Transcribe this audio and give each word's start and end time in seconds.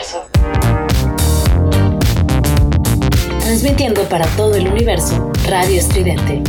universo. 0.00 0.26
Transmitiendo 3.40 4.08
para 4.08 4.26
todo 4.28 4.54
el 4.54 4.68
universo, 4.68 5.30
Radio 5.46 5.78
Estridente. 5.78 6.42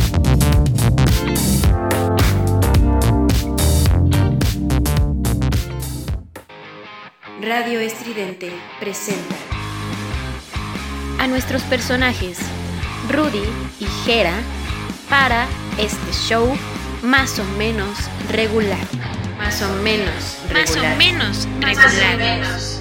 Radio 7.42 7.80
Estridente 7.82 8.52
presenta 8.80 9.36
a 11.20 11.28
nuestros 11.28 11.64
personajes 11.64 12.40
Rudy 13.10 13.44
y 13.80 13.86
Jera 14.06 14.36
para 15.10 15.48
este 15.78 16.14
show 16.14 16.48
más 17.02 17.40
o 17.40 17.44
menos 17.58 17.98
regular. 18.30 18.80
Más 19.38 19.62
o 19.64 19.74
menos 19.82 20.38
regular. 20.50 20.62
Más 20.62 20.78
o 20.78 20.98
menos 20.98 21.48
regular. 21.60 22.81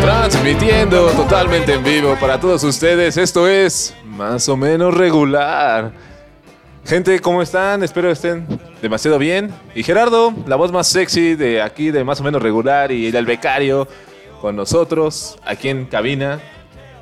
Transmitiendo 0.00 1.08
totalmente 1.10 1.74
en 1.74 1.84
vivo 1.84 2.16
para 2.18 2.40
todos 2.40 2.64
ustedes. 2.64 3.18
Esto 3.18 3.46
es 3.46 3.94
más 4.06 4.48
o 4.48 4.56
menos 4.56 4.94
regular. 4.94 5.92
Gente, 6.86 7.20
¿cómo 7.20 7.42
están? 7.42 7.82
Espero 7.82 8.10
estén 8.10 8.46
demasiado 8.80 9.18
bien. 9.18 9.52
Y 9.74 9.82
Gerardo, 9.82 10.32
la 10.46 10.56
voz 10.56 10.72
más 10.72 10.86
sexy 10.86 11.34
de 11.34 11.60
aquí, 11.60 11.90
de 11.90 12.02
más 12.02 12.20
o 12.20 12.24
menos 12.24 12.40
regular, 12.40 12.90
y 12.90 13.14
el 13.14 13.26
becario 13.26 13.86
con 14.40 14.56
nosotros, 14.56 15.36
aquí 15.44 15.68
en 15.68 15.84
cabina. 15.84 16.40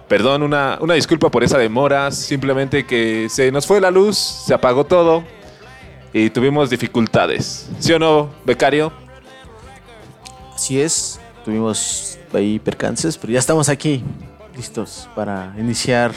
Perdón, 0.09 0.43
una, 0.43 0.79
una 0.81 0.95
disculpa 0.95 1.31
por 1.31 1.45
esa 1.45 1.57
demora. 1.57 2.11
Simplemente 2.11 2.85
que 2.85 3.29
se 3.31 3.53
nos 3.53 3.65
fue 3.65 3.81
la 3.81 3.93
luz, 3.93 4.19
se 4.19 4.55
apagó 4.55 4.85
todo 4.85 5.23
y 6.13 6.31
tuvimos 6.31 6.71
dificultades. 6.71 7.69
¿Sí 7.79 7.93
o 7.93 7.99
no, 7.99 8.31
becario? 8.45 8.93
Así 10.55 10.81
es, 10.81 11.21
tuvimos 11.45 12.19
ahí 12.33 12.59
percances, 12.59 13.17
pero 13.17 13.33
ya 13.33 13.39
estamos 13.39 13.69
aquí, 13.69 14.03
listos 14.57 15.09
para 15.15 15.55
iniciar 15.59 16.13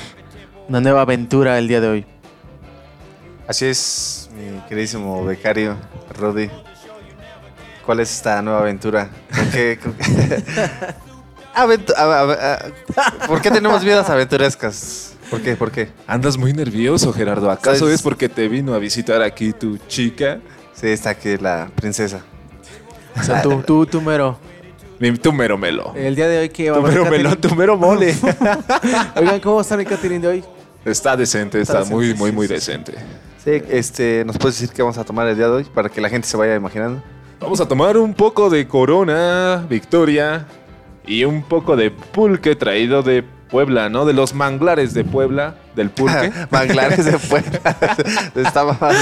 una 0.67 0.81
nueva 0.81 1.01
aventura 1.01 1.57
el 1.59 1.67
día 1.67 1.79
de 1.81 1.87
hoy. 1.87 2.05
Así 3.47 3.65
es, 3.65 4.29
mi 4.35 4.59
queridísimo 4.67 5.23
becario, 5.25 5.75
Rudy. 6.17 6.49
¿Cuál 7.85 7.99
es 7.99 8.11
esta 8.13 8.41
nueva 8.41 8.59
aventura? 8.59 9.09
¿Con 9.35 9.49
qué? 9.51 9.79
con 9.81 9.93
qué- 9.93 10.43
Aventu- 11.53 11.93
a- 11.97 12.21
a- 12.21 12.53
a- 12.55 13.27
¿Por 13.27 13.41
qué 13.41 13.51
tenemos 13.51 13.83
vidas 13.83 14.09
aventurescas? 14.09 15.10
¿Por 15.31 15.41
qué? 15.41 15.55
¿Por 15.55 15.71
qué? 15.71 15.89
Andas 16.05 16.37
muy 16.37 16.53
nervioso, 16.53 17.11
Gerardo. 17.13 17.49
¿Acaso 17.49 17.79
¿Sabes? 17.79 17.95
es 17.95 18.01
porque 18.03 18.29
te 18.29 18.47
vino 18.47 18.73
a 18.75 18.77
visitar 18.77 19.21
aquí 19.23 19.53
tu 19.53 19.77
chica? 19.87 20.39
Sí, 20.73 20.87
está 20.87 21.11
aquí 21.11 21.37
la 21.37 21.69
princesa. 21.75 22.21
O 23.19 23.23
sea, 23.23 23.41
tú, 23.41 23.63
tú, 23.65 23.85
tú 23.87 24.01
mero. 24.01 24.37
Mi- 24.99 25.17
Tu 25.17 25.33
mero 25.33 25.57
melo. 25.57 25.93
El 25.95 26.15
día 26.15 26.27
de 26.27 26.37
hoy 26.39 26.49
que 26.49 26.69
va 26.69 26.77
a 26.77 26.79
Tu 26.79 26.85
haber 26.85 26.93
mero 26.99 27.03
catering? 27.05 27.23
melón, 27.23 27.41
tu 27.41 27.55
mero 27.55 27.77
mole. 27.77 28.15
Oigan, 29.15 29.39
¿cómo 29.39 29.61
estar 29.61 29.79
el 29.79 29.85
catering 29.87 30.21
de 30.21 30.27
hoy? 30.27 30.43
Está 30.85 31.15
decente, 31.17 31.59
está, 31.61 31.79
Está 31.81 31.91
muy, 31.93 32.07
decente, 32.09 32.19
muy, 32.21 32.29
sí, 32.31 32.35
muy 32.35 32.47
sí, 32.47 32.53
decente. 32.53 32.93
Sí, 33.43 33.51
este, 33.69 34.23
¿nos 34.25 34.37
puedes 34.37 34.59
decir 34.59 34.75
qué 34.75 34.81
vamos 34.83 34.97
a 34.99 35.03
tomar 35.03 35.27
el 35.27 35.35
día 35.35 35.47
de 35.47 35.53
hoy 35.53 35.63
para 35.63 35.89
que 35.89 35.99
la 36.01 36.09
gente 36.09 36.27
se 36.27 36.37
vaya 36.37 36.55
imaginando? 36.55 37.01
Vamos 37.39 37.59
a 37.59 37.67
tomar 37.67 37.97
un 37.97 38.13
poco 38.13 38.49
de 38.51 38.67
Corona, 38.67 39.65
Victoria 39.67 40.45
y 41.07 41.23
un 41.23 41.41
poco 41.43 41.75
de 41.75 41.89
pulque 41.89 42.55
traído 42.55 43.01
de 43.01 43.23
Puebla, 43.51 43.89
¿no? 43.89 44.05
De 44.05 44.13
los 44.13 44.33
manglares 44.33 44.93
de 44.93 45.03
Puebla, 45.03 45.55
del 45.75 45.89
pulque. 45.89 46.31
Manglares 46.49 47.05
de. 47.05 47.11
Está 48.41 48.63
mamado. 48.63 48.95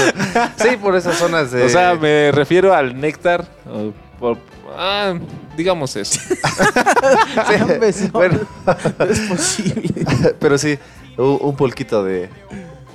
Sí, 0.56 0.76
por 0.76 0.96
esas 0.96 1.16
zonas 1.16 1.52
de. 1.52 1.62
O 1.62 1.68
sea, 1.68 1.94
me 1.94 2.32
refiero 2.32 2.74
al 2.74 3.00
néctar. 3.00 3.46
o 3.66 3.92
por- 4.18 4.38
ah, 4.76 5.14
digamos 5.56 5.94
eso. 5.96 6.20
Sí, 7.92 8.08
bueno, 8.12 8.38
no 8.98 9.04
es 9.04 9.20
posible. 9.20 10.04
pero 10.38 10.58
sí, 10.58 10.78
un, 11.16 11.38
un 11.40 11.56
pulquito 11.56 12.04
de, 12.04 12.28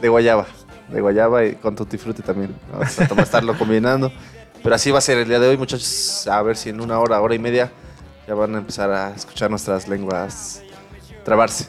de 0.02 0.10
guayaba. 0.10 0.46
De 0.90 1.02
guayaba 1.02 1.46
y 1.46 1.56
con 1.56 1.76
tutti 1.76 1.98
frutti 1.98 2.22
también. 2.22 2.56
Vamos 2.72 3.00
a 3.00 3.08
tomar- 3.08 3.24
estarlo 3.26 3.58
combinando. 3.58 4.12
Pero 4.62 4.76
así 4.76 4.92
va 4.92 4.98
a 5.00 5.02
ser 5.02 5.18
el 5.20 5.28
día 5.28 5.40
de 5.40 5.48
hoy, 5.48 5.58
muchachos. 5.58 6.28
A 6.28 6.42
ver 6.42 6.58
si 6.58 6.70
en 6.70 6.82
una 6.82 7.00
hora, 7.00 7.22
hora 7.22 7.34
y 7.36 7.40
media 7.40 7.72
ya 8.28 8.34
van 8.34 8.56
a 8.56 8.58
empezar 8.60 8.92
a 8.92 9.12
escuchar 9.16 9.50
nuestras 9.50 9.88
lenguas 9.88 10.62
trabarse. 11.26 11.68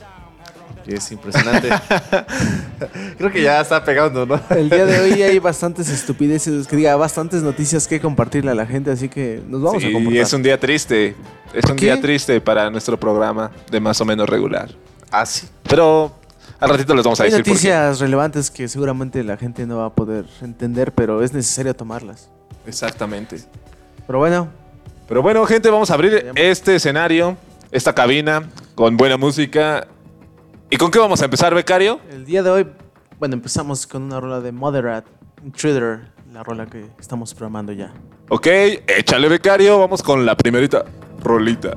Y 0.86 0.94
es 0.94 1.10
impresionante. 1.10 1.68
Creo 3.18 3.32
que 3.32 3.42
ya 3.42 3.60
está 3.60 3.82
pegando, 3.84 4.24
¿no? 4.24 4.40
El 4.50 4.70
día 4.70 4.86
de 4.86 5.00
hoy 5.00 5.20
hay 5.22 5.38
bastantes 5.40 5.88
estupideces, 5.88 6.68
que 6.68 6.76
diga, 6.76 6.94
bastantes 6.94 7.42
noticias 7.42 7.88
que 7.88 8.00
compartirle 8.00 8.52
a 8.52 8.54
la 8.54 8.66
gente, 8.66 8.92
así 8.92 9.08
que 9.08 9.42
nos 9.48 9.62
vamos 9.62 9.82
a 9.82 9.86
Sí, 9.88 9.92
comportar. 9.92 10.22
es 10.22 10.32
un 10.32 10.42
día 10.44 10.60
triste. 10.60 11.16
Es 11.52 11.62
¿Por 11.62 11.72
un 11.72 11.76
qué? 11.78 11.86
día 11.86 12.00
triste 12.00 12.40
para 12.40 12.70
nuestro 12.70 13.00
programa 13.00 13.50
de 13.68 13.80
más 13.80 14.00
o 14.00 14.04
menos 14.04 14.28
regular. 14.28 14.70
Así. 15.10 15.48
Pero 15.68 16.12
al 16.60 16.68
ratito 16.70 16.94
les 16.94 17.04
vamos 17.04 17.18
a 17.18 17.24
Hay 17.24 17.30
decir 17.30 17.42
por 17.44 17.46
qué. 17.46 17.50
noticias 17.54 17.98
relevantes 17.98 18.50
que 18.52 18.68
seguramente 18.68 19.24
la 19.24 19.36
gente 19.36 19.66
no 19.66 19.78
va 19.78 19.86
a 19.86 19.90
poder 19.90 20.24
entender, 20.42 20.92
pero 20.92 21.20
es 21.22 21.32
necesario 21.32 21.74
tomarlas. 21.74 22.28
Exactamente. 22.66 23.40
Pero 24.06 24.18
bueno, 24.20 24.48
Pero 25.08 25.22
bueno, 25.22 25.44
gente, 25.46 25.68
vamos 25.70 25.90
a 25.90 25.94
abrir 25.94 26.32
este 26.36 26.76
escenario, 26.76 27.36
esta 27.70 27.94
cabina, 27.94 28.48
con 28.74 28.96
buena 28.96 29.16
música. 29.16 29.88
¿Y 30.70 30.76
con 30.76 30.90
qué 30.90 30.98
vamos 30.98 31.22
a 31.22 31.24
empezar, 31.24 31.54
becario? 31.54 32.00
el 32.10 32.24
día 32.24 32.42
de 32.42 32.50
hoy, 32.50 32.66
bueno, 33.18 33.34
empezamos 33.34 33.86
con 33.86 34.02
una 34.02 34.20
rola 34.20 34.40
de 34.40 34.52
Moderate, 34.52 35.10
Intruder, 35.44 36.12
la 36.32 36.42
rola 36.42 36.66
que 36.66 36.86
estamos 36.98 37.34
programando 37.34 37.72
ya. 37.72 37.92
Ok, 38.28 38.46
échale, 38.86 39.28
becario. 39.28 39.78
Vamos 39.78 40.02
con 40.02 40.26
la 40.26 40.36
primerita 40.36 40.84
rolita. 41.22 41.76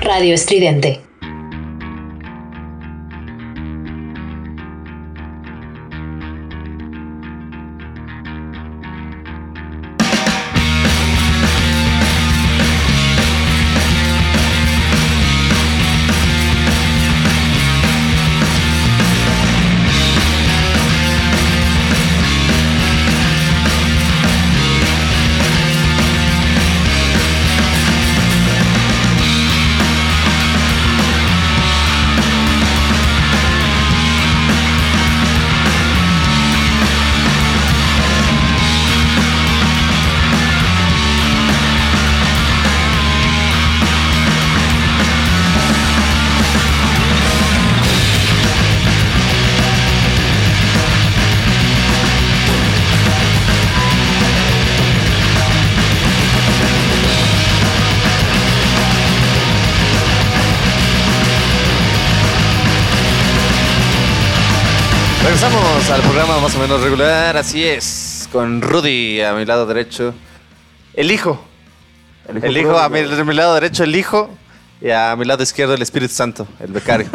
Radio 0.00 0.34
Estridente. 0.34 1.05
Regresamos 65.38 65.90
al 65.90 66.00
programa 66.00 66.40
más 66.40 66.54
o 66.54 66.58
menos 66.60 66.80
regular, 66.82 67.36
así 67.36 67.62
es, 67.62 68.26
con 68.32 68.62
Rudy 68.62 69.20
a 69.20 69.34
mi 69.34 69.44
lado 69.44 69.66
derecho, 69.66 70.14
el 70.94 71.10
hijo, 71.12 71.44
el 72.42 72.56
hijo, 72.56 72.78
a, 72.78 72.88
mi, 72.88 73.00
a 73.00 73.22
mi 73.24 73.34
lado 73.34 73.52
derecho 73.54 73.84
el 73.84 73.94
hijo 73.94 74.30
y 74.80 74.88
a 74.88 75.14
mi 75.14 75.26
lado 75.26 75.42
izquierdo 75.42 75.74
el 75.74 75.82
Espíritu 75.82 76.14
Santo, 76.14 76.48
el 76.58 76.72
becario. 76.72 77.08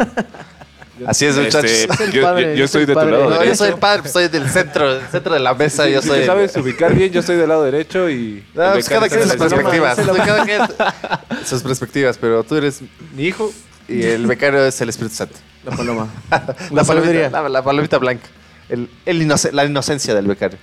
Así 1.04 1.26
es, 1.26 1.34
muchachos. 1.36 1.68
Este, 1.68 2.04
el 2.04 2.12
yo, 2.12 2.38
yo- 2.38 2.54
yo 2.54 2.68
soy 2.68 2.84
de 2.86 2.92
tu 2.94 3.00
lado 3.00 3.28
No, 3.28 3.42
yo 3.44 3.56
soy 3.56 3.70
el 3.70 3.74
padre, 3.74 4.02
pues, 4.02 4.12
soy 4.12 4.28
del 4.28 4.48
centro, 4.48 4.94
del 4.94 5.08
centro 5.08 5.34
de 5.34 5.40
la 5.40 5.54
mesa, 5.54 5.88
yo 5.88 6.00
Si 6.00 6.06
soy... 6.06 6.20
te 6.20 6.26
sabes 6.26 6.56
ubicar 6.56 6.94
bien, 6.94 7.10
yo 7.10 7.18
estoy 7.20 7.34
del 7.34 7.48
lado 7.48 7.64
derecho 7.64 8.08
y... 8.08 8.44
No, 8.54 8.66
el 8.66 8.72
pues 8.74 8.88
cada 8.88 9.08
quien 9.08 9.22
sus 9.24 9.34
perspectivas. 9.34 9.96
Cada 9.96 10.44
quien 10.44 10.62
sus 11.44 11.60
perspectivas, 11.60 12.18
pero 12.18 12.44
tú 12.44 12.54
eres 12.54 12.82
mi 13.16 13.24
hijo 13.24 13.52
y 13.88 14.04
el 14.04 14.28
becario 14.28 14.64
es 14.64 14.80
el 14.80 14.90
Espíritu 14.90 15.16
Santo. 15.16 15.34
La 15.64 15.76
paloma. 15.76 16.08
La, 16.70 16.84
palomita, 16.84 17.30
la, 17.30 17.48
la 17.48 17.62
palomita 17.62 17.98
blanca. 17.98 18.26
El, 18.68 18.88
el 19.06 19.22
inoce- 19.22 19.52
la 19.52 19.64
inocencia 19.64 20.14
del 20.14 20.26
becario. 20.26 20.58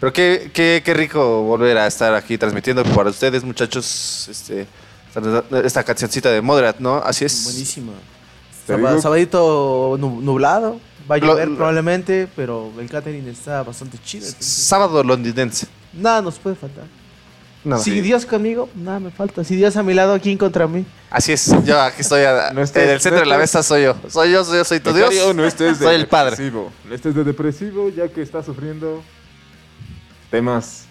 Pero 0.00 0.12
qué, 0.12 0.50
qué, 0.54 0.82
qué 0.84 0.94
rico 0.94 1.42
volver 1.42 1.76
a 1.78 1.86
estar 1.86 2.14
aquí 2.14 2.38
transmitiendo 2.38 2.84
para 2.84 3.10
ustedes, 3.10 3.42
muchachos, 3.42 4.28
este, 4.30 4.66
esta, 5.64 5.82
cancioncita 5.82 6.30
de 6.30 6.40
Moderat, 6.40 6.78
¿no? 6.78 6.96
Así 6.98 7.24
es. 7.24 7.44
Buenísima. 7.44 7.92
Sabadito 9.00 9.96
nu- 9.98 10.20
nublado. 10.20 10.78
Va 11.10 11.14
a 11.16 11.18
Lo- 11.18 11.26
llover 11.28 11.48
lo- 11.48 11.56
probablemente, 11.56 12.28
pero 12.36 12.70
el 12.78 12.88
catering 12.88 13.26
está 13.28 13.62
bastante 13.62 13.98
chido. 14.04 14.26
Sábado 14.38 15.02
londinense. 15.02 15.66
Nada 15.94 16.20
nos 16.22 16.38
puede 16.38 16.54
faltar. 16.54 16.84
Nada. 17.68 17.82
Si 17.82 18.00
Dios 18.00 18.24
conmigo, 18.26 18.68
nada 18.74 18.98
me 18.98 19.10
falta. 19.10 19.44
Si 19.44 19.54
Dios 19.56 19.76
a 19.76 19.82
mi 19.82 19.94
lado, 19.94 20.18
¿quién 20.20 20.38
contra 20.38 20.66
mí? 20.66 20.84
Así 21.10 21.32
es. 21.32 21.50
Yo 21.64 21.80
aquí 21.80 22.00
estoy 22.00 22.22
a- 22.22 22.50
No 22.52 22.62
estés- 22.62 22.82
en 22.82 22.90
el 22.90 23.00
centro 23.00 23.20
no 23.20 23.24
de 23.24 23.30
la 23.30 23.38
mesa, 23.38 23.62
soy 23.62 23.84
yo. 23.84 23.94
Soy 24.08 24.30
yo, 24.32 24.44
soy 24.44 24.56
yo, 24.58 24.64
soy 24.64 24.80
tu 24.80 24.92
Dios. 24.92 25.10
Becario, 25.10 25.34
no 25.34 25.44
estés 25.44 25.78
de 25.78 25.84
soy 25.86 25.94
el 25.96 26.06
padre. 26.08 26.30
depresivo. 26.30 26.72
No 26.88 26.94
estés 26.94 27.14
de 27.14 27.24
depresivo 27.24 27.90
ya 27.90 28.08
que 28.08 28.22
está 28.22 28.42
sufriendo 28.42 29.02
temas... 30.30 30.84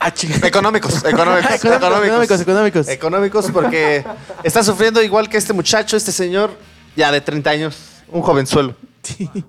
Ah. 0.00 0.12
Económicos, 0.44 1.04
económicos, 1.04 1.04
económicos, 1.04 1.60
económicos, 1.74 2.40
económicos. 2.40 2.88
Económicos 2.88 3.50
porque 3.52 4.04
está 4.44 4.62
sufriendo 4.62 5.02
igual 5.02 5.28
que 5.28 5.36
este 5.36 5.52
muchacho, 5.52 5.96
este 5.96 6.12
señor, 6.12 6.52
ya 6.94 7.10
de 7.10 7.20
30 7.20 7.50
años, 7.50 7.76
un 8.08 8.22
jovenzuelo. 8.22 8.76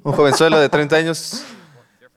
Un 0.03 0.13
jovenzuelo 0.13 0.59
de 0.59 0.67
30 0.69 0.95
años. 0.95 1.43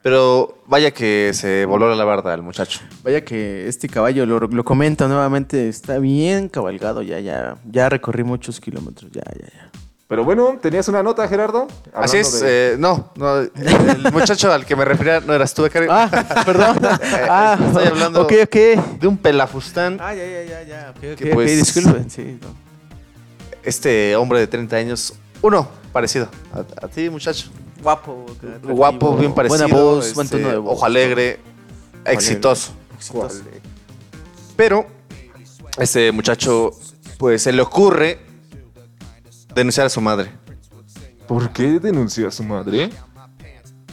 Pero 0.02 0.58
vaya 0.66 0.90
que 0.90 1.30
se 1.32 1.64
voló 1.64 1.94
la 1.94 2.04
barda 2.04 2.34
el 2.34 2.42
muchacho. 2.42 2.80
Vaya 3.04 3.24
que 3.24 3.68
este 3.68 3.88
caballo, 3.88 4.26
lo, 4.26 4.40
lo 4.40 4.64
comento 4.64 5.06
nuevamente, 5.06 5.68
está 5.68 5.98
bien 5.98 6.48
cabalgado. 6.48 7.02
Ya, 7.02 7.20
ya, 7.20 7.56
ya 7.70 7.88
recorrí 7.88 8.24
muchos 8.24 8.58
kilómetros. 8.60 9.12
Ya, 9.12 9.22
ya, 9.38 9.46
ya. 9.46 9.70
Pero 10.08 10.24
bueno, 10.24 10.58
¿tenías 10.60 10.88
una 10.88 11.02
nota, 11.02 11.26
Gerardo? 11.28 11.68
Así 11.94 12.18
es, 12.18 12.40
de- 12.40 12.72
eh, 12.72 12.76
no, 12.78 13.12
no, 13.16 13.38
el 13.38 14.12
muchacho 14.12 14.52
al 14.52 14.66
que 14.66 14.76
me 14.76 14.84
refería 14.84 15.20
no 15.20 15.32
eras 15.32 15.54
tú, 15.54 15.62
Becario. 15.62 15.88
Ah, 15.90 16.10
perdón. 16.44 16.76
ah, 17.30 17.56
estoy 17.68 17.86
hablando- 17.86 18.22
Ok, 18.22 18.32
ok. 18.42 18.56
De 19.00 19.06
un 19.06 19.16
pelafustán, 19.16 19.96
Ah, 20.00 20.12
ya, 20.14 20.26
ya, 20.26 20.42
ya, 20.44 20.62
ya. 20.64 20.90
Ok, 20.90 21.04
ok, 21.12 21.16
Que 21.18 21.30
pues- 21.32 21.56
disculpen. 21.74 22.10
Sí, 22.10 22.38
no. 22.42 22.48
este 23.62 24.16
hombre 24.16 24.40
de 24.40 24.48
30 24.48 24.76
años, 24.76 25.14
uno 25.40 25.66
parecido 25.92 26.28
a, 26.52 26.84
a 26.84 26.88
ti, 26.88 27.08
muchacho. 27.08 27.48
Guapo. 27.82 28.26
Guapo, 28.62 29.16
bien 29.16 29.34
parecido. 29.34 29.66
Buena 29.66 29.74
voz, 29.74 30.06
este, 30.06 30.14
buen 30.14 30.28
tono 30.28 30.48
de 30.48 30.56
voz. 30.56 30.72
Ojo 30.74 30.86
alegre, 30.86 31.40
exitoso. 32.04 32.72
Exitoso. 32.96 33.42
Pero 34.56 34.86
este 35.78 36.12
muchacho, 36.12 36.70
pues 37.18 37.42
se 37.42 37.52
le 37.52 37.62
ocurre 37.62 38.20
denunciar 39.54 39.86
a 39.86 39.90
su 39.90 40.00
madre. 40.00 40.30
¿Por 41.26 41.50
qué 41.50 41.80
denunció 41.80 42.28
a 42.28 42.30
su 42.30 42.44
madre? 42.44 42.90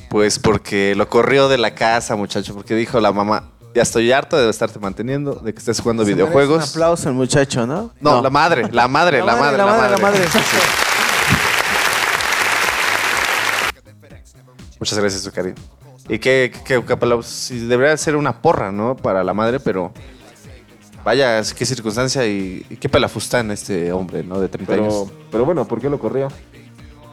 Pues 0.10 0.39
porque 0.39 0.93
lo 0.96 1.08
corrió 1.10 1.48
de 1.48 1.58
la 1.58 1.74
casa, 1.74 2.15
muchacho, 2.15 2.53
porque 2.53 2.75
dijo 2.75 3.00
la 3.00 3.12
mamá, 3.12 3.51
Ya 3.75 3.84
estoy 3.84 4.12
harto 4.12 4.36
de 4.36 4.50
estarte 4.50 4.79
manteniendo, 4.79 5.36
de 5.36 5.53
que 5.53 5.60
estés 5.60 5.79
jugando 5.79 6.03
Se 6.03 6.13
videojuegos. 6.13 6.63
Un 6.63 6.69
aplauso 6.69 7.10
al 7.10 7.15
muchacho, 7.15 7.67
¿no? 7.67 7.91
No, 8.01 8.22
la 8.22 8.29
madre, 8.29 8.67
la 8.72 8.88
madre, 8.88 9.19
la, 9.24 9.36
madre, 9.36 9.58
la 9.58 9.65
madre. 9.65 9.91
la 9.91 9.98
madre. 9.98 10.25
Muchas 14.79 14.98
gracias, 14.98 15.21
su 15.24 15.31
cariño. 15.31 15.55
Y 16.07 16.19
que, 16.19 16.51
que, 16.65 16.83
que. 16.83 17.24
Sí, 17.24 17.59
debería 17.67 17.95
ser 17.98 18.15
una 18.15 18.41
porra, 18.41 18.71
¿no? 18.71 18.95
Para 18.95 19.24
la 19.24 19.33
madre, 19.33 19.59
pero 19.59 19.91
vaya, 21.03 21.41
qué 21.55 21.65
circunstancia 21.65 22.25
y, 22.25 22.65
y 22.69 22.77
qué 22.77 22.89
pelafustán 22.89 23.51
este 23.51 23.91
hombre, 23.91 24.24
¿no? 24.24 24.39
De 24.39 24.48
30 24.48 24.74
años. 24.74 25.12
Pero, 25.31 25.45
bueno, 25.45 25.65
¿por 25.65 25.79
qué 25.79 25.89
lo 25.89 26.00
corrió? 26.00 26.29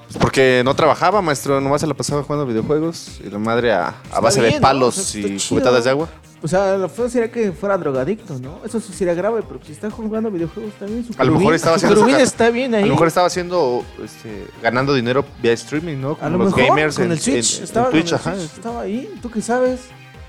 Pues 0.07 0.19
porque 0.19 0.63
no 0.65 0.75
trabajaba, 0.75 1.21
maestro, 1.21 1.61
nomás 1.61 1.81
se 1.81 1.87
la 1.87 1.95
pasaba 1.95 2.23
jugando 2.23 2.47
videojuegos 2.47 3.21
y 3.25 3.29
la 3.29 3.39
madre 3.39 3.73
a, 3.73 3.95
a 4.13 4.21
base 4.21 4.41
de 4.41 4.61
palos 4.61 4.97
O 4.99 5.03
sea, 5.03 5.21
y 5.21 5.39
cubetadas 5.49 5.85
de 5.85 5.91
agua. 5.91 6.09
O 6.43 6.49
sea, 6.49 6.77
lo 6.77 6.89
feo 6.89 7.09
sería 7.09 7.33
que 7.33 7.51
fuera 7.51 7.77
drogadicto, 7.77 8.39
¿no? 8.39 8.61
Eso 8.65 8.79
sí 8.79 8.93
sería 8.93 9.15
grave, 9.15 9.43
pero 9.49 9.59
si 9.65 9.73
está 9.73 9.91
jugando 9.91 10.31
videojuegos 10.31 10.75
también, 10.75 11.05
su 11.05 11.13
A 11.21 11.25
lo 11.25 11.33
mejor 11.33 11.55
estaba 11.55 11.77
su 11.79 11.87
haciendo 11.87 12.09
saca- 12.09 12.23
está 12.23 12.51
bien 12.51 12.75
ahí. 12.75 12.85
A 12.85 12.87
lo 12.87 12.93
mejor 12.93 13.09
estaba 13.09 13.27
haciendo, 13.27 13.85
este, 14.05 14.47
ganando 14.63 14.95
dinero 14.95 15.25
vía 15.43 15.53
streaming, 15.53 15.97
¿no? 15.97 16.13
A 16.13 16.17
Como 16.17 16.31
lo 16.31 16.39
los 16.45 16.55
mejor 16.55 16.69
gamers 16.77 16.95
con 16.97 17.07
en, 17.07 17.13
el 17.13 17.19
Switch. 17.21 17.55
en- 17.55 17.59
en 17.59 17.65
estaba 17.65 17.91
Twitch, 17.91 18.05
con 18.11 18.15
el 18.15 18.21
ajá. 18.21 18.35
Switch, 18.37 18.53
Estaba 18.55 18.81
ahí, 18.83 19.15
¿tú 19.21 19.31
qué 19.31 19.41
sabes? 19.43 19.81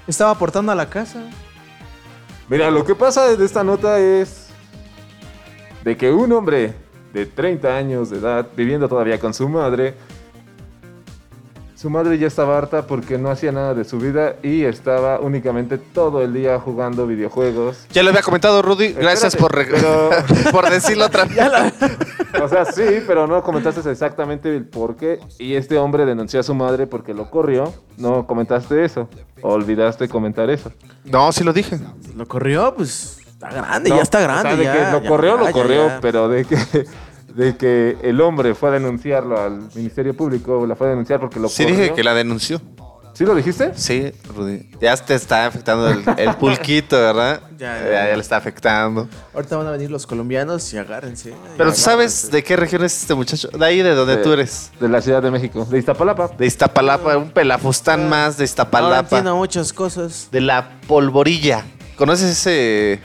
Estaba 0.07 0.31
aportando 0.31 0.71
a 0.71 0.75
la 0.75 0.89
casa. 0.89 1.19
Mira, 2.49 2.71
lo 2.71 2.83
que 2.85 2.95
pasa 2.95 3.35
de 3.35 3.45
esta 3.45 3.63
nota 3.63 3.99
es 3.99 4.47
de 5.83 5.97
que 5.97 6.11
un 6.11 6.31
hombre 6.31 6.73
de 7.17 7.25
30 7.25 7.75
años 7.75 8.09
de 8.11 8.17
edad, 8.19 8.45
viviendo 8.55 8.87
todavía 8.87 9.19
con 9.19 9.33
su 9.33 9.49
madre, 9.49 9.95
su 11.75 11.89
madre 11.91 12.17
ya 12.17 12.25
estaba 12.27 12.57
harta 12.57 12.87
porque 12.87 13.17
no 13.19 13.29
hacía 13.29 13.51
nada 13.51 13.73
de 13.75 13.83
su 13.83 13.99
vida 13.99 14.35
y 14.41 14.63
estaba 14.63 15.19
únicamente 15.19 15.77
todo 15.77 16.23
el 16.23 16.33
día 16.33 16.59
jugando 16.59 17.05
videojuegos. 17.05 17.85
Ya 17.91 18.01
lo 18.03 18.09
había 18.09 18.23
comentado 18.23 18.61
Rudy, 18.63 18.93
gracias 18.93 19.35
Espérate, 19.35 19.71
por, 19.71 19.79
pero- 19.81 20.09
por 20.51 20.69
decirlo 20.71 21.05
otra 21.05 21.25
vez. 21.25 21.37
O 22.41 22.47
sea, 22.47 22.65
sí, 22.65 22.83
pero 23.05 23.25
no 23.27 23.41
comentaste 23.43 23.89
exactamente 23.91 24.55
el 24.55 24.65
por 24.65 24.95
qué. 24.95 25.19
Y 25.39 25.53
este 25.55 25.77
hombre 25.77 26.05
denunció 26.05 26.39
a 26.39 26.43
su 26.43 26.53
madre 26.55 26.87
porque 26.87 27.13
lo 27.13 27.29
corrió. 27.29 27.71
No 27.97 28.25
comentaste 28.27 28.83
eso. 28.83 29.07
Olvidaste 29.41 30.07
comentar 30.09 30.49
eso. 30.49 30.71
No, 31.05 31.31
sí 31.31 31.43
lo 31.43 31.53
dije. 31.53 31.79
Lo 32.15 32.27
corrió, 32.27 32.73
pues 32.75 33.19
está 33.27 33.51
grande, 33.51 33.91
No, 33.91 33.97
ya 33.97 34.01
está 34.01 34.17
o 34.17 34.21
grande. 34.23 34.49
sea, 34.49 34.57
de 34.57 34.63
ya, 34.63 34.73
que 34.73 34.91
lo 34.93 35.03
ya, 35.03 35.09
corrió, 35.09 35.33
ya, 35.35 35.39
lo 35.41 35.45
ya, 35.45 35.51
corrió, 35.51 35.87
ya. 35.89 35.99
pero 36.01 36.27
de 36.27 36.43
que, 36.45 36.57
de 37.37 37.55
que 37.55 37.97
el 38.01 38.19
hombre 38.19 38.55
fue 38.55 38.69
a 38.69 38.71
denunciarlo 38.73 39.39
al 39.39 39.69
Ministerio 39.75 40.15
Público, 40.15 40.65
la 40.65 40.75
fue 40.75 40.87
a 40.87 40.89
denunciar 40.89 41.19
porque 41.19 41.39
lo 41.39 41.47
Sí 41.49 41.63
corrió. 41.63 41.77
dije 41.79 41.93
que 41.93 42.03
la 42.03 42.13
denunció. 42.15 42.59
¿Sí 43.13 43.25
lo 43.25 43.33
dijiste? 43.33 43.71
Sí, 43.75 44.11
Rudy. 44.35 44.69
Ya 44.79 44.95
te 44.95 45.15
está 45.15 45.47
afectando 45.47 45.89
el, 45.89 46.03
el 46.17 46.35
pulquito, 46.35 46.95
¿verdad? 46.97 47.41
Ya, 47.57 47.79
Ya, 47.83 48.09
ya, 48.09 48.15
le 48.15 48.21
está 48.21 48.37
afectando. 48.37 49.07
Ahorita 49.33 49.57
van 49.57 49.65
a 49.65 49.71
venir 49.71 49.89
los 49.89 50.05
colombianos 50.05 50.71
y 50.73 50.77
agárrense. 50.77 51.33
Pero 51.57 51.69
Y 51.69 51.73
tú 51.73 51.79
sabes 51.79 52.29
de 52.29 52.43
qué 52.43 52.55
región 52.55 52.83
es 52.83 53.01
este 53.01 53.15
muchacho. 53.15 53.47
De 53.49 53.65
ahí 53.65 53.81
de 53.81 53.95
donde 53.95 54.17
De- 54.17 54.23
tú 54.23 54.33
eres. 54.33 54.71
De 54.79 54.87
la 54.87 55.01
Ciudad 55.01 55.23
de 55.23 55.31
México, 55.31 55.65
de 55.65 55.79
Iztapalapa. 55.79 56.27
De 56.37 56.45
Iztapalapa, 56.45 57.17
un 57.17 57.31
pelafustán 57.31 58.07
más 58.09 58.37
de 58.37 58.43
Ahora 58.43 58.45
Iztapalapa. 58.45 58.99
entiendo 58.99 59.35
muchas 59.35 59.73
cosas. 59.73 60.27
De 60.31 60.41
la 60.41 60.79
polvorilla. 60.87 61.65
¿Conoces 61.97 62.29
ese 62.29 62.99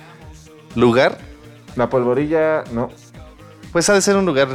lugar? 0.74 1.16
La 1.76 1.88
polvorilla, 1.88 2.64
no. 2.72 2.90
Pues 3.72 3.88
ha 3.88 3.94
de 3.94 4.02
ser 4.02 4.16
un 4.16 4.26
lugar 4.26 4.48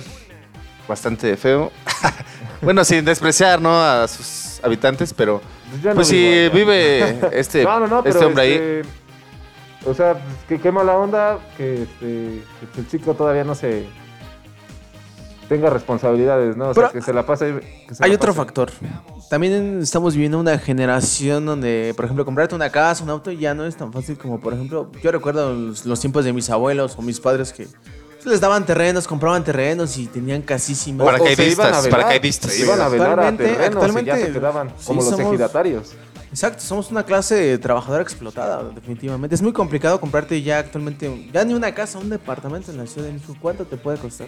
bastante 0.87 1.35
feo. 1.37 1.71
bueno, 2.61 2.85
sin 2.85 3.03
despreciar, 3.03 3.59
¿no? 3.59 3.81
A 3.81 4.07
sus 4.07 4.59
habitantes, 4.63 5.13
pero... 5.13 5.41
No 5.83 5.95
Pues 5.95 6.07
si 6.07 6.49
vive 6.49 7.19
este, 7.33 7.63
no, 7.63 7.79
no, 7.81 7.87
no, 7.87 8.03
pero 8.03 8.15
este 8.15 8.25
hombre 8.25 8.43
ahí. 8.43 8.51
este, 8.53 8.81
O 9.89 9.93
sea, 9.93 10.13
pues, 10.13 10.35
que 10.47 10.59
qué 10.59 10.71
mala 10.71 10.95
onda 10.95 11.39
que, 11.57 11.83
este, 11.83 12.43
que 12.73 12.81
el 12.81 12.87
chico 12.87 13.15
todavía 13.15 13.43
no 13.43 13.53
se 13.55 13.87
tenga 15.49 15.69
responsabilidades, 15.69 16.55
¿no? 16.57 16.69
O 16.69 16.73
sea, 16.73 16.89
que 16.89 17.01
se 17.01 17.13
la 17.13 17.25
pase. 17.25 17.59
que 17.87 17.95
se 17.95 18.03
Hay 18.03 18.11
la 18.11 18.15
otro 18.15 18.33
pase. 18.33 18.37
factor. 18.37 18.71
También 19.29 19.79
estamos 19.81 20.13
viviendo 20.13 20.39
una 20.39 20.57
generación 20.59 21.45
donde, 21.45 21.93
por 21.95 22.05
ejemplo, 22.05 22.23
comprarte 22.25 22.53
una 22.55 22.69
casa, 22.69 23.03
un 23.03 23.09
auto 23.09 23.31
ya 23.31 23.53
no 23.53 23.65
es 23.65 23.75
tan 23.75 23.91
fácil 23.91 24.17
como, 24.17 24.39
por 24.39 24.53
ejemplo, 24.53 24.89
yo 25.01 25.11
recuerdo 25.11 25.53
los, 25.53 25.85
los 25.85 25.99
tiempos 25.99 26.23
de 26.25 26.33
mis 26.33 26.49
abuelos 26.49 26.95
o 26.97 27.01
mis 27.01 27.19
padres 27.19 27.51
que 27.53 27.63
pues, 27.65 27.75
les 28.27 28.39
daban 28.41 28.65
terrenos, 28.65 29.07
compraban 29.07 29.43
terrenos 29.43 29.97
y 29.97 30.07
tenían 30.07 30.41
casísimas. 30.41 31.05
Paracaidistas, 31.05 31.51
iban 31.51 31.73
a 31.73 31.81
velar, 31.81 31.91
paracaidistas. 31.91 32.51
Se 32.51 32.61
iban 32.61 32.81
a 32.81 32.87
velar 32.89 33.07
a 33.07 33.11
Actualmente- 33.27 33.43
terrenos 33.43 33.61
y 33.61 33.63
ya 33.63 33.67
actualmente, 33.87 34.25
se 34.27 34.31
quedaban 34.33 34.69
sí, 34.77 34.85
como 34.87 35.01
los 35.01 35.09
somos- 35.11 35.27
ejidatarios. 35.33 35.93
Exacto, 36.29 36.61
somos 36.61 36.91
una 36.91 37.03
clase 37.03 37.57
trabajadora 37.57 38.03
explotada, 38.03 38.61
definitivamente. 38.75 39.33
Es 39.33 39.41
muy 39.41 39.53
complicado 39.53 39.99
comprarte 39.99 40.41
ya 40.41 40.59
actualmente, 40.59 41.29
ya 41.33 41.43
ni 41.45 41.53
una 41.53 41.73
casa, 41.73 41.97
un 41.99 42.09
departamento 42.09 42.69
en 42.69 42.77
la 42.77 42.85
Ciudad 42.85 43.07
de 43.07 43.13
México. 43.13 43.33
¿Cuánto 43.41 43.65
te 43.65 43.77
puede 43.77 43.97
costar? 43.97 44.27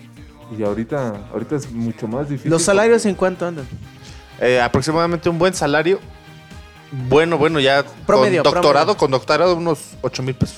Y 0.57 0.63
ahorita, 0.63 1.27
ahorita 1.33 1.57
es 1.57 1.69
mucho 1.71 2.07
más 2.07 2.29
difícil. 2.29 2.49
¿Los 2.49 2.63
salarios 2.63 3.05
en 3.05 3.15
cuánto 3.15 3.45
andan? 3.45 3.67
Eh, 4.39 4.61
aproximadamente 4.61 5.29
un 5.29 5.37
buen 5.37 5.53
salario. 5.53 5.99
Bueno, 7.09 7.37
bueno, 7.37 7.59
ya 7.59 7.83
Promedio, 8.07 8.43
con 8.43 8.53
doctorado, 8.53 8.85
promedio. 8.85 8.97
con 8.97 9.11
doctorado 9.11 9.55
unos 9.55 9.79
8 10.01 10.23
mil 10.23 10.33
pesos. 10.33 10.57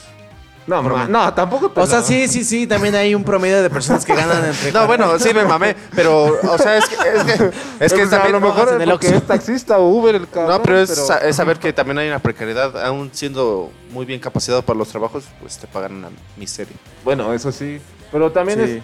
No, 0.68 0.84
ma- 0.84 1.08
no, 1.08 1.34
tampoco. 1.34 1.72
te- 1.72 1.82
O 1.82 1.88
sea, 1.88 2.00
no. 2.00 2.06
sí, 2.06 2.28
sí, 2.28 2.44
sí, 2.44 2.68
también 2.68 2.94
hay 2.96 3.16
un 3.16 3.24
promedio 3.24 3.62
de 3.64 3.70
personas 3.70 4.06
que 4.06 4.14
ganan 4.16 4.46
entre... 4.46 4.72
No, 4.72 4.86
bueno, 4.86 5.18
sí 5.18 5.34
me 5.34 5.44
mamé, 5.44 5.76
pero, 5.96 6.26
o 6.26 6.58
sea, 6.58 6.78
es 6.78 6.86
que 6.88 6.96
es, 6.96 7.24
que, 7.24 7.52
es, 7.80 7.94
que 7.94 8.04
O 8.04 8.08
sea, 8.08 8.20
también... 8.20 8.36
a 8.36 8.40
lo 8.40 8.48
mejor 8.48 8.70
en 8.76 8.82
es 8.82 8.90
porque 8.90 9.08
Oxxo. 9.08 9.18
es 9.22 9.28
taxista 9.28 9.80
o 9.80 9.88
Uber 9.90 10.14
el 10.16 10.30
cabrón. 10.30 10.52
No, 10.58 10.62
pero 10.62 10.80
es, 10.80 10.90
sa- 10.92 11.18
es 11.18 11.36
saber 11.36 11.58
que 11.58 11.74
también 11.74 11.98
hay 11.98 12.08
una 12.10 12.20
precariedad, 12.20 12.86
aún 12.86 13.10
siendo 13.12 13.72
muy 13.92 14.06
bien 14.06 14.20
capacitado 14.20 14.62
para 14.62 14.78
los 14.78 14.88
trabajos, 14.90 15.26
pues 15.42 15.58
te 15.58 15.66
pagan 15.68 15.96
una 15.96 16.10
miseria. 16.38 16.76
Bueno, 17.04 17.34
eso 17.34 17.52
sí. 17.52 17.82
Pero 18.12 18.32
también 18.32 18.60
Sí. 18.66 18.82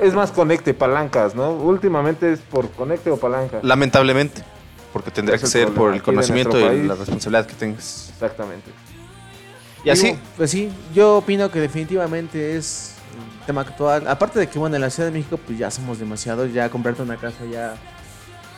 es, 0.00 0.08
es 0.08 0.14
más 0.14 0.30
conecte, 0.30 0.74
palancas, 0.74 1.34
¿no? 1.34 1.50
Últimamente 1.50 2.32
es 2.32 2.38
por 2.40 2.70
conecte 2.70 3.10
o 3.10 3.16
palanca. 3.16 3.58
Lamentablemente, 3.62 4.42
porque 4.92 5.10
tendría 5.10 5.34
Es 5.36 5.40
que 5.40 5.46
el 5.46 5.52
ser 5.52 5.62
problema 5.70 5.76
por 5.78 5.88
el 5.88 5.94
aquí 5.94 6.00
de 6.00 6.04
conocimiento 6.14 6.60
y 6.60 6.64
país. 6.64 6.86
la 6.86 6.94
responsabilidad 6.94 7.46
que 7.46 7.54
tengas. 7.54 8.10
Exactamente. 8.12 8.70
Y 9.86 9.90
así, 9.90 10.06
Digo, 10.06 10.18
pues 10.36 10.50
sí, 10.50 10.68
yo 10.92 11.18
opino 11.18 11.48
que 11.48 11.60
definitivamente 11.60 12.56
es 12.56 12.94
el 13.40 13.46
tema 13.46 13.60
actual. 13.60 14.08
Aparte 14.08 14.40
de 14.40 14.48
que, 14.48 14.58
bueno, 14.58 14.74
en 14.74 14.82
la 14.82 14.90
Ciudad 14.90 15.08
de 15.10 15.16
México, 15.16 15.38
pues 15.38 15.56
ya 15.56 15.70
somos 15.70 16.00
demasiados. 16.00 16.52
Ya 16.52 16.68
comprarte 16.68 17.02
una 17.02 17.16
casa 17.16 17.44
ya 17.48 17.76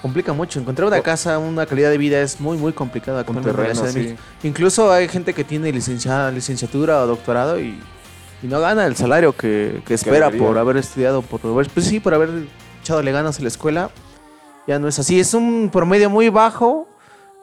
complica 0.00 0.32
mucho. 0.32 0.58
Encontrar 0.58 0.88
una 0.88 1.02
casa, 1.02 1.38
una 1.38 1.66
calidad 1.66 1.90
de 1.90 1.98
vida 1.98 2.18
es 2.22 2.40
muy, 2.40 2.56
muy 2.56 2.72
complicado 2.72 3.18
actualmente 3.18 3.50
en 3.50 3.56
la 3.56 3.62
terreno, 3.62 3.78
Ciudad 3.78 3.92
de. 3.92 4.00
México. 4.00 4.22
Incluso 4.42 4.90
hay 4.90 5.06
gente 5.06 5.34
que 5.34 5.44
tiene 5.44 5.70
licenciada, 5.70 6.30
licenciatura 6.30 7.02
o 7.02 7.06
doctorado 7.06 7.60
y, 7.60 7.78
y 8.42 8.46
no 8.46 8.58
gana 8.60 8.86
el 8.86 8.96
salario 8.96 9.36
que, 9.36 9.82
que 9.84 9.92
espera 9.92 10.30
por 10.30 10.56
haber 10.56 10.78
estudiado, 10.78 11.20
por 11.20 11.42
haber, 11.44 11.68
pues 11.68 11.84
sí, 11.84 12.00
por 12.00 12.14
haber 12.14 12.30
echadole 12.80 13.12
ganas 13.12 13.36
en 13.36 13.44
la 13.44 13.48
escuela. 13.48 13.90
Ya 14.66 14.78
no 14.78 14.88
es 14.88 14.98
así. 14.98 15.20
Es 15.20 15.34
un 15.34 15.68
promedio 15.70 16.08
muy 16.08 16.30
bajo. 16.30 16.87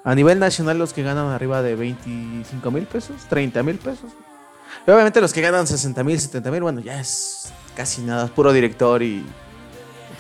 A 0.06 0.14
nivel 0.16 0.38
nacional, 0.40 0.78
los 0.78 0.94
que 0.94 1.02
ganan 1.04 1.28
arriba 1.32 1.62
de 1.64 1.76
25 1.76 2.72
mil 2.72 2.86
pesos, 2.86 3.16
30 3.28 3.64
mil 3.64 3.78
pesos. 3.78 4.12
Y 4.88 4.92
obviamente 4.92 5.20
los 5.20 5.34
que 5.34 5.42
ganan 5.42 5.66
60 5.68 6.04
mil, 6.04 6.20
70 6.20 6.52
mil, 6.52 6.62
bueno, 6.62 6.80
ya 6.80 7.00
es 7.00 7.52
casi 7.76 8.02
nada, 8.04 8.26
es 8.26 8.32
puro 8.32 8.54
director 8.54 9.02
y 9.02 9.26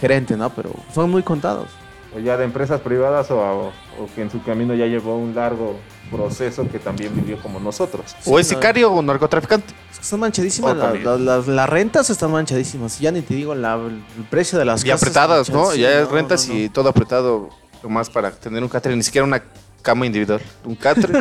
gerente, 0.01 0.35
¿no? 0.37 0.49
Pero 0.49 0.71
son 0.93 1.09
muy 1.11 1.21
contados. 1.23 1.67
O 2.15 2.19
ya 2.19 2.35
de 2.37 2.45
empresas 2.45 2.81
privadas 2.81 3.29
o, 3.29 3.37
o 3.39 3.73
que 4.15 4.21
en 4.23 4.31
su 4.31 4.41
camino 4.41 4.73
ya 4.73 4.85
llevó 4.87 5.17
un 5.17 5.35
largo 5.35 5.77
proceso 6.09 6.67
que 6.69 6.79
también 6.79 7.13
vivió 7.13 7.37
como 7.41 7.59
nosotros. 7.59 8.15
o 8.25 8.39
es 8.39 8.49
no. 8.51 8.55
sicario 8.57 8.91
o 8.91 9.01
narcotraficante. 9.01 9.73
Es 9.91 9.97
que 9.99 10.03
están 10.03 10.19
manchadísimas, 10.21 10.75
la- 10.77 10.93
la- 10.93 11.17
las, 11.17 11.47
las 11.47 11.69
rentas 11.69 12.09
están 12.09 12.31
manchadísimas. 12.31 12.99
Ya 12.99 13.11
ni 13.11 13.21
te 13.21 13.33
digo 13.35 13.53
la- 13.53 13.75
el 13.75 14.01
precio 14.29 14.57
de 14.57 14.65
las 14.65 14.83
Y 14.83 14.87
casas. 14.87 15.01
apretadas, 15.03 15.49
¿no? 15.49 15.75
Ya 15.75 15.99
es 16.01 16.07
no, 16.09 16.15
rentas 16.15 16.47
no, 16.47 16.53
no. 16.53 16.59
y 16.61 16.69
todo 16.69 16.89
apretado, 16.89 17.49
nomás 17.83 18.09
para 18.09 18.31
tener 18.31 18.63
un 18.63 18.69
catre, 18.69 18.95
ni 18.95 19.03
siquiera 19.03 19.25
una 19.25 19.43
cama 19.85 20.05
individual. 20.05 20.41
Un 20.65 20.75
catre. 20.75 21.13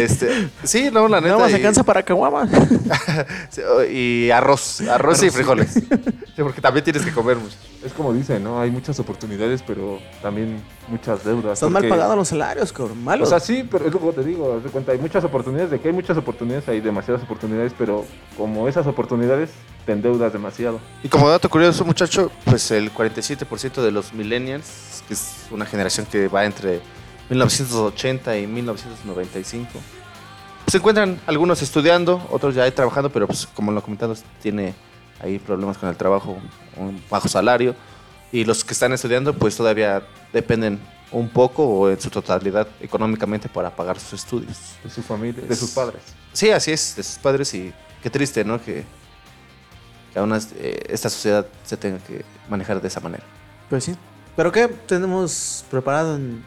este, 0.00 0.48
sí, 0.64 0.88
no, 0.90 1.06
la 1.06 1.20
neta. 1.20 1.34
Nada 1.34 1.44
más 1.46 1.54
alcanza 1.54 1.82
para 1.84 2.02
caguama. 2.02 2.48
Sí, 3.50 3.60
o- 3.62 3.84
y 3.84 4.30
arroz, 4.30 4.80
arroz 4.82 5.22
y 5.22 5.30
frijoles. 5.30 5.74
Sí, 6.38 6.44
porque 6.44 6.60
también 6.60 6.84
tienes 6.84 7.04
que 7.04 7.10
comer 7.10 7.36
mucho. 7.36 7.56
Es 7.84 7.92
como 7.92 8.12
dicen, 8.12 8.44
¿no? 8.44 8.60
Hay 8.60 8.70
muchas 8.70 8.96
oportunidades, 9.00 9.60
pero 9.66 9.98
también 10.22 10.62
muchas 10.86 11.24
deudas. 11.24 11.54
Están 11.54 11.72
mal 11.72 11.88
pagados 11.88 12.14
los 12.16 12.28
salarios, 12.28 12.72
cabrón. 12.72 12.98
O 12.98 13.02
Malos. 13.02 13.28
sea, 13.30 13.40
sí, 13.40 13.66
pero 13.68 13.86
es 13.88 13.92
lo 13.92 13.98
que 13.98 14.12
te 14.12 14.22
digo, 14.22 14.54
haz 14.56 14.62
de 14.62 14.70
cuenta, 14.70 14.92
hay 14.92 14.98
muchas 14.98 15.24
oportunidades, 15.24 15.72
de 15.72 15.80
que 15.80 15.88
hay 15.88 15.94
muchas 15.94 16.16
oportunidades, 16.16 16.68
hay 16.68 16.80
demasiadas 16.80 17.24
oportunidades, 17.24 17.72
pero 17.76 18.04
como 18.36 18.68
esas 18.68 18.86
oportunidades, 18.86 19.50
te 19.84 19.90
endeudas 19.90 20.32
demasiado. 20.32 20.78
Y 21.02 21.08
como 21.08 21.28
dato 21.28 21.50
curioso, 21.50 21.84
muchacho, 21.84 22.30
pues 22.44 22.70
el 22.70 22.92
47% 22.94 23.82
de 23.82 23.90
los 23.90 24.12
millennials, 24.12 25.02
que 25.08 25.14
es 25.14 25.32
una 25.50 25.66
generación 25.66 26.06
que 26.06 26.28
va 26.28 26.44
entre 26.44 26.80
1980 27.30 28.38
y 28.38 28.46
1995. 28.46 29.70
Se 30.66 30.76
encuentran 30.78 31.20
algunos 31.26 31.62
estudiando, 31.62 32.26
otros 32.30 32.54
ya 32.54 32.64
ahí 32.64 32.70
trabajando, 32.72 33.10
pero 33.10 33.26
pues 33.26 33.46
como 33.46 33.72
lo 33.72 33.82
comentamos, 33.82 34.22
tiene 34.42 34.74
ahí 35.20 35.38
problemas 35.38 35.78
con 35.78 35.88
el 35.88 35.96
trabajo, 35.96 36.38
un 36.76 37.02
bajo 37.10 37.28
salario. 37.28 37.74
Y 38.30 38.44
los 38.44 38.64
que 38.64 38.74
están 38.74 38.92
estudiando, 38.92 39.32
pues 39.32 39.56
todavía 39.56 40.02
dependen 40.32 40.78
un 41.10 41.28
poco 41.28 41.64
o 41.64 41.90
en 41.90 41.98
su 42.00 42.10
totalidad 42.10 42.68
económicamente 42.80 43.48
para 43.48 43.74
pagar 43.74 43.98
sus 43.98 44.20
estudios. 44.20 44.58
De 44.84 44.90
su 44.90 45.02
familia, 45.02 45.42
de 45.42 45.56
sus 45.56 45.70
padres. 45.70 46.02
Sí, 46.32 46.50
así 46.50 46.72
es, 46.72 46.96
de 46.96 47.02
sus 47.02 47.16
padres. 47.18 47.52
Y 47.54 47.72
qué 48.02 48.10
triste, 48.10 48.44
¿no? 48.44 48.62
Que, 48.62 48.84
aún 50.14 50.34
eh, 50.34 50.86
esta 50.88 51.08
sociedad 51.08 51.46
se 51.64 51.76
tenga 51.76 51.98
que 51.98 52.24
manejar 52.48 52.80
de 52.80 52.88
esa 52.88 53.00
manera. 53.00 53.24
Pues 53.70 53.84
sí. 53.84 53.96
¿Pero 54.36 54.52
qué 54.52 54.68
tenemos 54.68 55.64
preparado 55.70 56.16
en 56.16 56.44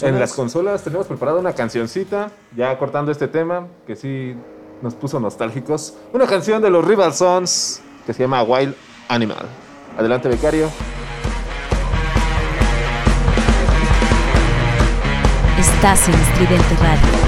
en 0.00 0.18
las 0.18 0.32
consolas 0.32 0.82
tenemos 0.82 1.06
preparada 1.06 1.38
una 1.38 1.52
cancioncita, 1.52 2.30
ya 2.56 2.78
cortando 2.78 3.12
este 3.12 3.28
tema, 3.28 3.66
que 3.86 3.96
sí 3.96 4.34
nos 4.80 4.94
puso 4.94 5.20
nostálgicos. 5.20 5.94
Una 6.14 6.26
canción 6.26 6.62
de 6.62 6.70
los 6.70 6.86
Rival 6.86 7.12
Sons 7.12 7.82
que 8.06 8.14
se 8.14 8.22
llama 8.22 8.42
Wild 8.42 8.74
Animal. 9.08 9.46
Adelante, 9.98 10.28
becario. 10.28 10.70
Estás 15.58 16.08
en 16.08 16.14
Estridente 16.14 16.74
Radio. 16.80 17.27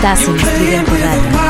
Estás 0.00 0.26
en 0.28 0.36
Estudio 0.36 0.82
Radio. 0.86 1.49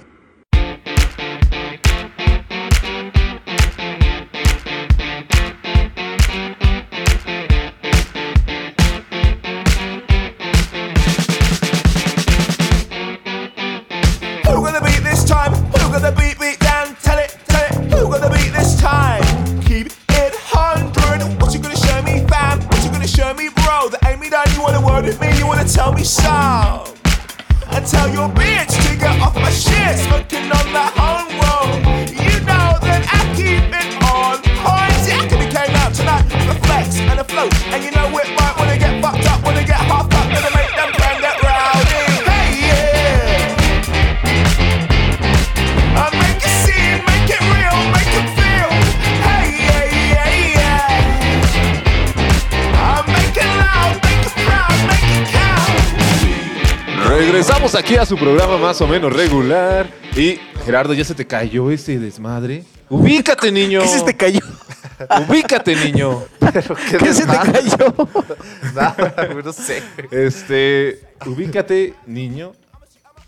más 58.71 58.79
o 58.79 58.87
menos 58.87 59.11
regular. 59.11 59.85
Y 60.15 60.39
Gerardo, 60.63 60.93
ya 60.93 61.03
se 61.03 61.13
te 61.13 61.27
cayó 61.27 61.69
ese 61.71 61.99
desmadre. 61.99 62.63
Ubícate, 62.87 63.51
niño. 63.51 63.81
¿Qué 63.81 63.87
se 63.89 64.01
te 64.01 64.15
cayó? 64.15 64.39
Ubícate, 65.27 65.75
niño. 65.75 66.23
Qué, 66.39 67.13
se 67.13 67.25
te 67.25 67.35
cayó? 67.51 67.93
Nada, 68.73 69.27
no 69.43 69.51
sé. 69.51 69.83
Este, 70.09 71.01
ubícate, 71.25 71.95
niño. 72.07 72.53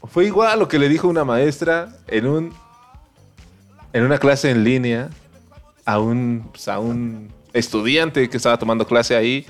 Fue 0.10 0.24
igual 0.24 0.50
a 0.50 0.56
lo 0.56 0.70
que 0.70 0.80
le 0.80 0.88
dijo 0.88 1.10
una 1.10 1.26
maestra 1.26 1.90
en 2.08 2.26
un 2.26 2.54
en 3.92 4.04
una 4.04 4.20
clase 4.20 4.50
en 4.50 4.64
línea 4.64 5.10
a 5.84 6.00
un, 6.00 6.48
pues, 6.54 6.70
a 6.70 6.80
un 6.80 7.34
estudiante 7.52 8.30
que 8.30 8.38
estaba 8.38 8.58
tomando 8.58 8.88
clase 8.88 9.14
ahí. 9.14 9.46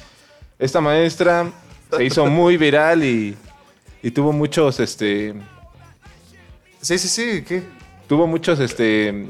Esta 0.58 0.82
maestra 0.82 1.52
se 1.96 2.04
hizo 2.04 2.26
muy 2.26 2.58
viral 2.58 3.04
y, 3.04 3.38
y 4.02 4.10
tuvo 4.10 4.32
muchos 4.32 4.80
este 4.80 5.36
Sí, 6.84 6.98
sí, 7.00 7.08
sí, 7.08 7.44
¿qué? 7.48 7.64
tuvo 8.08 8.28
muchos, 8.28 8.60
este, 8.60 9.26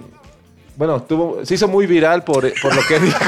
bueno, 0.76 1.02
tuvo, 1.04 1.46
se 1.46 1.54
hizo 1.54 1.68
muy 1.68 1.86
viral 1.86 2.24
por, 2.24 2.52
por 2.62 2.76
lo 2.76 2.82
que 2.88 3.00
dijo. 3.00 3.20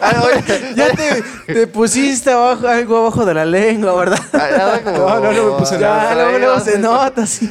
Ah, 0.00 0.22
oye, 0.24 0.74
Ya 0.76 0.90
te, 0.94 1.52
te 1.52 1.66
pusiste 1.66 2.30
abajo, 2.30 2.66
algo 2.68 2.98
abajo 2.98 3.24
de 3.26 3.34
la 3.34 3.44
lengua, 3.44 3.94
¿verdad? 3.96 4.20
ah, 4.32 4.80
como- 4.84 4.96
No, 4.98 5.20
no, 5.20 5.32
no 5.32 5.52
me 5.52 5.58
puse 5.58 5.78
nada. 5.78 6.08
Ya, 6.10 6.14
luego, 6.14 6.38
luego 6.38 6.60
se 6.60 6.78
nota, 6.78 7.26
sí. 7.26 7.50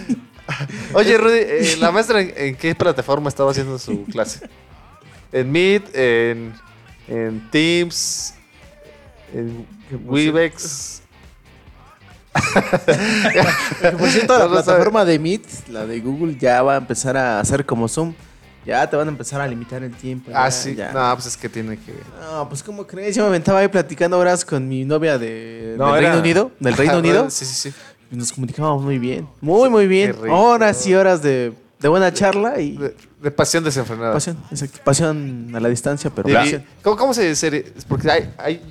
Oye, 0.94 1.18
Rudy, 1.18 1.38
eh, 1.40 1.76
¿la 1.80 1.92
maestra 1.92 2.22
en, 2.22 2.34
en 2.36 2.56
qué 2.56 2.74
plataforma 2.74 3.28
estaba 3.30 3.52
haciendo 3.52 3.78
su 3.78 4.06
clase? 4.06 4.50
¿En 5.34 5.52
Meet? 5.52 5.96
¿En, 5.96 6.54
en 7.08 7.50
Teams? 7.52 8.34
¿En 9.34 9.66
Webex? 10.06 11.01
Por 14.00 14.10
cierto, 14.10 14.38
la 14.38 14.46
No 14.46 14.50
lo 14.50 14.56
sabe. 14.56 14.64
plataforma 14.64 15.06
de 15.06 15.20
Meet, 15.20 15.68
la 15.70 15.86
de 15.86 16.00
Google, 16.00 16.38
ya 16.40 16.62
va 16.64 16.76
a 16.76 16.78
empezar 16.78 17.18
a 17.18 17.40
hacer 17.40 17.66
como 17.66 17.88
Zoom. 17.88 18.14
Ya 18.66 18.88
te 18.88 18.96
van 18.96 19.08
a 19.08 19.12
empezar 19.12 19.42
a 19.42 19.48
limitar 19.48 19.82
el 19.84 19.92
tiempo. 19.92 20.32
Ah, 20.36 20.46
ya, 20.46 20.52
sí. 20.52 20.76
ya. 20.76 20.92
No, 20.92 21.16
pues 21.16 21.26
es 21.26 21.36
que 21.38 21.50
tiene 21.50 21.78
que... 21.78 21.94
No, 22.22 22.48
pues 22.48 22.62
¿cómo 22.62 22.86
crees? 22.86 23.16
Yo 23.16 23.24
me 23.24 23.30
aventaba 23.30 23.60
ahí 23.60 23.68
platicando 23.68 24.20
horas 24.20 24.46
con 24.46 24.68
mi 24.68 24.86
novia 24.86 25.18
de, 25.18 25.74
No, 25.80 25.88
del 25.88 26.04
era- 26.04 26.10
Reino 26.12 26.20
Unido. 26.22 26.52
Del 26.60 26.78
Reino 26.78 26.94
Ah, 26.98 27.00
Unido. 27.00 27.30
Sí, 27.32 27.44
sí, 27.46 27.72
sí. 27.72 27.76
Y 28.12 28.16
nos 28.16 28.32
comunicábamos 28.32 28.84
muy 28.84 29.00
bien. 29.00 29.28
Muy, 29.42 29.68
muy 29.70 29.88
bien. 29.88 30.16
Horas 30.30 30.86
y 30.86 30.94
horas 30.94 31.24
de, 31.24 31.54
de 31.80 31.88
buena 31.88 32.14
charla 32.14 32.60
y 32.62 32.78
De, 32.78 32.96
de 33.22 33.32
pasión 33.32 33.64
desenfrenada. 33.64 34.14
pasión. 34.14 34.38
Exacto. 34.52 34.80
Pasión 34.84 35.50
a 35.56 35.60
la 35.60 35.68
distancia, 35.70 36.12
pero 36.14 36.28
De- 36.28 36.36
pasión. 36.36 36.64
¿Cómo, 36.84 36.98
cómo 36.98 37.14
se 37.16 37.30
dice? 37.30 37.74
Porque 37.88 38.12
hay, 38.12 38.32
hay 38.38 38.62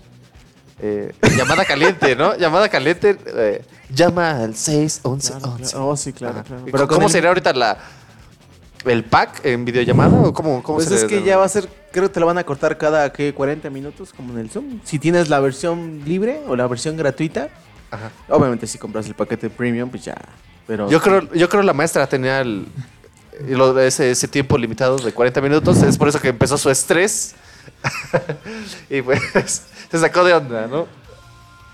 eh, 0.83 1.13
llamada 1.37 1.65
caliente, 1.65 2.17
¿no? 2.17 2.37
Llamada 2.37 2.69
caliente. 2.69 3.17
eh, 3.27 3.63
llama 3.91 4.31
al 4.43 4.55
611 4.57 5.29
Claro, 5.33 5.53
11. 5.55 5.71
claro. 5.73 5.87
Oh, 5.89 5.97
sí, 5.97 6.13
claro, 6.13 6.35
Ajá. 6.37 6.45
claro. 6.45 6.63
¿Y 6.69 6.73
Pero 6.73 6.89
¿Cómo 6.89 7.09
sería 7.09 7.29
ahorita 7.29 7.53
la 7.53 7.79
el 8.87 9.05
pack 9.05 9.45
en 9.45 9.67
videollamada 9.67 10.19
o 10.21 10.33
cómo, 10.33 10.63
cómo 10.63 10.79
Pues 10.79 10.89
se 10.89 10.95
es 10.95 11.03
le 11.03 11.09
que 11.09 11.23
ya 11.23 11.37
va 11.37 11.45
a 11.45 11.49
ser, 11.51 11.69
creo 11.93 12.05
que 12.09 12.15
te 12.15 12.21
lo 12.21 12.25
van 12.25 12.39
a 12.39 12.45
cortar 12.45 12.79
cada 12.79 13.13
¿qué? 13.13 13.35
40 13.35 13.69
minutos, 13.69 14.11
como 14.17 14.33
en 14.33 14.39
el 14.39 14.51
Zoom. 14.51 14.81
Si 14.85 14.99
tienes 14.99 15.29
la 15.29 15.39
versión 15.41 16.01
libre 16.07 16.41
o 16.49 16.57
la 16.57 16.67
versión 16.67 16.97
gratuita, 16.97 17.51
Ajá. 17.91 18.11
obviamente 18.31 18.67
si 18.67 18.79
compras 18.79 19.07
el 19.07 19.15
paquete 19.15 19.51
premium, 19.51 19.91
pues 19.91 20.05
ya. 20.05 20.17
Pero 20.67 20.89
Yo 20.89 20.99
creo, 21.03 21.31
yo 21.35 21.49
creo 21.51 21.63
la 21.63 21.75
maestra 21.75 22.07
tenía 22.07 22.41
el, 22.41 22.67
lo- 23.49 23.79
ese, 23.81 24.11
ese 24.13 24.29
tiempo 24.29 24.57
limitado 24.57 24.97
de 24.97 25.13
40 25.13 25.41
minutos. 25.43 25.83
Es 25.83 25.99
por 25.99 26.09
eso 26.09 26.19
que 26.19 26.29
empezó 26.29 26.57
su 26.57 26.71
estrés. 26.71 27.35
y 28.91 29.03
pues 29.03 29.21
se 29.91 29.99
sacó 29.99 30.25
de 30.25 30.35
onda, 30.35 30.67
¿no? 30.67 30.87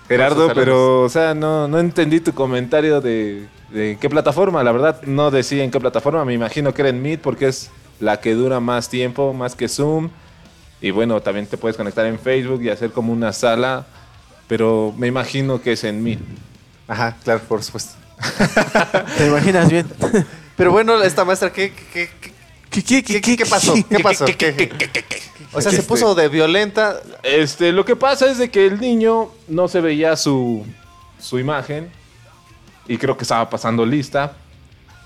Gerardo, 0.07 0.53
pero, 0.53 1.01
o 1.01 1.09
sea, 1.09 1.33
no, 1.33 1.67
no 1.67 1.79
entendí 1.79 2.21
tu 2.21 2.33
comentario 2.33 3.01
de, 3.01 3.47
de 3.71 3.97
qué 3.99 4.09
plataforma. 4.09 4.63
La 4.63 4.71
verdad, 4.71 5.01
no 5.03 5.31
decía 5.31 5.63
en 5.63 5.71
qué 5.71 5.79
plataforma. 5.79 6.23
Me 6.23 6.33
imagino 6.33 6.73
que 6.73 6.81
era 6.81 6.89
en 6.89 7.01
Meet 7.01 7.21
porque 7.21 7.47
es 7.47 7.71
la 7.99 8.19
que 8.21 8.33
dura 8.33 8.59
más 8.59 8.89
tiempo, 8.89 9.33
más 9.33 9.55
que 9.55 9.67
Zoom. 9.67 10.09
Y 10.79 10.91
bueno, 10.91 11.21
también 11.21 11.47
te 11.47 11.57
puedes 11.57 11.75
conectar 11.75 12.05
en 12.05 12.19
Facebook 12.19 12.61
y 12.63 12.69
hacer 12.69 12.91
como 12.91 13.11
una 13.11 13.33
sala. 13.33 13.85
Pero 14.47 14.93
me 14.97 15.07
imagino 15.07 15.61
que 15.61 15.73
es 15.73 15.83
en 15.83 16.01
Meet. 16.01 16.19
Ajá, 16.87 17.17
claro, 17.23 17.41
por 17.41 17.61
supuesto. 17.61 17.95
te 19.17 19.27
imaginas 19.27 19.69
bien. 19.69 19.87
Pero 20.55 20.71
bueno, 20.71 21.01
esta 21.03 21.25
maestra, 21.25 21.51
¿qué, 21.51 21.73
qué, 21.93 22.09
qué, 22.21 22.31
¿Qué, 22.81 22.83
qué, 22.83 23.03
qué, 23.03 23.21
qué- 23.21 23.37
qué 23.37 23.45
pasó? 23.45 23.73
¿Qué 23.73 24.03
pasó? 24.03 24.25
¿Qué- 24.25 24.53
O 25.53 25.61
sea, 25.61 25.71
se 25.71 25.77
puso 25.87 26.13
de 26.15 26.27
violenta. 26.29 26.99
Este, 27.23 27.71
lo 27.71 27.83
que 27.85 27.95
pasa 27.95 28.29
es 28.29 28.37
de 28.37 28.49
que 28.51 28.65
el 28.67 28.79
niño 28.79 29.29
no 29.47 29.67
se 29.67 29.81
veía 29.81 30.15
su, 30.15 30.65
su 31.19 31.39
imagen 31.39 31.89
y 32.87 32.97
creo 32.97 33.17
que 33.17 33.23
estaba 33.23 33.49
pasando 33.49 33.85
lista. 33.85 34.33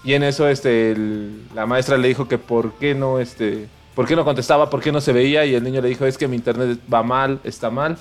Y 0.04 0.14
en 0.14 0.24
eso 0.24 0.48
este, 0.50 0.92
el- 0.92 1.44
la 1.54 1.66
maestra 1.66 1.98
le 1.98 2.08
dijo 2.08 2.28
que 2.28 2.38
por 2.38 2.74
qué 2.74 2.94
no, 2.96 3.20
este, 3.20 3.68
por 3.96 4.08
qué 4.08 4.16
no 4.16 4.26
contestaba, 4.26 4.70
por 4.70 4.82
qué 4.82 4.92
no 4.92 5.00
se 5.00 5.14
veía. 5.14 5.46
Y 5.46 5.54
el 5.56 5.64
niño 5.64 5.80
le 5.82 5.90
dijo, 5.90 6.06
es 6.06 6.18
que 6.18 6.28
mi 6.28 6.36
internet 6.36 6.80
va 6.92 7.04
mal, 7.04 7.40
está 7.44 7.70
mal. 7.70 7.98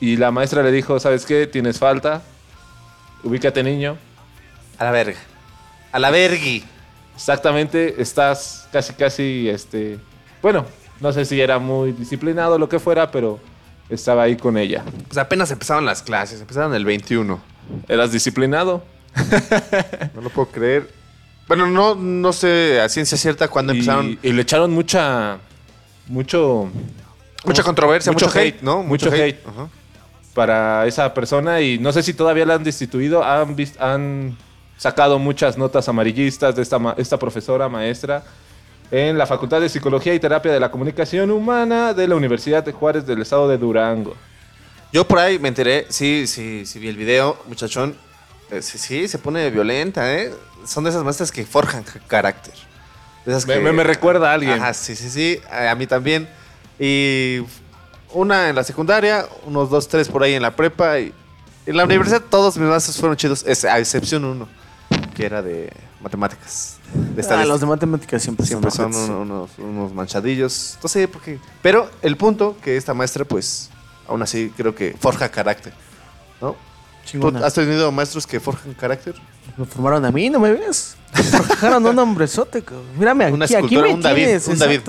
Y 0.00 0.16
la 0.16 0.30
maestra 0.32 0.62
le 0.64 0.72
dijo, 0.72 0.98
¿sabes 0.98 1.24
qué? 1.24 1.46
Tienes 1.46 1.78
falta. 1.78 2.22
Ubícate, 3.22 3.62
niño. 3.62 3.96
A 4.78 4.84
la 4.84 4.90
verga. 4.90 5.18
A 5.92 5.98
la 6.00 6.10
vergui. 6.10 6.64
Exactamente, 7.22 8.02
estás 8.02 8.66
casi, 8.72 8.92
casi, 8.94 9.48
este... 9.48 9.96
Bueno, 10.42 10.66
no 10.98 11.12
sé 11.12 11.24
si 11.24 11.40
era 11.40 11.60
muy 11.60 11.92
disciplinado 11.92 12.56
o 12.56 12.58
lo 12.58 12.68
que 12.68 12.80
fuera, 12.80 13.12
pero 13.12 13.38
estaba 13.88 14.24
ahí 14.24 14.36
con 14.36 14.58
ella. 14.58 14.82
Pues 15.06 15.18
apenas 15.18 15.48
empezaron 15.52 15.86
las 15.86 16.02
clases, 16.02 16.40
empezaron 16.40 16.74
el 16.74 16.84
21. 16.84 17.40
¿Eras 17.88 18.10
disciplinado? 18.10 18.82
No 20.16 20.20
lo 20.20 20.30
puedo 20.30 20.48
creer. 20.48 20.90
Bueno, 21.46 21.68
no, 21.68 21.94
no 21.94 22.32
sé 22.32 22.80
a 22.80 22.88
ciencia 22.88 23.16
cierta 23.16 23.46
cuándo 23.46 23.72
Y, 23.72 23.78
empezaron. 23.78 24.18
y 24.20 24.32
le 24.32 24.42
echaron 24.42 24.72
mucha. 24.72 25.38
Mucho. 26.08 26.68
Mucha 27.44 27.62
controversia, 27.62 28.10
mucho, 28.10 28.26
mucho 28.26 28.36
hate, 28.38 28.54
hate, 28.56 28.62
¿no? 28.62 28.82
mucho 28.82 29.12
hate. 29.12 29.38
Ajá. 29.46 29.68
para 30.34 30.88
esa 30.88 31.14
persona. 31.14 31.60
Y 31.60 31.78
no 31.78 31.92
sé 31.92 32.02
si 32.02 32.14
todavía 32.14 32.44
la 32.46 32.54
han 32.54 32.64
destituido. 32.64 33.22
Han, 33.22 33.54
han 33.78 34.36
sacado 34.82 35.16
muchas 35.20 35.56
notas 35.56 35.88
amarillistas 35.88 36.56
de 36.56 36.62
esta, 36.62 36.76
ma- 36.76 36.94
esta 36.98 37.16
profesora, 37.16 37.68
maestra, 37.68 38.24
en 38.90 39.16
la 39.16 39.26
Facultad 39.26 39.60
de 39.60 39.68
Psicología 39.68 40.12
y 40.12 40.18
Terapia 40.18 40.52
de 40.52 40.58
la 40.58 40.72
Comunicación 40.72 41.30
Humana 41.30 41.94
de 41.94 42.08
la 42.08 42.16
Universidad 42.16 42.64
de 42.64 42.72
Juárez 42.72 43.06
del 43.06 43.22
Estado 43.22 43.48
de 43.48 43.58
Durango. 43.58 44.16
Yo 44.92 45.06
por 45.06 45.20
ahí 45.20 45.38
me 45.38 45.46
enteré, 45.48 45.86
sí, 45.88 46.26
sí, 46.26 46.66
sí 46.66 46.80
vi 46.80 46.88
el 46.88 46.96
video, 46.96 47.38
muchachón. 47.46 47.94
Eh, 48.50 48.60
sí, 48.60 48.76
sí, 48.76 49.06
se 49.06 49.18
pone 49.18 49.48
violenta, 49.50 50.12
¿eh? 50.12 50.34
Son 50.66 50.82
de 50.82 50.90
esas 50.90 51.04
maestras 51.04 51.30
que 51.30 51.44
forjan 51.46 51.84
ca- 51.84 52.00
carácter. 52.08 52.52
De 53.24 53.30
esas 53.32 53.46
Me, 53.46 53.54
que- 53.54 53.60
me- 53.60 53.72
me 53.72 53.84
recuerda 53.84 54.30
a 54.32 54.34
alguien. 54.34 54.54
Ajá, 54.60 54.74
sí, 54.74 54.96
sí, 54.96 55.08
sí, 55.10 55.40
a, 55.50 55.72
mí 55.76 55.86
también. 55.86 56.28
Y 56.78 57.38
una 58.12 58.48
en 58.48 58.56
la 58.56 58.64
secundaria, 58.64 59.26
unos 59.46 59.70
dos, 59.70 59.86
tres 59.86 60.08
por 60.08 60.24
ahí 60.24 60.34
en 60.34 60.42
la 60.42 60.50
prepa. 60.50 60.98
Y 60.98 61.14
en 61.66 61.76
la 61.76 61.84
universidad 61.84 62.20
todos 62.28 62.56
mis 62.58 62.68
maestros 62.68 62.96
fueron 62.98 63.16
chidos, 63.16 63.44
a 63.64 63.78
excepción 63.78 64.24
uno, 64.24 64.48
que 65.12 65.24
era 65.26 65.42
de 65.42 65.72
matemáticas. 66.00 66.78
De 67.14 67.24
Ah, 67.30 67.44
los 67.44 67.60
de 67.60 67.66
matemáticas 67.66 68.22
siempre, 68.22 68.46
Siempre 68.46 68.70
son 68.70 68.94
unos, 68.94 69.50
unos 69.58 69.92
manchadillos. 69.94 70.78
No 70.82 70.88
sé 70.88 71.06
por 71.08 71.22
qué. 71.22 71.38
Pero 71.62 71.90
el 72.02 72.16
punto 72.16 72.56
que 72.62 72.76
esta 72.76 72.94
maestra, 72.94 73.24
pues, 73.24 73.70
aún 74.08 74.22
así 74.22 74.52
creo 74.56 74.74
que 74.74 74.96
forja 74.98 75.28
carácter. 75.30 75.72
¿No? 76.40 76.52
¿Tú 76.52 76.58
Chingona. 77.04 77.44
has 77.46 77.54
tenido 77.54 77.90
maestros 77.92 78.26
que 78.26 78.38
forjan 78.40 78.74
carácter? 78.74 79.14
Me 79.56 79.64
formaron 79.64 80.04
a 80.04 80.10
mí, 80.10 80.30
¿no 80.30 80.38
me 80.38 80.52
ves? 80.52 80.96
Forjaron 81.12 81.84
un 81.84 81.98
hombrezote, 81.98 82.62
cabrón. 82.62 82.86
Mírame 82.98 83.24
aquí, 83.24 83.34
Una 83.34 83.44
aquí 83.44 83.76
me 83.76 83.92
un 83.92 84.00
David, 84.00 84.24
tienes, 84.24 84.48
un 84.48 84.58
David. 84.58 84.80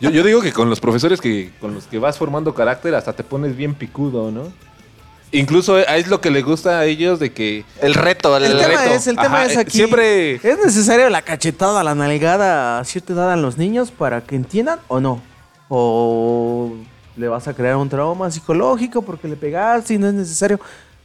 Yo, 0.00 0.10
yo 0.10 0.22
digo 0.24 0.42
que 0.42 0.52
con 0.52 0.68
los 0.68 0.80
profesores 0.80 1.20
que, 1.20 1.52
con 1.60 1.74
los 1.74 1.84
que 1.86 1.98
vas 1.98 2.18
formando 2.18 2.54
carácter 2.54 2.94
hasta 2.94 3.12
te 3.14 3.24
pones 3.24 3.56
bien 3.56 3.74
picudo, 3.74 4.30
¿no? 4.30 4.52
Incluso 5.38 5.78
es 5.78 6.08
lo 6.08 6.20
que 6.20 6.30
le 6.30 6.42
gusta 6.42 6.78
a 6.80 6.84
ellos 6.86 7.18
de 7.18 7.32
que... 7.32 7.64
El 7.80 7.94
reto, 7.94 8.36
el, 8.36 8.44
El 8.44 8.58
tema 8.58 8.80
reto. 8.82 8.94
es, 8.94 9.06
el 9.06 9.16
tema 9.16 9.36
Ajá, 9.42 9.44
es 9.46 9.56
eh, 9.56 9.60
aquí. 9.60 9.70
siempre- 9.70 10.34
¿Es 10.36 10.58
necesario 10.64 11.08
la 11.10 11.22
cachetada, 11.22 11.82
la 11.84 11.94
nalgada 11.94 12.78
a 12.78 12.84
cierta 12.84 13.12
edad 13.12 13.32
a 13.32 13.36
los 13.36 13.56
niños 13.58 13.90
para 13.90 14.22
que 14.24 14.36
entiendan 14.36 14.78
o 14.88 15.00
no? 15.00 15.20
¿O 15.68 16.72
le 17.16 17.28
vas 17.28 17.46
a 17.48 17.54
crear 17.54 17.76
un 17.76 17.88
trauma 17.88 18.30
psicológico 18.30 19.02
porque 19.02 19.28
le 19.28 19.36
pegaste 19.36 19.94
y 19.94 19.98
no 19.98 20.06
es 20.08 20.14
necesario? 20.14 20.60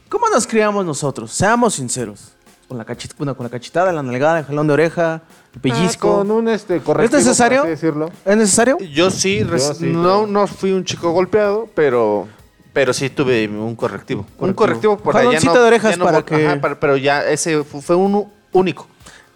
¿Cómo 0.08 0.28
nos 0.28 0.46
criamos 0.46 0.84
nosotros? 0.84 1.32
Seamos 1.32 1.74
sinceros. 1.74 2.32
Con 2.68 2.78
la, 2.78 2.86
cachet- 2.86 3.14
bueno, 3.18 3.36
con 3.36 3.44
la 3.44 3.50
cachetada, 3.50 3.92
la 3.92 4.02
nalgada, 4.02 4.38
el 4.38 4.44
jalón 4.46 4.66
de 4.66 4.72
oreja, 4.72 5.20
el 5.54 5.60
pellizco. 5.60 6.10
Ah, 6.10 6.16
con 6.18 6.30
un 6.30 6.48
este, 6.48 6.80
correctivo, 6.80 7.18
¿Es 7.18 7.26
necesario? 7.26 7.64
decirlo. 7.64 8.10
¿Es 8.24 8.36
necesario? 8.36 8.78
Yo 8.78 9.10
sí, 9.10 9.44
no, 9.80 10.26
no 10.26 10.46
fui 10.46 10.72
un 10.72 10.82
chico 10.84 11.10
golpeado, 11.12 11.68
pero, 11.74 12.28
pero 12.72 12.92
sí 12.92 13.10
tuve 13.10 13.46
un 13.48 13.76
correctivo. 13.76 14.26
Un 14.38 14.52
correctivo 14.54 14.96
por 14.96 15.16
allá 15.16 15.38
no, 15.44 15.52
de 15.54 15.60
orejas 15.60 15.90
ya 15.92 15.96
no 15.96 16.04
para 16.04 16.24
que- 16.24 16.46
ajá, 16.46 16.60
para- 16.60 16.80
pero 16.80 16.96
ya 16.96 17.24
ese 17.28 17.62
fu- 17.64 17.80
fue 17.82 17.96
uno 17.96 18.30
único. 18.52 18.86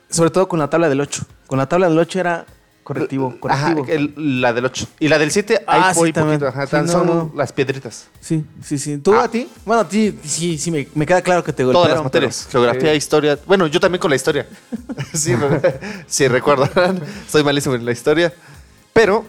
Sobre 0.09 0.31
todo 0.31 0.49
con 0.49 0.59
la 0.59 0.70
tabla 0.70 0.88
del 0.88 1.01
8. 1.01 1.25
Con 1.46 1.59
la 1.59 1.68
tabla 1.68 1.88
del 1.88 1.99
8 1.99 2.20
era 2.20 2.46
correctivo, 2.83 3.35
Ajá, 3.49 3.75
correctivo. 3.75 4.14
el- 4.16 4.40
la 4.40 4.53
del 4.53 4.64
8. 4.64 4.87
Y 5.01 5.09
la 5.09 5.18
del 5.18 5.33
7, 5.33 5.62
Ah, 5.66 5.88
hay 5.88 5.94
sí, 5.94 6.01
poquito. 6.01 6.46
Ajá, 6.46 6.66
Sí, 6.66 6.70
tan- 6.70 6.87
no, 6.87 6.92
son 6.92 7.07
no. 7.07 7.33
las 7.35 7.53
piedritas. 7.53 8.07
Sí, 8.20 8.44
sí, 8.62 8.79
sí. 8.79 8.99
¿Tú 8.99 9.12
a 9.14 9.29
ti? 9.29 9.49
Bueno, 9.64 9.83
a 9.83 9.88
ti 9.88 10.16
sí, 10.25 10.57
sí, 10.57 10.70
me, 10.70 10.87
me 10.94 11.05
queda 11.05 11.20
claro 11.22 11.42
que 11.42 11.53
te 11.53 11.64
golpearon. 11.64 11.85
Todas 11.88 11.96
las 11.99 12.05
materias. 12.05 12.49
Geografía, 12.51 12.94
historia. 12.94 13.38
Bueno, 13.44 13.66
yo 13.66 13.81
también 13.81 14.01
con 14.01 14.09
la 14.11 14.16
historia. 14.16 14.46
sí, 15.12 15.35
me- 15.35 15.61
sí, 16.07 16.29
recuerdo. 16.29 16.68
Soy 17.29 17.42
malísimo 17.42 17.75
en 17.75 17.85
la 17.85 17.90
historia. 17.92 18.33
Pero, 18.92 19.25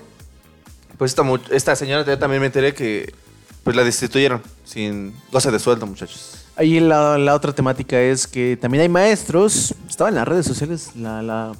pues 0.99 1.11
esta, 1.11 1.23
esta 1.51 1.75
señora 1.75 2.05
yo 2.05 2.17
también 2.19 2.39
me 2.41 2.45
enteré 2.45 2.73
que 2.75 3.13
pues 3.67 3.75
la 3.75 3.83
destituyeron 3.83 4.41
sin 4.63 5.13
goce 5.31 5.51
de 5.51 5.59
sueldo, 5.59 5.85
muchachos. 5.85 6.45
Ahí 6.55 6.79
la, 6.79 7.17
la 7.17 7.35
otra 7.35 7.53
temática 7.53 7.99
es 8.01 8.25
que 8.25 8.57
también 8.59 8.81
hay 8.81 8.89
maestros, 8.89 9.75
estaba 9.87 10.09
en 10.09 10.15
las 10.15 10.27
redes 10.27 10.45
sociales 10.45 10.91
la, 10.95 11.21
la- 11.21 11.51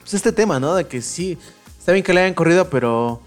pues 0.00 0.14
este 0.14 0.32
tema, 0.32 0.58
¿no? 0.58 0.74
De 0.74 0.86
que 0.86 1.00
sí, 1.02 1.38
está 1.78 1.92
bien 1.92 2.02
que 2.04 2.12
le 2.14 2.20
hayan 2.22 2.34
corrido, 2.34 2.68
pero 2.70 3.20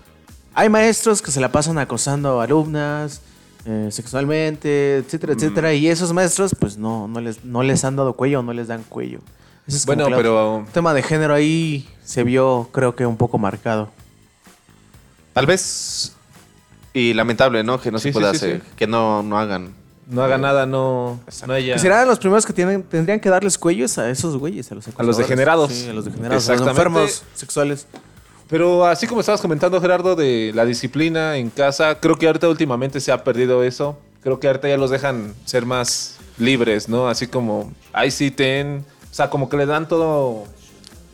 hay 0.53 0.67
maestros 0.69 1.21
que 1.21 1.31
se 1.31 1.39
la 1.39 1.51
pasan 1.51 1.77
acosando 1.77 2.41
a 2.41 2.43
alumnas 2.43 3.21
eh, 3.65 3.89
sexualmente, 3.91 4.97
etcétera, 4.97 5.33
Mm. 5.33 5.37
etcétera, 5.37 5.73
y 5.73 5.87
esos 5.87 6.11
maestros 6.13 6.55
pues 6.59 6.77
no, 6.77 7.07
no, 7.07 7.21
les, 7.21 7.45
no 7.45 7.61
les 7.63 7.83
han 7.85 7.95
dado 7.95 8.13
cuello 8.13 8.39
o 8.39 8.43
no 8.43 8.51
les 8.53 8.67
dan 8.67 8.83
cuello. 8.89 9.19
Ese 9.67 9.77
es 9.77 9.85
Bueno, 9.85 10.07
pero- 10.09 10.59
el 10.65 10.71
tema 10.73 10.93
de 10.93 11.03
género 11.03 11.33
ahí 11.33 11.87
se 12.03 12.23
vio 12.23 12.69
creo 12.71 12.95
que 12.95 13.05
un 13.05 13.17
poco 13.17 13.37
marcado. 13.37 13.89
Tal 15.33 15.45
vez. 15.45 16.13
Y 16.97 17.13
lamentable, 17.13 17.63
¿no? 17.63 17.79
Que 17.79 17.91
no 17.91 17.99
Sí, 17.99 18.09
se 18.09 18.13
pueda 18.13 18.31
sí, 18.31 18.37
hacer. 18.37 18.61
sí. 18.61 18.67
Que 18.75 18.87
no, 18.87 19.21
no 19.23 19.37
hagan. 19.37 19.73
No 20.09 20.23
haga 20.23 20.37
nada, 20.37 20.65
no, 20.65 21.19
no 21.45 21.53
haya... 21.53 21.73
Que 21.73 21.79
serán 21.79 22.07
los 22.07 22.17
primeros 22.17 22.45
que 22.45 22.53
tienen, 22.53 22.81
tendrían 22.81 23.19
que 23.19 23.29
darles 23.29 23.57
cuellos 23.57 23.97
a 23.97 24.09
esos 24.09 24.37
güeyes, 24.37 24.71
a 24.71 24.75
los 24.75 24.85
A 24.97 25.03
los 25.03 25.17
degenerados. 25.17 25.71
Sí, 25.71 25.89
a 25.89 25.93
los 25.93 26.05
degenerados, 26.05 26.49
a 26.49 26.55
los 26.55 26.67
enfermos 26.67 27.23
sexuales. 27.35 27.87
Pero 28.49 28.85
así 28.85 29.05
como 29.05 29.19
estabas 29.19 29.41
comentando, 29.41 29.79
Gerardo, 29.81 30.15
de 30.15 30.53
la 30.55 30.63
disciplina 30.65 31.35
en 31.37 31.49
casa, 31.49 31.99
creo 31.99 32.17
que 32.17 32.25
ahorita 32.25 32.47
últimamente 32.47 33.01
se 33.01 33.11
ha 33.11 33.23
perdido 33.25 33.63
eso. 33.63 33.99
Creo 34.23 34.39
que 34.39 34.47
ahorita 34.47 34.69
ya 34.69 34.77
los 34.77 34.89
dejan 34.89 35.33
ser 35.45 35.65
más 35.65 36.15
libres, 36.37 36.87
¿no? 36.87 37.09
Así 37.09 37.27
como, 37.27 37.73
ahí 37.93 38.09
sí 38.09 38.31
ten... 38.31 38.85
O 39.11 39.13
sea, 39.13 39.29
como 39.29 39.49
que 39.49 39.57
le 39.57 39.65
dan 39.65 39.87
todo 39.89 40.45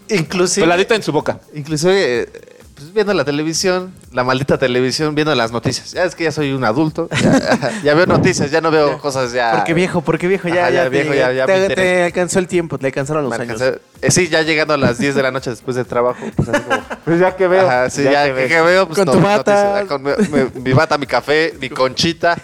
Inclusive. 0.10 0.65
peladita 0.65 0.93
en 0.96 1.02
su 1.04 1.12
boca. 1.12 1.39
Inclusive, 1.56 2.22
eh, 2.24 2.30
pues, 2.76 2.94
viendo 2.94 3.14
la 3.14 3.24
televisión, 3.26 3.94
la 4.12 4.24
maldita 4.24 4.58
televisión, 4.58 5.16
viendo 5.16 5.34
las 5.36 5.52
noticias. 5.52 5.92
Ya 5.92 6.04
es 6.04 6.16
que 6.16 6.24
ya 6.26 6.32
soy 6.32 6.52
un 6.54 6.64
adulto. 6.64 7.08
Ya, 7.22 7.72
ya 7.84 7.94
veo 7.94 8.06
noticias, 8.06 8.52
ya 8.52 8.62
no 8.62 8.72
veo 8.72 8.98
cosas 9.00 9.32
ya. 9.32 9.52
Porque 9.56 9.74
viejo, 9.74 10.02
porque 10.02 10.28
viejo, 10.28 10.48
ya, 10.48 10.64
Ajá, 10.64 10.70
ya, 10.72 10.84
ya 10.84 10.90
viejo, 10.90 11.12
te, 11.12 11.18
ya- 11.18 11.32
ya 11.32 11.46
te- 11.46 12.04
alcanzó 12.04 12.40
el 12.40 12.48
tiempo, 12.48 12.78
te 12.78 12.88
alcanzaron 12.88 13.24
los 13.24 13.30
me 13.38 13.44
años. 13.44 13.62
alcancé- 13.62 13.80
eh, 14.02 14.12
sí, 14.12 14.28
ya 14.30 14.42
llegando 14.42 14.74
a 14.74 14.78
las 14.78 14.98
10 14.98 15.16
de 15.16 15.24
la 15.24 15.32
noche 15.32 15.50
después 15.50 15.76
del 15.76 15.86
trabajo. 15.86 16.20
Pues 16.36 16.50
así 16.50 16.62
como. 16.62 16.82
Pues 17.06 17.20
ya 17.20 17.36
que 17.36 17.48
veo. 17.48 17.68
Ajá, 17.68 17.90
sí, 17.90 18.04
ya, 18.04 18.34
que, 18.34 18.48
que 18.48 18.62
veo. 18.62 18.88
Pues, 18.88 18.98
Con 19.00 19.06
no, 19.08 19.12
tu 19.14 19.20
bata. 19.22 19.82
noticias, 19.82 19.86
con 19.88 20.04
mi, 20.04 20.12
mi- 20.56 20.62
mi 20.62 20.74
bata, 20.74 20.98
mi 20.98 21.06
café, 21.06 21.54
mi 21.60 21.70
conchita, 21.70 22.38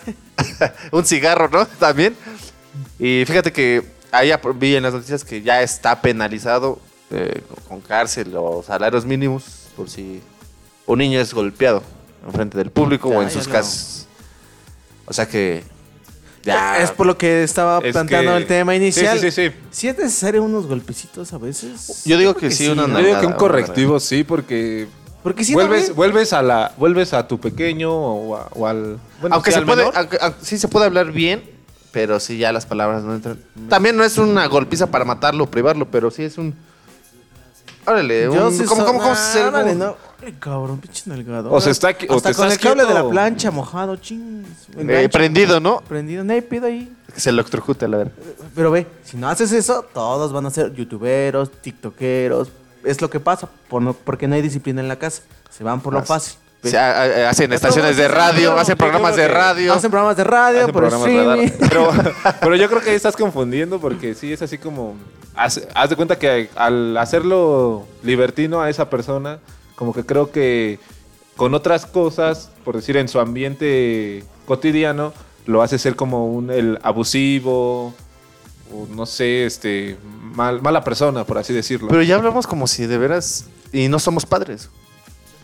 un 0.92 1.06
cigarro, 1.06 1.50
¿no? 1.50 1.66
También. 1.66 2.16
Y 2.98 3.24
fíjate 3.26 3.52
que 3.52 3.84
ahí 4.12 4.32
vi 4.56 4.76
en 4.76 4.84
las 4.84 4.94
noticias 4.94 5.24
que 5.24 5.42
ya 5.42 5.62
está 5.62 6.02
penalizado 6.02 6.80
eh, 7.12 7.42
con 7.68 7.80
cárcel 7.82 8.34
o 8.36 8.62
salarios 8.66 9.06
mínimos 9.06 9.59
por 9.80 9.90
si 9.90 10.20
un 10.88 11.00
niño 11.00 11.22
es 11.22 11.34
golpeado 11.34 11.82
en 12.28 12.34
frente 12.34 12.58
del 12.58 12.70
público 12.70 13.10
Ya, 13.10 13.18
o 13.18 13.22
en 13.22 13.32
sus 13.32 13.48
no. 13.48 13.54
casas. 13.54 14.08
O 15.06 15.14
sea 15.14 15.26
que. 15.26 15.64
Ya. 16.44 16.80
Es 16.82 16.92
por 16.92 17.06
lo 17.08 17.18
que 17.18 17.44
estaba 17.44 17.80
Es 17.82 17.94
planteando 17.94 18.32
que- 18.32 18.38
el 18.38 18.46
tema 18.48 18.76
inicial. 18.76 19.18
Sí, 19.18 19.32
sí, 19.32 19.32
sí, 19.32 19.50
sí. 19.52 19.56
¿Sí 19.72 19.88
es 19.88 19.98
necesario 19.98 20.44
unos 20.44 20.68
golpecitos 20.68 21.32
a 21.32 21.38
veces? 21.38 22.02
Yo 22.06 22.18
digo 22.18 22.36
que 22.36 22.52
sí, 22.52 22.68
una 22.68 22.88
Yo 22.88 22.98
digo 23.08 23.22
que 23.22 23.26
un 23.28 23.34
correctivo 23.34 24.02
sí, 24.02 24.26
porque 24.26 24.88
Porque 25.24 25.46
si 25.46 25.54
vuelves, 25.54 25.90
no, 25.90 25.96
vuelves 25.96 26.34
a 26.34 26.42
la, 26.42 26.74
vuelves 26.78 27.14
a 27.14 27.26
tu 27.26 27.40
pequeño 27.40 27.94
o, 27.94 28.36
a- 28.36 28.48
o 28.52 28.68
al, 28.68 29.00
bueno, 29.22 29.36
aunque 29.36 29.52
sí, 29.52 29.54
se 29.56 29.60
al 29.60 29.66
puede, 29.66 29.78
menor. 29.86 29.94
aunque- 29.98 30.18
aunque 30.22 30.46
sí 30.46 30.58
se 30.58 30.68
puede 30.68 30.88
hablar 30.88 31.12
bien, 31.14 31.42
pero 31.94 32.20
sí 32.20 32.38
ya 32.38 32.52
las 32.52 32.66
palabras 32.66 33.04
no 33.04 33.16
entran. 33.16 33.40
También 33.70 33.96
no 33.96 34.04
es 34.04 34.18
una 34.18 34.46
golpiza 34.48 34.88
para 34.88 35.06
matarlo 35.06 35.46
o 35.46 35.48
privarlo, 35.50 35.86
pero 35.90 36.12
sí 36.12 36.24
es 36.24 36.38
un. 36.38 36.54
Órale, 37.86 38.24
Yo 38.26 38.48
un, 38.48 38.54
sí 38.58 38.66
¿cómo, 38.66 38.86
cómo, 38.86 39.00
cómo 39.00 39.16
se 39.16 39.44
órale, 39.44 39.72
cómo- 39.74 39.86
no. 39.86 39.96
Ay, 40.26 40.36
cabrón, 40.40 40.80
pinche 40.80 41.04
nalgado. 41.06 41.52
O 41.52 41.62
se 41.62 41.72
está 41.72 41.98
qui- 41.98 42.08
o 42.10 42.16
Hasta 42.18 42.30
te 42.30 42.36
con 42.36 42.48
estás 42.48 42.54
el 42.54 42.60
cable 42.60 42.84
de 42.84 42.88
quieto 42.90 43.04
la 43.06 43.10
plancha 43.10 43.52
mojado, 43.52 43.96
ching. 43.96 44.46
el 44.78 44.90
Eh, 44.90 44.94
gancho 44.94 45.10
prendido, 45.18 45.60
¿no? 45.60 45.82
Prendido, 45.82 46.26
pedo 46.44 46.68
ahí. 46.68 46.94
Que 47.14 47.20
se 47.22 47.30
electrocute, 47.30 47.88
la 47.88 47.98
verdad. 47.98 48.12
Pero 48.54 48.70
ve, 48.72 48.86
si 49.04 49.18
no 49.18 49.30
haces 49.30 49.52
eso, 49.54 49.86
todos 49.94 50.32
van 50.34 50.46
a 50.46 50.50
ser 50.52 50.74
youtuberos, 50.74 51.50
tiktokeros. 51.62 52.50
Es 52.84 53.02
lo 53.02 53.10
que 53.10 53.20
pasa, 53.20 53.48
por 53.70 53.82
no- 53.82 53.94
porque 53.94 54.28
no 54.28 54.36
hay 54.36 54.42
disciplina 54.42 54.82
en 54.82 54.88
la 54.88 54.98
casa. 54.98 55.22
Se 55.50 55.64
van 55.64 55.82
por 55.82 55.94
lo 55.94 56.04
fácil. 56.04 56.38
Hacen 56.64 57.54
estaciones 57.54 57.96
de 57.96 58.08
radio, 58.08 58.58
hacen 58.58 58.78
programas 58.78 59.16
de 59.16 59.28
radio. 59.28 59.74
Hacen 59.74 59.92
programas 59.92 60.18
de 60.18 60.24
radio, 60.24 60.62
Hacen 60.62 60.74
por 60.74 60.88
programas 60.88 61.08
de. 61.08 61.54
Pero, 61.60 61.92
pero 62.42 62.56
yo 62.56 62.68
creo 62.68 62.82
que 62.82 62.90
ahí 62.90 62.96
estás 62.96 63.16
confundiendo 63.16 63.80
porque 63.80 64.14
sí 64.14 64.34
es 64.34 64.42
así 64.42 64.58
como. 64.58 64.96
Haz, 65.36 65.62
haz 65.74 65.90
de 65.90 65.96
cuenta 65.96 66.20
que 66.20 66.50
al 66.56 66.98
hacerlo 66.98 67.86
libertino 68.04 68.62
a 68.62 68.70
esa 68.70 68.90
persona, 68.90 69.40
como 69.76 69.94
que 69.94 70.06
creo 70.06 70.32
que 70.32 70.80
con 71.38 71.54
otras 71.54 71.86
cosas, 71.86 72.52
por 72.66 72.76
decir 72.76 72.98
en 72.98 73.08
su 73.08 73.22
ambiente 73.22 74.26
cotidiano, 74.46 75.14
lo 75.46 75.62
hace 75.62 75.80
ser 75.80 75.96
como 75.96 76.28
un 76.28 76.52
el 76.52 76.78
abusivo, 76.84 77.94
o 78.74 78.88
no 78.94 79.06
sé, 79.06 79.46
este 79.46 79.98
mal, 80.04 80.62
mala 80.62 80.84
persona, 80.84 81.24
por 81.24 81.38
así 81.38 81.54
decirlo. 81.54 81.88
Pero 81.88 82.04
ya 82.04 82.16
hablamos 82.16 82.46
como 82.46 82.68
si 82.68 82.86
de 82.86 82.98
veras. 82.98 83.46
Y 83.72 83.88
no 83.88 84.00
somos 84.00 84.26
padres. 84.26 84.70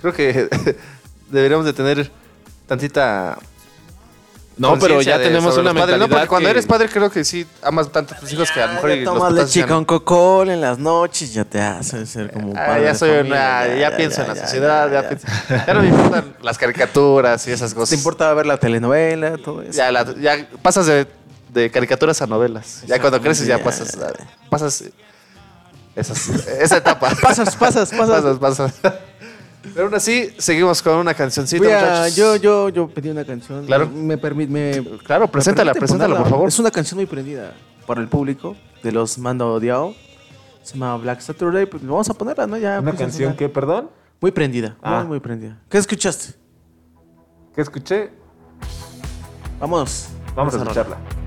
Creo 0.02 0.14
que 0.14 0.50
deberíamos 1.30 1.66
de 1.66 1.74
tener 1.74 2.12
tantita. 2.68 3.38
no, 4.58 4.80
pero 4.80 5.02
ya 5.02 5.18
tenemos 5.18 5.58
una 5.58 5.74
padres, 5.74 5.74
¿no? 5.74 5.74
mentalidad. 5.74 6.10
Porque 6.10 6.28
cuando 6.28 6.48
que- 6.48 6.52
eres 6.52 6.66
padre, 6.66 6.90
creo 6.90 7.10
que 7.12 7.24
sí 7.26 7.46
amas 7.62 7.92
tanto 7.92 8.16
a 8.16 8.20
tus 8.20 8.32
hijos 8.32 8.50
que 8.52 8.62
a 8.62 8.68
lo 8.68 8.74
mejor. 8.76 8.92
y 8.92 9.02
los 9.04 9.14
tomas 9.14 9.34
leche 9.34 9.60
ya 9.60 9.66
no. 9.68 9.76
con 9.76 9.86
cocol 9.86 10.50
en 10.50 10.62
las 10.62 10.78
noches, 10.80 11.34
ya 11.34 11.44
te 11.46 11.60
hace 11.62 12.06
ser 12.06 12.32
como 12.32 12.52
un 12.52 12.58
Ah, 12.58 12.66
padre 12.68 12.84
ya 12.84 12.94
de 12.94 12.96
soy 12.98 13.10
familia, 13.18 13.62
una, 13.68 13.76
ya, 13.76 13.98
pienso 13.98 14.22
en 14.22 14.28
la 14.30 14.34
ya, 14.36 14.42
sociedad, 14.42 14.92
ya, 14.92 15.02
ya. 15.02 15.10
pienso- 15.10 15.28
ya 15.68 15.74
no 15.74 15.82
me 15.82 15.88
importan 15.90 16.36
las 16.42 16.58
caricaturas 16.58 17.48
y 17.48 17.52
esas 17.52 17.74
cosas. 17.74 17.90
¿Te 17.90 17.96
importa 17.96 18.34
ver 18.34 18.46
la 18.46 18.58
telenovela, 18.58 19.38
todo 19.38 19.62
eso? 19.62 19.72
Ya, 19.74 19.92
la- 19.92 20.16
ya 20.20 20.48
pasas 20.62 20.86
de, 20.86 21.06
de 21.54 21.70
caricaturas 21.72 22.22
a 22.22 22.28
novelas. 22.28 22.84
Ya 22.88 23.00
cuando 23.00 23.22
creces 23.22 23.46
ya 23.48 23.58
Ya, 23.58 23.64
pasas, 23.64 23.92
ya. 23.98 24.12
pasas 24.50 24.84
esas- 25.96 26.30
esa 26.48 26.78
etapa. 26.78 27.10
Pasas, 27.22 27.56
pasas, 27.56 27.90
pasas. 27.92 28.22
pasas, 28.38 28.38
pasas. 28.40 28.74
Pero 29.74 29.86
aún 29.88 29.96
así, 29.96 30.30
seguimos 30.38 30.82
con 30.82 30.98
una 30.98 31.14
cancioncita, 31.14 31.64
Voy 31.64 31.72
a- 31.74 31.80
muchachos. 31.80 32.16
yo, 32.16 32.36
yo, 32.36 32.70
yo 32.70 32.88
pedí 32.88 33.10
una 33.10 33.26
canción. 33.26 33.66
Claro. 33.66 33.90
Me 33.90 34.18
permite. 34.18 34.52
Me, 34.52 34.98
Claro, 35.04 35.26
me 35.26 35.32
preséntala, 35.32 35.72
permite 35.72 35.80
preséntala, 35.80 36.08
ponerla. 36.16 36.24
por 36.24 36.30
favor. 36.32 36.48
Es 36.50 36.60
una 36.60 36.72
canción 36.72 36.98
muy 36.98 37.06
prendida 37.06 37.54
para 37.88 38.02
el 38.02 38.08
público 38.08 38.56
de 38.84 38.92
los 38.92 39.18
Mando 39.18 39.54
Odiao. 39.54 39.94
Se 40.64 40.74
llama 40.74 40.98
Black 40.98 41.20
Saturday. 41.22 41.66
Pues 41.66 41.86
vamos 41.86 42.10
a 42.10 42.14
ponerla, 42.14 42.48
¿no? 42.48 42.58
Ya 42.58 42.80
Una 42.80 42.92
a 42.92 42.96
canción 42.96 43.36
que, 43.36 43.50
perdón, 43.50 43.90
Muy 44.22 44.32
prendida. 44.32 44.76
Ah. 44.82 45.00
Muy, 45.00 45.08
muy 45.10 45.20
prendida. 45.20 45.60
¿Qué 45.70 45.78
escuchaste? 45.78 46.34
que 47.54 47.62
escuché, 47.62 48.12
Vámonos. 49.60 50.08
vamos 50.36 50.54
a 50.54 50.58
Esa 50.58 50.66
rola. 50.66 50.82
escucharla. 50.82 51.25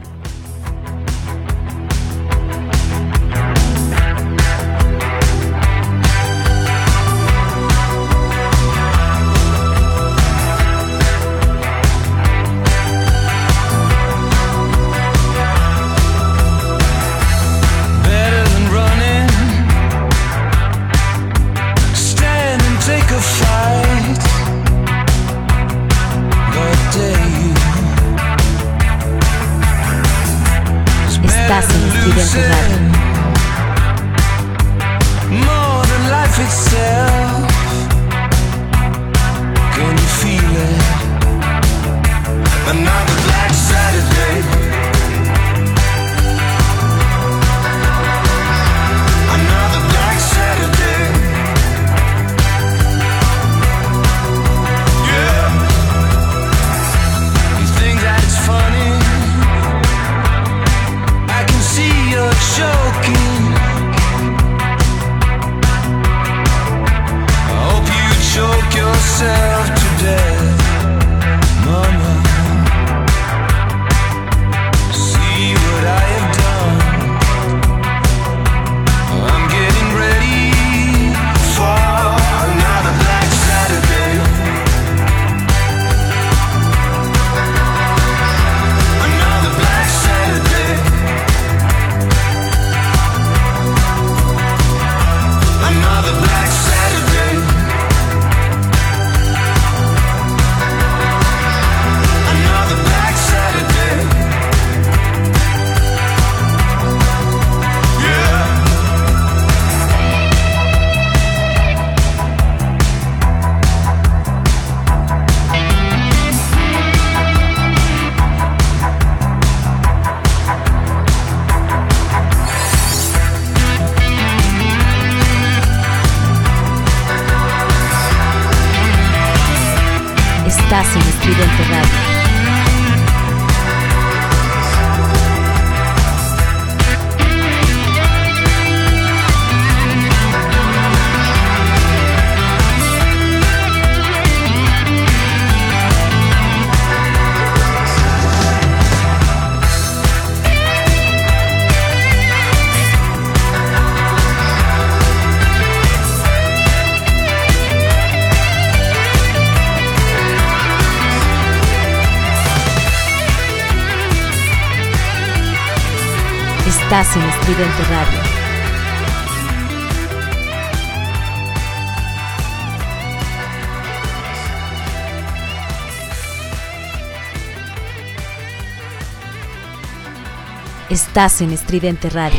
Estás 180.91 181.41
en 181.41 181.53
Estridente 181.53 182.11
Radio. 182.11 182.39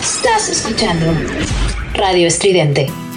Estás 0.00 0.48
escuchando 0.48 1.06
Radio 1.94 2.26
Estridente. 2.26 3.07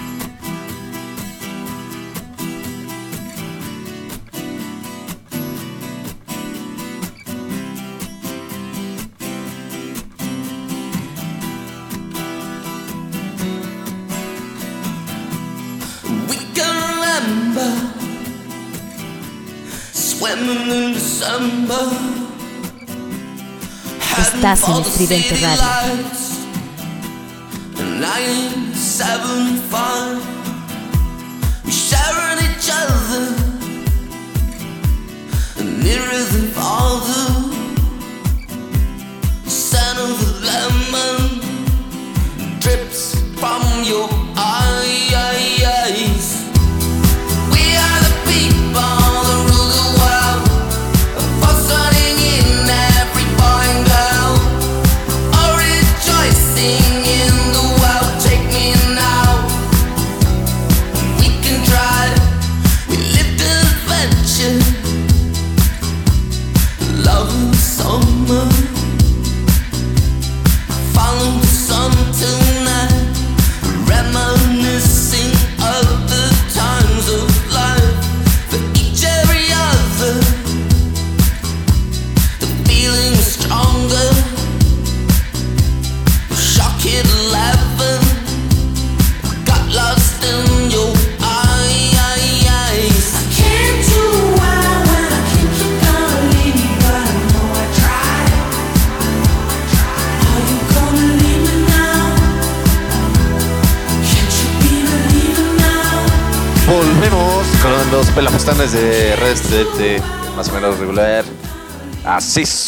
Estás 25.02 25.10
en 25.10 25.20
Estridente 25.20 25.56
Radio. 25.56 26.21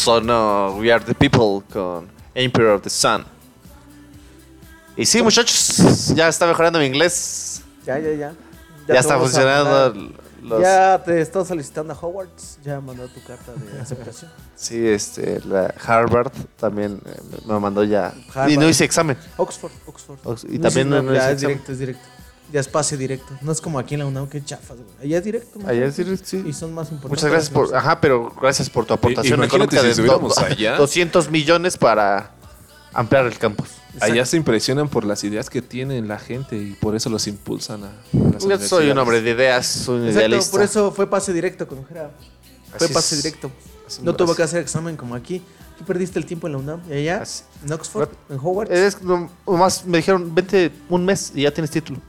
Sonó 0.05 0.75
We 0.77 0.91
Are 0.93 1.03
the 1.03 1.15
People 1.15 1.65
con 1.73 2.07
Emperor 2.35 2.75
of 2.75 2.83
the 2.83 2.89
Sun. 2.91 3.25
Y 4.95 5.05
sí, 5.05 5.21
muchachos, 5.23 6.13
ya 6.15 6.27
está 6.29 6.45
mejorando 6.45 6.77
mi 6.79 6.85
inglés. 6.85 7.61
Ya, 7.85 7.97
ya, 7.99 8.11
ya. 8.13 8.33
Ya, 8.87 8.93
te 8.93 8.97
está 8.99 9.17
funcionando 9.17 10.11
los... 10.43 10.61
Ya 10.61 11.01
te 11.03 11.19
está 11.19 11.43
solicitando 11.43 11.91
a 11.93 11.97
Hogwarts. 11.99 12.59
Ya 12.63 12.79
mandó 12.79 13.07
tu 13.07 13.21
carta 13.23 13.51
de 13.53 13.81
aceptación. 13.81 14.31
Sí, 14.55 14.87
este, 14.87 15.41
la 15.43 15.73
Harvard 15.85 16.31
también 16.57 17.01
eh, 17.05 17.19
me 17.47 17.59
mandó 17.59 17.83
ya. 17.83 18.13
Harvard. 18.29 18.49
Y 18.51 18.57
no 18.57 18.69
hice 18.69 18.85
examen. 18.85 19.17
Oxford, 19.37 19.71
Oxford. 19.87 20.19
Ox- 20.23 20.43
y 20.47 20.59
No, 20.59 20.69
también 20.69 20.87
sí, 20.87 20.91
no- 20.93 21.01
no 21.01 21.13
ya 21.13 21.17
hice 21.19 21.27
es 21.31 21.33
examen. 21.33 21.47
directo, 21.55 21.71
es 21.71 21.79
directo. 21.79 22.03
Ya 22.53 22.59
es 22.59 22.67
pase 22.67 22.95
directo. 22.95 23.27
No 23.41 23.51
es 23.51 23.59
como 23.59 23.79
aquí 23.79 23.95
en 23.95 24.01
la 24.01 24.05
UNAM 24.05 24.27
que 24.29 24.43
chafas, 24.43 24.77
güey. 24.77 24.87
Allá 25.07 25.17
es 25.17 25.23
directo. 25.23 25.59
¿no? 25.59 25.67
Allá 25.67 25.85
es 25.85 25.97
directo, 25.97 26.23
sí. 26.25 26.43
Y 26.45 26.53
son 26.53 26.73
más 26.73 26.91
importantes. 26.91 27.23
Muchas 27.23 27.31
gracias 27.31 27.49
por, 27.51 27.75
ajá, 27.75 27.99
pero 27.99 28.31
gracias 28.41 28.69
por 28.69 28.85
tu 28.85 28.93
aportación 28.93 29.39
imagínate 29.39 29.75
económica 29.75 29.79
si 29.81 29.85
de 29.85 29.91
estuviéramos 29.91 30.35
do- 30.35 30.41
allá. 30.45 30.77
200 30.77 31.31
millones 31.31 31.77
para 31.77 32.31
ampliar 32.93 33.25
el 33.25 33.37
campus. 33.37 33.69
Allá 33.99 34.25
se 34.25 34.35
impresionan 34.37 34.89
por 34.89 35.05
las 35.05 35.23
ideas 35.23 35.49
que 35.49 35.61
tienen 35.61 36.07
la 36.07 36.19
gente 36.19 36.57
y 36.57 36.73
por 36.73 36.95
eso 36.95 37.09
los 37.09 37.27
impulsan 37.27 37.83
a. 37.85 37.91
las 38.33 38.43
Yo 38.45 38.59
soy 38.59 38.89
un 38.89 38.97
hombre 38.97 39.21
de 39.21 39.31
ideas, 39.31 39.65
soy 39.65 40.01
un 40.01 40.07
Exacto, 40.07 40.27
idealista. 40.27 40.51
por 40.51 40.61
eso 40.61 40.91
fue 40.91 41.09
pase 41.09 41.31
directo 41.33 41.65
con 41.67 41.85
Jera. 41.87 42.11
Fue 42.77 42.85
Así 42.85 42.93
pase 42.93 43.15
es. 43.15 43.23
directo. 43.23 43.49
Así 43.87 44.01
No 44.03 44.13
tuvo 44.15 44.35
que 44.35 44.43
hacer 44.43 44.61
examen 44.61 44.97
como 44.97 45.15
aquí. 45.15 45.41
Aquí 45.75 45.83
perdiste 45.85 46.19
el 46.19 46.25
tiempo 46.25 46.47
en 46.47 46.53
la 46.53 46.59
UNAM. 46.59 46.81
Y 46.89 46.93
allá, 46.93 47.21
Así. 47.21 47.43
en 47.65 47.71
Oxford, 47.73 48.09
en 48.29 48.37
Hogwarts. 48.37 48.71
Es, 48.73 49.01
no, 49.01 49.29
nomás 49.47 49.85
me 49.85 49.97
dijeron, 49.97 50.33
vente 50.35 50.71
un 50.89 51.05
mes 51.05 51.31
y 51.33 51.43
ya 51.43 51.51
tienes 51.51 51.71
título. 51.71 51.99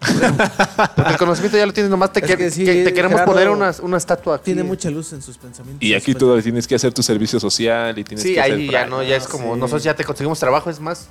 Porque 0.00 1.10
el 1.10 1.16
conocimiento 1.18 1.58
ya 1.58 1.66
lo 1.66 1.72
tienes, 1.72 1.90
nomás 1.90 2.12
te, 2.12 2.20
Es 2.20 2.26
que- 2.26 2.36
que 2.36 2.50
sí, 2.50 2.64
que 2.64 2.84
te 2.84 2.92
queremos 2.94 3.20
Gerardo 3.20 3.32
poner 3.32 3.50
una, 3.50 3.74
una 3.82 3.96
estatua 3.98 4.36
aquí. 4.36 4.46
Tiene 4.46 4.62
mucha 4.62 4.90
luz 4.90 5.12
en 5.12 5.20
sus 5.22 5.36
pensamientos. 5.36 5.82
Y 5.86 5.94
aquí 5.94 6.14
tú 6.14 6.40
tienes 6.40 6.66
que 6.66 6.74
hacer 6.74 6.92
tu 6.92 7.02
servicio 7.02 7.38
social 7.38 7.98
y 7.98 8.04
tienes 8.04 8.22
Sí, 8.22 8.34
que 8.34 8.40
hacer 8.40 8.52
ahí 8.54 8.70
ya 8.70 8.86
no, 8.86 9.02
ya 9.02 9.16
es 9.16 9.26
como, 9.28 9.54
sí. 9.54 9.60
nosotros 9.60 9.82
ya 9.84 9.94
te 9.94 10.04
conseguimos 10.04 10.38
trabajo, 10.38 10.70
es 10.70 10.80
más. 10.80 11.08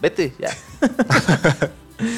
Vete, 0.00 0.32
ya. 0.38 0.50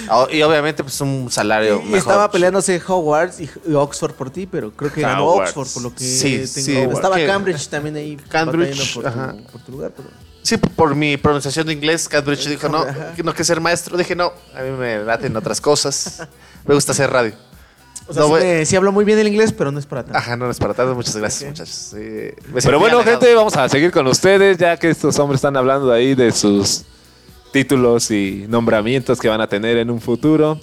Ah, 0.08 0.26
y 0.32 0.40
obviamente, 0.40 0.82
pues 0.82 0.98
un 1.02 1.30
salario 1.30 1.74
Y 1.78 1.84
mejor. 1.84 1.98
estaba 1.98 2.30
peleándose 2.30 2.80
Hogwarts 2.86 3.38
y, 3.40 3.50
y 3.68 3.74
Oxford 3.74 4.12
por 4.14 4.30
ti, 4.30 4.46
pero 4.46 4.72
creo 4.72 4.90
que 4.90 5.02
ganó. 5.02 5.26
Oxford 5.26 5.68
por 5.74 5.82
lo 5.82 5.94
que 5.94 6.02
Sí, 6.04 6.30
tengo. 6.38 6.46
sí, 6.46 6.76
estaba 6.96 7.16
Cambridge 7.26 7.68
también 7.68 7.94
ahí 7.96 8.16
Cambridge, 8.30 8.94
por, 8.94 9.04
tu, 9.04 9.44
por 9.52 9.60
tu 9.60 9.72
lugar. 9.72 9.92
Pero... 9.94 10.08
Sí, 10.44 10.58
por 10.58 10.94
mi 10.94 11.16
pronunciación 11.16 11.66
de 11.66 11.72
inglés, 11.72 12.06
Cambridge 12.06 12.46
dijo, 12.48 12.68
no, 12.68 12.84
no 13.24 13.32
que 13.34 13.42
ser 13.44 13.60
maestro. 13.62 13.96
Dije, 13.96 14.14
no, 14.14 14.30
a 14.54 14.60
mí 14.60 14.70
me 14.72 14.98
laten 15.02 15.34
otras 15.36 15.58
cosas. 15.60 16.22
Me 16.66 16.74
gusta 16.74 16.92
hacer 16.92 17.10
radio. 17.10 17.32
O 18.06 18.12
sea, 18.12 18.20
No, 18.20 18.26
sí, 18.26 18.30
güey. 18.32 18.44
me- 18.44 18.66
sí 18.66 18.76
habló 18.76 18.92
muy 18.92 19.06
bien 19.06 19.18
el 19.18 19.26
inglés, 19.26 19.52
pero 19.54 19.72
no 19.72 19.78
es 19.78 19.86
para 19.86 20.02
tanto. 20.02 20.18
Ajá, 20.18 20.36
no 20.36 20.50
es 20.50 20.58
para 20.58 20.74
tanto. 20.74 20.94
Muchas 20.94 21.16
gracias, 21.16 21.42
Ok. 21.44 21.48
muchachos. 21.48 21.74
Sí, 21.74 21.96
me 22.52 22.60
Pero 22.62 22.78
bueno, 22.78 23.02
gente, 23.02 23.34
vamos 23.34 23.56
a 23.56 23.66
seguir 23.70 23.90
con 23.90 24.06
ustedes, 24.06 24.58
ya 24.58 24.76
que 24.76 24.90
estos 24.90 25.18
hombres 25.18 25.38
están 25.38 25.56
hablando 25.56 25.90
ahí 25.90 26.14
de 26.14 26.30
sus 26.30 26.84
títulos 27.50 28.10
y 28.10 28.44
nombramientos 28.46 29.18
que 29.20 29.30
van 29.30 29.40
a 29.40 29.46
tener 29.48 29.78
en 29.78 29.90
un 29.90 30.00
futuro. 30.02 30.60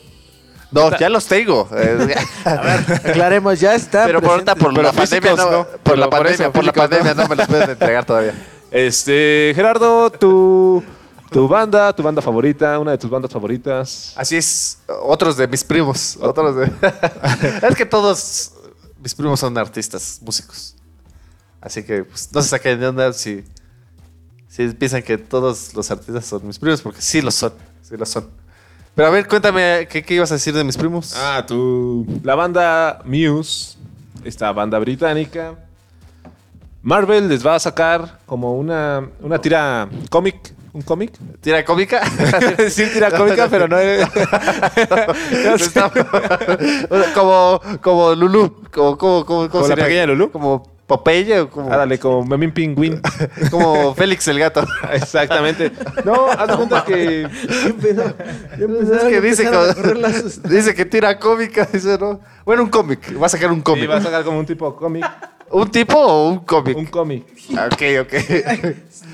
No, 0.70 0.96
ya 0.98 1.10
los 1.10 1.26
tengo. 1.26 1.68
Eh, 1.76 2.16
Aclaremos, 2.46 3.60
ya 3.60 3.74
está. 3.76 4.06
Pero 4.06 4.22
por 4.22 4.32
ahorita, 4.32 4.56
por 4.56 4.72
la 4.78 4.92
pandemia, 4.92 5.08
físicos 5.08 5.38
no, 5.38 5.52
no. 5.52 5.68
por 5.84 5.98
la 5.98 6.10
por 6.10 6.20
pandemia 6.74 7.14
no 7.16 7.28
me 7.28 7.36
los 7.36 7.48
pueden 7.48 7.70
entregar 7.72 8.06
todavía. 8.06 8.34
Este, 8.72 9.52
Gerardo, 9.54 10.10
tu, 10.10 10.82
tu 11.30 11.46
banda, 11.46 11.94
tu 11.94 12.02
banda 12.02 12.22
favorita, 12.22 12.80
una 12.80 12.92
de 12.92 12.98
tus 12.98 13.10
bandas 13.10 13.30
favoritas. 13.30 14.14
Así 14.16 14.38
es, 14.38 14.80
otros 15.04 15.36
de 15.36 15.46
mis 15.46 15.62
primos. 15.62 16.18
Otros 16.22 16.56
de... 16.56 16.72
es 17.68 17.76
que 17.76 17.86
todos 17.86 18.54
mis 19.04 19.14
primos 19.14 19.42
son 19.42 19.58
artistas, 19.58 20.20
músicos. 20.22 20.76
Así 21.60 21.84
que 21.84 22.06
pues, 22.06 22.30
no 22.32 22.42
se 22.42 22.48
saquen 22.48 22.80
de 22.80 22.88
onda 22.88 23.12
si, 23.12 23.44
si 24.48 24.70
piensan 24.70 25.04
que 25.04 25.18
todos 25.18 25.74
los 25.74 25.92
artistas 25.92 26.26
son 26.26 26.48
mis 26.48 26.58
primos, 26.58 26.82
porque 26.82 27.02
sí 27.02 27.22
lo 27.22 27.30
son. 27.30 27.52
Sí 27.82 27.98
lo 27.98 28.06
son. 28.06 28.30
Pero 28.96 29.10
a 29.10 29.12
ver, 29.12 29.28
cuéntame, 29.28 29.86
¿qué, 29.90 30.02
qué 30.02 30.14
ibas 30.16 30.32
a 30.32 30.36
decir 30.36 30.54
de 30.54 30.64
mis 30.64 30.78
primos? 30.78 31.14
Ah, 31.18 31.44
tu. 31.46 32.06
La 32.24 32.36
banda 32.36 33.02
Muse. 33.04 33.78
esta 34.24 34.52
banda 34.54 34.80
británica. 34.80 35.56
Marvel 36.84 37.28
les 37.30 37.46
va 37.46 37.56
a 37.56 37.60
sacar 37.60 38.20
como 38.26 38.58
una, 38.58 39.08
una 39.22 39.40
tira 39.40 39.88
cómic. 40.10 40.54
¿Un 40.74 40.82
cómic? 40.84 41.12
¿Tira 41.42 41.66
cómica? 41.66 42.02
sí, 42.70 42.86
tira 42.94 43.12
cómica, 43.12 43.48
pero 43.50 43.68
no 43.68 43.78
es. 43.78 44.08
Como, 47.14 47.62
como 47.82 48.16
Lulu. 48.16 48.64
Como, 48.72 48.98
como, 48.98 49.26
como, 49.26 49.50
¿Como 49.50 49.68
la 49.68 49.76
pequeña 49.76 50.06
Lulú? 50.06 50.32
Como 50.32 50.64
Popeye 50.88 51.42
o 51.42 51.50
como, 51.50 51.66
Ándale, 51.72 52.00
como 52.00 52.24
Memín 52.26 52.52
Pingüín. 52.54 53.02
como 53.50 53.94
Félix 53.96 54.28
el 54.30 54.40
gato. 54.40 54.64
Exactamente. 54.94 55.72
No, 56.06 56.28
haz 56.28 56.48
de 56.48 56.56
cuenta 56.56 56.84
que. 56.86 57.24
Es 57.24 59.04
que 59.10 59.22
dice, 59.22 59.50
como- 59.50 60.50
dice 60.50 60.74
que 60.76 60.86
tira 60.86 61.20
cómica. 61.20 61.68
Dice, 61.72 61.98
¿no? 62.00 62.20
Bueno, 62.46 62.64
un 62.64 62.70
cómic. 62.70 63.00
Va 63.22 63.26
a 63.26 63.30
sacar 63.30 63.50
un 63.52 63.58
Sí, 63.58 63.64
cómic. 63.64 63.90
va 63.90 63.98
a 63.98 64.02
sacar 64.02 64.24
como 64.24 64.40
un 64.40 64.46
tipo 64.46 64.74
cómic. 64.76 65.06
¿Un 65.52 65.70
tipo 65.72 65.98
o 65.98 66.30
un 66.30 66.40
cómic? 66.40 66.78
Un 66.78 66.86
cómic. 66.86 67.26
Ah, 67.58 67.68
Ok, 67.72 67.82
ok. 68.02 68.14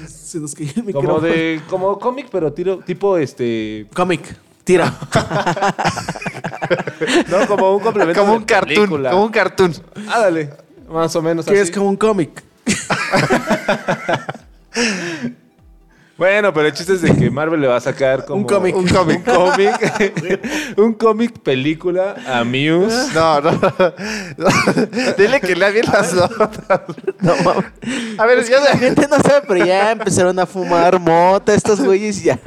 Se 0.08 0.40
nos 0.40 0.54
cayó 0.54 0.70
el 0.76 0.84
Como 0.94 1.00
micrófono. 1.00 1.20
de. 1.22 1.62
Como 1.70 1.98
cómic, 2.00 2.28
pero 2.32 2.52
tiro, 2.54 2.78
tipo 2.80 3.18
este. 3.18 3.88
Cómic. 3.94 4.36
Tira. 4.64 4.94
No, 7.30 7.48
como 7.48 7.74
un 7.76 7.80
complemento. 7.82 8.20
como 8.20 8.34
de 8.34 8.38
un 8.40 8.44
cartoon. 8.44 8.76
película. 8.76 9.12
Como 9.12 9.24
un 9.26 9.32
cartoon. 9.32 9.74
Ándale. 9.96 10.50
Más 10.90 11.16
o 11.16 11.22
menos 11.22 11.46
Que 11.46 11.54
así. 11.54 11.62
es 11.62 11.72
como 11.72 11.88
un 11.88 11.96
cómic. 11.96 12.44
Bueno, 16.18 16.52
pero 16.52 16.68
el 16.68 16.74
chiste 16.74 16.94
es 16.94 17.02
de 17.02 17.16
que 17.16 17.30
Marvel 17.30 17.62
le 17.62 17.68
va 17.68 17.76
a 17.76 17.80
sacar 17.80 18.26
como... 18.26 18.42
Un 18.42 18.48
cómic. 18.48 18.76
Un 18.76 18.88
cómic. 18.88 19.28
Un 19.28 19.34
cómic. 19.36 20.78
un 20.78 20.94
cómic 20.94 21.40
película 21.40 22.16
a 22.28 22.44
Muse. 22.44 23.14
No, 23.14 23.40
no. 23.40 23.52
Dile 25.18 25.40
que 25.40 25.56
lea 25.56 25.70
bien 25.70 25.86
las 25.92 26.14
notas. 26.14 26.82
No 27.20 27.36
mames. 27.44 27.66
A 28.18 28.26
ver, 28.26 28.40
Es 28.40 28.50
ya 28.50 28.58
que 28.58 28.64
la 28.64 28.78
gente 28.78 29.08
no 29.08 29.18
sabe, 29.18 29.46
pero 29.48 29.66
ya 29.66 29.92
empezaron 29.92 30.40
a 30.40 30.46
fumar 30.48 31.00
mota 31.00 31.54
estos 31.54 31.80
güeyes 31.80 32.24
ya. 32.24 32.40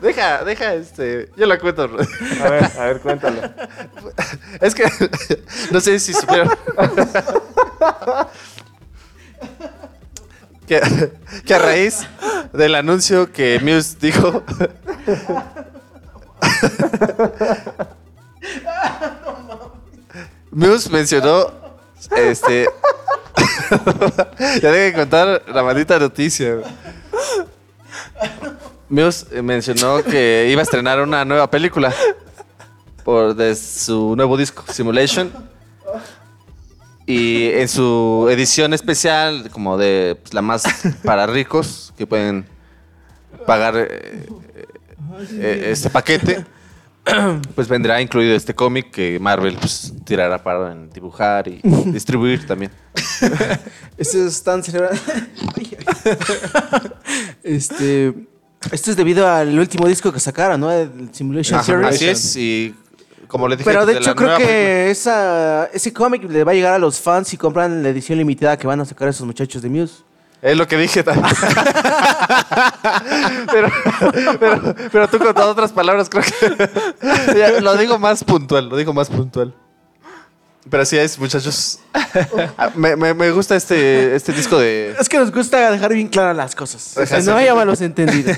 Deja, 0.00 0.44
deja 0.44 0.74
este. 0.74 1.30
Yo 1.36 1.46
la 1.46 1.58
cuento. 1.58 1.82
A 1.82 2.48
ver, 2.48 2.64
a 2.78 2.84
ver, 2.84 3.00
cuéntalo. 3.00 3.42
Es 4.60 4.74
que 4.74 4.84
no 5.70 5.80
sé 5.80 5.98
si 5.98 6.14
supieron. 6.14 6.48
Que, 10.66 10.80
que 11.44 11.54
a 11.54 11.58
raíz 11.58 12.06
del 12.52 12.74
anuncio 12.74 13.30
que 13.32 13.60
Muse 13.60 13.96
dijo. 14.00 14.42
Muse 20.50 20.90
mencionó. 20.90 21.52
Este. 22.16 22.68
ya 24.62 24.70
debe 24.70 24.92
contar 24.92 25.42
la 25.48 25.62
maldita 25.62 25.98
noticia. 25.98 26.58
Muse 28.88 29.26
eh, 29.32 29.42
mencionó 29.42 30.02
que 30.02 30.48
iba 30.50 30.60
a 30.60 30.64
estrenar 30.64 31.00
una 31.00 31.24
nueva 31.24 31.50
película 31.50 31.92
por 33.04 33.34
de 33.34 33.54
su 33.56 34.14
nuevo 34.16 34.36
disco, 34.36 34.64
Simulation. 34.70 35.53
Y 37.06 37.48
en 37.48 37.68
su 37.68 38.28
edición 38.30 38.72
especial, 38.72 39.50
como 39.50 39.76
de 39.76 40.16
pues, 40.22 40.32
la 40.32 40.40
más 40.40 40.64
para 41.04 41.26
ricos, 41.26 41.92
que 41.98 42.06
pueden 42.06 42.46
pagar 43.46 43.76
eh, 43.76 44.26
eh, 45.32 45.68
este 45.70 45.90
paquete, 45.90 46.44
pues 47.54 47.68
vendrá 47.68 48.00
incluido 48.00 48.34
este 48.34 48.54
cómic 48.54 48.90
que 48.90 49.18
Marvel 49.20 49.56
pues, 49.56 49.92
tirará 50.04 50.42
para 50.42 50.72
en 50.72 50.90
dibujar 50.90 51.48
y 51.48 51.60
distribuir 51.86 52.46
también. 52.46 52.70
Estos 53.98 54.34
están 54.34 54.62
celebrando. 54.62 55.00
este. 57.42 58.14
Esto 58.72 58.90
es 58.90 58.96
debido 58.96 59.28
al 59.28 59.58
último 59.58 59.86
disco 59.86 60.10
que 60.10 60.18
sacaron, 60.18 60.58
¿no? 60.58 60.72
El 60.72 61.10
Simulation 61.12 61.60
Ajá, 61.60 61.66
Series. 61.66 61.94
así 61.94 62.06
es, 62.06 62.36
y 62.36 62.74
como 63.28 63.48
le 63.48 63.56
dije... 63.56 63.68
Pero 63.70 63.86
de 63.86 63.96
hecho 63.98 64.14
creo 64.14 64.36
que 64.36 64.90
esa, 64.90 65.66
ese 65.72 65.92
cómic 65.92 66.24
le 66.24 66.44
va 66.44 66.52
a 66.52 66.54
llegar 66.54 66.74
a 66.74 66.78
los 66.78 67.00
fans 67.00 67.28
si 67.28 67.36
compran 67.36 67.82
la 67.82 67.88
edición 67.88 68.18
limitada 68.18 68.56
que 68.56 68.66
van 68.66 68.80
a 68.80 68.84
sacar 68.84 69.08
esos 69.08 69.26
muchachos 69.26 69.62
de 69.62 69.68
Muse. 69.68 70.02
Es 70.42 70.56
lo 70.56 70.68
que 70.68 70.76
dije 70.76 71.02
también. 71.02 71.26
pero, 73.50 73.68
pero, 74.38 74.74
pero 74.92 75.08
tú 75.08 75.18
con 75.18 75.34
todas 75.34 75.48
otras 75.48 75.72
palabras 75.72 76.08
creo 76.08 76.22
que... 76.22 76.70
Ya, 77.38 77.60
lo 77.60 77.76
digo 77.76 77.98
más 77.98 78.22
puntual, 78.24 78.68
lo 78.68 78.76
digo 78.76 78.92
más 78.92 79.08
puntual. 79.08 79.54
Pero 80.68 80.82
así 80.82 80.96
es, 80.96 81.18
muchachos. 81.18 81.78
Me, 82.74 82.96
me- 82.96 83.12
me 83.14 83.30
gusta 83.30 83.54
este, 83.56 84.14
este 84.16 84.32
disco 84.32 84.58
de... 84.58 84.94
Es 84.98 85.08
que 85.08 85.18
nos 85.18 85.30
gusta 85.30 85.70
dejar 85.70 85.92
bien 85.92 86.08
claras 86.08 86.36
las 86.36 86.54
cosas. 86.54 86.94
No 86.96 87.06
sí. 87.06 87.30
haya 87.30 87.54
malos 87.54 87.80
entendidos. 87.80 88.36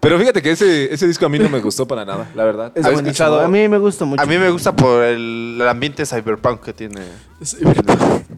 Pero 0.00 0.18
fíjate 0.18 0.40
que 0.40 0.50
ese, 0.52 0.92
ese 0.92 1.06
disco 1.06 1.26
a 1.26 1.28
mí 1.28 1.38
no 1.38 1.48
me 1.50 1.60
gustó 1.60 1.86
para 1.86 2.04
nada, 2.06 2.30
la 2.34 2.44
verdad. 2.44 2.72
Es 2.74 2.84
¿Has 2.84 2.92
buenísimo. 2.92 3.08
escuchado? 3.10 3.40
A 3.42 3.48
mí 3.48 3.68
me 3.68 3.78
gusta 3.78 4.04
mucho. 4.06 4.22
A 4.22 4.26
mí 4.26 4.38
me 4.38 4.48
gusta 4.50 4.74
por 4.74 5.02
el, 5.04 5.58
el 5.60 5.68
ambiente 5.68 6.06
cyberpunk 6.06 6.62
que 6.62 6.72
tiene. 6.72 7.02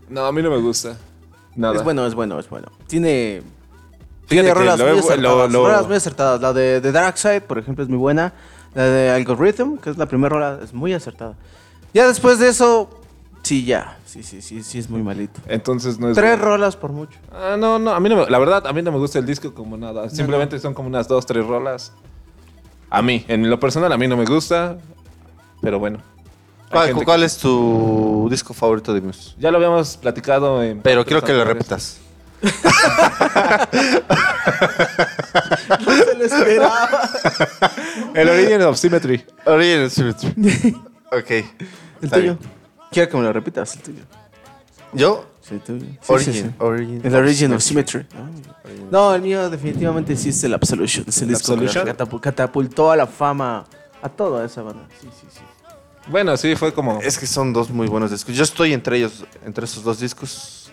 No, 0.08 0.26
a 0.26 0.32
mí 0.32 0.42
no 0.42 0.50
me 0.50 0.56
gusta. 0.58 0.96
Nada. 1.54 1.76
Es 1.76 1.84
bueno, 1.84 2.06
es 2.06 2.14
bueno, 2.14 2.38
es 2.38 2.48
bueno. 2.48 2.68
Tiene. 2.86 3.42
Fíjate 4.26 4.28
Tiene 4.28 4.48
que 4.48 4.54
rolas 4.54 4.78
lo 4.78 4.84
muy 4.86 4.94
he- 4.96 4.98
acertadas. 5.00 5.22
lo- 5.22 5.48
lo- 5.48 5.66
rolas 5.68 5.86
muy 5.86 5.96
acertadas. 5.96 6.40
La 6.40 6.52
de, 6.52 6.80
de 6.80 6.92
Dark 6.92 7.18
Side, 7.18 7.42
por 7.42 7.58
ejemplo, 7.58 7.84
es 7.84 7.90
muy 7.90 7.98
buena. 7.98 8.32
La 8.74 8.84
de 8.84 9.10
Algorithm, 9.10 9.76
que 9.76 9.90
es 9.90 9.98
la 9.98 10.06
primera 10.06 10.30
rola, 10.30 10.58
es 10.62 10.72
muy 10.72 10.94
acertada. 10.94 11.34
Ya 11.92 12.08
después 12.08 12.38
de 12.38 12.48
eso, 12.48 12.88
sí, 13.42 13.64
ya. 13.64 13.98
Sí, 14.12 14.22
sí, 14.22 14.42
sí, 14.42 14.62
sí, 14.62 14.78
es 14.78 14.90
muy 14.90 15.02
malito. 15.02 15.40
Entonces 15.48 15.98
no 15.98 16.10
es... 16.10 16.14
Tres 16.14 16.32
bueno. 16.32 16.44
rolas 16.44 16.76
por 16.76 16.92
mucho. 16.92 17.18
Ah, 17.32 17.56
no, 17.58 17.78
no, 17.78 17.92
a 17.94 17.98
mí 18.00 18.10
no 18.10 18.16
me, 18.16 18.26
la 18.28 18.38
verdad, 18.38 18.66
a 18.66 18.72
mí 18.74 18.82
no 18.82 18.92
me 18.92 18.98
gusta 18.98 19.18
el 19.18 19.24
disco 19.24 19.54
como 19.54 19.78
nada. 19.78 20.10
Simplemente 20.10 20.58
son 20.58 20.74
como 20.74 20.88
unas 20.88 21.08
dos, 21.08 21.24
tres 21.24 21.46
rolas. 21.46 21.94
A 22.90 23.00
mí, 23.00 23.24
en 23.26 23.48
lo 23.48 23.58
personal, 23.58 23.90
a 23.90 23.96
mí 23.96 24.06
no 24.06 24.18
me 24.18 24.26
gusta. 24.26 24.76
Pero 25.62 25.78
bueno. 25.78 25.98
¿Cuál, 26.70 26.88
gente 26.88 27.06
cuál 27.06 27.20
que- 27.20 27.24
es 27.26 27.38
tu 27.38 28.28
disco 28.30 28.52
favorito 28.52 28.92
de 28.92 29.00
Muse? 29.00 29.34
Ya 29.38 29.50
lo 29.50 29.56
habíamos 29.56 29.96
platicado 29.96 30.62
en... 30.62 30.82
Pero 30.82 31.06
quiero 31.06 31.22
que 31.22 31.32
lo 31.32 31.44
repitas. 31.46 31.98
Se 34.82 36.14
lo 36.18 36.24
esperaba. 36.24 37.10
El 38.14 38.28
Origin 38.28 38.60
of 38.62 38.76
Symmetry. 38.76 39.24
Origin 39.46 39.84
of 39.84 39.92
Symmetry. 39.92 40.28
ok. 41.12 41.30
El 41.30 41.44
está 42.02 42.16
tuyo. 42.16 42.36
bien. 42.38 42.61
Quiero 42.92 43.10
que 43.10 43.16
me 43.16 43.22
lo 43.24 43.32
repitas, 43.32 43.74
el 43.76 43.82
tuyo. 43.82 44.02
¿Yo? 44.92 45.26
Sí. 45.40 45.60
Sí, 45.66 45.98
Origin. 46.08 46.32
sí, 46.34 46.42
sí. 46.42 46.50
Origin 46.58 47.00
El 47.04 47.14
Origin 47.16 47.52
of 47.54 47.62
Symmetry. 47.62 48.06
No, 48.90 49.14
el 49.14 49.22
mío 49.22 49.50
definitivamente 49.50 50.14
sí 50.16 50.28
es 50.28 50.44
el 50.44 50.54
Absolution. 50.54 51.04
Es 51.08 51.18
el 51.18 51.24
¿El 51.24 51.34
disco 51.34 51.56
que 51.56 51.64
Absolution? 51.64 51.88
catapu- 51.96 52.20
catapultó 52.20 52.92
a 52.92 52.96
la 52.96 53.06
fama 53.06 53.64
a 54.00 54.08
toda 54.08 54.44
esa 54.46 54.62
banda. 54.62 54.86
Sí, 55.00 55.08
sí, 55.20 55.26
sí. 55.30 55.40
Bueno, 56.08 56.36
sí, 56.36 56.54
fue 56.56 56.72
como... 56.72 57.00
Es 57.00 57.18
que 57.18 57.26
son 57.26 57.52
dos 57.52 57.70
muy 57.70 57.88
buenos 57.88 58.10
discos. 58.10 58.34
Yo 58.36 58.44
estoy 58.44 58.72
entre 58.72 58.98
ellos, 58.98 59.24
entre 59.44 59.64
esos 59.64 59.82
dos 59.82 59.98
discos. 60.00 60.70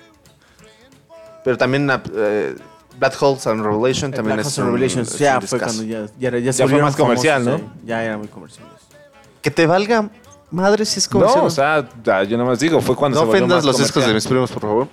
Pero 1.44 1.58
también 1.58 1.90
eh, 2.16 2.56
Black 3.00 3.16
Holes 3.22 3.48
and 3.48 3.64
Revelation 3.64 4.12
también 4.12 4.36
Black 4.38 4.48
es 4.48 4.58
of 4.58 4.66
un- 4.66 4.74
Revelations 4.74 5.14
es 5.14 5.20
ya 5.20 5.38
un 5.40 5.48
fue 5.48 5.60
cuando 5.60 5.84
ya, 5.84 6.06
ya, 6.20 6.30
ya, 6.38 6.40
se 6.40 6.42
Ya 6.42 6.54
fue 6.54 6.64
volvieron 6.66 6.86
más 6.86 6.96
comercial, 6.96 7.44
famosos, 7.44 7.62
¿no? 7.68 7.74
sí. 7.74 7.82
Ya 7.88 8.04
era 8.04 8.18
muy 8.18 8.28
comerciales. 8.28 8.74
Que 9.42 9.52
te 9.52 9.66
valga 9.66 10.10
madre 10.52 10.86
si 10.86 11.00
es 11.00 11.08
comercial. 11.08 11.42
No, 11.42 11.48
o 11.48 11.50
sea, 11.50 11.88
ya, 12.04 12.24
yo 12.24 12.38
nada 12.38 12.50
más 12.50 12.60
digo, 12.60 12.82
fue 12.82 12.96
cuando 12.96 13.16
no 13.16 13.22
se 13.22 13.26
volvió 13.28 13.40
ofendas 13.44 13.58
más 13.58 13.66
los 13.66 13.78
discos 13.78 14.06
de 14.06 14.14
mis 14.14 14.28
primos, 14.28 14.52
por 14.52 14.62
favor. 14.62 14.88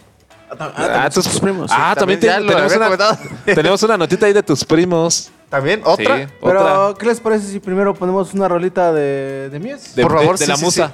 Ah, 0.58 1.10
tus, 1.12 1.40
primos. 1.40 1.70
Ah, 1.74 1.94
también, 1.98 2.20
te- 2.20 2.28
tenemos, 2.28 2.76
una, 2.76 3.18
tenemos 3.44 3.82
una 3.82 3.96
notita 3.98 4.26
ahí 4.26 4.32
de 4.32 4.42
tus 4.42 4.64
primos. 4.64 5.30
¿También? 5.50 5.80
¿Otra? 5.84 6.18
Sí, 6.26 6.32
Pero, 6.42 6.60
otra. 6.88 6.98
¿qué 6.98 7.06
les 7.06 7.20
parece 7.20 7.46
si 7.48 7.58
primero 7.60 7.94
ponemos 7.94 8.32
una 8.34 8.48
rolita 8.48 8.92
de, 8.92 9.48
de? 9.50 9.58
De, 9.58 10.02
Por 10.02 10.12
de- 10.12 10.18
favor, 10.18 10.38
de 10.38 10.44
sí, 10.44 10.50
la 10.50 10.56
sí, 10.56 10.64
musa. 10.64 10.92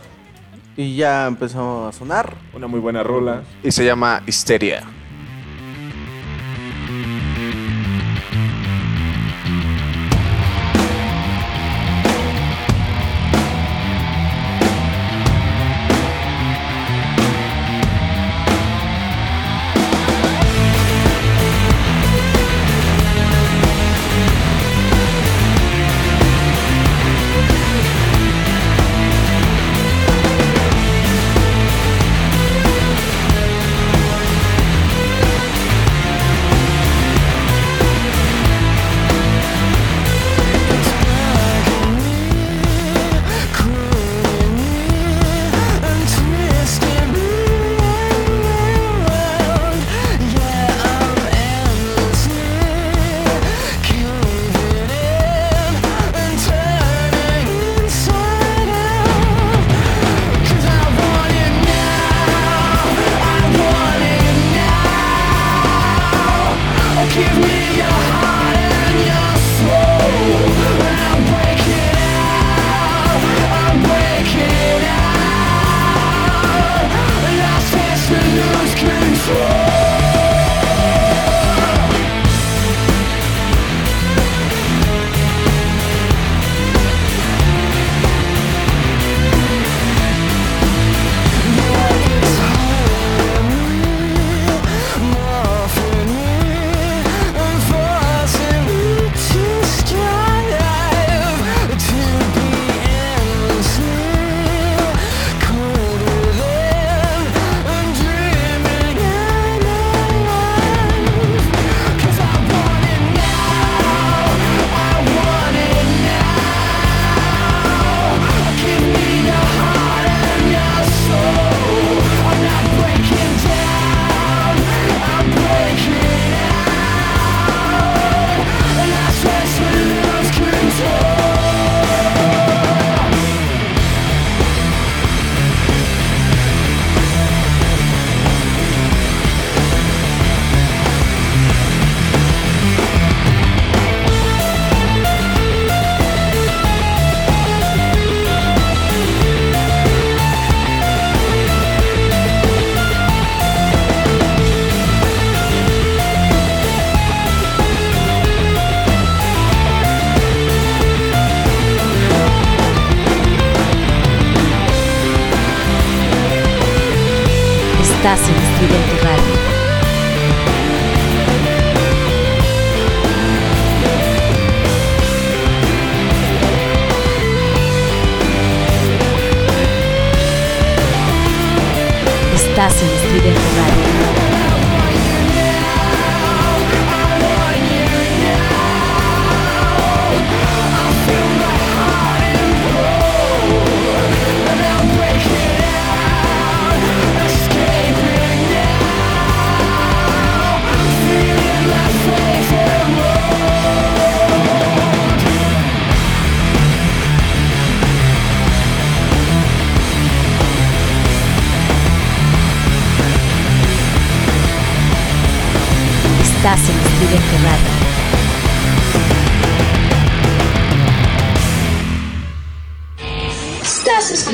Y 0.76 0.96
ya 0.96 1.26
empezó 1.26 1.86
a 1.88 1.92
sonar. 1.92 2.34
Una 2.54 2.66
muy 2.66 2.80
buena 2.80 3.02
rola. 3.02 3.42
Y 3.62 3.70
se 3.72 3.84
llama. 3.84 4.22
Histeria 4.26 4.82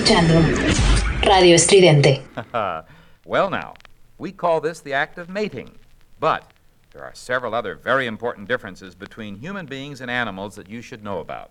escuchando 0.09 0.41
Radio 1.23 1.55
Estridente. 1.55 2.23
well, 3.27 3.51
now, 3.51 3.75
we 4.17 4.33
call 4.33 4.59
this 4.59 4.81
the 4.81 4.95
act 4.95 5.19
of 5.19 5.29
mating. 5.29 5.71
But 6.19 6.51
there 6.93 7.05
are 7.05 7.13
several 7.15 7.55
other 7.55 7.75
very 7.75 8.07
important 8.07 8.49
differences 8.49 8.95
between 8.95 9.37
human 9.37 9.67
beings 9.67 10.01
and 10.01 10.11
animals 10.11 10.55
that 10.55 10.69
you 10.69 10.81
should 10.81 11.05
know 11.05 11.19
about. 11.19 11.51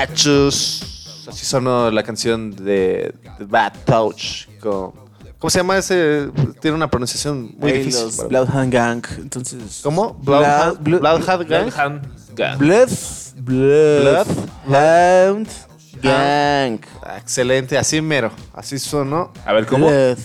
Muchachos. 0.00 1.24
Así 1.28 1.44
sonó 1.44 1.90
la 1.90 2.02
canción 2.02 2.54
de, 2.54 3.14
de 3.38 3.44
Bad 3.46 3.72
Touch. 3.84 4.46
con- 4.60 4.92
¿Cómo 5.38 5.50
se 5.50 5.58
llama 5.58 5.76
ese? 5.76 6.30
Tiene 6.60 6.76
una 6.76 6.88
pronunciación 6.88 7.54
muy 7.58 7.72
difícil. 7.72 8.04
los 8.04 8.28
Bloodhound 8.28 8.72
Gang. 8.72 9.04
Entonces. 9.18 9.80
¿Cómo? 9.82 10.14
Blood- 10.22 10.78
Bloodhound 10.80 11.00
Bloodhound 11.00 11.48
Gang. 11.48 11.64
Bloodhound 11.66 12.34
Gang. 12.34 12.58
Blood. 12.58 14.26
Blood. 14.66 15.46
Gang. 16.02 16.78
Ah, 17.02 17.18
Excelente, 17.18 17.76
así 17.76 18.00
mero. 18.00 18.30
Así 18.54 18.78
sonó. 18.78 19.32
A 19.44 19.52
ver, 19.52 19.66
¿cómo? 19.66 19.86
Blood. 19.88 20.18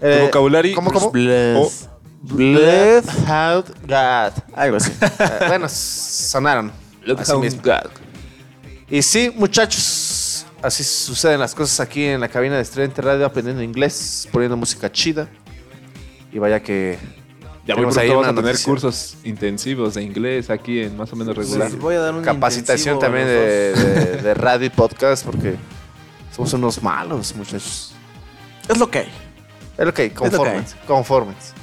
Eh, 0.00 0.22
vocabulario? 0.26 0.74
¿Cómo, 0.74 0.90
cómo? 0.90 1.10
Blood. 1.10 1.56
Oh. 1.56 1.70
Bloodhound 2.22 3.64
God. 3.86 4.42
Algo 4.54 4.76
así. 4.78 4.92
Eh, 5.02 5.44
bueno, 5.48 5.68
sonaron. 5.68 6.68
Así 6.70 7.04
Bloodhound 7.04 7.44
mismo. 7.44 7.62
Y 8.90 9.02
sí, 9.02 9.32
muchachos, 9.36 10.46
así 10.62 10.82
suceden 10.82 11.38
las 11.40 11.54
cosas 11.54 11.78
aquí 11.80 12.04
en 12.04 12.20
la 12.20 12.28
cabina 12.28 12.56
de 12.56 12.62
Estridente 12.62 13.00
Radio, 13.02 13.24
aprendiendo 13.24 13.62
inglés, 13.62 14.28
poniendo 14.32 14.56
música 14.56 14.90
chida. 14.90 15.28
Y 16.32 16.38
vaya 16.38 16.60
que 16.60 16.98
Ya 17.66 17.74
muy 17.76 17.84
tenemos 17.86 17.94
pronto 17.94 18.12
vamos 18.14 18.26
a 18.26 18.30
tener 18.30 18.44
noticia. 18.44 18.64
cursos 18.66 19.16
intensivos 19.24 19.94
de 19.94 20.02
inglés 20.02 20.50
aquí 20.50 20.80
en 20.80 20.96
más 20.96 21.12
o 21.12 21.16
menos 21.16 21.36
regular. 21.36 21.70
Sí, 21.70 21.76
voy 21.76 21.94
a 21.94 22.00
dar 22.00 22.14
un 22.14 22.22
capacitación 22.22 22.98
también 22.98 23.26
de, 23.26 23.32
de- 23.74 24.22
de 24.22 24.34
radio 24.34 24.66
y 24.66 24.70
podcast 24.70 25.24
porque 25.24 25.54
somos 26.34 26.52
unos 26.52 26.82
malos, 26.82 27.34
muchachos. 27.36 27.92
Es 28.68 28.78
lo 28.78 28.90
que 28.90 29.00
hay. 29.00 29.08
Es 29.78 29.86
lo 29.86 29.94
que 29.94 30.02
hay, 30.02 30.10
conformes, 30.10 30.76
conformes. 30.86 31.54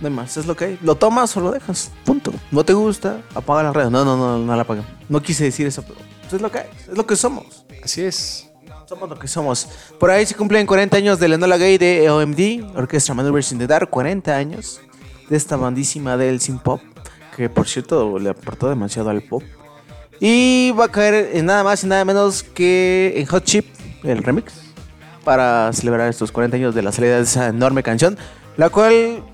No 0.00 0.08
hay 0.08 0.12
más, 0.14 0.36
es 0.36 0.46
lo 0.46 0.56
que 0.56 0.64
hay. 0.66 0.78
Lo 0.82 0.96
tomas 0.96 1.36
o 1.36 1.40
lo 1.40 1.50
dejas. 1.52 1.90
Punto. 2.04 2.32
No 2.50 2.64
te 2.64 2.72
gusta, 2.72 3.20
apaga 3.34 3.62
la 3.62 3.72
red. 3.72 3.84
No, 3.90 4.04
no, 4.04 4.16
no, 4.16 4.38
no 4.38 4.56
la 4.56 4.62
apaga. 4.62 4.82
No 5.08 5.22
quise 5.22 5.44
decir 5.44 5.66
eso, 5.66 5.82
pero 5.82 5.98
es 6.36 6.42
lo 6.42 6.50
que 6.50 6.58
hay. 6.58 6.66
Es 6.90 6.96
lo 6.96 7.06
que 7.06 7.16
somos. 7.16 7.64
Así 7.82 8.02
es. 8.02 8.50
Somos 8.86 9.08
lo 9.08 9.18
que 9.18 9.28
somos. 9.28 9.68
Por 9.98 10.10
ahí 10.10 10.26
se 10.26 10.34
cumplen 10.34 10.66
40 10.66 10.96
años 10.96 11.18
de 11.18 11.28
la 11.28 11.36
Enola 11.36 11.56
Gay 11.56 11.78
de 11.78 12.10
OMD, 12.10 12.76
Orchestra 12.76 13.14
Maneuvers 13.14 13.50
in 13.52 13.58
the 13.58 13.66
Dark. 13.66 13.88
40 13.88 14.34
años 14.34 14.80
de 15.28 15.36
esta 15.36 15.56
bandísima 15.56 16.16
del 16.16 16.40
synth 16.40 16.62
pop, 16.62 16.80
que 17.36 17.48
por 17.48 17.66
cierto 17.66 18.18
le 18.18 18.30
aportó 18.30 18.68
demasiado 18.68 19.10
al 19.10 19.22
pop. 19.22 19.42
Y 20.20 20.72
va 20.78 20.86
a 20.86 20.88
caer 20.88 21.30
en 21.34 21.46
nada 21.46 21.64
más 21.64 21.82
y 21.82 21.86
nada 21.86 22.04
menos 22.04 22.42
que 22.42 23.14
en 23.16 23.26
Hot 23.26 23.44
Chip, 23.44 23.66
el 24.04 24.22
remix, 24.22 24.52
para 25.24 25.72
celebrar 25.72 26.08
estos 26.08 26.30
40 26.30 26.56
años 26.56 26.74
de 26.74 26.82
la 26.82 26.92
salida 26.92 27.16
de 27.16 27.22
esa 27.22 27.48
enorme 27.48 27.82
canción, 27.82 28.16
la 28.56 28.68
cual 28.68 29.24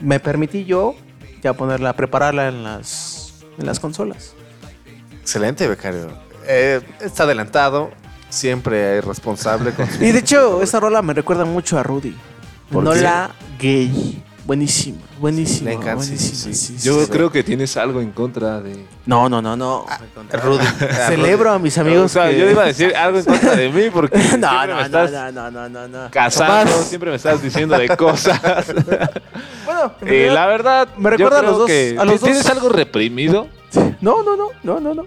me 0.00 0.20
permití 0.20 0.64
yo 0.64 0.94
ya 1.42 1.52
ponerla, 1.52 1.94
prepararla 1.94 2.48
en 2.48 2.62
las, 2.62 3.44
en 3.58 3.66
las 3.66 3.80
consolas. 3.80 4.34
Excelente, 5.20 5.68
becario. 5.68 6.23
Eh, 6.46 6.80
está 7.00 7.24
adelantado, 7.24 7.90
siempre 8.28 8.98
es 8.98 9.04
responsable 9.04 9.72
con 9.72 9.90
su- 9.90 10.02
Y 10.04 10.12
de 10.12 10.18
hecho, 10.18 10.62
esta 10.62 10.80
rola 10.80 11.02
me 11.02 11.14
recuerda 11.14 11.44
mucho 11.44 11.78
a 11.78 11.82
Rudy. 11.82 12.14
¿Por 12.70 12.82
Nola 12.84 13.30
Gay. 13.58 14.22
Buenísimo, 14.46 14.98
buenísimo. 15.20 15.70
Le 15.70 15.74
encanta, 15.76 16.02
sí, 16.04 16.10
buenísimo, 16.10 16.52
sí, 16.52 16.54
sí, 16.54 16.76
Yo 16.86 17.02
sí. 17.06 17.10
creo 17.10 17.32
que 17.32 17.42
tienes 17.42 17.78
algo 17.78 18.02
en 18.02 18.10
contra 18.10 18.60
de. 18.60 18.84
No, 19.06 19.26
no, 19.30 19.40
no, 19.40 19.56
no. 19.56 19.86
Rudy. 20.42 20.66
Celebro 21.08 21.50
a 21.50 21.58
mis 21.58 21.78
amigos. 21.78 22.04
o 22.04 22.08
sea, 22.10 22.28
que- 22.28 22.38
yo 22.38 22.50
iba 22.50 22.64
a 22.64 22.66
decir 22.66 22.94
algo 22.94 23.18
en 23.20 23.24
contra 23.24 23.56
de 23.56 23.70
mí 23.70 23.84
porque 23.90 24.18
no, 24.18 24.22
siempre 24.28 24.42
no, 24.50 24.66
me 24.66 24.66
no, 24.66 24.80
estás 24.82 25.10
no, 25.12 25.32
no, 25.32 25.50
no, 25.50 25.68
no, 25.70 25.88
no. 25.88 26.10
casando, 26.10 26.70
Capaz. 26.72 26.84
siempre 26.84 27.08
me 27.08 27.16
estás 27.16 27.42
diciendo 27.42 27.78
de 27.78 27.88
cosas. 27.96 28.38
Bueno, 29.64 29.94
en 30.02 30.06
y 30.08 30.10
realidad- 30.10 30.34
la 30.34 30.46
verdad, 30.46 30.88
me 30.98 31.08
recuerda 31.10 31.40
yo 31.40 31.48
a 31.48 31.50
los 31.50 31.50
creo 31.52 31.58
dos- 31.60 31.66
que 31.68 31.96
a 31.98 32.04
los 32.04 32.20
¿tienes 32.20 32.42
dos. 32.42 32.52
algo 32.52 32.68
reprimido. 32.68 33.46
No, 34.02 34.22
no, 34.22 34.36
no, 34.36 34.48
no, 34.62 34.78
no, 34.78 34.92
no. 34.94 35.04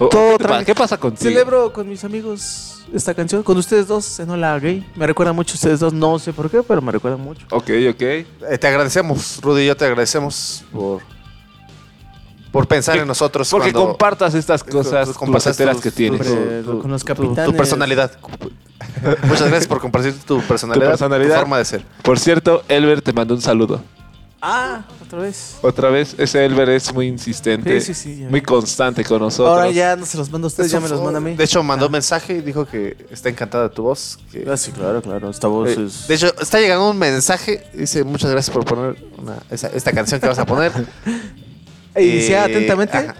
Oh, 0.00 0.08
Todo 0.08 0.38
¿qué, 0.38 0.64
qué 0.66 0.74
pasa 0.74 0.96
contigo? 0.96 1.28
Celebro 1.30 1.72
con 1.72 1.88
mis 1.88 2.04
amigos 2.04 2.84
esta 2.94 3.14
canción. 3.14 3.42
Con 3.42 3.56
ustedes 3.58 3.88
dos, 3.88 4.20
en 4.20 4.30
Hola 4.30 4.58
Gay. 4.58 4.86
Me 4.94 5.06
recuerda 5.06 5.32
mucho 5.32 5.54
a 5.54 5.56
ustedes 5.56 5.80
dos. 5.80 5.92
No 5.92 6.18
sé 6.20 6.32
por 6.32 6.48
qué, 6.50 6.62
pero 6.62 6.80
me 6.80 6.92
recuerda 6.92 7.16
mucho. 7.16 7.44
Ok, 7.50 7.70
ok. 7.90 8.00
Eh, 8.02 8.26
te 8.60 8.66
agradecemos, 8.68 9.40
Rudy 9.42 9.62
y 9.62 9.66
yo 9.66 9.76
te 9.76 9.84
agradecemos 9.86 10.62
por, 10.72 11.02
por 12.52 12.68
pensar 12.68 12.94
Que- 12.94 13.00
en 13.02 13.08
nosotros. 13.08 13.48
Porque 13.50 13.72
cuando- 13.72 13.88
compartas 13.90 14.34
estas 14.34 14.62
cosas 14.62 15.08
compartas 15.10 15.56
tus- 15.56 15.80
que 15.80 15.90
tienes. 15.90 16.26
tu- 16.26 16.72
tu- 16.72 16.78
con 16.80 16.90
los 16.92 17.04
tu- 17.04 17.14
tu 17.14 17.22
capitanes. 17.34 17.56
personalidad. 17.56 18.12
Muchas 19.24 19.48
gracias 19.48 19.66
por 19.66 19.80
compartir 19.80 20.14
tu 20.20 20.40
personalidad, 20.42 20.86
Tu 20.86 20.90
personalidad. 20.92 21.34
tu 21.34 21.40
forma 21.40 21.58
de 21.58 21.64
ser. 21.64 21.84
Por 22.02 22.18
cierto, 22.20 22.62
Elber 22.68 23.02
te 23.02 23.12
mandó 23.12 23.34
un 23.34 23.42
saludo. 23.42 23.80
Ah, 24.40 24.82
otra 25.04 25.18
vez. 25.20 25.56
Otra 25.62 25.90
vez, 25.90 26.14
ese 26.16 26.44
Elber 26.44 26.68
es 26.68 26.94
muy 26.94 27.08
insistente, 27.08 27.80
Sí, 27.80 27.92
sí, 27.92 28.00
sí, 28.14 28.20
ya. 28.20 28.28
muy 28.28 28.40
constante 28.40 29.04
con 29.04 29.18
nosotros. 29.20 29.48
Ahora 29.58 29.70
ya 29.72 29.96
no 29.96 30.06
se 30.06 30.16
los 30.16 30.30
mando 30.30 30.46
a 30.46 30.48
ustedes, 30.48 30.70
ya 30.70 30.78
me 30.78 30.88
los 30.88 31.02
manda 31.02 31.18
a 31.18 31.20
mí. 31.20 31.34
De 31.34 31.42
hecho, 31.42 31.60
mandó 31.64 31.86
un 31.86 31.92
mensaje 31.92 32.34
y 32.36 32.40
dijo 32.40 32.64
que 32.64 32.96
está 33.10 33.28
encantada 33.28 33.64
de 33.68 33.74
tu 33.74 33.82
voz. 33.82 34.16
que- 34.30 34.46
Ah, 34.48 34.56
sí, 34.56 34.70
claro, 34.70 35.02
claro. 35.02 35.28
Esta 35.30 35.48
voz 35.48 35.70
Eh, 35.70 35.84
es. 35.86 36.06
De 36.06 36.14
hecho, 36.14 36.32
está 36.40 36.60
llegando 36.60 36.88
un 36.88 36.98
mensaje. 36.98 37.64
Dice, 37.74 38.04
muchas 38.04 38.30
gracias 38.30 38.54
por 38.54 38.64
poner 38.64 38.96
una- 39.18 39.38
esa- 39.50 39.68
esta 39.74 39.90
canción 39.92 40.20
que 40.20 40.28
vas 40.28 40.38
a 40.38 40.46
poner. 40.46 40.70
Y 41.96 42.04
dice 42.04 42.32
Eh, 42.34 42.38
atentamente. 42.38 42.96
ajá. 42.96 43.14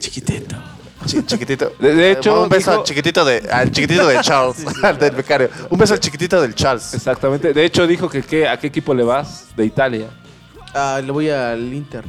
Chiquitito. 0.00 0.56
Chi- 1.04 1.24
chiquitito. 1.24 1.72
De- 1.78 1.94
de 1.94 2.10
hecho, 2.12 2.40
Eh, 2.40 2.42
un 2.42 2.48
beso 2.48 2.70
dijo- 2.72 2.80
al 2.80 2.86
chiquitito 2.86 3.24
de, 3.24 3.48
al 3.52 3.70
chiquitito 3.70 4.04
de 4.08 4.20
Charles, 4.22 4.56
al 4.82 4.98
del 4.98 5.12
becario. 5.14 5.48
Un 5.70 5.78
beso 5.78 5.94
al 5.94 6.00
chiquitito 6.00 6.40
del 6.42 6.54
Charles. 6.56 6.92
Exactamente. 6.94 7.52
De 7.54 7.64
hecho, 7.64 7.86
dijo 7.86 8.08
que 8.08 8.22
¿qué- 8.22 8.48
a 8.48 8.58
qué 8.58 8.66
equipo 8.66 8.92
le 8.94 9.04
vas 9.04 9.46
de 9.56 9.64
Italia. 9.64 10.08
Ah, 10.74 11.00
le 11.04 11.10
voy 11.12 11.30
al 11.30 11.72
Inter. 11.72 12.04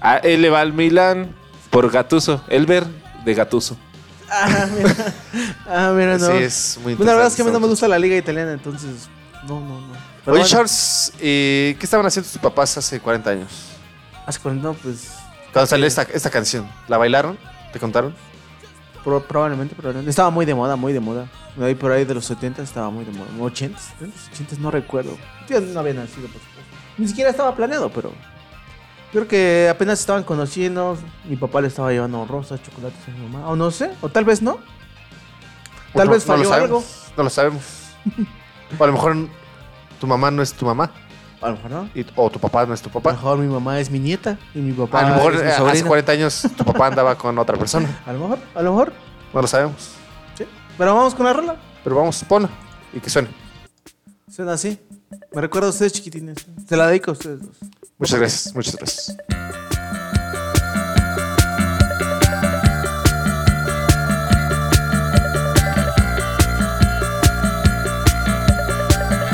A 0.00 0.18
él 0.18 0.42
le 0.42 0.50
va 0.50 0.60
al 0.60 0.72
Milan 0.72 1.34
por 1.70 1.90
Gatuso. 1.90 2.42
Elber 2.48 2.84
de 3.24 3.34
Gatuso. 3.34 3.76
Ah, 4.30 4.66
mira. 4.76 4.94
Ah, 5.68 5.92
mira, 5.96 6.16
no. 6.18 6.26
Sí, 6.26 6.42
es 6.42 6.78
muy 6.82 6.94
Bueno, 6.94 7.10
la 7.12 7.16
verdad 7.16 7.28
es 7.30 7.36
que 7.36 7.42
a 7.42 7.44
mí 7.44 7.50
no 7.50 7.60
me 7.60 7.66
gusta 7.66 7.86
la 7.88 7.98
liga 7.98 8.16
italiana, 8.16 8.52
entonces. 8.52 9.08
No, 9.46 9.60
no, 9.60 9.80
no. 9.80 9.92
Pero 10.24 10.34
Oye, 10.34 10.40
bueno, 10.42 10.46
Charles, 10.46 11.12
¿y 11.20 11.74
¿qué 11.74 11.80
estaban 11.82 12.04
haciendo 12.06 12.28
tus 12.30 12.40
papás 12.40 12.76
hace 12.78 12.98
40 13.00 13.30
años? 13.30 13.48
Hace 14.26 14.40
40, 14.40 14.66
no, 14.66 14.74
pues. 14.74 15.12
Cuando 15.52 15.66
salió 15.66 15.86
esta, 15.86 16.02
esta 16.02 16.30
canción, 16.30 16.68
¿la 16.88 16.98
bailaron? 16.98 17.38
¿Te 17.72 17.78
contaron? 17.78 18.14
pro- 19.04 19.22
probablemente, 19.22 19.74
probablemente. 19.76 20.10
Estaba 20.10 20.30
muy 20.30 20.44
de 20.46 20.54
moda, 20.54 20.74
muy 20.76 20.92
de 20.92 20.98
moda. 21.00 21.28
Ahí 21.60 21.74
por 21.76 21.92
ahí 21.92 22.04
de 22.04 22.14
los 22.14 22.24
70 22.26 22.62
estaba 22.62 22.90
muy 22.90 23.04
de 23.04 23.12
moda. 23.12 23.28
80, 23.40 23.78
70, 23.78 24.18
80, 24.34 24.56
no 24.58 24.70
recuerdo. 24.72 25.16
Yo 25.48 25.60
no 25.60 25.78
había 25.80 25.94
nacido, 25.94 26.26
por 26.28 26.40
supuesto. 26.40 26.55
Ni 26.98 27.08
siquiera 27.08 27.30
estaba 27.30 27.54
planeado, 27.54 27.90
pero. 27.90 28.12
Creo 29.12 29.28
que 29.28 29.68
apenas 29.70 30.00
estaban 30.00 30.24
conociendo. 30.24 30.98
Mi 31.24 31.36
papá 31.36 31.60
le 31.60 31.68
estaba 31.68 31.90
llevando 31.92 32.24
rosas, 32.26 32.62
chocolates 32.62 32.98
a 33.08 33.10
mi 33.12 33.28
mamá. 33.28 33.48
O 33.48 33.56
no 33.56 33.70
sé, 33.70 33.90
o 34.02 34.08
tal 34.08 34.24
vez 34.24 34.42
no. 34.42 34.58
Tal 35.94 36.06
No- 36.08 36.12
vez 36.12 36.26
no 36.26 36.36
lo 36.36 36.38
falló 36.44 36.48
sabemos, 36.50 36.84
algo. 36.84 36.84
No 37.16 37.22
lo 37.22 37.30
sabemos. 37.30 37.62
o 38.78 38.84
a 38.84 38.86
lo 38.86 38.92
mejor 38.92 39.16
tu 40.00 40.06
mamá 40.06 40.30
no 40.30 40.42
es 40.42 40.52
tu 40.52 40.66
mamá. 40.66 40.90
A 41.40 41.48
lo 41.50 41.56
mejor 41.56 41.70
no. 41.70 41.88
y- 41.94 42.04
o 42.16 42.30
tu 42.30 42.38
papá 42.40 42.66
no 42.66 42.74
es 42.74 42.80
tu 42.82 42.88
A 42.88 42.92
lo 42.92 43.00
papá. 43.00 43.12
mejor 43.12 43.38
mi 43.38 43.46
mamá 43.46 43.78
es 43.78 43.90
mi 43.90 43.98
nieta 43.98 44.38
y 44.54 44.58
mi 44.58 44.72
papá 44.72 45.00
A 45.00 45.08
lo 45.10 45.14
mejor 45.16 45.34
es 45.34 45.42
mi 45.42 45.46
eh, 45.46 45.50
hace 45.50 45.58
sobrino. 45.58 45.86
40 45.88 46.12
años 46.12 46.42
tu 46.56 46.64
papá 46.64 46.86
andaba 46.88 47.14
con 47.16 47.38
otra 47.38 47.56
persona. 47.56 48.00
A 48.06 48.12
lo 48.12 48.18
mejor, 48.20 48.38
a 48.54 48.62
lo 48.62 48.70
mejor. 48.72 48.92
No 49.32 49.42
lo 49.42 49.46
sabemos. 49.46 49.92
Sí. 50.36 50.44
Pero 50.76 50.94
vamos 50.94 51.14
con 51.14 51.24
la 51.26 51.32
rola. 51.32 51.56
Pero 51.84 51.96
vamos, 51.96 52.22
ponla 52.24 52.48
y 52.92 53.00
que 53.00 53.08
suene. 53.10 53.28
Suena 54.30 54.54
así. 54.54 54.78
Me 55.32 55.40
recuerda 55.40 55.68
a 55.68 55.70
ustedes 55.70 55.92
chiquitines. 55.92 56.46
Se 56.68 56.76
la 56.76 56.88
dedico 56.88 57.10
a 57.10 57.14
ustedes 57.14 57.40
dos. 57.40 57.56
Muchas 57.98 58.18
gracias, 58.18 58.54
muchas 58.54 58.76
gracias. 58.76 59.16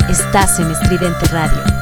Estás 0.09 0.59
en 0.59 0.71
Estridente 0.71 1.25
Radio. 1.27 1.72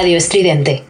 Radio 0.00 0.16
Estridente. 0.16 0.89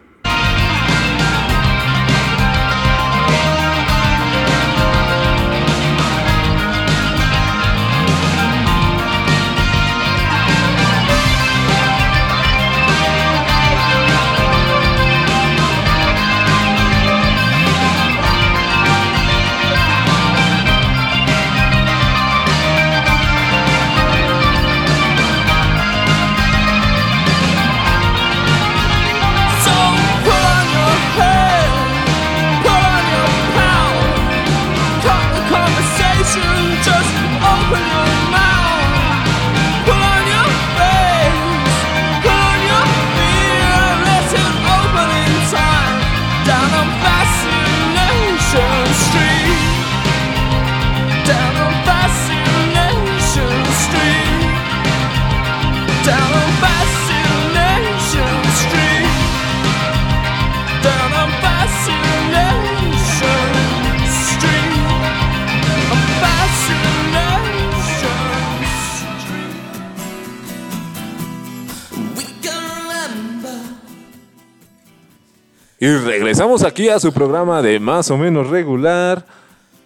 Regresamos 76.41 76.63
aquí 76.63 76.89
a 76.89 76.99
su 76.99 77.13
programa 77.13 77.61
de 77.61 77.79
más 77.79 78.09
o 78.09 78.17
menos 78.17 78.49
regular. 78.49 79.23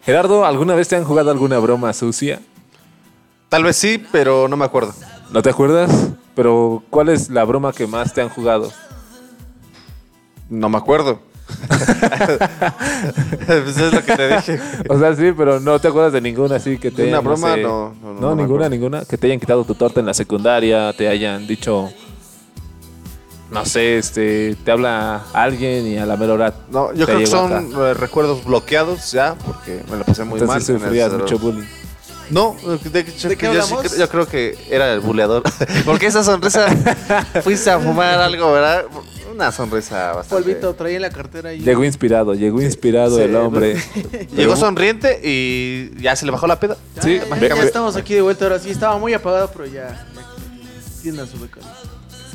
Gerardo, 0.06 0.46
¿alguna 0.46 0.74
vez 0.74 0.88
te 0.88 0.96
han 0.96 1.04
jugado 1.04 1.30
alguna 1.30 1.60
broma 1.60 1.92
sucia? 1.92 2.40
Tal 3.50 3.66
vez 3.66 3.76
sí, 3.76 4.02
pero 4.14 4.48
no 4.48 4.56
me 4.56 4.64
acuerdo. 4.64 4.94
¿No 5.32 5.42
te 5.42 5.50
acuerdas? 5.50 5.92
Pero 6.34 6.82
¿cuál 6.90 7.10
es 7.10 7.30
la 7.30 7.44
broma 7.44 7.74
que 7.74 7.88
más 7.88 8.14
te 8.14 8.22
han 8.22 8.30
jugado? 8.30 8.72
No 10.50 10.70
me 10.70 10.78
acuerdo. 10.78 11.20
pues 13.48 13.78
es 13.78 13.94
lo 13.94 14.04
que 14.06 14.16
te 14.16 14.36
dije. 14.36 14.60
O 14.90 14.98
sea, 14.98 15.14
sí, 15.14 15.34
pero 15.36 15.60
no 15.60 15.78
te 15.80 15.90
acuerdas 15.90 16.14
de 16.14 16.22
ninguna 16.22 16.56
así 16.56 16.78
que 16.78 16.90
te 16.90 17.02
¿Una 17.04 17.18
hayan, 17.18 17.24
broma? 17.26 17.54
sé- 17.56 17.62
No, 17.64 17.94
no, 18.02 18.14
no, 18.14 18.22
No, 18.22 18.34
ninguna, 18.36 18.70
ninguna. 18.70 19.04
Que 19.04 19.18
te 19.18 19.28
hayan 19.28 19.42
quitado 19.42 19.66
tu 19.66 19.76
torta 19.76 20.00
en 20.00 20.06
la 20.06 20.14
secundaria, 20.14 20.94
te 20.94 21.10
hayan 21.10 21.46
dicho... 21.46 21.90
No 23.52 23.64
sé, 23.66 23.98
este, 24.00 24.56
te 24.66 24.72
habla 24.72 25.22
alguien 25.34 25.86
y 25.86 25.98
a 25.98 26.06
la 26.06 26.18
mera 26.18 26.34
hora 26.34 26.54
No, 26.72 26.92
yo 26.94 27.06
creo 27.06 27.20
que 27.20 27.28
son 27.28 27.72
eh, 27.78 27.94
recuerdos 27.94 28.44
bloqueados 28.44 29.12
ya, 29.12 29.36
porque 29.46 29.82
me 29.90 29.98
la 29.98 30.04
pasé 30.04 30.24
muy 30.24 30.40
mal. 30.42 30.50
Entonces 30.60 30.70
en 30.70 30.76
el 30.78 30.82
sufrías 30.82 31.14
mucho 31.14 31.38
bullying. 31.40 31.66
No, 32.32 32.56
de, 32.92 33.00
hecho, 33.02 33.30
¿De 33.30 33.38
qué 33.38 33.46
yo, 33.46 33.54
sí 33.54 33.60
hablamos? 33.74 33.98
yo 33.98 34.10
creo 34.10 34.28
que 34.28 34.58
era 34.72 34.92
el 34.94 35.00
buleador. 35.00 35.44
Porque 35.86 36.08
esa 36.08 36.24
sonrisa, 36.24 36.66
fuiste 37.44 37.70
a 37.70 37.80
fumar 37.80 38.20
algo, 38.20 38.52
¿verdad? 38.52 38.86
Una 39.32 39.52
sonrisa 39.52 40.14
bastante. 40.14 40.44
Polvito, 40.44 40.74
traía 40.74 40.96
en 40.96 41.04
la 41.04 41.12
cartera 41.12 41.54
y... 41.54 41.60
Llegó 41.60 41.84
inspirado, 41.84 42.34
llegó 42.34 42.64
inspirado 42.64 43.18
sí, 43.18 43.22
el 43.22 43.36
hombre. 43.36 43.76
Llegó 44.36 44.56
sonriente 44.56 45.20
y 45.24 45.92
ya 46.02 46.16
se 46.16 46.26
le 46.26 46.32
bajó 46.32 46.48
la 46.48 46.60
peda. 46.60 46.78
Sí, 47.00 47.20
Ya, 47.30 47.36
ve- 47.36 47.50
ya 47.50 47.54
ve- 47.56 47.66
estamos 47.66 47.96
aquí 47.96 48.16
de 48.16 48.22
vuelta 48.22 48.46
ahora 48.46 48.58
sí. 48.58 48.72
Estaba 48.72 48.98
muy 48.98 49.14
apagado, 49.14 49.52
pero 49.54 49.68
ya. 49.68 49.90
ya 50.16 50.26
tiene 51.04 51.22
a 51.22 51.28
su 51.28 51.38
beca. 51.40 51.60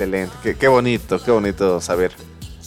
Excelente, 0.01 0.33
qué, 0.43 0.57
qué 0.57 0.67
bonito, 0.67 1.23
qué 1.23 1.31
bonito 1.31 1.79
saber. 1.83 2.13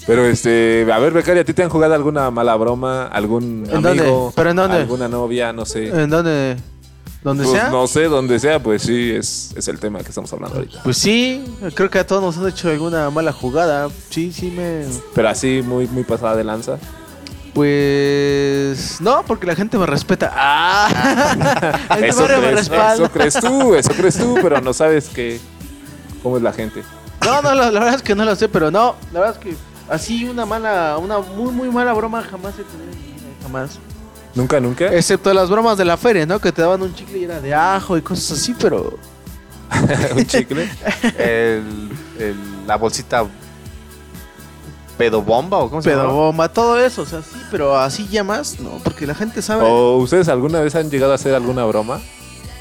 Pero 0.06 0.24
este, 0.26 0.86
a 0.94 1.00
ver, 1.00 1.14
Becaria, 1.14 1.42
¿a 1.42 1.46
ti 1.46 1.52
te 1.54 1.64
han 1.64 1.70
jugado 1.70 1.96
alguna 1.96 2.30
mala 2.30 2.56
broma? 2.56 3.08
¿Algún 3.08 3.66
¿En 3.72 3.78
amigo? 3.84 4.06
dónde? 4.06 4.32
¿Pero 4.36 4.50
en 4.52 4.56
dónde? 4.56 4.78
¿Alguna 4.78 5.08
novia? 5.08 5.52
No 5.52 5.66
sé. 5.66 5.88
¿En 5.88 6.12
dónde? 6.12 6.58
¿Dónde 7.24 7.44
Pues 7.46 7.56
sea? 7.60 7.70
no 7.72 7.88
sé, 7.88 8.04
donde 8.04 8.38
sea, 8.38 8.62
pues 8.62 8.84
sí, 8.84 9.14
es, 9.16 9.52
es 9.58 9.68
el 9.68 9.80
tema 9.80 9.98
que 10.02 10.10
estamos 10.10 10.32
hablando 10.32 10.58
ahorita. 10.58 10.84
Pues 10.84 10.96
sí, 10.98 11.44
creo 11.74 11.90
que 11.90 11.98
a 11.98 12.06
todos 12.06 12.22
nos 12.22 12.38
han 12.38 12.50
hecho 12.50 12.70
alguna 12.70 13.10
mala 13.10 13.32
jugada. 13.32 13.90
Sí, 14.12 14.32
sí 14.32 14.52
me... 14.52 14.86
Pero 15.16 15.30
así, 15.30 15.64
muy, 15.66 15.88
muy 15.88 16.04
pasada 16.04 16.36
de 16.36 16.44
lanza. 16.44 16.78
Pues... 17.56 19.02
No, 19.02 19.24
porque 19.26 19.48
la 19.48 19.56
gente 19.56 19.80
me 19.80 19.88
respeta. 19.88 20.32
¡Ah! 20.36 21.78
Eso 22.00 22.22
me 22.22 22.28
crees, 22.28 22.54
respalda. 22.56 22.94
eso 23.06 23.10
crees 23.12 23.34
tú, 23.40 23.74
eso 23.74 23.90
crees 23.98 24.18
tú, 24.20 24.36
pero 24.40 24.62
no 24.62 24.72
sabes 24.74 25.10
que 25.10 25.40
cómo 26.22 26.38
es 26.38 26.44
la 26.44 26.54
gente. 26.54 26.84
No, 27.26 27.42
no, 27.42 27.54
la, 27.56 27.72
la 27.72 27.80
verdad 27.80 27.96
es 27.96 28.02
que 28.04 28.16
no 28.16 28.26
lo 28.26 28.36
sé, 28.36 28.50
pero 28.50 28.70
no. 28.72 28.96
La 29.12 29.20
verdad 29.20 29.36
es 29.38 29.42
que 29.44 29.56
así 29.90 30.26
una 30.26 30.46
mala, 30.46 30.98
una 30.98 31.20
muy, 31.20 31.52
muy 31.52 31.70
mala 31.70 31.94
broma 31.94 32.22
jamás 32.24 32.54
he 32.60 32.64
tenido 32.64 32.92
Jamás. 33.44 33.80
Nunca, 34.36 34.60
nunca. 34.60 34.86
Excepto 34.94 35.34
las 35.34 35.50
bromas 35.50 35.78
de 35.78 35.86
la 35.86 35.96
feria, 35.98 36.26
¿no? 36.26 36.40
Que 36.40 36.52
te 36.52 36.62
daban 36.62 36.82
un 36.82 36.94
chicle 36.96 37.20
y 37.20 37.24
era 37.26 37.40
de 37.40 37.54
ajo 37.54 37.98
y 37.98 38.02
cosas 38.02 38.40
así, 38.40 38.56
pero... 38.60 38.98
un 40.16 40.26
chicle. 40.26 40.70
El, 41.18 41.90
el- 42.20 42.68
la 42.68 42.78
bolsita 42.78 43.26
pedobomba 44.98 45.58
o 45.58 45.70
cómo 45.70 45.82
se 45.82 45.90
llama? 45.90 46.04
Pedobomba, 46.04 46.50
todo 46.50 46.80
eso, 46.80 47.02
o 47.02 47.06
sea, 47.06 47.22
sí, 47.22 47.40
pero 47.52 47.78
así 47.78 48.08
ya 48.08 48.24
más, 48.24 48.60
no, 48.60 48.80
porque 48.84 49.06
la 49.08 49.16
gente 49.16 49.42
sabe... 49.42 49.64
¿O 49.66 49.98
ustedes 49.98 50.28
alguna 50.30 50.62
vez 50.62 50.76
han 50.76 50.90
llegado 50.90 51.12
a 51.12 51.16
hacer 51.16 51.34
alguna 51.36 51.66
broma? 51.66 52.00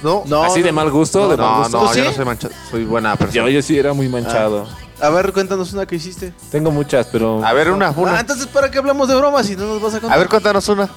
No, 0.03 0.23
No, 0.27 0.43
¿Así 0.45 0.61
no, 0.61 0.67
de 0.67 0.73
mal 0.73 0.91
gusto? 0.91 1.29
de 1.29 1.37
mal 1.37 1.47
no, 1.53 1.59
gusto? 1.61 1.79
no, 1.79 1.85
¿Tú 1.91 1.95
yo 1.97 2.03
sí? 2.03 2.09
no 2.09 2.13
soy 2.17 2.25
manchado, 2.25 2.55
soy 2.71 2.85
buena 2.85 3.17
persona. 3.17 3.35
Yo, 3.45 3.49
yo 3.49 3.63
sí 3.63 3.79
era 3.79 3.93
muy 3.93 4.09
manchado. 4.09 4.67
A 5.01 5.09
ver, 5.11 5.33
cuéntanos 5.33 5.73
una 5.73 5.85
que 5.87 5.97
hiciste. 5.97 6.33
Tengo 6.51 6.71
muchas, 6.71 7.07
pero... 7.11 7.45
A 7.45 7.53
ver, 7.53 7.71
una, 7.71 7.89
Ah, 7.89 7.95
una. 7.97 8.21
entonces, 8.21 8.47
¿para 8.47 8.71
qué 8.71 8.79
hablamos 8.79 9.09
de 9.09 9.17
bromas 9.17 9.47
si 9.47 9.57
no 9.57 9.65
nos 9.67 9.83
vas 9.83 9.95
a 9.95 10.01
contar? 10.01 10.17
A 10.17 10.19
ver, 10.19 10.29
cuéntanos 10.29 10.69
una. 10.69 10.89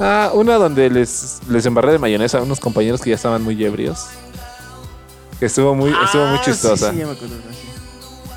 Ah, 0.00 0.30
una 0.34 0.54
donde 0.56 0.88
les, 0.90 1.40
les 1.48 1.64
embarré 1.66 1.92
de 1.92 1.98
mayonesa 1.98 2.38
a 2.38 2.42
unos 2.42 2.58
compañeros 2.58 3.00
que 3.00 3.10
ya 3.10 3.16
estaban 3.16 3.42
muy 3.42 3.62
ebrios. 3.64 4.06
Que 5.38 5.46
estuvo 5.46 5.74
muy, 5.74 5.90
estuvo 6.04 6.26
muy 6.26 6.38
Ah, 6.38 6.42
chistosa. 6.44 6.86
Sí, 6.90 6.92
sí, 6.94 6.98
ya 7.00 7.06
me 7.06 7.12
acuerdo, 7.12 7.34
sí. 7.50 7.68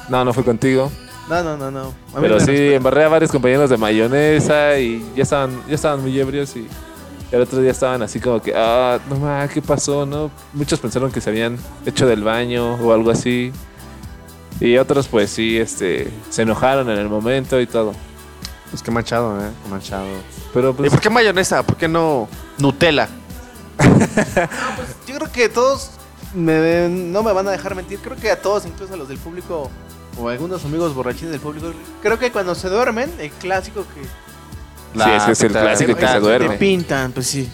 No, 0.09 0.25
no 0.25 0.33
fue 0.33 0.43
contigo. 0.43 0.91
No, 1.29 1.43
no, 1.43 1.57
no, 1.57 1.71
no. 1.71 1.81
A 2.13 2.19
mí 2.19 2.21
Pero 2.21 2.39
sí, 2.39 2.73
embarré 2.73 3.03
a 3.03 3.09
varios 3.09 3.31
compañeros 3.31 3.69
de 3.69 3.77
mayonesa 3.77 4.77
y 4.79 5.05
ya 5.15 5.23
estaban, 5.23 5.61
ya 5.67 5.75
estaban 5.75 6.01
muy 6.01 6.17
ebrios 6.19 6.55
y 6.55 6.67
el 7.31 7.41
otro 7.41 7.59
día 7.61 7.71
estaban 7.71 8.01
así 8.01 8.19
como 8.19 8.41
que, 8.41 8.53
ah, 8.55 8.99
no 9.09 9.17
más, 9.17 9.49
¿qué 9.51 9.61
pasó? 9.61 10.05
no 10.05 10.31
Muchos 10.53 10.79
pensaron 10.79 11.11
que 11.11 11.19
se 11.21 11.29
habían 11.29 11.57
hecho 11.85 12.05
del 12.07 12.23
baño 12.23 12.75
o 12.75 12.93
algo 12.93 13.11
así. 13.11 13.51
Y 14.59 14.77
otros 14.77 15.07
pues 15.07 15.29
sí, 15.29 15.57
este, 15.57 16.11
se 16.29 16.41
enojaron 16.41 16.89
en 16.89 16.97
el 16.97 17.09
momento 17.09 17.59
y 17.61 17.67
todo. 17.67 17.93
Pues 18.71 18.81
qué 18.83 18.91
manchado, 18.91 19.39
eh. 19.39 19.49
Qué 19.63 19.69
manchado. 19.69 20.05
Pero 20.53 20.71
¿Y 20.71 20.73
pues, 20.73 20.91
por 20.91 20.99
qué 20.99 21.09
mayonesa? 21.09 21.63
¿Por 21.63 21.77
qué 21.77 21.87
no 21.87 22.27
Nutella? 22.57 23.07
Yo 25.07 25.15
creo 25.15 25.31
que 25.31 25.49
todos 25.49 25.91
me- 26.33 26.89
no 26.89 27.23
me 27.23 27.31
van 27.33 27.47
a 27.47 27.51
dejar 27.51 27.75
mentir. 27.75 27.99
Creo 27.99 28.17
que 28.17 28.31
a 28.31 28.41
todos, 28.41 28.65
incluso 28.65 28.93
a 28.93 28.97
los 28.97 29.07
del 29.07 29.17
público 29.17 29.69
o 30.19 30.29
a 30.29 30.31
algunos 30.31 30.65
amigos 30.65 30.93
borrachines 30.95 31.31
del 31.31 31.39
público, 31.41 31.71
creo 32.01 32.17
que 32.17 32.31
cuando 32.31 32.55
se 32.55 32.69
duermen, 32.69 33.11
el 33.19 33.29
clásico 33.31 33.85
que 33.93 34.01
Sí, 34.93 35.01
ese 35.15 35.31
es 35.31 35.41
el 35.41 35.51
clásico 35.51 35.95
que 35.95 36.07
se 36.07 36.19
duerme. 36.19 36.49
te 36.49 36.57
pintan, 36.57 37.11
pues 37.11 37.27
sí. 37.27 37.49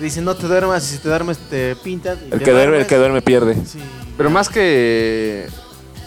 Dicen 0.00 0.24
no 0.24 0.34
te 0.34 0.46
duermas 0.46 0.84
y 0.84 0.96
si 0.96 0.98
te 0.98 1.08
duermes 1.08 1.38
te 1.38 1.74
pintan. 1.76 2.18
y 2.28 2.32
el 2.32 2.38
te 2.38 2.44
que 2.44 2.50
duerme, 2.50 2.78
el 2.80 2.86
que 2.86 2.96
duerme 2.96 3.22
pierde. 3.22 3.54
Sí. 3.64 3.78
Pero 4.16 4.28
más 4.30 4.48
que 4.48 5.48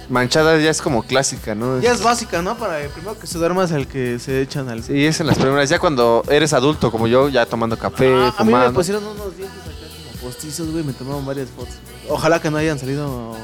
manchada 0.09 0.57
ya 0.59 0.69
es 0.69 0.81
como 0.81 1.03
clásica, 1.03 1.55
¿no? 1.55 1.79
Ya 1.79 1.91
es 1.93 2.01
básica, 2.03 2.41
¿no? 2.41 2.57
Para 2.57 2.81
el 2.81 2.89
primero 2.89 3.17
que 3.17 3.25
se 3.27 3.37
duerma 3.37 3.63
es 3.63 3.71
el 3.71 3.87
que 3.87 4.19
se 4.19 4.41
echan 4.41 4.67
al... 4.69 4.83
Sí, 4.83 5.05
es 5.05 5.19
en 5.19 5.27
las 5.27 5.37
primeras. 5.37 5.69
Ya 5.69 5.79
cuando 5.79 6.23
eres 6.29 6.53
adulto, 6.53 6.91
como 6.91 7.07
yo, 7.07 7.29
ya 7.29 7.45
tomando 7.45 7.77
café, 7.77 8.11
Ah, 8.13 8.33
a 8.37 8.43
mí 8.43 8.53
me 8.53 8.69
pusieron 8.71 9.03
unos 9.05 9.35
dientes 9.37 9.59
acá 9.63 9.71
como 10.11 10.29
postizos, 10.29 10.69
güey, 10.71 10.83
me 10.83 10.93
tomaron 10.93 11.25
varias 11.25 11.49
fotos. 11.49 11.75
Ojalá 12.09 12.41
que 12.41 12.49
no 12.51 12.57
hayan 12.57 12.77
salido 12.79 13.35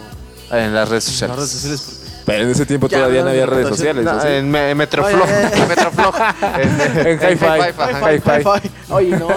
En 0.51 0.73
las 0.73 0.89
redes 0.89 1.05
en 1.07 1.11
sociales. 1.13 1.37
las 1.37 1.37
redes 1.37 1.51
sociales 1.51 1.81
porque... 1.81 2.04
Pero 2.25 2.43
en 2.43 2.49
ese 2.49 2.65
tiempo 2.65 2.87
Ya, 2.87 2.97
todavía 2.97 3.19
no 3.19 3.25
no, 3.25 3.31
había 3.31 3.45
redes 3.45 3.67
sociales. 3.69 4.03
No, 4.03 4.23
en 4.23 4.49
me- 4.49 4.73
Metroflog. 4.75 5.21
Oye, 5.23 5.43
eh. 5.43 5.65
Metroflog. 5.67 6.15
En, 6.59 7.17
En 7.21 7.37
Hi-Fi. 7.37 8.69
Oye, 8.89 9.09
no. 9.17 9.27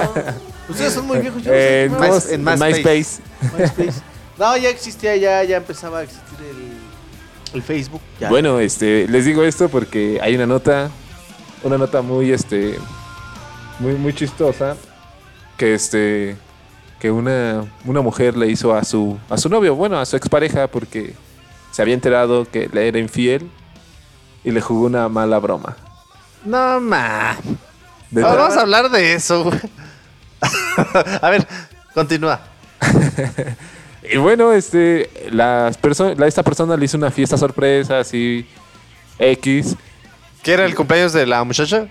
Ustedes 0.69 0.93
son 0.93 1.07
muy 1.07 1.19
viejos. 1.19 1.43
Yo 1.43 1.51
no 1.51 1.57
sé 1.57 1.85
En, 1.85 1.93
Más- 1.99 2.27
en 2.31 2.35
En 2.35 2.45
MySpace. 2.45 2.83
MySpace. 2.83 3.21
MySpace. 3.59 4.01
No, 4.39 4.57
ya 4.57 4.69
existía, 4.71 5.17
ya, 5.17 5.43
ya 5.45 5.57
empezaba 5.57 5.99
a 5.99 6.03
existir 6.05 6.39
el, 6.41 7.57
el 7.57 7.63
Facebook. 7.63 8.01
Ya. 8.21 8.29
Bueno, 8.29 8.61
este, 8.61 9.07
les 9.09 9.25
digo 9.25 9.43
esto 9.43 9.69
porque 9.69 10.19
hay 10.23 10.35
una 10.37 10.47
nota, 10.47 10.91
una 11.65 11.77
nota 11.77 12.03
muy, 12.03 12.31
este, 12.33 12.79
muy, 13.81 13.95
muy 13.95 14.13
chistosa 14.15 14.77
que 15.57 15.75
este 15.75 16.37
que 17.01 17.11
una, 17.11 17.65
una 17.85 18.01
mujer 18.01 18.37
le 18.37 18.47
hizo 18.49 18.75
a 18.75 18.83
su 18.85 19.19
a 19.29 19.37
su 19.39 19.49
novio, 19.49 19.75
bueno, 19.75 19.99
a 19.99 20.07
su 20.07 20.17
expareja 20.17 20.67
porque 20.69 21.15
se 21.79 21.83
había 21.83 21.95
enterado 21.95 22.45
que 22.45 22.69
le 22.73 22.89
era 22.89 22.99
infiel 22.99 23.49
y 24.43 24.51
le 24.51 24.61
jugó 24.61 24.87
una 24.87 25.09
mala 25.09 25.39
broma. 25.39 25.77
No, 26.45 26.81
Ahora 28.27 28.43
vamos 28.43 28.57
a 28.57 28.63
hablar 28.63 28.91
de 28.91 29.13
eso, 29.15 29.45
güey. 29.45 29.61
a 31.23 31.31
ver, 31.31 31.47
continúa. 31.95 32.41
Y 34.11 34.17
bueno, 34.17 34.53
este 34.53 35.09
las 35.31 35.81
perso- 35.81 36.17
la- 36.17 36.27
esta 36.27 36.43
persona 36.43 36.77
le 36.77 36.85
hizo 36.85 36.97
una 36.97 37.13
fiesta 37.13 37.37
sorpresa 37.39 38.01
así 38.01 38.45
X. 39.21 39.77
¿Qué 40.43 40.55
era 40.55 40.65
el 40.65 40.75
cumpleaños 40.75 41.13
de 41.13 41.27
la 41.27 41.45
muchacha? 41.45 41.87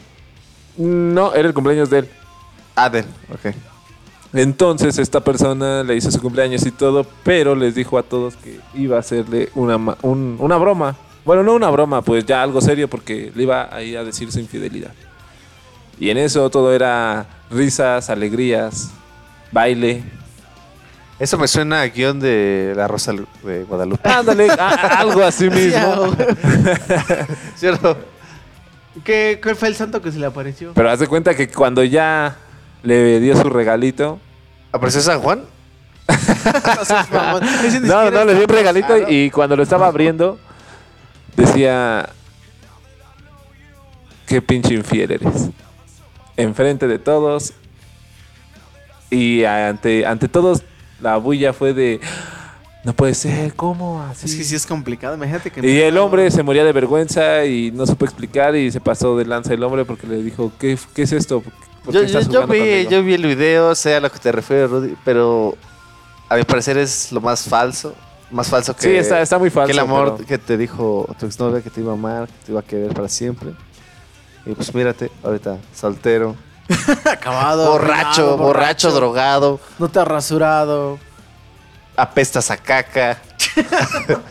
No, 0.76 1.34
era 1.34 1.48
el 1.48 1.54
cumpleaños 1.54 1.90
de 1.90 2.00
él. 2.00 2.10
Ah, 2.76 2.90
de 2.90 3.00
él, 3.00 3.06
ok. 3.32 3.56
Entonces 4.34 4.98
esta 4.98 5.22
persona 5.22 5.84
le 5.84 5.96
hizo 5.96 6.12
su 6.12 6.22
cumpleaños 6.22 6.66
y 6.66 6.72
todo, 6.72 7.06
pero 7.24 7.56
les 7.56 7.76
dijo 7.76 7.98
a 7.98 8.04
todos 8.04 8.36
que 8.36 8.60
iba 8.76 8.98
a 8.98 9.00
hacerle 9.00 9.50
una, 9.56 9.78
un- 10.02 10.36
una 10.40 10.58
broma. 10.58 10.96
Bueno, 11.26 11.44
no 11.44 11.54
una 11.56 11.70
broma, 11.70 12.02
pues 12.02 12.26
ya 12.26 12.42
algo 12.42 12.62
serio 12.62 12.88
porque 12.90 13.32
le 13.36 13.44
iba 13.44 13.74
a 13.74 13.82
ir 13.82 13.98
a 13.98 14.04
decir 14.04 14.32
su 14.32 14.40
infidelidad. 14.40 14.92
Y 16.00 16.10
en 16.10 16.18
eso 16.18 16.50
todo 16.50 16.74
era 16.74 17.26
risas, 17.50 18.10
alegrías, 18.10 18.92
baile. 19.52 20.04
Eso 21.20 21.38
me 21.38 21.48
suena 21.48 21.82
a 21.82 21.88
guion 21.88 22.20
de 22.20 22.74
La 22.76 22.88
Rosa 22.88 23.12
de 23.44 23.64
Guadalupe. 23.64 24.08
Ándale, 24.08 24.50
a- 24.52 24.68
a- 24.70 25.00
algo 25.00 25.24
así 25.24 25.50
mismo. 25.50 26.16
¿Cierto? 27.56 27.98
¿Qué, 29.04 29.40
¿Cuál 29.42 29.56
fue 29.56 29.68
el 29.70 29.76
santo 29.76 30.02
que 30.02 30.12
se 30.12 30.20
le 30.20 30.26
apareció? 30.28 30.74
Pero 30.74 30.90
haz 30.90 31.00
de 31.00 31.08
cuenta 31.08 31.36
que 31.36 31.48
cuando 31.50 31.84
ya 31.84 32.38
le 32.84 33.20
dio 33.20 33.36
su 33.36 33.50
regalito, 33.50 34.20
¿Apareció 34.72 35.02
San 35.02 35.22
Juan? 35.22 35.44
No, 37.82 38.10
no, 38.12 38.26
le 38.26 38.36
di 38.36 38.42
un 38.42 38.48
regalito 38.48 39.10
y 39.10 39.30
cuando 39.30 39.56
lo 39.56 39.64
estaba 39.64 39.88
abriendo 39.88 40.40
decía 41.36 42.10
qué 44.26 44.42
pinche 44.42 44.74
infiel 44.74 45.12
eres. 45.12 45.50
Enfrente 46.38 46.88
de 46.88 47.00
todos 47.00 47.54
y 49.10 49.44
ante 49.44 50.06
ante 50.06 50.28
todos 50.28 50.64
la 51.02 51.18
bulla 51.18 51.52
fue 51.52 51.74
de 51.74 52.00
no 52.86 52.94
puede 52.94 53.14
ser, 53.14 53.54
¿cómo 53.54 54.02
así? 54.02 54.28
Es 54.28 54.36
que 54.36 54.44
sí 54.46 54.56
es 54.56 54.66
complicado, 54.66 55.16
imagínate 55.16 55.52
que... 55.52 55.68
Y 55.68 55.82
el 55.82 55.98
hombre 55.98 56.32
se 56.32 56.42
moría 56.42 56.64
de 56.64 56.72
vergüenza 56.72 57.44
y 57.44 57.70
no 57.72 57.86
supo 57.86 58.06
explicar 58.06 58.56
y 58.56 58.72
se 58.72 58.80
pasó 58.80 59.18
de 59.18 59.26
lanza 59.26 59.54
el 59.54 59.64
hombre 59.64 59.84
porque 59.84 60.08
le 60.08 60.24
dijo, 60.24 60.54
¿qué, 60.58 60.78
qué 60.96 61.02
es 61.02 61.12
esto? 61.12 61.44
¿Por 61.92 61.94
qué 62.06 62.08
Yo, 62.08 62.20
vi, 62.20 62.36
conmigo?" 62.48 62.90
yo 62.90 63.04
vi 63.04 63.14
el 63.14 63.26
video, 63.26 63.74
sé 63.76 63.96
a 63.96 64.00
lo 64.00 64.12
que 64.12 64.20
te 64.20 64.32
refieres, 64.32 64.70
Rudy, 64.70 64.96
pero 65.06 65.56
a 66.30 66.36
mi 66.36 66.44
parecer 66.44 66.78
es 66.78 67.12
lo 67.12 67.22
más 67.22 67.44
falso. 67.44 67.96
Más 68.30 68.50
falso 68.50 68.76
que, 68.76 68.82
Sí, 68.82 68.90
está, 68.96 69.22
está 69.22 69.40
muy 69.40 69.50
falso. 69.50 69.68
que 69.68 69.72
el 69.72 69.80
amor 69.80 70.16
pero- 70.18 70.28
que 70.28 70.38
te 70.38 70.58
dijo 70.58 71.08
tu 71.18 71.26
exnovia 71.26 71.62
que 71.62 71.70
te 71.70 71.80
iba 71.80 71.92
a 71.92 71.96
amar, 71.96 72.28
que 72.28 72.34
te 72.46 72.52
iba 72.52 72.60
a 72.60 72.64
querer 72.64 72.94
para 72.94 73.08
siempre. 73.08 73.52
Y 74.46 74.52
pues 74.54 74.74
mírate, 74.76 75.10
ahorita 75.24 75.58
soltero, 75.74 76.36
Acabado. 77.10 77.72
borracho, 77.72 78.36
borracho, 78.38 78.92
drogado, 78.92 79.60
No 79.80 79.88
te 79.88 80.00
has 80.02 80.08
rasurado. 80.08 81.00
apestas 81.96 82.52
a 82.52 82.58
caca. 82.58 83.18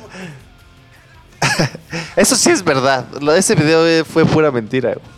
Eso 2.17 2.37
sí 2.37 2.51
es 2.51 2.63
verdad. 2.63 3.07
Ese 3.37 3.55
video 3.55 4.05
fue 4.05 4.25
pura 4.27 4.51
mentira. 4.51 4.93
güey. 4.95 5.16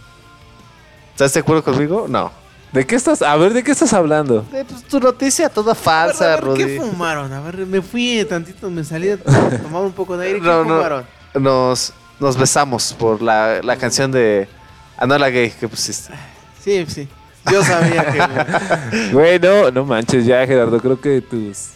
¿Estás 1.18 1.34
de 1.34 1.40
acuerdo 1.40 1.64
conmigo? 1.64 2.06
No. 2.08 2.30
¿De 2.70 2.86
qué 2.86 2.94
estás? 2.94 3.22
A 3.22 3.34
ver, 3.34 3.52
¿de 3.52 3.64
qué 3.64 3.72
estás 3.72 3.92
hablando? 3.92 4.44
Eh, 4.52 4.64
pues, 4.68 4.84
tu 4.84 5.00
noticia 5.00 5.48
toda 5.48 5.72
A 5.72 5.74
falsa, 5.74 6.24
ver, 6.26 6.32
a 6.32 6.36
ver, 6.36 6.44
Rudy. 6.44 6.64
¿Qué 6.64 6.80
fumaron? 6.80 7.32
A 7.32 7.40
ver, 7.40 7.56
me 7.66 7.82
fui 7.82 8.24
tantito, 8.28 8.70
me 8.70 8.84
salí 8.84 9.10
a 9.10 9.16
tomar 9.62 9.82
un 9.82 9.90
poco 9.90 10.16
de 10.16 10.28
aire. 10.28 10.38
¿Qué 10.38 10.46
No, 10.46 10.62
no. 10.62 10.76
fumaron? 10.76 11.04
nos, 11.34 11.92
nos 12.20 12.36
besamos 12.36 12.92
por 12.96 13.20
la, 13.20 13.58
la 13.64 13.76
canción 13.76 14.12
de 14.12 14.46
Anola 14.96 15.28
Gay 15.28 15.50
que 15.50 15.66
pusiste. 15.66 16.14
Sí, 16.62 16.86
sí. 16.86 17.08
Yo 17.50 17.64
sabía 17.64 18.04
que... 18.12 19.10
Güey, 19.12 19.40
no, 19.40 19.72
no 19.72 19.84
manches 19.84 20.24
ya, 20.24 20.46
Gerardo. 20.46 20.78
Creo 20.78 21.00
que 21.00 21.20
tus... 21.20 21.70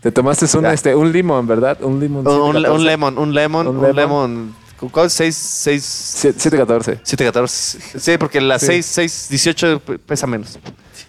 Te 0.00 0.12
tomaste 0.12 0.46
un, 0.56 0.62
Ya. 0.62 0.72
este, 0.72 0.94
un 0.94 1.10
limón, 1.10 1.48
¿verdad? 1.48 1.78
Un 1.82 1.98
limón. 1.98 2.24
Un, 2.28 2.32
un, 2.32 2.52
714. 2.62 2.70
un 2.76 2.84
lemon, 2.86 3.18
un 3.18 3.34
lemon, 3.34 3.66
Un 3.66 3.76
un, 3.84 3.96
lemon. 3.96 4.54
¿Cuál? 4.90 5.10
6, 5.10 5.34
6, 5.36 5.82
714. 5.84 7.00
7, 7.02 7.24
14. 7.24 7.98
Sí, 7.98 8.18
porque 8.18 8.40
la 8.40 8.58
Sí. 8.58 8.66
6, 8.66 8.86
6, 8.86 9.26
18 9.30 9.82
pesa 10.06 10.26
menos. 10.26 10.58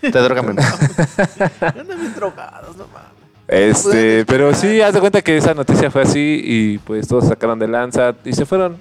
Te 0.01 0.09
droga 0.09 0.41
menos. 0.41 0.65
Andan 1.61 1.99
bien 1.99 2.13
drogados, 2.15 2.76
no 2.78 2.86
mames. 2.88 3.09
Este, 3.47 4.26
pero 4.26 4.53
sí, 4.53 4.80
haz 4.82 4.93
de 4.93 4.99
cuenta 4.99 5.22
que 5.24 5.36
esa 5.36 5.53
noticia 5.55 5.89
fue 5.89 6.03
así 6.03 6.39
y 6.43 6.78
pues 6.78 7.07
todos 7.07 7.28
sacaron 7.28 7.57
de 7.57 7.67
lanza 7.67 8.15
y 8.24 8.34
se 8.34 8.45
fueron. 8.45 8.78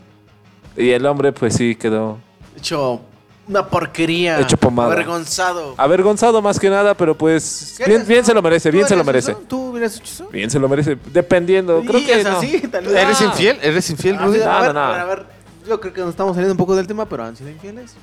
Y 0.76 0.90
el 0.90 1.06
hombre 1.06 1.32
pues 1.32 1.54
sí 1.54 1.74
quedó 1.74 2.18
Hecho 2.56 3.00
una 3.48 3.66
porquería. 3.66 4.40
Hecho 4.40 4.56
pomada. 4.56 4.92
Avergonzado. 4.92 5.74
avergonzado 5.76 6.42
más 6.42 6.58
que 6.60 6.68
nada, 6.70 6.94
pero 6.94 7.16
pues 7.16 7.74
¿Qué 7.78 7.84
bien, 7.86 8.06
bien 8.06 8.24
se 8.24 8.34
lo 8.34 8.42
merece, 8.42 8.70
¿Tú 8.70 8.76
bien 8.76 8.88
se 8.88 8.96
lo 8.96 9.04
merece. 9.04 9.30
eso? 9.32 9.40
¿Tú 9.48 9.70
hubieras 9.70 9.96
hecho 9.96 10.04
eso? 10.04 10.28
Bien 10.30 10.50
se 10.50 10.58
lo 10.58 10.68
merece, 10.68 10.98
dependiendo. 11.12 11.80
Creo 11.86 12.04
que 12.04 12.20
es 12.20 12.24
no. 12.24 12.38
así, 12.38 12.60
tal 12.68 12.84
vez. 12.84 12.94
¿Eres 12.94 13.20
Ah. 13.20 13.24
infiel? 13.24 13.58
¿Eres 13.62 13.90
infiel, 13.90 14.16
Ah, 14.18 14.26
Rudy? 14.26 14.38
No, 14.40 14.64
no, 14.66 14.72
no. 14.74 14.80
a 14.80 15.04
ver, 15.04 15.26
yo 15.66 15.80
creo 15.80 15.92
que 15.92 16.00
nos 16.00 16.10
estamos 16.10 16.34
saliendo 16.34 16.52
un 16.52 16.58
poco 16.58 16.76
del 16.76 16.86
tema, 16.86 17.06
pero 17.06 17.24
han 17.24 17.36
sido 17.36 17.50
infieles. 17.50 17.94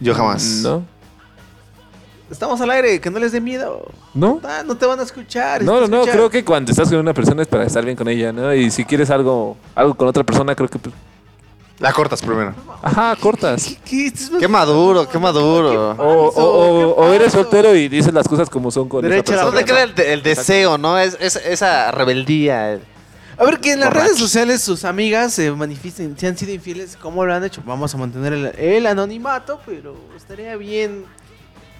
Yo 0.00 0.14
jamás. 0.14 0.42
No, 0.62 0.82
Estamos 2.28 2.60
al 2.60 2.70
aire, 2.70 3.00
que 3.00 3.08
no 3.08 3.20
les 3.20 3.30
dé 3.30 3.40
miedo. 3.40 3.86
no. 4.12 4.40
Ah, 4.42 4.62
no 4.66 4.76
te 4.76 4.84
van 4.84 4.98
a 4.98 5.04
escuchar. 5.04 5.62
No, 5.62 5.80
no, 5.80 5.86
no, 5.86 6.02
creo 6.02 6.28
que 6.28 6.44
cuando 6.44 6.72
estás 6.72 6.88
con 6.88 6.98
una 6.98 7.14
persona 7.14 7.42
es 7.42 7.46
para 7.48 7.64
estar 7.64 7.84
bien 7.84 7.96
con 7.96 8.08
ella, 8.08 8.32
¿no? 8.32 8.52
Y 8.52 8.68
si 8.72 8.84
quieres 8.84 9.10
algo, 9.10 9.56
algo 9.76 9.94
con 9.94 10.08
otra 10.08 10.24
persona, 10.24 10.56
creo 10.56 10.68
que, 10.68 10.80
La 11.78 11.92
cortas 11.92 12.22
primero. 12.22 12.54
ajá, 12.82 13.14
cortas. 13.20 13.76
¿Qué? 13.84 14.06
Esto 14.06 14.34
es- 14.36 14.40
Qué 14.40 14.48
maduro, 14.48 15.06
qué 15.08 15.18
maduro. 15.18 15.90
O, 15.98 16.28
o- 16.28 16.30
o- 16.30 16.94
o 16.94 17.12
eres 17.12 17.32
soltero 17.32 17.74
y 17.76 17.88
dices 17.88 18.14
las 18.14 18.26
cosas 18.26 18.48
como 18.48 18.70
son 18.70 18.88
con 18.88 19.02
Derecha 19.02 19.34
esa 19.34 19.42
a 19.42 19.44
la 19.44 19.50
¿Dónde 19.50 19.60
persona. 19.64 19.80
queda 19.80 19.90
el, 19.90 19.94
de- 19.94 20.12
el 20.14 20.22
deseo, 20.22 20.78
no? 20.78 20.98
Es, 20.98 21.16
es- 21.20 21.36
esa 21.36 21.90
rebeldía. 21.90 22.78
A 23.38 23.44
ver, 23.44 23.60
que 23.60 23.72
en 23.72 23.80
las 23.80 23.90
Borracho. 23.90 24.06
redes 24.06 24.18
sociales 24.18 24.62
sus 24.62 24.84
amigas 24.86 25.34
se 25.34 25.50
manifiesten, 25.50 26.16
si 26.18 26.26
han 26.26 26.38
sido 26.38 26.52
infieles, 26.54 26.96
¿cómo 26.96 27.26
lo 27.26 27.34
han 27.34 27.44
hecho? 27.44 27.62
Vamos 27.66 27.94
a 27.94 27.98
mantener 27.98 28.32
el, 28.32 28.46
el 28.58 28.86
anonimato, 28.86 29.60
pero 29.66 29.94
estaría 30.16 30.56
bien 30.56 31.04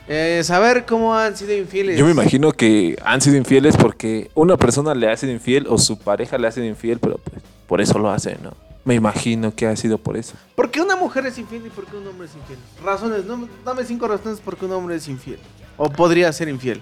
eh, 0.09 0.43
saber 0.45 0.85
cómo 0.85 1.15
han 1.17 1.35
sido 1.35 1.55
infieles. 1.57 1.99
Yo 1.99 2.05
me 2.05 2.11
imagino 2.11 2.53
que 2.53 2.99
han 3.03 3.23
sido 3.23 3.37
infieles 3.39 3.75
porque 3.79 4.31
una 4.35 4.59
persona 4.59 4.95
le 4.95 5.11
ha 5.11 5.17
sido 5.17 5.33
infiel 5.33 5.67
o 5.71 5.79
su 5.79 5.99
pareja 5.99 6.37
le 6.37 6.47
ha 6.49 6.53
sido 6.53 6.67
infiel, 6.67 6.99
pero 6.99 7.17
pues 7.17 7.43
por 7.67 7.81
eso 7.81 7.99
lo 7.99 8.11
hace, 8.11 8.37
¿no? 8.43 8.53
Me 8.87 8.95
imagino 8.95 9.53
que 9.55 9.67
ha 9.67 9.75
sido 9.77 9.99
por 9.99 10.17
eso. 10.17 10.35
¿Por 10.55 10.71
qué 10.71 10.81
una 10.81 10.95
mujer 10.97 11.27
es 11.27 11.37
infiel 11.39 11.67
y 11.67 11.71
por 11.71 11.85
qué 11.87 11.97
un 11.97 12.07
hombre 12.07 12.29
es 12.29 12.35
infiel? 12.37 12.59
Razones, 12.85 13.25
no, 13.25 13.49
dame 13.65 13.85
cinco 13.85 14.07
razones 14.07 14.39
por 14.41 14.57
qué 14.57 14.65
un 14.65 14.73
hombre 14.73 14.95
es 14.95 15.09
infiel. 15.09 15.41
O 15.77 15.91
podría 15.91 16.33
ser 16.33 16.49
infiel. 16.49 16.81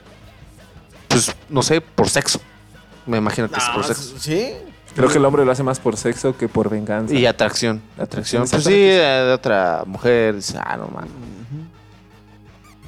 Pues, 1.08 1.34
no 1.48 1.62
sé, 1.62 1.80
por 1.80 2.08
sexo. 2.10 2.40
Me 3.06 3.16
imagino 3.16 3.48
que 3.50 3.58
es 3.58 3.64
por 3.70 3.80
Ah, 3.82 3.86
sexo. 3.86 4.18
¿Sí? 4.18 4.52
Creo 4.94 5.08
que 5.08 5.16
el 5.18 5.24
hombre 5.24 5.44
lo 5.46 5.50
hace 5.50 5.62
más 5.62 5.80
por 5.80 5.96
sexo 5.96 6.36
que 6.36 6.46
por 6.46 6.68
venganza. 6.68 7.14
Y 7.14 7.24
atracción. 7.26 7.80
Atracción, 7.98 8.42
Atracción. 8.42 8.48
Pues 8.50 8.64
sí, 8.64 8.74
eh, 8.74 9.24
de 9.26 9.32
otra 9.32 9.82
mujer. 9.86 10.36
dice, 10.36 10.58
Ah, 10.62 10.76
no, 10.76 10.88
man. 10.88 11.08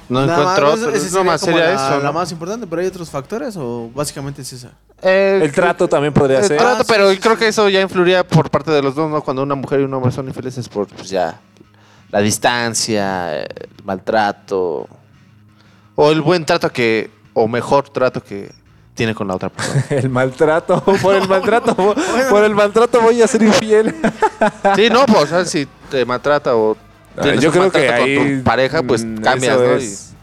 No 0.09 0.25
Nada 0.25 0.39
encuentro 0.41 0.65
más, 0.71 0.79
otro. 0.79 0.89
ese 0.91 1.05
No 1.05 1.09
sería 1.11 1.23
más 1.31 1.41
sería 1.41 1.73
la, 1.73 1.97
eso. 1.99 2.13
más 2.13 2.31
importante, 2.31 2.65
pero 2.67 2.81
hay 2.81 2.87
otros 2.87 3.09
factores 3.09 3.55
o 3.57 3.89
básicamente 3.93 4.41
es 4.41 4.53
esa. 4.53 4.71
Eh, 5.01 5.39
El 5.43 5.51
trato 5.51 5.87
también 5.87 6.13
podría 6.13 6.39
el 6.39 6.45
ser. 6.45 6.57
trato, 6.57 6.81
Ah, 6.81 6.85
pero 6.87 7.11
sí, 7.11 7.17
creo 7.19 7.33
sí. 7.33 7.39
que 7.39 7.47
eso 7.49 7.67
ya 7.69 7.81
influiría 7.81 8.25
por 8.25 8.49
parte 8.49 8.71
de 8.71 8.81
los 8.81 8.95
dos, 8.95 9.09
¿no? 9.09 9.21
Cuando 9.21 9.43
una 9.43 9.55
mujer 9.55 9.81
y 9.81 9.83
un 9.83 9.93
hombre 9.93 10.11
son 10.11 10.27
infelices 10.27 10.69
por, 10.69 10.87
pues 10.87 11.09
ya, 11.09 11.39
la 12.09 12.19
distancia, 12.19 13.41
el 13.41 13.47
maltrato, 13.83 14.87
o 15.95 16.11
el 16.11 16.21
buen 16.21 16.45
trato 16.45 16.69
que, 16.71 17.11
o 17.33 17.47
mejor 17.47 17.89
trato 17.89 18.23
que 18.23 18.51
tiene 18.93 19.13
con 19.13 19.27
la 19.27 19.35
otra 19.35 19.49
persona. 19.49 19.83
El 19.89 20.09
maltrato, 20.09 20.81
por 20.81 21.13
el 21.15 21.27
maltrato, 21.29 21.75
por, 21.75 21.95
por 22.29 22.43
el 22.43 22.55
maltrato 22.55 22.99
voy 23.01 23.21
a 23.21 23.27
ser 23.27 23.43
infiel. 23.43 23.93
sí, 24.75 24.89
no, 24.89 25.05
pues, 25.05 25.23
o 25.23 25.27
sea, 25.27 25.45
si 25.45 25.67
te 25.91 26.03
maltrata 26.05 26.55
o 26.55 26.75
tienes 27.23 27.41
yo 27.41 27.51
creo 27.51 27.71
que 27.71 27.85
con 27.87 27.95
ahí 27.95 28.37
tu 28.37 28.43
pareja, 28.43 28.83
pues 28.83 29.03
mm, 29.05 29.17
cambias, 29.17 29.57
¿no? 29.57 29.75
es 29.75 30.13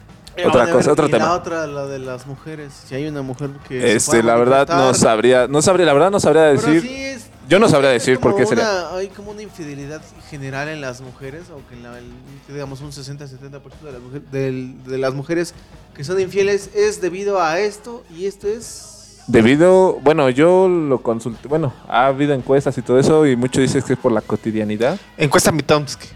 otra 0.47 0.65
a 0.65 0.71
cosa, 0.71 0.77
ver, 0.79 0.89
otro 0.91 1.07
y 1.07 1.11
tema. 1.11 1.25
La 1.27 1.33
otra, 1.35 1.67
la 1.67 1.87
de 1.87 1.99
las 2.01 2.27
mujeres. 2.27 2.73
Si 2.89 2.95
hay 2.95 3.07
una 3.07 3.23
mujer 3.23 3.51
que. 3.69 3.95
Este, 3.95 4.23
la 4.23 4.35
verdad 4.37 4.67
no 4.69 4.93
sabría, 4.95 5.47
no 5.47 5.63
sabría, 5.63 5.87
la 5.87 5.93
verdad 5.93 6.11
no 6.11 6.19
sabría 6.21 6.51
Pero 6.57 6.61
decir. 6.63 6.81
sí 6.83 6.95
es- 7.05 7.27
Yo 7.49 7.59
no 7.59 7.69
sabría 7.69 7.91
decir 7.91 8.19
por 8.19 8.35
qué 8.37 8.47
sería. 8.47 8.95
Hay 8.97 9.09
como 9.09 9.31
una 9.31 9.43
infidelidad 9.43 10.01
general 10.31 10.69
en 10.71 10.81
las 10.81 11.03
mujeres, 11.03 11.43
o 11.51 11.61
que 11.69 11.75
en 11.77 11.83
la, 11.85 11.99
el- 11.99 12.11
digamos 12.49 12.81
un 12.81 12.91
60-70% 12.91 13.61
de, 13.85 13.93
las 13.93 14.01
mujer- 14.01 14.23
del- 14.33 14.83
de 14.85 14.99
las 14.99 15.13
mujeres 15.15 15.55
que 15.95 16.03
son 16.05 16.19
infieles 16.21 16.71
es 16.75 17.01
debido 17.01 17.41
a 17.41 17.61
esto, 17.61 18.03
y 18.17 18.27
esto 18.27 18.49
es. 18.49 19.21
Debido, 19.27 20.01
bueno, 20.03 20.29
yo 20.31 20.69
lo 20.69 21.01
consulté, 21.03 21.49
bueno, 21.49 21.73
ha 21.89 22.07
habido 22.07 22.35
encuestas 22.35 22.77
y 22.77 22.83
todo 22.83 22.99
eso 22.99 23.25
y 23.27 23.37
mucho 23.37 23.61
dices 23.61 23.85
que 23.85 23.93
es 23.95 23.99
por 23.99 24.11
la 24.13 24.21
cotidianidad. 24.21 24.99
Encuesta 25.17 25.53
Mitomsky. 25.53 26.09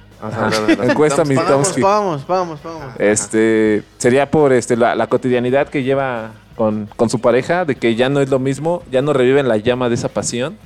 Encuesta 0.83 1.23
Vamos, 1.23 1.29
Mitowski. 1.29 1.81
vamos, 1.81 2.27
vamos, 2.27 2.61
vamos. 2.63 2.83
Este 2.99 3.83
sería 3.99 4.31
por 4.31 4.53
este 4.53 4.77
la, 4.77 4.95
la 4.95 5.07
cotidianidad 5.07 5.69
que 5.69 5.83
lleva 5.83 6.31
con, 6.57 6.89
con 6.97 7.09
su 7.09 7.21
pareja, 7.21 7.65
de 7.65 7.77
que 7.77 7.95
ya 7.95 8.09
no 8.09 8.21
es 8.21 8.29
lo 8.31 8.39
mismo, 8.39 8.83
ya 8.91 9.01
no 9.03 9.13
reviven 9.13 9.47
la 9.49 9.57
llama 9.59 9.89
de 9.89 9.95
esa 9.95 10.09
pasión. 10.09 10.57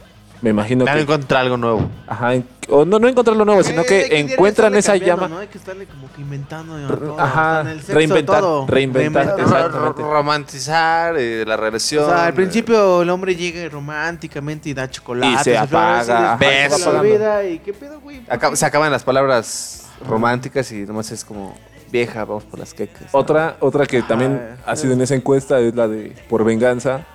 Me 0.40 0.50
imagino 0.50 0.84
Ya 0.86 0.94
que 0.94 1.00
encontré 1.02 1.36
algo 1.38 1.56
nuevo. 1.56 1.88
ajá, 2.06 2.34
en- 2.34 2.46
o 2.68 2.84
no 2.84 2.98
no 2.98 3.08
encontrar 3.08 3.36
lo 3.36 3.44
nuevo, 3.44 3.62
sino 3.62 3.82
Eh, 3.82 3.86
que 3.86 4.18
encuentran 4.20 4.74
esa 4.74 4.96
llama. 4.96 5.28
¿no? 5.28 5.38
Hay 5.38 5.48
que 5.48 5.58
estarle 5.58 5.86
como 5.86 6.10
que 6.12 6.20
inventando. 6.20 6.74
ajá, 7.18 7.58
hasta 7.58 7.60
en 7.62 7.66
el 7.68 7.80
sexo, 7.80 7.92
reinventar, 7.94 8.40
todo. 8.40 8.66
reinventar, 8.66 9.24
Reinventar. 9.26 9.40
exactamente. 9.40 10.02
Romantizar 10.02 11.14
eh, 11.18 11.44
la 11.46 11.54
O 11.54 11.58
relación. 11.58 12.06
sea, 12.06 12.24
al 12.26 12.30
eh, 12.30 12.34
principio 12.34 13.02
el 13.02 13.10
hombre 13.10 13.34
llega 13.36 13.68
románticamente 13.68 14.68
y 14.68 14.74
da 14.74 14.88
chocolate. 14.90 15.40
Y 15.40 15.44
se 15.44 15.58
apaga, 15.58 17.44
y 17.44 17.58
qué 17.58 17.72
pedo, 17.72 18.00
güey. 18.00 18.22
Se 18.54 18.66
acaban 18.66 18.90
las 18.92 19.02
palabras 19.04 19.88
románticas 20.06 20.70
y 20.72 20.82
nomás 20.86 21.10
es 21.12 21.24
como 21.24 21.54
vieja, 21.90 22.24
vamos 22.24 22.44
por 22.44 22.58
las 22.58 22.72
quecas. 22.74 23.02
Otra 23.12 23.56
otra 23.60 23.86
que 23.86 24.02
también 24.02 24.40
Ah, 24.66 24.72
ha 24.72 24.76
sido 24.76 24.94
en 24.94 25.00
esa 25.02 25.14
encuesta 25.14 25.60
es 25.60 25.74
la 25.74 25.88
de 25.88 26.14
por 26.28 26.44
venganza. 26.44 27.06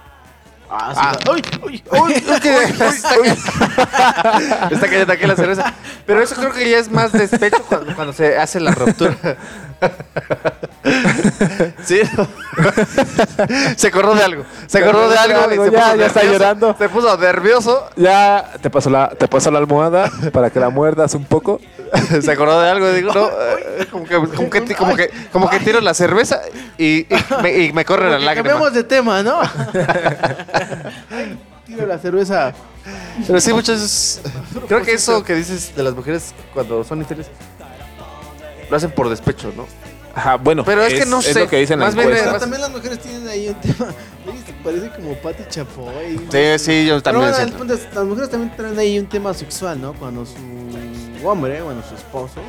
Ah, 0.69 0.91
sí, 0.93 0.99
Ah. 1.01 1.17
va- 1.27 1.31
¡Uy! 1.33 1.43
¡Uy! 1.63 1.83
Uy, 1.91 2.13
es 2.27 2.39
que 2.41 2.63
está, 2.87 3.15
ca- 3.15 4.69
está 4.71 4.87
cayendo 4.87 5.13
aquí 5.13 5.25
la 5.25 5.35
cerveza. 5.35 5.73
Pero 6.05 6.21
eso 6.21 6.35
creo 6.35 6.51
que 6.51 6.69
ya 6.69 6.77
es 6.79 6.91
más 6.91 7.11
despecho 7.11 7.63
cuando, 7.69 7.95
cuando 7.95 8.13
se 8.13 8.37
hace 8.37 8.59
la 8.59 8.71
ruptura. 8.71 9.15
Sí. 11.83 11.99
se 13.75 13.87
acordó 13.87 14.15
de 14.15 14.23
algo. 14.23 14.45
Se 14.67 14.79
acordó 14.79 15.09
de 15.09 15.17
algo. 15.17 15.51
y 15.53 15.57
se 15.67 15.71
ya, 15.71 15.83
puso 15.83 15.95
ya 15.97 16.05
está 16.05 16.19
nervioso. 16.21 16.39
llorando. 16.39 16.75
Se 16.77 16.89
puso 16.89 17.17
nervioso. 17.17 17.89
Ya 17.95 18.53
te 18.61 18.69
paso 18.69 18.89
la 18.89 19.09
te 19.09 19.27
paso 19.27 19.51
la 19.51 19.59
almohada 19.59 20.09
para 20.31 20.49
que 20.49 20.59
la 20.59 20.69
muerdas 20.69 21.13
un 21.13 21.25
poco. 21.25 21.59
Se 22.21 22.31
acordó 22.31 22.61
de 22.61 22.69
algo. 22.69 22.91
Digo, 22.91 23.13
no. 23.13 23.29
como, 23.91 24.05
que, 24.05 24.15
como, 24.15 24.49
que, 24.49 24.75
como, 24.75 24.95
que, 24.95 25.09
como 25.31 25.49
que 25.49 25.59
tiro 25.59 25.81
la 25.81 25.93
cerveza 25.93 26.41
y, 26.77 26.99
y 26.99 27.07
me, 27.41 27.57
y 27.57 27.73
me 27.73 27.85
corre 27.85 28.09
la 28.09 28.19
lágrima. 28.19 28.35
Cambiamos 28.35 28.73
de 28.73 28.83
tema, 28.83 29.23
¿no? 29.23 29.41
Ay, 31.09 31.37
Tiro 31.65 31.85
la 31.85 31.97
cerveza. 31.97 32.53
Pero 33.25 33.41
sí, 33.41 33.51
muchas. 33.51 34.21
Creo 34.67 34.81
que 34.81 34.93
eso 34.93 35.23
que 35.23 35.35
dices 35.35 35.75
de 35.75 35.83
las 35.83 35.93
mujeres 35.93 36.33
cuando 36.53 36.83
son 36.83 36.99
infieles 36.99 37.27
lo 38.69 38.77
hacen 38.77 38.91
por 38.91 39.09
despecho, 39.09 39.51
¿no? 39.55 39.65
Ajá, 40.15 40.35
bueno, 40.35 40.63
Pero 40.65 40.81
es 40.81 40.93
que 40.95 41.05
no 41.05 41.21
sé, 41.21 41.39
lo 41.39 41.47
que 41.47 41.57
dicen 41.57 41.77
más 41.77 41.93
bien. 41.93 42.09
Pero 42.09 42.39
también 42.39 42.61
las 42.61 42.71
mujeres 42.71 42.99
tienen 42.99 43.27
ahí 43.27 43.49
un 43.49 43.55
tema. 43.55 43.93
Parece 44.63 44.89
como 44.89 45.13
Pati 45.13 45.43
Chapoy. 45.47 46.17
Sí, 46.31 46.59
sí, 46.59 46.85
yo 46.87 46.95
Pero 46.95 47.01
también 47.03 47.31
bueno, 47.31 47.57
punto 47.57 47.73
es, 47.75 47.87
las 47.93 48.03
mujeres 48.03 48.29
también 48.31 48.55
traen 48.57 48.79
ahí 48.79 48.97
un 48.97 49.05
tema 49.07 49.33
sexual, 49.33 49.79
¿no? 49.79 49.93
Cuando 49.93 50.25
su 50.25 50.33
hombre, 51.23 51.61
bueno, 51.61 51.81
su 51.87 51.95
esposo, 51.95 52.41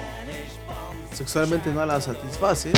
sexualmente 1.15 1.71
no 1.71 1.85
la 1.87 2.01
satisface, 2.01 2.71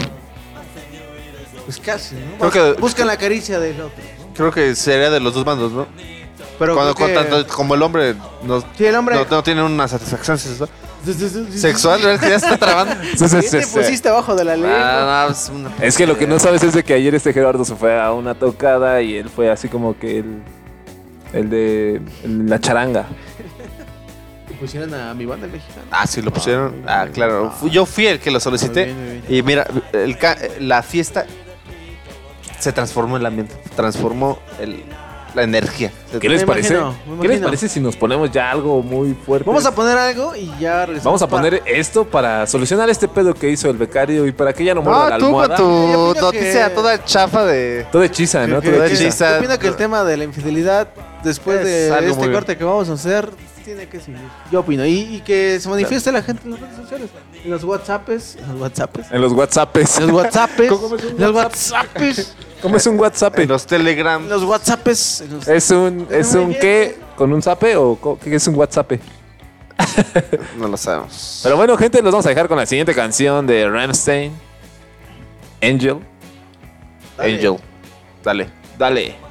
pues 1.64 1.78
casi, 1.78 2.14
¿no? 2.16 2.50
Creo 2.50 2.74
que- 2.74 2.80
Buscan 2.80 3.06
la 3.06 3.16
caricia 3.16 3.58
del 3.60 3.80
otro, 3.80 4.02
¿no? 4.18 4.34
Creo 4.34 4.50
que 4.50 4.74
sería 4.74 5.10
de 5.10 5.20
los 5.20 5.34
dos 5.34 5.44
bandos, 5.44 5.72
¿no? 5.72 5.86
Pero 6.58 6.74
Cuando, 6.74 6.94
creo 6.94 7.06
que- 7.08 7.14
cuando 7.14 7.36
tanto 7.38 7.54
como 7.54 7.74
el 7.74 7.82
hombre 7.82 8.14
no, 8.42 8.60
Sí, 8.76 8.84
el 8.84 8.94
hombre... 8.94 9.16
no, 9.16 9.24
no 9.30 9.42
tiene 9.42 9.62
una 9.62 9.88
satisfacción 9.88 10.38
sexual, 10.38 12.00
¿verdad? 12.02 12.28
ya 12.28 12.34
está 12.36 12.56
trabando. 12.58 12.94
¿Qué 13.00 13.48
te 13.48 13.66
pusiste 13.66 14.08
abajo 14.10 14.34
de 14.34 14.44
la 14.44 14.56
ley? 14.56 14.70
Ah, 14.74 15.24
no, 15.28 15.32
es 15.32 15.48
una- 15.48 15.72
Es 15.80 15.96
que 15.96 16.06
lo 16.06 16.18
que 16.18 16.26
no 16.26 16.38
sabes 16.38 16.62
es 16.62 16.74
de 16.74 16.82
que 16.84 16.92
ayer 16.94 17.14
este 17.14 17.32
Gerardo 17.32 17.64
se 17.64 17.74
fue 17.76 17.98
a 18.00 18.12
una 18.12 18.34
tocada 18.34 19.00
y 19.00 19.16
él 19.16 19.30
fue 19.30 19.50
así 19.50 19.68
como 19.68 19.98
que 19.98 20.18
el, 20.18 20.42
el 21.32 21.48
de 21.50 22.02
el- 22.24 22.46
la 22.48 22.58
charanga. 22.60 23.06
Pusieron 24.60 24.92
a 24.94 25.14
mi 25.14 25.24
banda 25.24 25.46
el 25.46 25.52
mexicano. 25.52 25.86
Ah, 25.90 26.06
sí, 26.06 26.20
lo 26.20 26.30
pusieron. 26.30 26.82
Ah, 26.86 27.06
claro. 27.12 27.52
Yo 27.70 27.86
fui 27.86 28.06
el 28.06 28.20
que 28.20 28.30
lo 28.30 28.38
solicité. 28.40 28.86
Muy 28.86 28.94
bien, 28.94 29.04
muy 29.20 29.20
bien. 29.26 29.38
Y 29.38 29.42
mira, 29.42 29.66
el 29.92 30.18
ca- 30.18 30.36
la 30.60 30.82
fiesta 30.82 31.24
se 32.58 32.72
transformó 32.72 33.16
el 33.16 33.24
ambiente. 33.24 33.54
Transformó 33.74 34.38
el, 34.60 34.82
la 35.34 35.42
energía. 35.44 35.90
¿Qué 36.20 36.28
les 36.28 36.42
Me 36.42 36.46
parece? 36.46 36.74
imagino, 36.74 36.90
me 36.90 37.22
¿Qué 37.22 37.28
les 37.28 37.36
imagino. 37.38 37.46
parece 37.46 37.68
si 37.70 37.80
nos 37.80 37.96
ponemos 37.96 38.30
ya 38.30 38.50
algo 38.50 38.82
muy 38.82 39.14
fuerte? 39.14 39.46
Vamos 39.48 39.64
a 39.64 39.74
poner 39.74 39.96
algo 39.96 40.36
y 40.36 40.50
ya 40.60 40.84
regresamos. 40.84 41.04
Vamos 41.04 41.22
a 41.22 41.26
para- 41.28 41.42
poner 41.42 41.62
esto 41.66 42.04
para 42.04 42.46
solucionar 42.46 42.90
este 42.90 43.08
pedo 43.08 43.32
que 43.32 43.48
hizo 43.48 43.70
el 43.70 43.78
becario 43.78 44.26
y 44.26 44.32
para 44.32 44.52
que 44.52 44.62
ya 44.64 44.74
no 44.74 44.82
muerda 44.82 45.08
la 45.10 45.18
No, 45.18 45.26
tú 45.26 45.32
con 45.32 45.42
almohada. 45.42 45.56
tu 45.56 45.64
opino 46.10 46.20
noticia 46.20 46.68
que- 46.68 46.74
toda 46.74 47.02
chafa 47.04 47.44
de. 47.46 47.86
Todo 47.90 48.02
hechiza, 48.02 48.46
¿no? 48.46 48.60
Todo 48.60 48.72
que- 48.84 48.86
hechiza. 48.92 49.30
Yo 49.32 49.38
opino 49.38 49.58
que 49.58 49.68
el 49.68 49.76
tema 49.76 50.04
de 50.04 50.16
la 50.18 50.24
infidelidad, 50.24 50.88
después 51.24 51.60
Es 51.60 51.64
de 51.64 51.94
algo 51.96 52.10
este 52.10 52.24
muy- 52.26 52.34
corte 52.34 52.56
que 52.58 52.64
vamos 52.64 52.90
a 52.90 52.92
hacer, 52.94 53.30
tiene 53.74 53.88
que 53.88 54.00
seguir. 54.00 54.20
Yo 54.50 54.60
opino. 54.60 54.84
Y, 54.84 54.98
y 55.16 55.20
que 55.20 55.58
se 55.60 55.68
manifieste 55.68 56.10
la 56.10 56.22
gente 56.22 56.42
en 56.44 56.50
las 56.52 56.60
redes 56.60 56.76
sociales. 56.76 57.10
En 57.44 57.50
los 57.50 57.62
WhatsApps. 57.64 58.36
En 58.36 58.48
los 58.52 58.60
WhatsApps. 58.60 59.10
En 59.12 59.20
los 59.20 59.32
WhatsApps. 59.32 59.98
En 59.98 60.06
los 60.06 60.14
WhatsApps. 60.16 60.68
¿Cómo 60.68 60.96
es 60.96 61.04
un 61.04 61.10
En 61.10 61.20
los 61.20 61.34
WhatsApps. 61.34 62.36
¿Cómo 62.62 62.76
es 62.76 62.86
un 62.86 62.98
WhatsApp? 63.00 63.38
En 63.38 63.48
los 63.48 63.66
Telegram. 63.66 64.22
En 64.22 64.28
los 64.28 64.42
en 64.42 65.30
los- 65.32 65.48
¿Es 65.48 65.70
un, 65.70 66.06
es 66.10 66.34
un 66.34 66.52
qué? 66.54 66.98
¿Con 67.16 67.32
un 67.32 67.42
zape 67.42 67.76
o 67.76 68.18
qué 68.22 68.34
es 68.34 68.46
un 68.48 68.54
WhatsApp? 68.56 68.92
No 70.58 70.68
lo 70.68 70.76
sabemos. 70.76 71.40
Pero 71.42 71.56
bueno, 71.56 71.76
gente, 71.76 72.02
los 72.02 72.12
vamos 72.12 72.26
a 72.26 72.30
dejar 72.30 72.48
con 72.48 72.58
la 72.58 72.66
siguiente 72.66 72.94
canción 72.94 73.46
de 73.46 73.68
Ramstein. 73.68 74.32
Angel. 75.62 75.98
Dale. 77.16 77.34
Angel. 77.34 77.56
Dale. 78.24 78.50
Dale. 78.78 79.29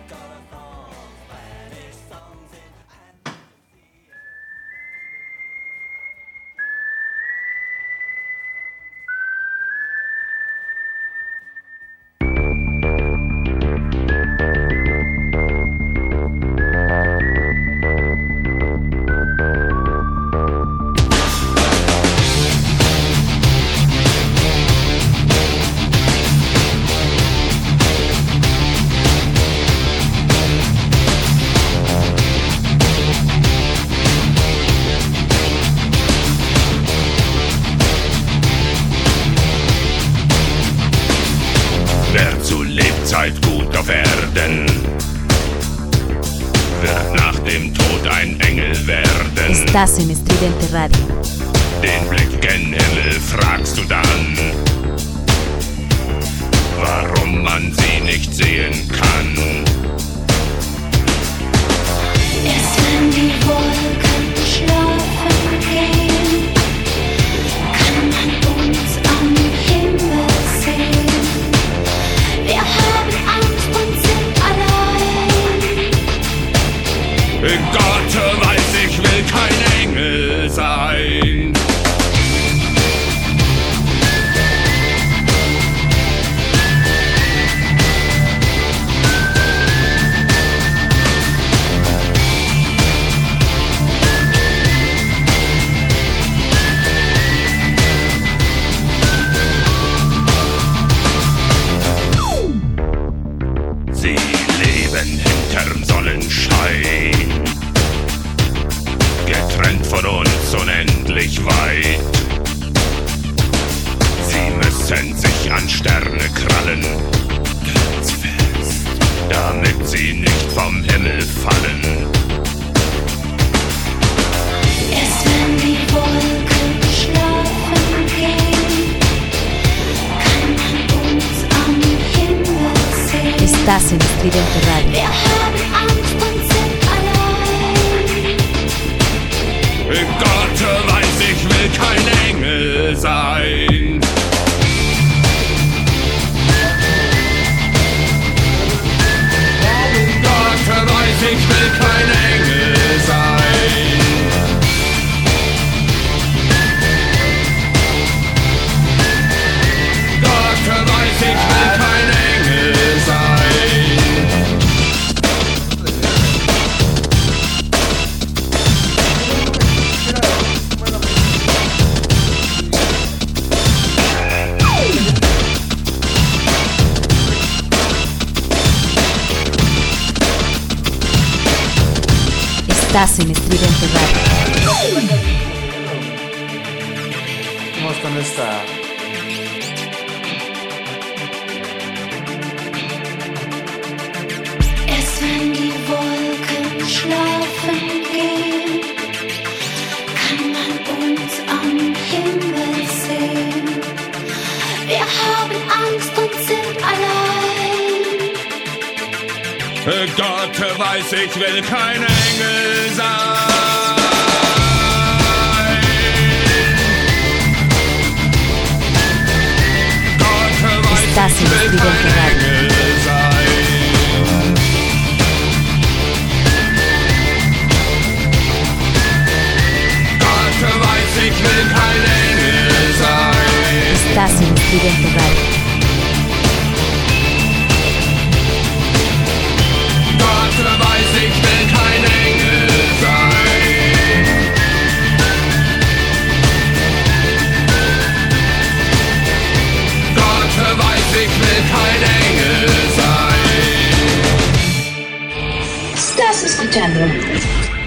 escuchando 256.70 257.00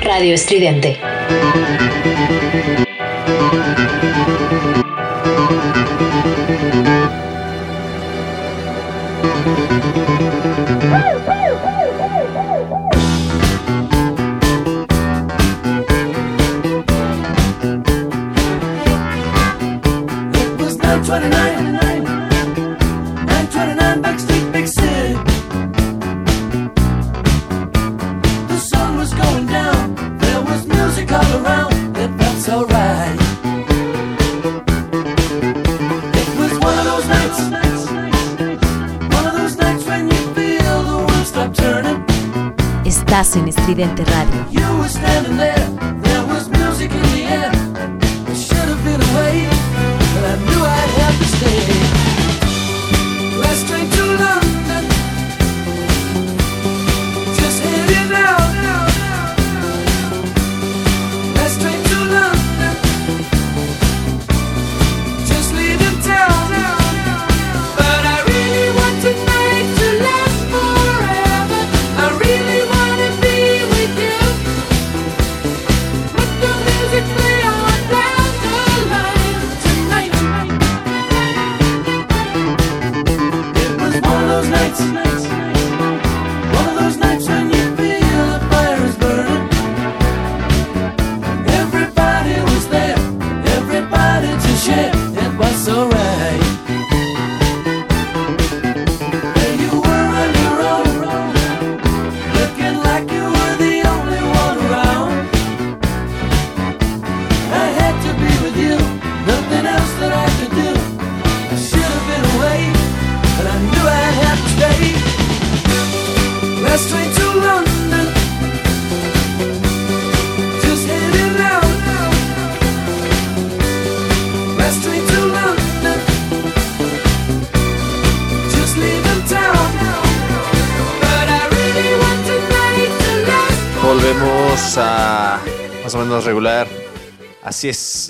Radio 0.00 0.34
Estridente. 0.34 0.98
mediante 43.82 44.11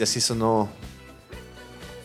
y 0.02 0.04
así 0.04 0.20
sonó 0.20 0.68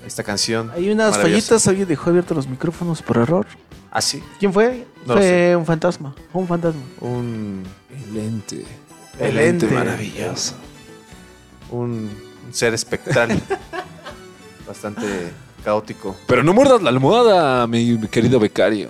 esta 0.06 0.22
canción. 0.22 0.70
Hay 0.76 0.92
unas 0.92 1.18
fallitas, 1.18 1.68
alguien 1.68 1.88
dejó 1.88 2.12
abiertos 2.12 2.38
los 2.38 2.48
micrófonos 2.48 3.02
por 3.02 3.18
error. 3.18 3.48
¿Ah, 3.90 4.02
sí? 4.02 4.22
¿Quién 4.38 4.54
fue? 4.54 4.86
Fue 5.08 5.56
un 5.56 5.66
fantasma, 5.66 6.14
un 6.32 6.48
fantasma. 6.48 6.82
Un... 7.02 7.64
El 7.90 8.18
ente. 8.18 8.64
El, 9.20 9.40
ente, 9.40 9.66
maravilloso. 9.66 10.54
Un, 11.72 12.12
ser 12.52 12.76
espectral. 12.76 13.42
Bastante 14.68 15.32
caótico. 15.64 16.16
Pero 16.28 16.44
no 16.44 16.54
muerdas 16.54 16.84
la 16.84 16.90
almohada, 16.90 17.66
mi, 17.66 18.00
querido 18.10 18.40
becario. 18.40 18.90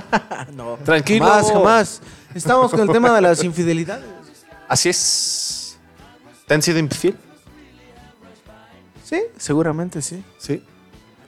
no. 0.54 0.76
Tranquilo. 0.84 1.24
Jamás, 1.24 1.50
jamás. 1.50 2.00
Estamos 2.34 2.70
con 2.70 2.80
el 2.80 2.90
tema 2.90 3.14
de 3.14 3.22
las 3.22 3.42
infidelidades. 3.42 4.04
Así 4.68 4.90
es. 4.90 5.78
¿Te 6.46 6.52
han 6.52 6.60
sido 6.60 6.78
infiel? 6.78 7.16
Sí, 9.12 9.22
seguramente 9.36 10.00
sí. 10.00 10.24
Sí. 10.38 10.62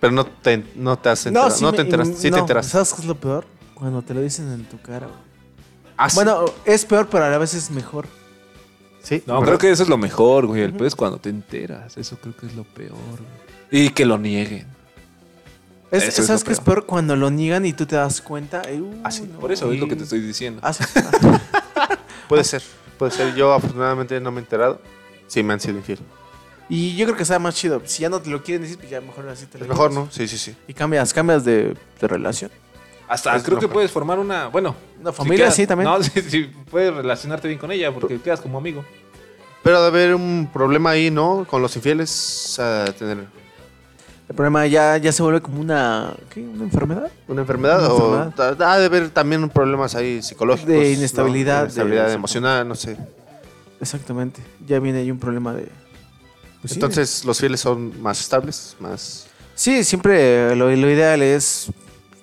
Pero 0.00 0.10
no 0.10 0.24
te, 0.24 0.64
no 0.74 0.98
te 0.98 1.10
has 1.10 1.26
enterado. 1.26 1.50
No, 1.50 1.60
no 1.60 1.72
te 1.74 1.82
enteraste. 1.82 2.16
Sí 2.16 2.30
te 2.30 2.38
enteraste. 2.38 2.72
¿Sabes 2.72 2.94
qué 2.94 3.02
es 3.02 3.06
lo 3.06 3.14
peor? 3.14 3.44
Cuando 3.74 4.00
te 4.00 4.14
lo 4.14 4.22
dicen 4.22 4.50
en 4.52 4.64
tu 4.64 4.80
cara, 4.80 5.06
güey. 5.06 5.18
Ah, 5.98 6.08
bueno, 6.14 6.46
es 6.64 6.86
peor, 6.86 7.08
pero 7.10 7.24
a 7.24 7.28
la 7.28 7.36
vez 7.36 7.52
es 7.52 7.70
mejor. 7.70 8.06
Sí. 9.02 9.22
No, 9.26 9.42
creo 9.42 9.58
que 9.58 9.70
eso 9.70 9.82
es 9.82 9.90
lo 9.90 9.98
mejor, 9.98 10.46
güey. 10.46 10.62
El 10.62 10.70
uh 10.70 10.76
peor 10.76 10.86
es 10.86 10.96
cuando 10.96 11.18
te 11.18 11.28
enteras. 11.28 11.98
Eso 11.98 12.16
creo 12.16 12.34
que 12.34 12.46
es 12.46 12.54
lo 12.54 12.64
peor, 12.64 12.96
güey. 13.70 13.84
Y 13.86 13.90
que 13.90 14.06
lo 14.06 14.16
nieguen. 14.16 14.66
Es, 15.90 16.14
¿Sabes 16.14 16.30
es 16.30 16.44
qué 16.44 16.52
es 16.52 16.60
peor? 16.60 16.86
Cuando 16.86 17.16
lo 17.16 17.30
niegan 17.30 17.66
y 17.66 17.74
tú 17.74 17.84
te 17.84 17.96
das 17.96 18.22
cuenta. 18.22 18.62
Uh, 18.72 19.02
ah, 19.04 19.10
por 19.38 19.52
eso 19.52 19.70
es 19.70 19.78
lo 19.78 19.88
que 19.88 19.96
te 19.96 20.04
estoy 20.04 20.20
diciendo. 20.20 20.60
Ah, 20.64 20.72
puede 22.28 22.44
ser, 22.44 22.62
puede 22.98 23.12
ser. 23.12 23.34
Yo 23.34 23.52
afortunadamente 23.52 24.18
no 24.20 24.32
me 24.32 24.40
he 24.40 24.42
enterado. 24.42 24.80
Sí, 25.26 25.42
me 25.42 25.52
han 25.52 25.60
sido 25.60 25.76
infiel. 25.76 25.98
Y 26.68 26.96
yo 26.96 27.04
creo 27.06 27.16
que 27.16 27.24
sea 27.24 27.38
más 27.38 27.54
chido. 27.54 27.82
Si 27.84 28.02
ya 28.02 28.08
no 28.08 28.20
te 28.20 28.30
lo 28.30 28.42
quieren 28.42 28.62
decir, 28.62 28.78
pues 28.78 28.88
ya 28.90 29.00
mejor 29.00 29.28
así 29.28 29.46
te 29.46 29.58
lo 29.58 29.64
Es 29.64 29.68
mejor. 29.68 29.92
¿no? 29.92 30.08
Sí, 30.10 30.26
sí, 30.26 30.38
sí. 30.38 30.56
Y 30.66 30.72
cambias, 30.74 31.12
cambias 31.12 31.44
de, 31.44 31.74
de 32.00 32.08
relación. 32.08 32.50
Hasta 33.06 33.36
Es 33.36 33.42
creo 33.42 33.58
que 33.58 33.68
puedes 33.68 33.90
formar 33.90 34.18
una. 34.18 34.46
Bueno, 34.46 34.74
Una 35.00 35.10
si 35.12 35.16
familia, 35.18 35.46
quedas- 35.46 35.54
sí, 35.56 35.66
también. 35.66 35.90
No, 35.90 36.02
sí, 36.02 36.10
sí, 36.22 36.50
puedes 36.70 36.94
relacionarte 36.94 37.48
bien 37.48 37.60
con 37.60 37.70
ella 37.70 37.92
porque 37.92 38.18
quedas 38.20 38.40
como 38.40 38.56
amigo. 38.58 38.82
Pero 39.62 39.80
de 39.82 39.88
haber 39.88 40.14
un 40.14 40.48
problema 40.52 40.90
ahí, 40.90 41.10
¿no? 41.10 41.46
Con 41.48 41.60
los 41.62 41.74
infieles, 41.76 42.58
a 42.58 42.84
tener 42.98 43.18
El 44.28 44.34
problema 44.34 44.66
ya, 44.66 44.96
ya 44.96 45.12
se 45.12 45.22
vuelve 45.22 45.40
como 45.42 45.60
una, 45.60 46.14
¿qué? 46.30 46.40
¿Una 46.40 46.64
enfermedad? 46.64 47.10
una 47.28 47.40
enfermedad 47.42 47.78
Una 47.80 47.88
o 47.94 48.24
enfermedad. 48.24 48.62
ha 48.62 48.78
de 48.78 48.84
haber 48.86 49.10
también 49.10 49.48
problemas 49.50 49.94
ahí 49.94 50.22
psicológicos. 50.22 50.68
De 50.68 50.76
¿no? 50.78 50.84
inestabilidad, 50.84 51.58
De 51.60 51.64
inestabilidad 51.64 52.06
de- 52.08 52.12
emocional, 52.14 52.66
no 52.68 52.74
sé. 52.74 52.96
Exactamente. 53.80 54.42
Ya 54.66 54.78
viene 54.80 55.00
ahí 55.00 55.10
un 55.10 55.18
problema 55.18 55.52
de... 55.52 55.68
pues 56.64 56.72
sí, 56.72 56.76
Entonces, 56.78 57.26
los 57.26 57.38
fieles 57.38 57.60
son 57.60 58.00
más 58.00 58.18
estables, 58.20 58.74
más... 58.80 59.26
Sí, 59.54 59.84
siempre 59.84 60.56
lo, 60.56 60.70
lo 60.74 60.90
ideal 60.90 61.20
es. 61.20 61.66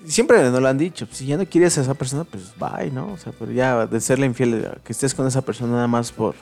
Siempre 0.03 0.41
nos 0.49 0.59
lo 0.59 0.67
han 0.67 0.79
dicho. 0.79 1.07
Si 1.11 1.27
ya 1.27 1.37
no 1.37 1.45
quieres 1.45 1.77
a 1.77 1.81
esa 1.81 1.93
persona, 1.93 2.23
pues 2.23 2.45
bye, 2.57 2.89
¿no? 2.89 3.13
O 3.13 3.17
sea, 3.17 3.31
pero 3.37 3.51
ya 3.51 3.85
de 3.85 4.01
serle 4.01 4.25
infiel, 4.25 4.67
que 4.83 4.91
estés 4.93 5.13
con 5.13 5.27
esa 5.27 5.41
persona 5.43 5.73
nada 5.73 5.87
más 5.87 6.11
por. 6.11 6.33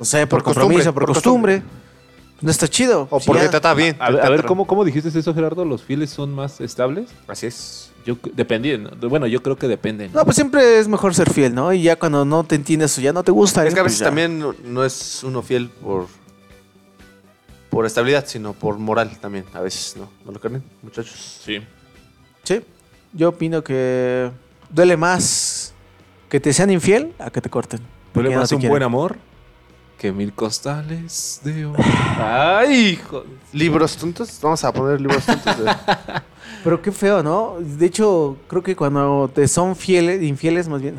No 0.00 0.06
sé, 0.06 0.26
por, 0.26 0.42
Por 0.42 0.54
compromiso, 0.54 0.94
por, 0.94 1.04
por 1.04 1.14
costumbre. 1.14 1.62
No 2.40 2.50
está 2.50 2.66
chido. 2.66 3.06
O 3.10 3.20
Si 3.20 3.26
porque 3.26 3.42
ya- 3.42 3.48
te 3.48 3.50
trata 3.50 3.74
bien. 3.74 3.96
A, 4.00 4.10
ver- 4.10 4.24
a 4.24 4.30
ver, 4.30 4.44
¿cómo, 4.46 4.66
¿cómo 4.66 4.82
dijiste 4.84 5.10
eso, 5.16 5.34
Gerardo? 5.34 5.64
¿Los 5.66 5.82
fieles 5.82 6.08
son 6.08 6.34
más 6.34 6.58
estables? 6.62 7.10
Así 7.28 7.46
es. 7.46 7.90
Yo, 8.06 8.16
dependiendo. 8.34 8.90
Bueno, 9.08 9.26
yo 9.26 9.42
creo 9.42 9.56
que 9.56 9.68
dependen. 9.68 10.10
No, 10.12 10.24
pues 10.24 10.34
siempre 10.34 10.78
es 10.80 10.88
mejor 10.88 11.14
ser 11.14 11.30
fiel, 11.30 11.54
¿no? 11.54 11.72
Y 11.72 11.82
ya 11.82 11.96
cuando 11.96 12.24
no 12.24 12.44
te 12.44 12.54
entiendes 12.56 12.98
o 12.98 13.00
ya 13.00 13.12
no 13.12 13.22
te 13.22 13.30
gusta. 13.30 13.64
Es 13.66 13.74
que 13.74 13.80
a 13.80 13.84
pues 13.84 13.92
veces 13.92 14.04
también 14.06 14.38
no, 14.40 14.54
no 14.64 14.84
es 14.84 15.22
uno 15.22 15.40
fiel 15.42 15.68
por 15.70 16.06
por 17.74 17.86
estabilidad, 17.86 18.24
sino 18.26 18.52
por 18.52 18.78
moral 18.78 19.10
también. 19.20 19.44
A 19.52 19.60
veces, 19.60 19.96
¿no? 19.96 20.08
¿No 20.24 20.32
lo 20.32 20.40
creen, 20.40 20.62
muchachos? 20.82 21.40
Sí. 21.44 21.60
Sí. 22.44 22.62
Yo 23.12 23.28
opino 23.30 23.62
que 23.64 24.30
duele 24.70 24.96
más 24.96 25.72
que 26.28 26.40
te 26.40 26.52
sean 26.52 26.70
infiel 26.70 27.12
a 27.18 27.30
que 27.30 27.40
te 27.40 27.50
corten. 27.50 27.80
Duele 28.12 28.30
no 28.30 28.40
más 28.40 28.52
un 28.52 28.58
quieren. 28.58 28.70
buen 28.70 28.82
amor 28.82 29.16
que 29.98 30.12
mil 30.12 30.32
costales 30.32 31.40
de 31.44 31.66
oro. 31.66 31.82
¡Ay, 32.18 32.90
hijo! 32.90 33.24
¿Libros 33.52 33.96
tontos? 33.96 34.38
Vamos 34.42 34.62
a 34.64 34.72
poner 34.72 35.00
libros 35.00 35.24
tontos. 35.24 35.58
de- 35.64 35.72
Pero 36.64 36.80
qué 36.82 36.92
feo, 36.92 37.22
¿no? 37.22 37.56
De 37.60 37.86
hecho, 37.86 38.36
creo 38.48 38.62
que 38.62 38.74
cuando 38.74 39.30
te 39.34 39.46
son 39.48 39.76
fieles, 39.76 40.22
infieles 40.22 40.66
más 40.68 40.80
bien, 40.82 40.96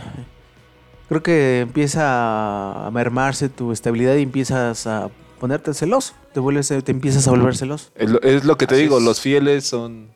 creo 1.10 1.22
que 1.24 1.62
empieza 1.62 2.86
a 2.88 2.92
mermarse 2.92 3.50
tu 3.50 3.72
estabilidad 3.72 4.16
y 4.16 4.22
empiezas 4.24 4.88
a 4.88 5.10
ponerte 5.46 5.74
celoso. 5.74 6.14
Te 6.34 6.40
vuelves, 6.40 6.68
te 6.70 6.92
empiezas 6.92 7.28
a 7.28 7.32
volver 7.32 7.56
celoso. 7.56 7.90
Es 7.96 8.10
lo, 8.10 8.22
es 8.22 8.44
lo 8.46 8.58
que 8.58 8.66
te 8.68 8.76
Así 8.76 8.84
digo, 8.84 8.98
es. 8.98 9.04
los 9.04 9.20
fieles 9.22 9.66
son... 9.66 10.10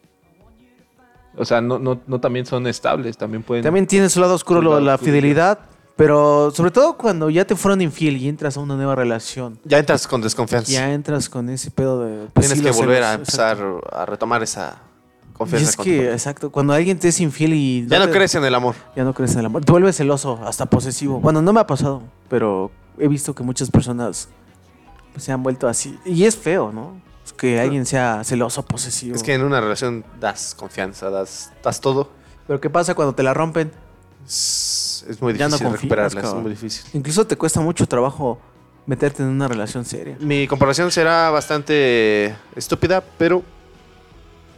O 1.37 1.45
sea, 1.45 1.61
no, 1.61 1.77
no, 1.79 2.01
no 2.07 2.19
también 2.19 2.45
son 2.45 2.65
estables, 2.67 3.15
también 3.17 3.43
pueden... 3.43 3.63
También 3.63 3.85
tiene 3.87 4.09
su 4.09 4.19
lado 4.19 4.33
oscuro 4.33 4.59
Su 4.59 4.63
lo- 4.65 4.69
lado 4.71 4.81
la 4.81 4.95
oscuro, 4.95 5.11
fidelidad, 5.11 5.59
pero 5.95 6.51
sobre 6.53 6.71
todo 6.71 6.97
cuando 6.97 7.29
ya 7.29 7.45
te 7.45 7.55
fueron 7.55 7.81
infiel 7.81 8.17
y 8.17 8.27
entras 8.27 8.57
a 8.57 8.59
una 8.59 8.75
nueva 8.75 8.95
relación, 8.95 9.59
ya 9.63 9.77
entras 9.77 10.07
con 10.07 10.21
desconfianza. 10.21 10.71
ya 10.71 10.91
entras 10.91 11.29
con 11.29 11.47
ese 11.49 11.69
pedo 11.71 12.03
de... 12.03 12.27
pues, 12.33 12.47
Tienes 12.47 12.57
sí, 12.57 12.63
que 12.63 12.71
volver 12.83 13.03
a 13.03 13.13
empezar 13.13 13.57
exacto. 13.57 13.95
a 13.95 14.05
retomar 14.05 14.41
esa 14.43 14.81
Y 15.29 15.33
confianza. 15.33 15.69
es 15.69 15.75
con 15.77 15.85
tu 15.85 15.91
que, 15.91 16.11
exacto, 16.11 16.51
cuando 16.51 16.73
alguien 16.73 16.97
te 16.99 17.07
es 17.07 17.19
infiel 17.21 17.53
y... 17.53 17.85
ya 17.87 17.99
no 17.99 18.07
te- 18.07 18.11
crees 18.11 18.33
en 18.35 18.43
el 18.43 18.55
amor. 18.55 18.75
Ya 18.95 19.03
no 19.05 19.13
crees 19.13 19.33
en 19.33 19.39
el 19.39 19.45
amor. 19.45 19.63
Te 19.63 19.71
vuelves 19.71 19.95
celoso, 19.95 20.39
hasta 20.43 20.65
posesivo. 20.65 21.19
Bueno, 21.21 21.41
no 21.41 21.53
me 21.53 21.59
ha 21.61 21.67
pasado, 21.67 22.01
pero 22.27 22.71
he 22.97 23.07
visto 23.07 23.33
que 23.33 23.43
muchas 23.43 23.69
personas 23.71 24.27
se 25.17 25.31
han 25.31 25.43
vuelto 25.43 25.67
así. 25.67 25.97
Y 26.05 26.25
es 26.25 26.35
feo, 26.37 26.71
¿no? 26.71 27.01
Es 27.25 27.33
que 27.33 27.59
alguien 27.59 27.85
sea 27.85 28.23
celoso, 28.23 28.63
posesivo. 28.65 29.15
Es 29.15 29.23
que 29.23 29.33
en 29.33 29.43
una 29.43 29.61
relación 29.61 30.03
das 30.19 30.55
confianza, 30.55 31.09
das, 31.09 31.51
das 31.63 31.81
todo. 31.81 32.11
Pero 32.47 32.59
¿qué 32.59 32.69
pasa 32.69 32.95
cuando 32.95 33.13
te 33.13 33.23
la 33.23 33.33
rompen? 33.33 33.71
Es, 34.25 35.05
es 35.07 35.21
muy 35.21 35.33
Ya 35.37 35.47
no 35.47 35.55
difícil 35.57 35.73
recuperarla, 35.73 36.19
es 36.19 36.25
cabrón. 36.25 36.43
muy 36.43 36.51
difícil. 36.51 36.85
Incluso 36.93 37.25
te 37.27 37.37
cuesta 37.37 37.61
mucho 37.61 37.87
trabajo 37.87 38.39
meterte 38.85 39.21
en 39.21 39.29
una 39.29 39.47
relación 39.47 39.85
seria. 39.85 40.17
Mi 40.19 40.47
comparación 40.47 40.91
será 40.91 41.29
bastante 41.29 42.35
estúpida, 42.55 43.03
pero 43.17 43.43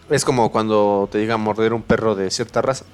es 0.09 0.23
como 0.23 0.51
cuando 0.51 1.09
te 1.11 1.19
llega 1.19 1.33
a 1.33 1.37
morder 1.37 1.73
un 1.73 1.81
perro 1.81 2.15
de 2.15 2.31
cierta 2.31 2.61
raza. 2.61 2.85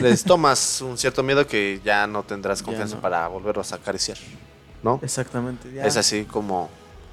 Les 0.00 0.24
tomas 0.24 0.80
un 0.80 0.98
cierto 0.98 1.22
miedo 1.22 1.46
que 1.46 1.80
ya 1.84 2.06
no 2.06 2.22
tendrás 2.22 2.62
confianza 2.62 2.96
no. 2.96 3.00
para 3.02 3.28
volverlos 3.28 3.72
a 3.72 3.76
acariciar, 3.76 4.18
¿no? 4.82 5.00
Exactamente. 5.02 5.72
ya. 5.72 5.84
Es 5.84 5.96
así 5.96 6.24
como 6.24 6.68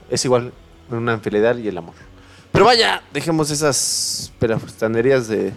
es 0.09 0.23
igual 0.25 0.53
en 0.91 0.97
una 0.97 1.13
infidelidad 1.13 1.57
y 1.57 1.67
el 1.67 1.77
amor. 1.77 1.95
Pero 2.51 2.65
vaya, 2.65 3.01
dejemos 3.13 3.51
esas 3.51 4.31
perafustanerías 4.39 5.27
de 5.27 5.53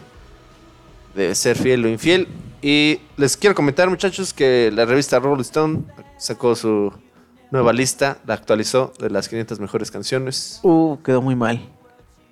de 1.19 1.35
ser 1.35 1.57
fiel 1.57 1.85
o 1.85 1.89
infiel 1.89 2.29
y 2.63 3.01
les 3.17 3.37
quiero 3.37 3.55
comentar, 3.55 3.89
muchachos, 3.89 4.33
que 4.33 4.71
la 4.73 4.85
revista 4.85 5.19
Rolling 5.19 5.43
Stone 5.43 5.81
sacó 6.17 6.55
su 6.55 6.93
nueva 7.51 7.73
lista, 7.73 8.19
la 8.27 8.35
actualizó 8.35 8.93
de 8.99 9.11
las 9.11 9.29
500 9.29 9.61
mejores 9.61 9.91
canciones. 9.91 10.61
Uh, 10.63 10.97
quedó 11.05 11.23
muy 11.23 11.37
mal. 11.37 11.61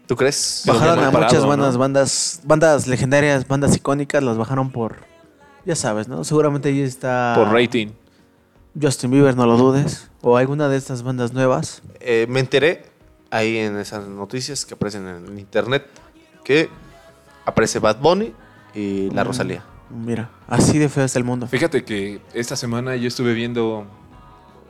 ¿Tú 0.07 0.15
crees? 0.17 0.63
Bajaron 0.67 1.05
a 1.05 1.11
parado, 1.11 1.33
muchas 1.33 1.43
¿no? 1.43 1.49
bandas, 1.49 1.77
bandas, 1.77 2.41
bandas 2.45 2.87
legendarias, 2.87 3.47
bandas 3.47 3.77
icónicas, 3.77 4.23
las 4.23 4.37
bajaron 4.37 4.71
por, 4.71 4.99
ya 5.65 5.75
sabes, 5.75 6.07
¿no? 6.07 6.23
Seguramente 6.23 6.69
ahí 6.69 6.81
está 6.81 7.35
Por 7.37 7.53
rating. 7.53 7.89
Justin 8.81 9.11
Bieber, 9.11 9.37
no 9.37 9.47
lo 9.47 9.57
dudes, 9.57 10.11
o 10.23 10.37
alguna 10.37 10.69
de 10.69 10.77
estas 10.77 11.03
bandas 11.03 11.33
nuevas. 11.33 11.83
Eh, 12.01 12.27
me 12.29 12.41
enteré 12.41 12.85
ahí 13.31 13.57
en 13.59 13.77
esas 13.79 14.07
noticias 14.07 14.65
que 14.67 14.75
aparecen 14.75 15.07
en 15.07 15.39
internet 15.39 15.87
que 16.45 16.69
aparece 17.45 17.79
Bad 17.79 17.99
Bunny 18.01 18.33
y 18.75 19.11
la 19.11 19.25
Mm. 19.25 19.27
Rosalía. 19.27 19.65
Mira, 19.91 20.31
así 20.49 20.79
de 20.79 20.89
feo 20.89 21.05
está 21.05 21.19
el 21.19 21.25
mundo. 21.25 21.47
Fíjate 21.47 21.85
que 21.85 22.21
esta 22.35 22.57
semana 22.57 22.97
yo 22.97 23.09
estuve 23.09 23.35
viendo 23.35 23.87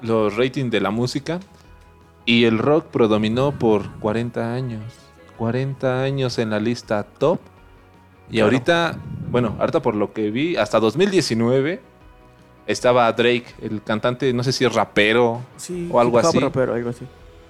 los 0.03 0.37
ratings 0.37 0.71
de 0.71 0.81
la 0.81 0.91
música 0.91 1.41
y 2.27 2.45
el 2.45 2.59
rock 2.59 2.87
predominó 2.87 3.53
por 3.59 3.91
40 3.99 4.53
años. 4.53 4.83
40 5.39 6.03
años 6.03 6.39
en 6.39 6.51
la 6.51 6.61
lista 6.61 7.03
top. 7.03 7.41
Y 8.29 8.33
Claro. 8.35 8.45
ahorita, 8.47 8.99
bueno, 9.31 9.57
ahorita 9.59 9.81
por 9.81 9.95
lo 9.95 10.13
que 10.13 10.31
vi, 10.31 10.57
hasta 10.57 10.81
2019 10.81 11.81
estaba 12.67 13.13
Drake, 13.13 13.47
el 13.63 13.83
cantante, 13.83 14.33
no 14.33 14.43
sé 14.43 14.53
si 14.53 14.65
es 14.65 14.73
rapero 14.73 15.43
Sí, 15.57 15.89
o 15.91 16.01
algo 16.01 16.19
así. 16.19 16.39
rapero, 16.39 16.75
algo 16.75 16.91
así. 16.91 17.05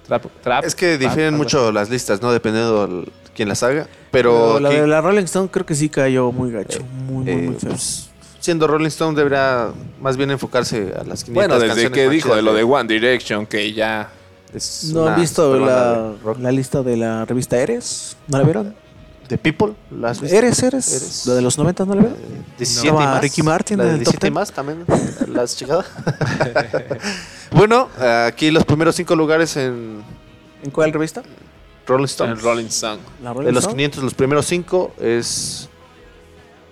Trap, 0.07 0.25
trap, 0.41 0.63
Es 0.63 0.73
que 0.75 0.97
difieren 0.97 1.35
mucho 1.35 1.71
las 1.71 1.89
listas, 1.89 2.21
¿no? 2.21 2.31
Dependiendo 2.31 2.87
de 2.87 3.09
quién 3.35 3.49
las 3.49 3.61
haga. 3.63 3.87
Pero, 4.11 4.53
Pero 4.55 4.59
la 4.61 4.69
de 4.69 4.87
la 4.87 5.01
Rolling 5.01 5.23
Stone 5.25 5.49
creo 5.51 5.65
que 5.65 5.75
sí 5.75 5.89
cayó 5.89 6.31
muy 6.31 6.51
gacho, 6.51 6.79
muy, 7.07 7.25
muy, 7.25 7.29
eh, 7.33 7.35
muy 7.49 7.55
feo. 7.55 7.69
pues, 7.71 8.09
siendo 8.39 8.67
Rolling 8.67 8.87
Stone 8.87 9.17
deberá 9.17 9.71
más 9.99 10.15
bien 10.15 10.31
enfocarse 10.31 10.93
a 10.97 11.03
las 11.03 11.23
500 11.25 11.33
Bueno, 11.33 11.55
desde 11.55 11.67
canciones 11.67 11.91
que 11.91 12.09
dijo 12.09 12.33
de 12.35 12.41
lo 12.41 12.53
de 12.53 12.63
One 12.63 12.87
Direction, 12.87 13.45
que 13.45 13.73
ya... 13.73 14.09
es 14.53 14.91
¿No 14.93 15.01
una 15.03 15.15
han 15.15 15.19
visto 15.21 15.59
la, 15.59 16.13
la 16.39 16.51
lista 16.53 16.81
de 16.83 16.95
la 16.95 17.25
revista 17.25 17.57
Eres? 17.59 18.15
¿No 18.27 18.37
la 18.37 18.43
vieron? 18.45 18.75
¿De 19.29 19.37
People? 19.37 19.73
¿Las 19.91 20.11
has 20.17 20.21
visto? 20.21 20.37
Eres, 20.37 20.63
Eres. 20.63 20.87
Eres. 20.93 21.25
¿La 21.27 21.33
de 21.35 21.41
los 21.41 21.57
90 21.57 21.85
no 21.85 21.95
la 21.95 22.01
vieron? 22.01 22.17
17 22.57 22.87
y 22.87 22.89
Estaba 22.89 23.05
más. 23.13 23.21
Ricky 23.21 23.43
Martin 23.43 23.77
La 23.77 23.83
en 23.83 23.89
de 23.89 23.95
el 23.97 24.03
top 24.03 24.13
17 24.13 24.27
y 24.27 24.29
10. 24.29 24.33
más 24.33 24.51
también. 24.51 24.85
¿Las 25.27 25.55
checadas? 25.57 25.85
bueno, 27.51 27.89
aquí 28.25 28.51
los 28.51 28.63
primeros 28.65 28.95
cinco 28.95 29.15
lugares 29.15 29.55
en 29.57 30.03
¿En 30.63 30.71
cuál 30.71 30.91
revista? 30.93 31.23
Rolling 31.85 32.05
Stone. 32.05 32.31
El 32.33 32.41
Rolling 32.41 32.65
Stone. 32.65 33.01
La 33.23 33.33
Rolling 33.33 33.47
De 33.47 33.51
los 33.53 33.63
Stone. 33.63 33.75
500, 33.77 34.03
los 34.03 34.13
primeros 34.13 34.45
cinco 34.45 34.93
es 34.99 35.69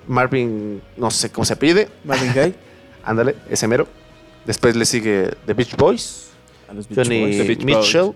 Marvin, 0.08 0.82
no 0.98 1.10
sé 1.12 1.32
cómo 1.32 1.46
se 1.46 1.56
pide. 1.56 1.90
Marvin 2.04 2.32
Gaye. 2.36 2.56
Ándale, 3.04 3.36
ese 3.50 3.68
mero. 3.68 3.88
Después 4.46 4.76
le 4.76 4.86
sigue 4.86 5.32
The 5.46 5.54
Beach 5.54 5.76
Boys, 5.76 6.28
A 6.70 6.74
los 6.74 6.88
Beach 6.88 6.98
Johnny 7.00 7.22
Boys. 7.22 7.38
The 7.38 7.44
Beach 7.44 7.64
Mitchell, 7.64 8.12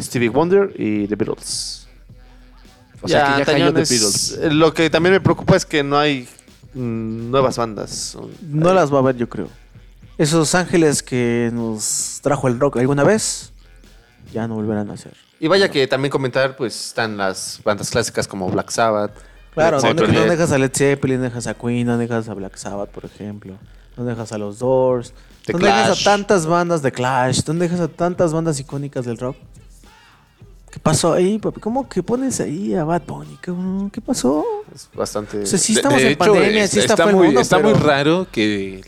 Stevie 0.00 0.28
Wonder 0.28 0.72
y 0.76 1.06
The 1.06 1.14
Beatles. 1.16 1.83
O 3.04 3.08
sea, 3.08 3.32
que 3.34 3.38
ya 3.40 3.44
cayó 3.44 3.66
The 3.72 3.80
Beatles. 3.80 4.38
Lo 4.52 4.72
que 4.74 4.90
también 4.90 5.12
me 5.14 5.20
preocupa 5.20 5.56
es 5.56 5.64
que 5.66 5.82
no 5.82 5.98
hay 5.98 6.28
mm, 6.74 7.30
nuevas 7.30 7.56
bandas. 7.58 8.16
No 8.42 8.72
las 8.74 8.92
va 8.92 8.98
a 8.98 9.02
ver, 9.02 9.16
yo 9.16 9.28
creo. 9.28 9.48
Esos 10.18 10.54
ángeles 10.54 11.02
que 11.02 11.50
nos 11.52 12.20
trajo 12.22 12.48
el 12.48 12.58
rock 12.60 12.76
alguna 12.78 13.04
vez, 13.04 13.52
ya 14.32 14.46
no 14.48 14.54
volverán 14.54 14.90
a 14.90 14.96
ser. 14.96 15.14
Y 15.40 15.48
vaya 15.48 15.70
que 15.70 15.86
también 15.86 16.10
comentar, 16.10 16.56
pues 16.56 16.86
están 16.88 17.16
las 17.16 17.60
bandas 17.64 17.90
clásicas 17.90 18.26
como 18.28 18.48
Black 18.50 18.70
Sabbath, 18.70 19.12
Claro, 19.54 19.78
Led 19.78 19.82
no, 19.82 19.88
dejas- 19.94 19.98
Zeppelin. 20.00 20.20
no 20.24 20.30
dejas 20.32 20.52
a 20.52 20.58
Led 20.58 20.70
Zeppelin, 20.74 21.16
no 21.18 21.22
dejas 21.24 21.46
a 21.46 21.54
Queen, 21.54 21.86
no 21.86 21.96
dejas 21.98 22.28
a 22.28 22.34
Black 22.34 22.56
Sabbath, 22.56 22.90
por 22.90 23.04
ejemplo. 23.04 23.54
No 23.96 24.04
dejas 24.04 24.32
a 24.32 24.38
los 24.38 24.58
Doors. 24.58 25.12
The 25.46 25.52
no 25.52 25.58
dejas 25.60 26.00
a 26.00 26.04
tantas 26.04 26.46
bandas 26.46 26.82
de 26.82 26.90
Clash. 26.90 27.40
No 27.46 27.54
dejas 27.54 27.78
a 27.78 27.86
tantas 27.88 28.32
bandas 28.32 28.58
icónicas 28.58 29.04
del 29.04 29.16
rock. 29.18 29.36
¿Qué 30.74 30.80
pasó 30.80 31.12
ahí, 31.12 31.38
papi? 31.38 31.60
¿Cómo 31.60 31.88
que 31.88 32.02
pones 32.02 32.40
ahí 32.40 32.74
a 32.74 32.82
Bad 32.82 33.02
Bunny? 33.06 33.38
¿Qué 33.92 34.00
pasó? 34.00 34.44
Es 34.74 34.88
bastante. 34.92 35.42
O 35.42 35.46
sea, 35.46 35.56
sí 35.56 35.74
estamos 35.74 35.98
de 36.00 36.06
en 36.06 36.12
hecho, 36.14 36.18
pandemia, 36.18 36.64
es- 36.64 36.70
sí 36.72 36.80
está, 36.80 37.04
el 37.04 37.14
muy, 37.14 37.26
mundo, 37.26 37.40
está 37.40 37.58
pero 37.58 37.68
muy 37.68 37.78
raro 37.78 38.26
que 38.32 38.80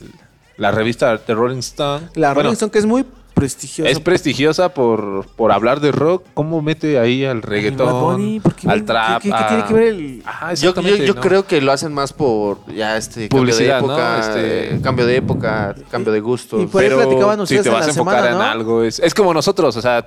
la 0.56 0.72
revista 0.72 1.16
The 1.16 1.32
Rolling 1.34 1.58
Stone. 1.58 2.08
La 2.16 2.30
bueno, 2.34 2.48
Rolling 2.48 2.54
Stone, 2.54 2.72
que 2.72 2.80
es 2.80 2.86
muy 2.86 3.06
prestigiosa. 3.34 3.88
Es 3.88 4.00
prestigiosa 4.00 4.70
por, 4.74 5.26
por 5.36 5.52
hablar 5.52 5.78
de 5.78 5.92
rock. 5.92 6.24
¿Cómo 6.34 6.60
mete 6.60 6.98
ahí 6.98 7.24
al 7.24 7.40
Bad 7.42 7.50
reggaetón, 7.50 8.00
Bunny, 8.16 8.40
¿por 8.40 8.56
qué- 8.56 8.68
al 8.68 8.84
trap? 8.84 9.22
qué- 9.22 9.28
qué 9.28 9.34
a- 9.36 9.46
tiene 9.46 9.64
que 9.66 9.74
ver 9.74 9.82
el- 9.84 10.22
Ajá, 10.26 10.54
Yo, 10.54 10.74
yo, 10.74 10.96
yo 10.96 11.14
¿no? 11.14 11.20
creo 11.20 11.46
que 11.46 11.60
lo 11.60 11.70
hacen 11.70 11.94
más 11.94 12.12
por 12.12 12.66
ya 12.74 12.96
este 12.96 13.28
Publicidad, 13.28 13.78
cambio 13.78 13.94
de 13.94 14.02
¿no? 14.02 14.08
época, 14.08 14.20
Este- 14.26 14.74
eh, 14.74 14.80
cambio 14.82 15.06
de 15.06 15.16
época, 15.18 15.74
cambio 15.88 16.12
de 16.12 16.18
gustos. 16.18 16.64
y 16.64 16.66
por 16.66 16.82
ahí 16.82 16.90
platicaban 16.90 17.36
si 17.36 17.42
ustedes 17.42 17.62
te 17.62 17.68
en 17.68 17.74
vas 17.76 17.86
a 17.86 17.90
enfocar 17.90 18.24
semana, 18.24 18.44
en 18.44 18.50
algo, 18.50 18.82
es, 18.82 18.98
es 18.98 19.14
como 19.14 19.32
nosotros, 19.32 19.76
o 19.76 19.80
sea, 19.80 20.04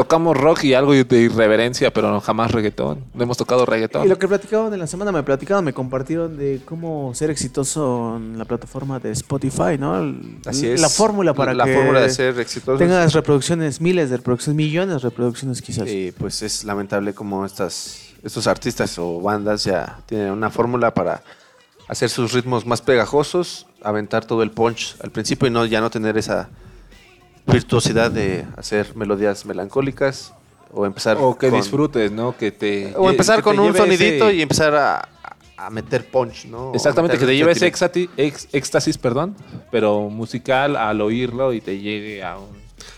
tocamos 0.00 0.34
rock 0.34 0.64
y 0.64 0.72
algo 0.72 0.92
de 0.94 1.20
irreverencia, 1.20 1.92
pero 1.92 2.10
no 2.10 2.22
jamás 2.22 2.50
reggaetón. 2.52 3.04
No 3.12 3.22
hemos 3.22 3.36
tocado 3.36 3.66
reggaetón. 3.66 4.06
Y 4.06 4.08
lo 4.08 4.18
que 4.18 4.26
platicaban 4.26 4.72
en 4.72 4.78
la 4.78 4.86
semana, 4.86 5.12
me 5.12 5.22
platicaban, 5.22 5.62
me 5.62 5.74
compartieron 5.74 6.38
de 6.38 6.62
cómo 6.64 7.12
ser 7.14 7.28
exitoso 7.28 8.16
en 8.16 8.38
la 8.38 8.46
plataforma 8.46 8.98
de 8.98 9.10
Spotify, 9.10 9.76
¿no? 9.78 9.98
El- 9.98 10.38
Así 10.46 10.66
es. 10.68 10.80
La 10.80 10.88
fórmula 10.88 11.34
para 11.34 11.52
la 11.52 11.66
que 11.66 11.74
fórmula 11.74 12.00
de 12.00 12.08
ser 12.08 12.38
exitoso. 12.40 12.78
tengas 12.78 13.12
reproducciones, 13.12 13.78
miles 13.82 14.08
de 14.08 14.16
reproducciones, 14.16 14.56
millones 14.56 14.94
de 14.94 14.98
reproducciones 15.10 15.60
quizás. 15.60 15.86
Y 15.86 16.12
pues 16.12 16.40
es 16.40 16.64
lamentable 16.64 17.12
como 17.12 17.44
estas, 17.44 18.00
estos 18.22 18.46
artistas 18.46 18.98
o 18.98 19.20
bandas 19.20 19.64
ya 19.64 19.98
tienen 20.06 20.30
una 20.30 20.48
fórmula 20.48 20.94
para 20.94 21.22
hacer 21.88 22.08
sus 22.08 22.32
ritmos 22.32 22.64
más 22.64 22.80
pegajosos, 22.80 23.66
aventar 23.82 24.24
todo 24.24 24.42
el 24.42 24.50
punch 24.50 24.96
al 25.02 25.10
principio 25.10 25.46
y 25.48 25.50
no 25.50 25.66
ya 25.66 25.82
no 25.82 25.90
tener 25.90 26.16
esa 26.16 26.48
virtuosidad 27.52 28.10
de 28.10 28.44
hacer 28.56 28.94
melodías 28.96 29.44
melancólicas 29.46 30.32
o 30.72 30.86
empezar 30.86 31.16
o 31.20 31.36
que 31.36 31.50
con- 31.50 31.58
disfrutes, 31.60 32.12
¿no? 32.12 32.36
Que 32.36 32.52
te 32.52 32.92
o 32.96 33.10
empezar 33.10 33.36
que 33.38 33.42
con 33.42 33.58
un 33.58 33.74
sonidito 33.76 34.28
ese- 34.28 34.36
y 34.36 34.42
empezar 34.42 34.74
a, 34.74 35.08
a 35.56 35.70
meter 35.70 36.06
punch, 36.10 36.46
¿no? 36.46 36.72
Exactamente, 36.74 37.18
que 37.18 37.26
te 37.26 37.36
lleve 37.36 37.52
ese 37.52 37.66
ex- 38.16 38.48
éxtasis, 38.52 38.96
perdón, 38.98 39.36
pero 39.70 40.08
musical 40.08 40.76
al 40.76 41.00
oírlo 41.00 41.52
y 41.52 41.60
te 41.60 41.78
llegue 41.78 42.22
a 42.22 42.38
un, 42.38 42.48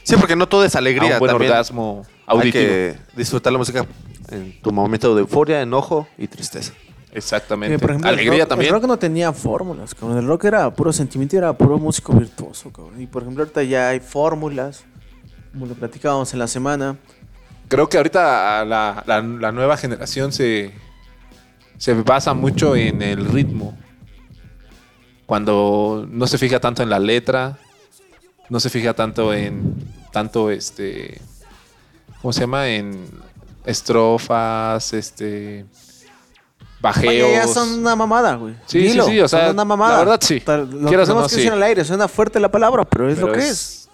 Sí, 0.05 0.17
porque 0.17 0.37
no 0.37 0.49
todo 0.49 0.65
es 0.65 0.75
a 0.75 0.79
alegría. 0.79 1.15
un 1.15 1.19
buen 1.21 1.31
también 1.31 1.51
orgasmo 1.53 2.05
Hay 2.27 2.39
auditivo. 2.39 2.65
que 2.65 2.97
disfrutar 3.17 3.53
la 3.53 3.59
música 3.59 3.87
en 4.31 4.61
tu 4.61 4.71
momento 4.73 5.15
de 5.15 5.21
euforia, 5.23 5.61
enojo 5.63 6.07
y 6.19 6.27
tristeza. 6.29 6.73
Exactamente. 7.13 7.79
Por 7.79 7.91
ejemplo, 7.91 8.09
el 8.11 8.15
Alegría 8.15 8.41
rock- 8.45 8.49
también. 8.49 8.75
El 8.75 8.81
rock 8.81 8.89
no 8.89 8.99
tenía 8.99 9.33
fórmulas, 9.33 9.95
cabrón. 9.95 10.19
El 10.19 10.27
rock 10.27 10.45
era 10.47 10.73
puro 10.75 10.93
sentimiento 10.93 11.37
y 11.37 11.39
era 11.39 11.53
puro 11.53 11.79
músico 11.79 12.13
virtuoso, 12.15 12.73
cabrón. 12.73 13.01
Y 13.01 13.07
por 13.07 13.23
ejemplo, 13.23 13.43
ahorita 13.45 13.63
ya 13.65 13.89
hay 13.91 14.01
fórmulas, 14.01 14.85
como 15.53 15.67
lo 15.67 15.75
platicábamos 15.75 16.33
en 16.33 16.39
la 16.39 16.47
semana. 16.47 16.97
Creo 17.69 17.89
que 17.89 17.97
ahorita 17.99 18.65
la, 18.65 19.03
la- 19.07 19.21
la 19.23 19.53
nueva 19.53 19.77
generación 19.77 20.33
se, 20.33 20.73
se 21.79 21.93
basa 21.95 22.33
mucho 22.35 22.75
en 22.77 23.03
el 23.03 23.27
ritmo. 23.27 23.77
Cuando 25.27 26.07
no 26.11 26.27
se 26.27 26.39
fija 26.39 26.61
tanto 26.61 26.83
en 26.83 26.91
la 26.91 26.99
letra, 26.99 27.59
no 28.49 28.61
se 28.61 28.69
fija 28.71 28.93
tanto 28.95 29.33
en 29.33 29.75
tanto 30.13 30.51
este 30.51 31.21
¿cómo 32.21 32.33
se 32.33 32.41
llama? 32.41 32.69
en 32.69 33.07
estrofas, 33.65 34.93
este 34.93 35.65
bajeos. 36.83 37.33
Ya 37.33 37.47
son 37.47 37.79
una 37.79 37.97
mamada, 37.97 38.35
güey. 38.35 38.55
Sí, 38.67 38.81
sí, 38.81 38.89
Dilo, 38.89 39.07
sí, 39.07 39.21
o 39.21 39.29
sea, 39.29 39.47
son 39.47 39.51
una 39.55 39.65
mamada. 39.65 39.93
la 39.95 39.99
verdad 40.01 40.19
sí. 40.21 40.43
Lo 40.47 40.89
Quieras 40.89 41.09
o 41.09 41.15
no, 41.15 41.23
que 41.23 41.29
sí. 41.31 41.37
decir 41.37 41.53
al 41.53 41.63
aire, 41.63 41.85
suena 41.85 42.09
fuerte 42.09 42.39
la 42.41 42.51
palabra, 42.51 42.85
pero 42.85 43.09
es 43.09 43.15
Pero 43.15 43.29
lo 43.29 43.33
que 43.33 43.39
es- 43.41 43.49
es. 43.51 43.89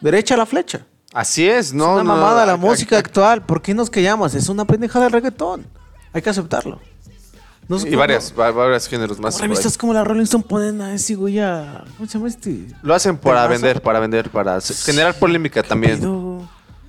Derecha 0.00 0.34
a 0.34 0.36
la 0.36 0.44
flecha. 0.46 0.84
Así 1.14 1.48
es, 1.48 1.72
¿no? 1.72 1.96
es 1.96 2.02
una 2.02 2.14
no, 2.14 2.20
mamada 2.20 2.44
la 2.44 2.52
acá- 2.52 2.60
música 2.60 2.98
actual. 2.98 3.40
¿Por 3.46 3.62
qué 3.62 3.72
nos 3.72 3.88
callamos? 3.88 4.34
Es 4.34 4.48
una 4.50 4.66
pendejada 4.66 5.06
del 5.06 5.12
reggaetón. 5.14 5.66
Hay 6.12 6.20
que 6.20 6.28
aceptarlo. 6.28 6.78
No 7.68 7.78
Y 7.78 7.94
varias, 7.96 8.32
va- 8.38 8.50
varios 8.52 8.86
géneros 8.86 9.18
más. 9.18 9.40
revistas 9.40 9.76
como 9.78 9.92
la 9.92 10.04
Rolling 10.04 10.22
Stone 10.22 10.44
ponen 10.46 10.80
a 10.82 10.94
ese 10.94 11.14
güey 11.16 11.40
a... 11.40 11.82
¿Cómo 11.96 12.08
se 12.08 12.16
llama 12.18 12.28
este? 12.28 12.66
Lo 12.82 12.94
hacen 12.94 13.16
para 13.16 13.46
vender, 13.48 13.82
para 13.82 13.98
vender, 13.98 14.30
para 14.30 14.60
generar 14.60 15.14
polémica 15.18 15.62
también. 15.64 16.00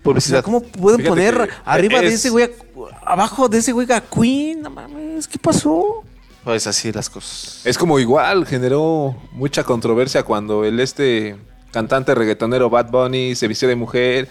O 0.07 0.11
Publicidad. 0.13 0.37
sea, 0.37 0.43
¿Cómo 0.43 0.61
pueden 0.61 0.99
Fíjate 0.99 1.09
poner 1.09 1.49
arriba 1.65 1.99
de 2.01 2.07
es- 2.07 2.13
ese 2.15 2.29
güey, 2.29 2.45
a- 2.45 3.11
abajo 3.11 3.49
de 3.49 3.57
ese 3.57 3.71
güey 3.73 3.91
a 3.91 4.01
Queen? 4.01 4.61
No 4.61 4.69
mames, 4.69 5.27
¿qué 5.27 5.37
pasó? 5.37 6.03
Pues 6.43 6.65
así 6.65 6.91
las 6.93 7.09
cosas. 7.09 7.61
Es 7.65 7.77
como 7.77 7.99
igual, 7.99 8.45
generó 8.45 9.15
mucha 9.33 9.63
controversia 9.65 10.23
cuando 10.23 10.63
el 10.63 10.79
este 10.79 11.35
cantante 11.71 12.15
reggaetonero 12.15 12.69
Bad 12.69 12.89
Bunny 12.89 13.35
se 13.35 13.47
vistió 13.49 13.67
de 13.67 13.75
mujer 13.75 14.29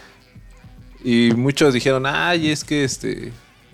y 1.05 1.31
muchos 1.36 1.74
dijeron, 1.74 2.05
ay, 2.07 2.51
es 2.51 2.65
que 2.65 2.85
este 2.85 3.32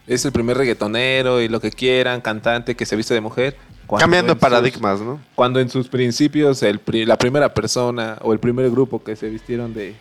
es 0.08 0.24
el 0.24 0.32
primer 0.32 0.56
reggaetonero 0.56 1.40
y 1.40 1.48
lo 1.48 1.60
que 1.60 1.70
quieran, 1.70 2.20
cantante 2.20 2.74
que 2.74 2.84
se 2.84 2.96
viste 2.96 3.14
de 3.14 3.20
mujer. 3.20 3.56
Cuando 3.86 4.02
Cambiando 4.02 4.32
sus- 4.32 4.40
paradigmas, 4.40 5.00
¿no? 5.00 5.20
cuando 5.36 5.60
en 5.60 5.68
sus 5.70 5.86
principios 5.88 6.62
el 6.64 6.80
pri- 6.80 7.04
la 7.06 7.16
primera 7.16 7.54
persona 7.54 8.18
o 8.22 8.32
el 8.32 8.40
primer 8.40 8.70
grupo 8.70 9.02
que 9.04 9.14
se 9.16 9.28
vistieron 9.28 9.72
de, 9.74 9.94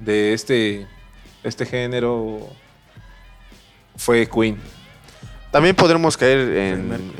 de 0.00 0.32
este, 0.34 0.86
este 1.44 1.66
género 1.66 2.40
fue 3.96 4.26
Queen. 4.28 4.58
También 5.50 5.76
podremos 5.76 6.16
caer 6.16 6.38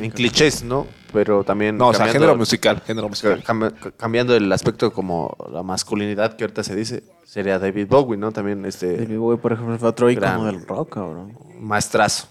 en, 0.01 0.11
clichés, 0.11 0.65
¿no? 0.65 0.87
Pero 1.13 1.45
también. 1.45 1.79
No, 1.79 1.89
o 1.89 1.95
sea, 1.95 2.09
género 2.09 2.37
musical, 2.37 2.83
género 2.85 3.09
musical. 3.09 3.45
cam- 3.45 3.73
cambiando 3.97 4.35
el 4.35 4.51
aspecto 4.53 4.93
como 4.93 5.37
la 5.53 5.63
masculinidad 5.63 6.35
que 6.37 6.43
ahorita 6.43 6.65
se 6.65 6.75
dice, 6.75 7.05
sería 7.25 7.61
David 7.61 7.87
Bowie, 7.89 8.17
¿no? 8.19 8.33
También 8.33 8.65
este 8.65 8.97
David 8.97 9.19
Bowie, 9.19 9.39
por 9.39 9.53
ejemplo, 9.53 9.79
fue 9.79 9.89
otro 9.89 10.11
icono 10.11 10.47
del 10.47 10.67
rock, 10.67 10.95
cabrón. 10.95 11.39
maestrazo. 11.61 12.27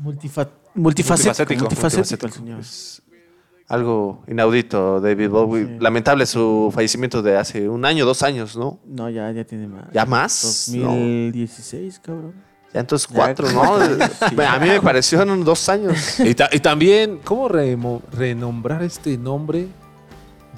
Multifa- 0.00 0.48
multifacético. 0.74 1.54
Multifacético. 1.54 1.60
Multifacético, 1.64 2.26
el 2.26 2.32
señor. 2.32 2.60
Es 2.60 3.02
algo 3.68 4.22
inaudito, 4.26 5.00
David 5.00 5.28
Bowie. 5.30 5.66
Sí. 5.66 5.76
Lamentable 5.80 6.26
su 6.26 6.70
fallecimiento 6.74 7.22
de 7.22 7.36
hace 7.36 7.68
un 7.68 7.84
año, 7.84 8.04
dos 8.06 8.22
años, 8.22 8.56
¿no? 8.56 8.80
No, 8.86 9.08
ya, 9.10 9.30
ya 9.32 9.44
tiene 9.44 9.68
más. 9.68 9.84
¿Ya 9.92 10.06
más? 10.06 10.70
No. 10.74 10.86
2016, 10.88 12.00
cabrón. 12.00 12.34
Ya 12.72 12.80
entonces 12.80 13.08
Ya, 13.08 13.14
cuatro, 13.16 13.50
¿no? 13.52 13.78
sí. 14.28 14.36
A 14.46 14.58
mí 14.58 14.68
me 14.68 14.80
parecieron 14.80 15.44
dos 15.44 15.68
años. 15.68 16.18
Y, 16.20 16.34
ta- 16.34 16.50
y 16.52 16.60
también, 16.60 17.20
¿cómo 17.24 17.48
renombrar 17.48 18.82
este 18.82 19.16
nombre 19.16 19.68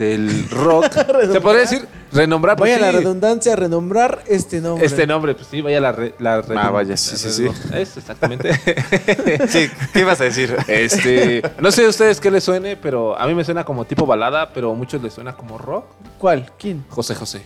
del 0.08 0.48
rock? 0.50 0.86
¿Se 1.32 1.40
podría 1.40 1.60
decir 1.60 1.86
renombrar? 2.10 2.56
Pues 2.56 2.72
Vaya 2.72 2.86
la 2.86 2.90
sí, 2.90 2.96
redundancia, 3.04 3.54
renombrar 3.54 4.22
este 4.26 4.60
nombre. 4.60 4.86
Este 4.86 5.06
nombre, 5.06 5.34
pues 5.34 5.46
sí, 5.48 5.60
vaya 5.60 5.78
la... 5.80 5.92
re- 5.92 6.14
la 6.18 6.42
renom- 6.42 6.72
vaya, 6.72 6.96
sí, 6.96 7.16
sí, 7.16 7.30
sí. 7.30 7.46
Es 7.74 7.96
exactamente. 7.96 8.50
Sí, 9.48 9.70
¿qué 9.92 10.00
ibas 10.00 10.20
a 10.20 10.24
decir? 10.24 10.56
este, 10.66 11.42
no 11.60 11.70
sé 11.70 11.84
a 11.84 11.88
ustedes 11.88 12.18
qué 12.20 12.30
les 12.30 12.42
suene, 12.42 12.76
pero 12.76 13.16
a 13.18 13.26
mí 13.26 13.34
me 13.34 13.44
suena 13.44 13.64
como 13.64 13.84
tipo 13.84 14.06
balada, 14.06 14.52
pero 14.52 14.72
a 14.72 14.74
muchos 14.74 15.02
les 15.02 15.12
suena 15.12 15.36
como 15.36 15.58
rock. 15.58 15.84
¿Cuál? 16.18 16.50
¿Quién? 16.58 16.84
José 16.88 17.14
José. 17.14 17.42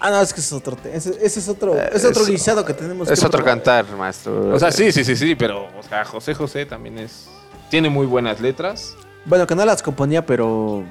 Ah, 0.00 0.10
no, 0.10 0.20
es 0.20 0.32
que 0.32 0.40
es 0.40 0.52
otro. 0.52 0.76
Ese, 0.92 1.10
ese 1.22 1.40
es 1.40 1.48
otro, 1.48 1.74
es 1.76 2.04
otro 2.04 2.22
es- 2.22 2.28
guisado 2.28 2.64
que 2.64 2.74
tenemos 2.74 3.10
Es 3.10 3.18
que 3.18 3.26
otro 3.26 3.38
probar. 3.38 3.54
cantar, 3.62 3.96
maestro. 3.96 4.54
O 4.54 4.58
sea, 4.58 4.70
sí, 4.70 4.92
sí, 4.92 5.02
sí, 5.04 5.16
sí, 5.16 5.34
pero 5.34 5.64
o 5.66 5.82
sea, 5.88 6.04
José 6.04 6.34
José 6.34 6.66
también 6.66 6.98
es... 6.98 7.28
Tiene 7.70 7.88
muy 7.90 8.06
buenas 8.06 8.40
letras. 8.40 8.94
Bueno, 9.24 9.46
que 9.46 9.54
no 9.56 9.64
las 9.64 9.82
componía, 9.82 10.24
pero 10.24 10.84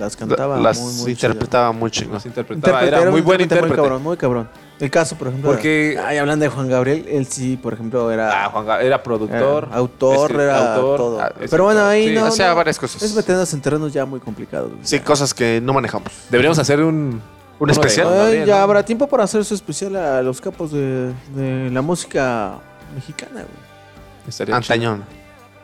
las 0.00 0.16
cantaba 0.16 0.58
Las 0.58 0.78
muy, 0.80 0.92
muy 0.94 1.10
interpretaba 1.12 1.70
muy 1.72 1.90
chingón. 1.90 2.14
Las 2.14 2.26
interpretaba. 2.26 2.82
Era 2.82 3.10
muy 3.10 3.20
buen 3.20 3.40
intérprete. 3.40 3.68
Muy 3.74 3.76
cabrón, 3.84 4.02
muy 4.02 4.16
cabrón. 4.16 4.48
El 4.80 4.90
caso, 4.90 5.14
por 5.16 5.28
ejemplo. 5.28 5.50
Porque- 5.50 5.98
Ay, 6.02 6.16
hablando 6.16 6.42
de 6.44 6.48
Juan 6.48 6.68
Gabriel, 6.68 7.04
él 7.08 7.26
sí, 7.26 7.56
por 7.58 7.74
ejemplo, 7.74 8.10
era. 8.10 8.46
Ah, 8.46 8.48
Juan 8.50 8.66
Ga- 8.66 8.82
era 8.82 9.02
productor. 9.02 9.64
era 9.68 9.76
autor, 9.76 10.32
era 10.40 10.74
autor, 10.74 10.96
todo. 10.96 11.20
ah, 11.20 11.32
Pero 11.50 11.64
bueno, 11.64 11.84
ahí 11.84 12.08
sí. 12.08 12.14
no. 12.14 12.24
hacía 12.24 12.48
no, 12.48 12.56
varias 12.56 12.78
cosas. 12.78 13.02
Es 13.02 13.14
meternos 13.14 13.52
en 13.52 13.60
terrenos 13.60 13.92
ya 13.92 14.06
muy 14.06 14.20
complicados. 14.20 14.72
Sí, 14.82 14.98
cosas 15.00 15.34
que 15.34 15.60
no 15.62 15.74
manejamos. 15.74 16.10
Deberíamos 16.30 16.58
hacer 16.58 16.80
un... 16.82 17.20
¿Un 17.60 17.68
uno 17.68 17.72
especial? 17.74 18.08
Gabriel, 18.08 18.46
ya 18.46 18.56
¿no? 18.56 18.62
habrá 18.62 18.82
tiempo 18.82 19.06
para 19.06 19.24
hacer 19.24 19.44
su 19.44 19.52
especial 19.52 19.94
a 19.96 20.22
los 20.22 20.40
capos 20.40 20.72
de, 20.72 21.12
de 21.34 21.68
la 21.70 21.82
música 21.82 22.54
mexicana, 22.94 23.42
güey. 23.42 24.50
Antañón. 24.54 25.04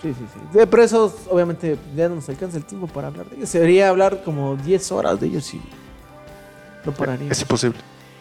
Sí, 0.07 0.15
sí, 0.19 0.27
sí. 0.33 0.59
De 0.59 0.67
presos, 0.67 1.13
obviamente, 1.29 1.77
ya 1.97 2.09
no 2.09 2.17
nos 2.17 2.29
alcanza 2.29 2.57
el 2.57 2.65
tiempo 2.65 2.87
para 2.87 3.09
hablar 3.09 3.27
de 3.27 3.37
ellos. 3.37 3.49
Sería 3.49 3.89
hablar 3.89 4.23
como 4.25 4.57
10 4.57 4.93
horas 4.93 5.19
de 5.21 5.27
ellos 5.27 5.53
y 5.55 5.61
no 6.85 6.93
pararía. 6.93 7.33
Es 7.33 7.41
imposible. 7.41 7.79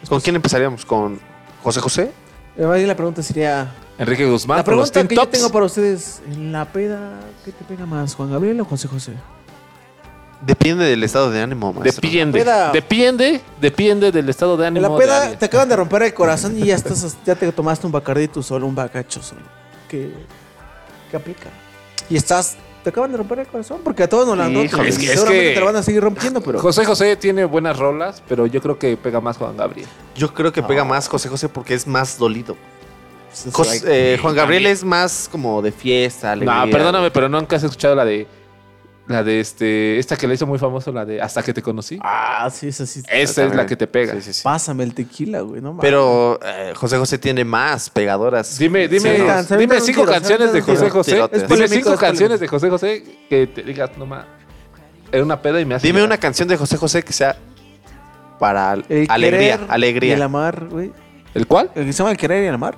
¿Con 0.08 0.20
quién 0.20 0.34
empezaríamos? 0.36 0.84
¿Con 0.84 1.20
José 1.62 1.80
José? 1.80 2.12
Además, 2.56 2.80
la 2.80 2.96
pregunta 2.96 3.22
sería... 3.22 3.72
Enrique 3.98 4.26
Guzmán. 4.26 4.56
la 4.56 4.62
los 4.62 4.90
pregunta 4.90 5.08
que 5.08 5.14
yo 5.14 5.28
tengo 5.28 5.50
para 5.50 5.66
ustedes, 5.66 6.20
en 6.30 6.52
la 6.52 6.64
peda, 6.64 7.20
¿qué 7.44 7.52
te 7.52 7.64
pega 7.64 7.86
más, 7.86 8.14
Juan 8.14 8.30
Gabriel 8.30 8.60
o 8.60 8.64
José 8.64 8.88
José? 8.88 9.12
Depende 10.40 10.84
del 10.84 11.02
estado 11.02 11.30
de 11.30 11.40
ánimo, 11.40 11.72
maestro. 11.72 12.06
Depende. 12.08 12.40
Peda. 12.40 12.72
Depende, 12.72 13.40
depende 13.60 14.12
del 14.12 14.28
estado 14.28 14.56
de 14.56 14.66
En 14.66 14.76
ánimo. 14.76 14.98
la 14.98 15.04
peda 15.04 15.38
te 15.38 15.46
acaban 15.46 15.68
de 15.68 15.76
romper 15.76 16.02
el 16.02 16.14
corazón 16.14 16.58
y 16.58 16.66
ya 16.66 16.74
estás, 16.74 17.16
ya 17.24 17.34
te 17.34 17.50
tomaste 17.52 17.86
un 17.86 17.92
bacardí 17.92 18.28
tú 18.28 18.42
solo, 18.42 18.66
un 18.66 18.74
bacacho 18.74 19.22
solo. 19.22 19.42
¿Qué, 19.88 20.12
qué 21.10 21.16
aplica? 21.16 21.48
Y 22.10 22.16
estás, 22.16 22.56
te 22.84 22.90
acaban 22.90 23.10
de 23.10 23.18
romper 23.18 23.40
el 23.40 23.46
corazón, 23.46 23.80
porque 23.82 24.04
a 24.04 24.08
todos 24.08 24.26
nos 24.26 24.36
la 24.38 24.44
han 24.46 24.54
roto. 24.54 24.82
Es 24.82 24.98
que- 24.98 25.12
es 25.12 25.24
que- 25.24 25.52
te 25.54 25.60
la 25.60 25.66
van 25.66 25.76
a 25.76 25.82
seguir 25.82 26.02
rompiendo, 26.02 26.40
pero... 26.40 26.58
José 26.60 26.84
José 26.84 27.16
tiene 27.16 27.44
buenas 27.44 27.78
rolas, 27.78 28.22
pero 28.28 28.46
yo 28.46 28.60
creo 28.62 28.78
que 28.78 28.96
pega 28.96 29.20
más 29.20 29.36
Juan 29.36 29.56
Gabriel. 29.56 29.88
Yo 30.14 30.32
creo 30.32 30.52
que 30.52 30.62
pega 30.62 30.84
más 30.84 31.08
José 31.08 31.28
José 31.28 31.48
porque 31.48 31.74
es 31.74 31.86
más 31.86 32.18
dolido. 32.18 32.56
Eh, 33.84 34.18
Juan 34.22 34.34
Gabriel 34.34 34.66
es 34.66 34.82
más 34.82 35.28
como 35.30 35.60
de 35.60 35.70
fiesta, 35.72 36.32
alegría. 36.32 36.64
No, 36.64 36.70
perdóname, 36.70 37.10
pero 37.10 37.28
nunca 37.28 37.56
has 37.56 37.62
escuchado 37.64 37.94
la 37.94 38.04
de. 38.04 38.26
La 39.08 39.22
de 39.22 39.38
este. 39.38 39.98
Esta 40.00 40.16
que 40.16 40.26
le 40.26 40.34
hizo 40.34 40.46
muy 40.46 40.58
famoso, 40.58 40.90
la 40.90 41.04
de 41.04 41.22
Hasta 41.22 41.40
que 41.42 41.54
te 41.54 41.62
conocí. 41.62 41.98
Ah, 42.02 42.48
sí, 42.52 42.68
esa 42.68 42.84
sí. 42.86 43.02
Esa 43.08 43.44
es 43.44 43.54
la 43.54 43.64
que 43.64 43.76
te 43.76 43.86
pega. 43.86 44.14
Sí, 44.14 44.20
sí, 44.22 44.32
sí. 44.32 44.40
Pásame 44.42 44.82
el 44.82 44.94
tequila, 44.94 45.42
güey, 45.42 45.60
no 45.60 45.74
mames. 45.74 45.82
Pero 45.82 46.40
eh, 46.42 46.72
José 46.74 46.98
José 46.98 47.16
tiene 47.18 47.44
más 47.44 47.88
pegadoras. 47.88 48.58
Dime, 48.58 48.88
dime, 48.88 49.16
Sí, 49.16 49.22
no. 49.22 49.42
Se 49.44 49.56
dime 49.56 49.80
cinco 49.80 50.00
tiro, 50.02 50.12
canciones 50.12 50.52
de 50.52 50.60
José 50.60 50.82
tiro. 50.82 50.92
José. 50.92 51.28
Dime 51.48 51.68
cinco 51.68 51.92
es 51.94 52.00
canciones 52.00 52.40
de 52.40 52.48
José 52.48 52.68
José 52.68 53.04
que 53.28 53.46
te 53.46 53.62
digas, 53.62 53.90
no 53.96 54.06
más. 54.06 54.24
Era 55.12 55.22
una 55.22 55.40
peda 55.40 55.60
y 55.60 55.64
me 55.64 55.76
hace. 55.76 55.86
Dime 55.86 56.00
llorar. 56.00 56.08
una 56.08 56.18
canción 56.18 56.48
de 56.48 56.56
José 56.56 56.76
José 56.76 57.02
que 57.04 57.12
sea 57.12 57.36
para 58.40 58.74
El 58.88 59.06
alegría, 59.08 59.56
querer 59.58 59.70
alegría. 59.70 60.10
Y 60.10 60.12
el 60.14 60.22
amar, 60.22 60.64
güey. 60.68 60.92
¿El 61.32 61.46
cuál? 61.46 61.70
¿El 61.76 61.86
que 61.86 61.92
se 61.92 61.98
llama 61.98 62.10
el 62.10 62.16
querer 62.16 62.42
y 62.42 62.46
el 62.48 62.54
amar? 62.54 62.76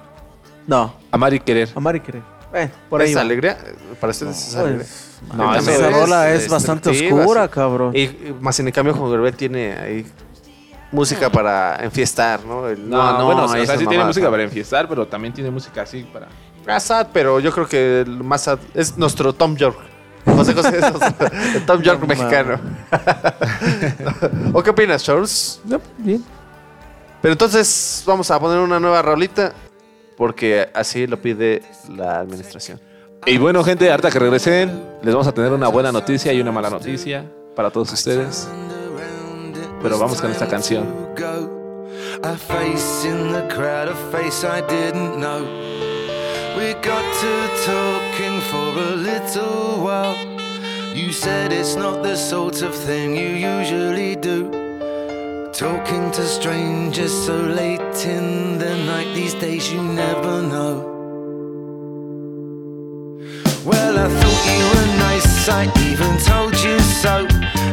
No, 0.67 0.95
Amar 1.11 1.33
y 1.33 1.41
querer. 1.41 1.71
amar 1.75 1.97
y 1.97 2.01
querer. 2.01 2.21
Bueno, 2.51 2.71
por 2.91 3.01
ahí 3.01 3.11
¿Es 3.11 3.17
va. 3.17 3.23
alegría? 3.23 3.57
Para 3.99 4.11
ustedes 4.11 4.49
es 4.49 4.55
alegría. 4.55 4.87
No, 5.35 5.55
esa 5.55 5.91
rola 5.91 6.33
es, 6.33 6.49
bastante 6.49 6.91
oscura, 6.91 7.49
cabrón. 7.49 7.97
Y, 7.97 8.09
más 8.41 8.59
en 8.61 8.69
el 8.69 8.73
cambio 8.73 8.95
Juan 8.95 9.11
Gabriel 9.11 9.35
tiene 9.37 9.73
ahí 9.75 10.07
música 10.93 11.31
para 11.31 11.77
enfiestar, 11.83 12.45
¿no? 12.45 12.69
El- 12.69 12.89
No, 12.89 13.25
bueno, 13.27 13.45
o 13.45 13.49
sea, 13.49 13.61
esas 13.61 13.79
sí 13.79 13.87
tiene 13.87 14.05
música 14.05 14.27
¿no? 14.27 14.31
para 14.31 14.43
enfiestar, 14.43 14.89
pero 14.89 15.07
también 15.07 15.35
tiene 15.35 15.51
música 15.51 15.83
así 15.83 16.05
para. 16.05 16.29
Ah, 16.67 16.81
sad, 16.81 17.09
pero 17.13 17.41
yo 17.41 17.53
creo 17.53 17.67
que 17.67 18.01
el 18.03 18.23
más 18.23 18.43
sad 18.43 18.59
es 18.75 18.97
nuestro 18.97 19.33
Tom 19.33 19.57
York. 19.57 19.79
José 20.25 20.53
José 20.53 20.79
es 20.79 21.67
Tom 21.67 21.81
York 21.81 22.01
No 22.01 22.07
mexicano. 22.07 22.61
¿O 24.53 24.63
qué 24.63 24.71
opinas, 24.71 25.03
Charles? 25.03 25.61
No, 25.65 25.81
bien. 25.97 26.23
Pero 27.23 27.33
entonces 27.33 28.03
vamos 28.07 28.31
a 28.31 28.39
poner 28.39 28.59
una 28.59 28.79
nueva 28.79 29.03
rolita 29.03 29.53
porque 30.17 30.69
así 30.75 31.07
lo 31.07 31.21
pide 31.21 31.63
la 31.97 32.21
administración. 32.21 32.81
Y 33.27 33.39
bueno, 33.39 33.63
gente, 33.63 33.91
harta 33.91 34.11
que 34.11 34.19
regresen, 34.19 34.83
les 35.03 35.15
vamos 35.15 35.27
a 35.27 35.33
tener 35.33 35.53
una 35.53 35.69
buena 35.69 35.93
noticia 35.93 36.33
y 36.33 36.41
una 36.41 36.53
mala 36.53 36.71
noticia 36.71 37.25
para 37.55 37.71
todos 37.71 37.93
ustedes. 37.93 38.49
Pero 39.83 39.99
vamos 39.99 40.21
con 40.21 40.31
esta 40.31 40.49
canción. 40.49 40.87
A 42.23 42.35
face 42.35 43.09
in 43.09 43.33
the 43.33 43.47
crowd, 43.49 43.89
a 43.89 43.95
face 44.11 44.45
I 44.45 44.61
didn't 44.63 45.21
know. 45.21 45.45
We 46.57 46.75
got 46.75 47.05
to 47.21 47.49
talking 47.65 48.41
for 48.51 48.77
a 48.77 48.97
little 48.97 49.85
while. 49.85 50.17
You 50.95 51.13
said 51.13 51.53
it's 51.53 51.77
not 51.77 52.03
the 52.03 52.17
sort 52.17 52.63
of 52.63 52.75
thing 52.75 53.15
you 53.15 53.37
usually 53.37 54.17
do. 54.17 54.51
Talking 55.53 56.11
to 56.11 56.27
strangers 56.27 57.13
so 57.13 57.37
late 57.37 58.05
in 58.05 58.59
the 58.59 58.77
night, 58.87 59.15
these 59.15 59.35
days 59.35 59.73
you 59.73 59.81
never 59.83 60.43
know. 60.43 60.98
Well, 63.65 63.99
I 63.99 64.09
thought 64.09 64.45
you 64.59 64.65
were 64.73 64.91
nice, 64.99 65.49
I 65.49 65.65
even 65.89 66.17
told 66.25 66.55
you 66.65 66.79
so. 67.03 67.27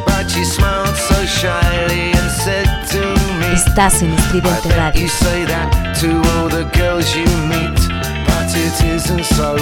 But 0.05 0.35
you 0.35 0.43
smiled 0.43 0.95
so 0.95 1.25
shyly 1.25 2.11
and 2.11 2.31
said 2.31 2.67
to 2.91 3.01
me, 3.39 3.53
Estás 3.53 4.01
en 4.01 4.13
Estridente 4.13 4.69
Radio. 4.75 5.01
you 5.01 5.07
say 5.07 5.45
that 5.45 5.95
to 6.01 6.09
all 6.33 6.49
the 6.49 6.65
girls 6.77 7.15
you 7.15 7.25
meet, 7.47 7.79
but 8.27 8.47
it 8.55 8.75
isn't 8.95 9.25
so. 9.25 9.55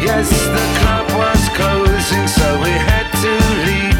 Yes, 0.00 0.28
the 0.30 0.66
club 0.80 1.06
was 1.18 1.42
closing, 1.58 2.26
so 2.28 2.46
we 2.62 2.70
had 2.70 3.06
to 3.22 3.32
leave. 3.66 3.98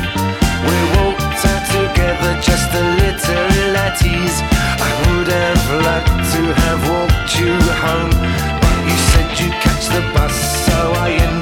We 0.69 0.79
walked 0.97 1.43
out 1.47 1.65
together, 1.71 2.41
just 2.41 2.69
a 2.75 2.85
little 3.03 3.77
at 3.77 4.01
ease. 4.03 4.39
I 4.81 4.91
would 5.07 5.29
have 5.29 5.65
liked 5.87 6.19
to 6.35 6.43
have 6.63 6.81
walked 6.89 7.31
you 7.39 7.55
home, 7.85 8.13
so 10.01 10.93
I 10.93 11.11
ended 11.11 11.38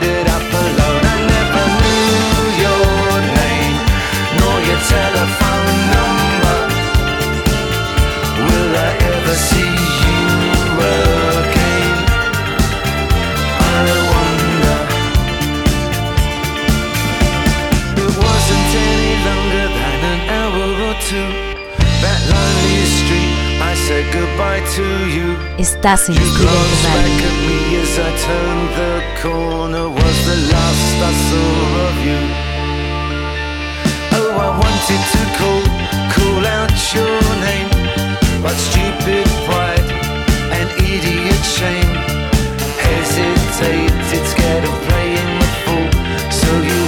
idiot 40.78 41.42
shame. 41.44 41.94
Hesitated, 42.84 44.24
scared 44.32 44.64
of 44.64 44.76
playing 44.88 45.32
the 45.40 45.50
fool. 45.64 45.90
So 46.30 46.50
you 46.68 46.85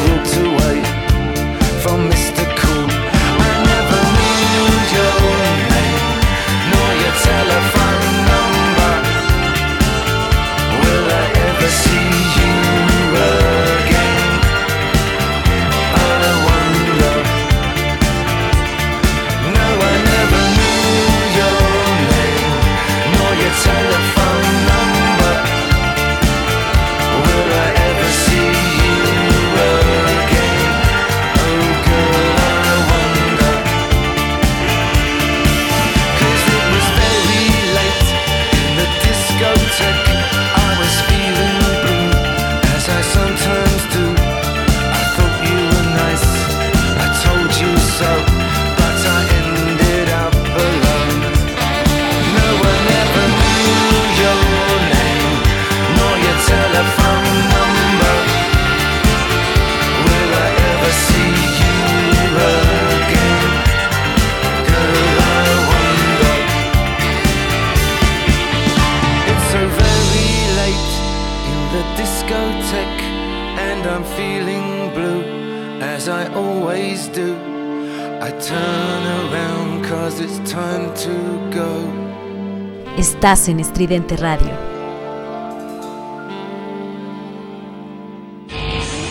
Estás 82.97 83.49
en 83.49 83.61
Estridente 83.61 84.17
Radio. 84.17 84.51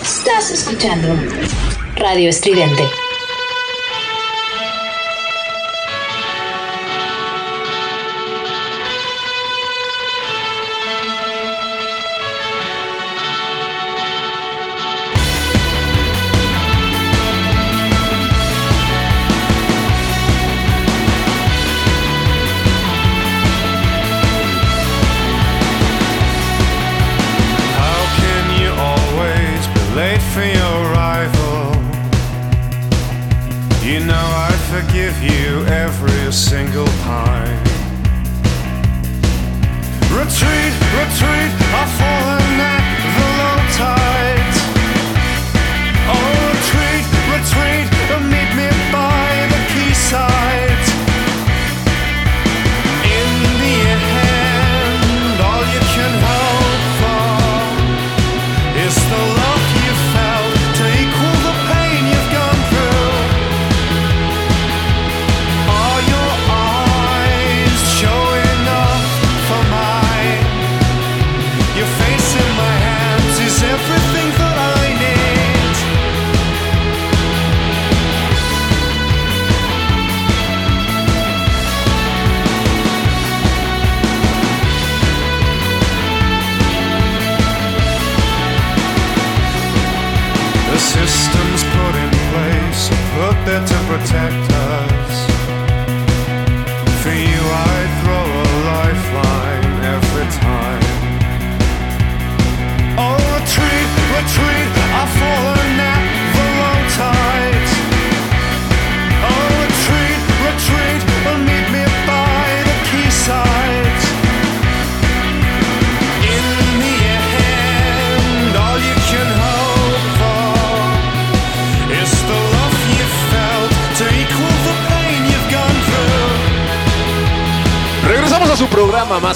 Estás 0.02 0.50
escuchando 0.52 1.10
Radio 1.96 2.30
Estridente. 2.30 3.07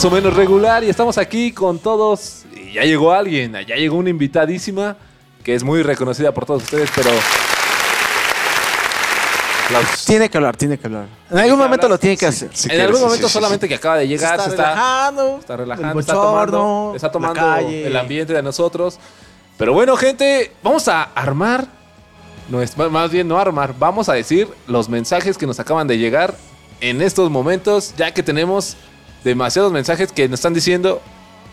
Más 0.01 0.11
o 0.11 0.15
menos 0.15 0.33
regular 0.33 0.83
y 0.83 0.89
estamos 0.89 1.19
aquí 1.19 1.51
con 1.51 1.77
todos. 1.77 2.45
Y 2.55 2.73
ya 2.73 2.81
llegó 2.81 3.13
alguien, 3.13 3.53
ya 3.67 3.75
llegó 3.75 3.97
una 3.97 4.09
invitadísima 4.09 4.97
que 5.43 5.53
es 5.53 5.63
muy 5.63 5.83
reconocida 5.83 6.31
por 6.31 6.43
todos 6.43 6.63
ustedes, 6.63 6.89
pero 6.95 7.11
Tiene 10.07 10.27
que 10.27 10.37
hablar, 10.39 10.57
tiene 10.57 10.79
que 10.79 10.87
hablar. 10.87 11.05
En 11.29 11.37
algún 11.37 11.59
momento 11.59 11.87
lo 11.87 11.99
tiene 11.99 12.17
que 12.17 12.25
hacer. 12.25 12.49
en 12.67 12.81
algún 12.81 12.99
momento 12.99 13.29
solamente 13.29 13.67
que 13.67 13.75
acaba 13.75 13.97
de 13.97 14.07
llegar 14.07 14.39
Se 14.39 14.45
se 14.45 14.49
está 14.49 14.71
está, 14.71 14.73
relajando, 14.73 15.37
está 15.39 15.57
relajando, 15.57 15.93
el 15.93 15.99
está 15.99 16.13
tomando, 16.13 16.93
está 16.95 17.11
tomando 17.11 17.57
el 17.69 17.95
ambiente 17.95 18.33
de 18.33 18.41
nosotros. 18.41 18.97
Pero 19.55 19.73
bueno, 19.73 19.95
gente, 19.97 20.51
vamos 20.63 20.87
a 20.87 21.03
armar, 21.03 21.67
no 22.49 22.59
es, 22.59 22.75
más 22.75 23.11
bien 23.11 23.27
no 23.27 23.37
armar, 23.37 23.75
vamos 23.77 24.09
a 24.09 24.13
decir 24.13 24.47
los 24.65 24.89
mensajes 24.89 25.37
que 25.37 25.45
nos 25.45 25.59
acaban 25.59 25.85
de 25.85 25.99
llegar 25.99 26.33
en 26.79 27.03
estos 27.03 27.29
momentos, 27.29 27.93
ya 27.95 28.11
que 28.11 28.23
tenemos 28.23 28.77
demasiados 29.23 29.71
mensajes 29.71 30.11
que 30.11 30.27
nos 30.27 30.39
están 30.39 30.53
diciendo, 30.53 31.01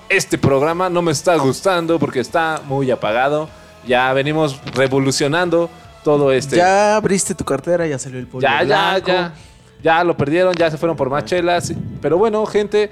este 0.09 0.39
programa 0.39 0.89
no 0.89 1.03
me 1.03 1.13
está 1.13 1.37
gustando 1.37 1.99
porque 1.99 2.21
está 2.21 2.63
muy 2.67 2.91
apagado, 2.91 3.49
ya 3.87 4.13
venimos 4.13 4.61
revolucionando 4.75 5.69
todo 6.05 6.33
este... 6.33 6.57
Ya 6.57 6.97
abriste 6.97 7.35
tu 7.35 7.45
cartera, 7.45 7.87
ya 7.87 7.99
salió 7.99 8.19
el 8.19 8.27
polvo 8.27 8.41
Ya, 8.41 8.63
ya, 8.63 8.91
blanco. 8.93 9.09
ya. 9.09 9.35
Ya 9.83 10.03
lo 10.03 10.17
perdieron, 10.17 10.55
ya 10.55 10.71
se 10.71 10.77
fueron 10.77 10.97
por 10.97 11.09
más 11.09 11.25
chelas. 11.25 11.73
Pero 12.01 12.19
bueno, 12.19 12.45
gente, 12.47 12.91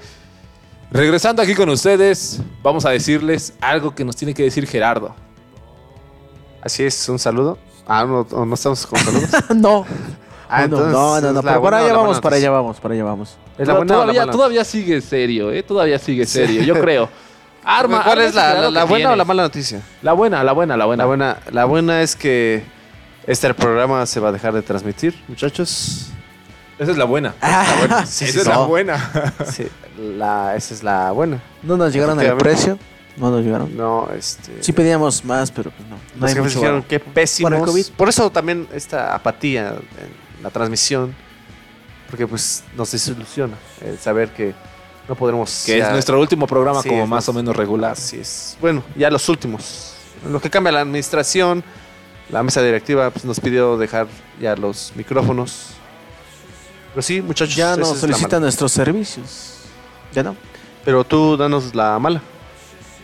regresando 0.89 1.41
aquí 1.41 1.53
con 1.53 1.67
ustedes, 1.69 2.41
vamos 2.63 2.85
a 2.85 2.91
decirles 2.91 3.53
algo 3.59 3.93
que 3.93 4.05
nos 4.05 4.15
tiene 4.15 4.33
que 4.33 4.43
decir 4.43 4.65
Gerardo. 4.67 5.13
Así 6.61 6.83
es, 6.83 7.09
un 7.09 7.19
saludo. 7.19 7.57
Ah, 7.85 8.05
no, 8.05 8.45
no 8.45 8.53
estamos 8.53 8.85
con 8.85 8.99
saludos. 8.99 9.29
no. 9.55 9.85
Ah, 10.49 10.59
no, 10.59 10.63
entonces, 10.65 10.93
no, 10.93 11.15
no, 11.15 11.21
no, 11.21 11.27
¿es 11.27 11.35
la 11.35 11.41
pero 11.41 11.61
para 11.61 11.77
allá 11.79 11.93
vamos, 11.93 12.21
para 12.21 12.35
allá 12.37 12.51
vamos, 12.51 12.79
para 12.79 12.93
allá 12.93 13.03
vamos. 13.03 13.37
¿Es 13.57 13.67
la 13.67 13.73
buena 13.75 13.93
o 13.95 13.97
la 13.99 14.03
todavía, 14.03 14.21
mala? 14.21 14.31
todavía 14.31 14.63
sigue 14.63 15.01
serio, 15.01 15.51
¿eh? 15.51 15.63
Todavía 15.63 15.97
sigue 15.99 16.25
serio, 16.25 16.61
yo 16.63 16.79
creo. 16.79 17.09
Arma, 17.63 18.01
¿Cuál 18.03 18.19
arma 18.19 18.23
es 18.29 18.35
la, 18.35 18.69
la- 18.71 18.83
buena 18.85 19.11
o 19.11 19.15
la 19.15 19.25
mala 19.25 19.43
noticia? 19.43 19.81
La 20.01 20.13
buena, 20.13 20.41
la 20.43 20.53
buena, 20.53 20.77
la 20.77 20.85
buena. 20.85 21.03
La 21.03 21.07
buena, 21.07 21.37
la 21.51 21.65
buena 21.65 22.01
es 22.01 22.15
que 22.15 22.63
este 23.25 23.53
programa 23.53 24.05
se 24.05 24.19
va 24.21 24.29
a 24.29 24.31
dejar 24.31 24.53
de 24.53 24.61
transmitir, 24.61 25.13
muchachos. 25.27 26.07
Esa 26.79 26.91
es 26.91 26.97
la 26.97 27.03
buena. 27.05 27.33
Sí, 28.05 28.23
Esa 28.25 28.33
sí, 28.33 28.39
es 28.39 28.45
la 28.47 28.53
No. 28.55 28.67
buena. 28.67 29.33
Sí, 29.51 29.67
la, 29.99 30.55
esa 30.55 30.73
es 30.75 30.83
la 30.83 31.11
buena. 31.11 31.41
No 31.63 31.75
nos 31.75 31.91
llegaron 31.91 32.17
al 32.19 32.37
precio. 32.37 32.77
No 33.17 33.31
nos 33.31 33.43
llegaron. 33.43 33.75
No, 33.75 34.07
este. 34.15 34.63
Sí 34.63 34.71
pedíamos 34.71 35.25
más, 35.25 35.49
pero 35.51 35.71
pues 35.71 35.89
no. 35.89 35.95
No 35.95 36.01
Los 36.21 36.29
hay 36.29 36.35
jefes 36.35 36.43
mucho 36.43 36.59
dijeron 36.59 36.75
varo. 36.81 36.87
que 36.87 36.99
pésimos. 36.99 37.49
Por 37.51 37.59
el 37.59 37.65
COVID. 37.65 37.85
Por 37.97 38.09
eso 38.09 38.29
también 38.29 38.67
esta 38.73 39.13
apatía 39.15 39.69
en 39.69 40.43
la 40.43 40.51
transmisión. 40.51 41.13
Porque 42.09 42.27
pues 42.27 42.63
nos 42.75 42.91
desilusiona 42.91 43.55
el 43.81 43.97
saber 43.97 44.29
que 44.33 44.53
no 45.07 45.15
podremos. 45.15 45.63
Que 45.65 45.79
es 45.79 45.91
nuestro 45.91 46.19
último 46.19 46.47
programa 46.47 46.81
Sí, 46.81 46.89
como 46.89 47.07
más 47.07 47.27
o 47.29 47.33
menos 47.33 47.55
regular. 47.55 47.91
Así 47.91 48.19
es. 48.19 48.57
Bueno, 48.59 48.83
ya 48.95 49.09
los 49.09 49.27
últimos. 49.29 49.93
En 50.25 50.33
lo 50.33 50.41
que 50.41 50.49
cambia 50.49 50.71
la 50.71 50.81
administración, 50.81 51.63
la 52.29 52.43
mesa 52.43 52.61
directiva 52.61 53.09
pues, 53.11 53.23
nos 53.25 53.39
pidió 53.39 53.77
dejar 53.77 54.07
ya 54.39 54.55
los 54.55 54.91
micrófonos. 54.95 55.71
Pero 56.93 57.01
sí, 57.01 57.21
muchachos. 57.21 57.55
Ya 57.55 57.75
la 57.75 57.85
solicitan 57.85 58.41
nuestros 58.41 58.71
servicios. 58.71 59.59
Ya 60.13 60.23
no. 60.23 60.35
Pero 60.83 61.03
tú 61.03 61.37
danos 61.37 61.75
la 61.75 61.99
mala. 61.99 62.21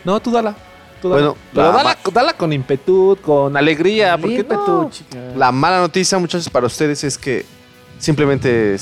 No, 0.04 0.20
tú 0.20 0.30
dala. 0.30 0.54
tú 1.00 1.10
dala. 1.10 1.22
Bueno, 1.22 1.36
pero 1.52 1.66
la 1.68 1.76
dala, 1.76 1.98
dala 2.12 2.32
con 2.32 2.52
impetud, 2.52 3.18
con 3.18 3.56
alegría. 3.56 4.18
¿Por 4.18 4.30
qué 4.30 4.36
Ímpetu, 4.36 4.66
no? 4.66 4.90
chica. 4.90 5.18
La 5.36 5.52
mala 5.52 5.80
noticia, 5.80 6.18
muchachos, 6.18 6.48
para 6.50 6.66
ustedes 6.66 7.04
es 7.04 7.16
que 7.16 7.46
simplemente 7.98 8.76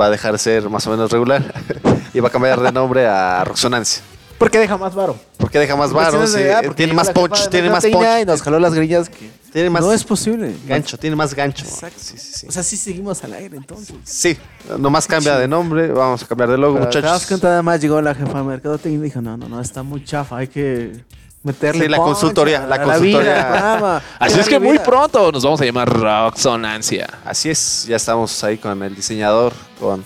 va 0.00 0.06
a 0.06 0.10
dejar 0.10 0.32
de 0.32 0.38
ser 0.38 0.70
más 0.70 0.86
o 0.86 0.90
menos 0.90 1.10
regular 1.10 1.54
y 2.14 2.20
va 2.20 2.28
a 2.28 2.30
cambiar 2.30 2.60
de 2.60 2.72
nombre 2.72 3.06
a 3.06 3.44
Roxonancia. 3.44 4.02
¿Por 4.38 4.52
qué 4.52 4.58
deja 4.60 4.76
más 4.76 4.94
varo? 4.94 5.18
Porque 5.36 5.58
deja 5.58 5.74
más 5.74 5.92
varo, 5.92 6.16
Cuestiones 6.18 6.30
sí, 6.30 6.38
de, 6.38 6.54
ah, 6.54 6.60
eh, 6.60 6.62
porque 6.66 6.76
tiene 6.76 6.92
más 6.92 7.10
punch, 7.10 7.48
tiene 7.48 7.70
más 7.70 7.84
punch, 7.84 8.20
Y 8.22 8.24
nos 8.24 8.40
jaló 8.40 8.60
las 8.60 8.72
grillas 8.72 9.08
que 9.08 9.28
tiene 9.52 9.68
más 9.68 9.82
no 9.82 9.92
es 9.92 10.04
posible. 10.04 10.54
gancho, 10.64 10.96
tiene 10.96 11.16
más 11.16 11.34
gancho. 11.34 11.64
Exacto. 11.64 11.98
Sí, 12.00 12.16
sí. 12.18 12.46
O 12.46 12.52
sea, 12.52 12.62
sí 12.62 12.76
seguimos 12.76 13.22
al 13.24 13.32
aire 13.32 13.56
entonces. 13.56 13.96
Sí, 14.04 14.38
nomás 14.78 15.08
cambia 15.08 15.36
de 15.38 15.48
nombre, 15.48 15.88
vamos 15.88 16.22
a 16.22 16.26
cambiar 16.26 16.50
de 16.50 16.58
logo, 16.58 16.78
Pero 16.78 16.88
te 16.88 17.00
das 17.00 17.12
muchachos. 17.12 17.26
cuenta, 17.26 17.52
además 17.54 17.80
llegó 17.80 18.00
la 18.00 18.14
jefa 18.14 18.38
de 18.38 18.44
mercadotecnia 18.44 18.98
y 19.00 19.02
dijo, 19.02 19.20
no, 19.20 19.36
no, 19.36 19.48
no, 19.48 19.60
está 19.60 19.82
muy 19.82 20.04
chafa, 20.04 20.36
hay 20.36 20.46
que 20.46 21.04
meterle 21.42 21.84
Sí, 21.84 21.88
la 21.88 21.98
consultoría, 21.98 22.66
la 22.66 22.82
consultoría. 22.82 23.20
vida, 23.34 24.02
Así 24.18 24.40
es 24.40 24.48
que 24.48 24.58
muy 24.58 24.72
vida. 24.72 24.82
pronto 24.82 25.30
nos 25.32 25.42
vamos 25.44 25.60
a 25.60 25.64
llamar 25.64 25.88
Roxonancia. 25.88 27.08
Así 27.24 27.48
es, 27.50 27.86
ya 27.88 27.96
estamos 27.96 28.42
ahí 28.44 28.58
con 28.58 28.82
el 28.82 28.94
diseñador, 28.94 29.52
con 29.80 30.04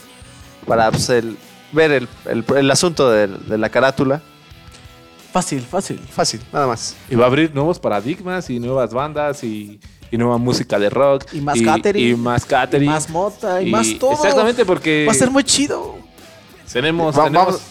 para 0.66 0.90
pues, 0.90 1.08
el- 1.10 1.36
ver 1.72 1.90
el, 1.92 2.08
el- 2.26 2.44
el 2.56 2.70
asunto 2.70 3.10
de, 3.10 3.28
la 3.58 3.68
carátula. 3.70 4.20
Fácil, 5.32 5.62
fácil. 5.62 5.98
Fácil, 5.98 6.42
nada 6.52 6.66
más. 6.66 6.94
Y 7.08 7.14
va 7.14 7.24
a 7.24 7.28
abrir 7.28 7.54
nuevos 7.54 7.78
paradigmas 7.78 8.50
y 8.50 8.60
nuevas 8.60 8.92
bandas 8.92 9.42
y, 9.42 9.80
y 10.10 10.18
nueva 10.18 10.36
música 10.36 10.78
de 10.78 10.90
rock. 10.90 11.24
Y 11.32 11.40
más 11.40 11.58
catering. 11.60 12.10
Y 12.10 12.14
más 12.16 12.44
catering. 12.44 12.86
Y 12.90 12.92
más 12.92 13.08
mota, 13.08 13.62
y, 13.62 13.70
más 13.70 13.86
todo. 13.98 14.12
Exactamente, 14.12 14.66
porque 14.66 15.06
Va 15.08 15.12
a 15.12 15.14
ser 15.14 15.30
muy 15.30 15.42
chido. 15.42 15.96
tenemos, 16.70 17.18
Va- 17.18 17.24
tenemos- 17.24 17.46
vamos, 17.46 17.62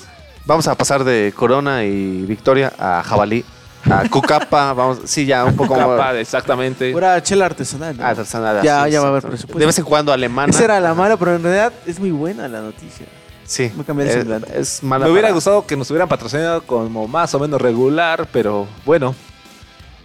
vamos 0.45 0.67
a 0.67 0.75
pasar 0.75 1.03
de 1.03 1.33
Corona 1.35 1.83
y 1.83 2.21
Victoria 2.25 2.73
a 2.77 3.03
Jabalí, 3.03 3.43
a 3.89 4.07
Cucapa, 4.09 4.73
vamos, 4.73 4.99
sí, 5.05 5.25
ya 5.25 5.45
un 5.45 5.55
poco 5.55 5.75
capa, 5.75 6.17
exactamente. 6.19 6.91
Pura 6.91 7.21
chela 7.23 7.45
artesanal. 7.47 7.97
¿no? 7.97 8.03
Ah, 8.03 8.09
artesanal, 8.09 8.61
Ya, 8.63 8.87
ya 8.87 8.99
va 8.99 9.07
a 9.07 9.09
haber 9.09 9.17
exactamente. 9.17 9.27
presupuesto. 9.29 9.59
De 9.59 9.65
vez 9.65 9.79
en 9.79 9.85
cuando 9.85 10.13
alemana. 10.13 10.49
Esa 10.51 10.63
era 10.65 10.79
la 10.79 10.93
mala, 10.93 11.17
pero 11.17 11.35
en 11.35 11.43
realidad 11.43 11.73
es 11.85 11.99
muy 11.99 12.11
buena 12.11 12.47
la 12.47 12.61
noticia. 12.61 13.05
Sí, 13.45 13.69
Me 13.75 13.83
cambié 13.83 14.05
de 14.05 14.37
es, 14.59 14.77
es 14.77 14.83
mala. 14.83 15.05
Me 15.05 15.11
hubiera 15.11 15.27
para- 15.27 15.35
gustado 15.35 15.65
que 15.65 15.75
nos 15.75 15.89
hubieran 15.91 16.07
patrocinado 16.07 16.61
como 16.63 17.07
más 17.07 17.33
o 17.35 17.39
menos 17.39 17.59
regular, 17.59 18.27
pero 18.31 18.67
bueno. 18.85 19.13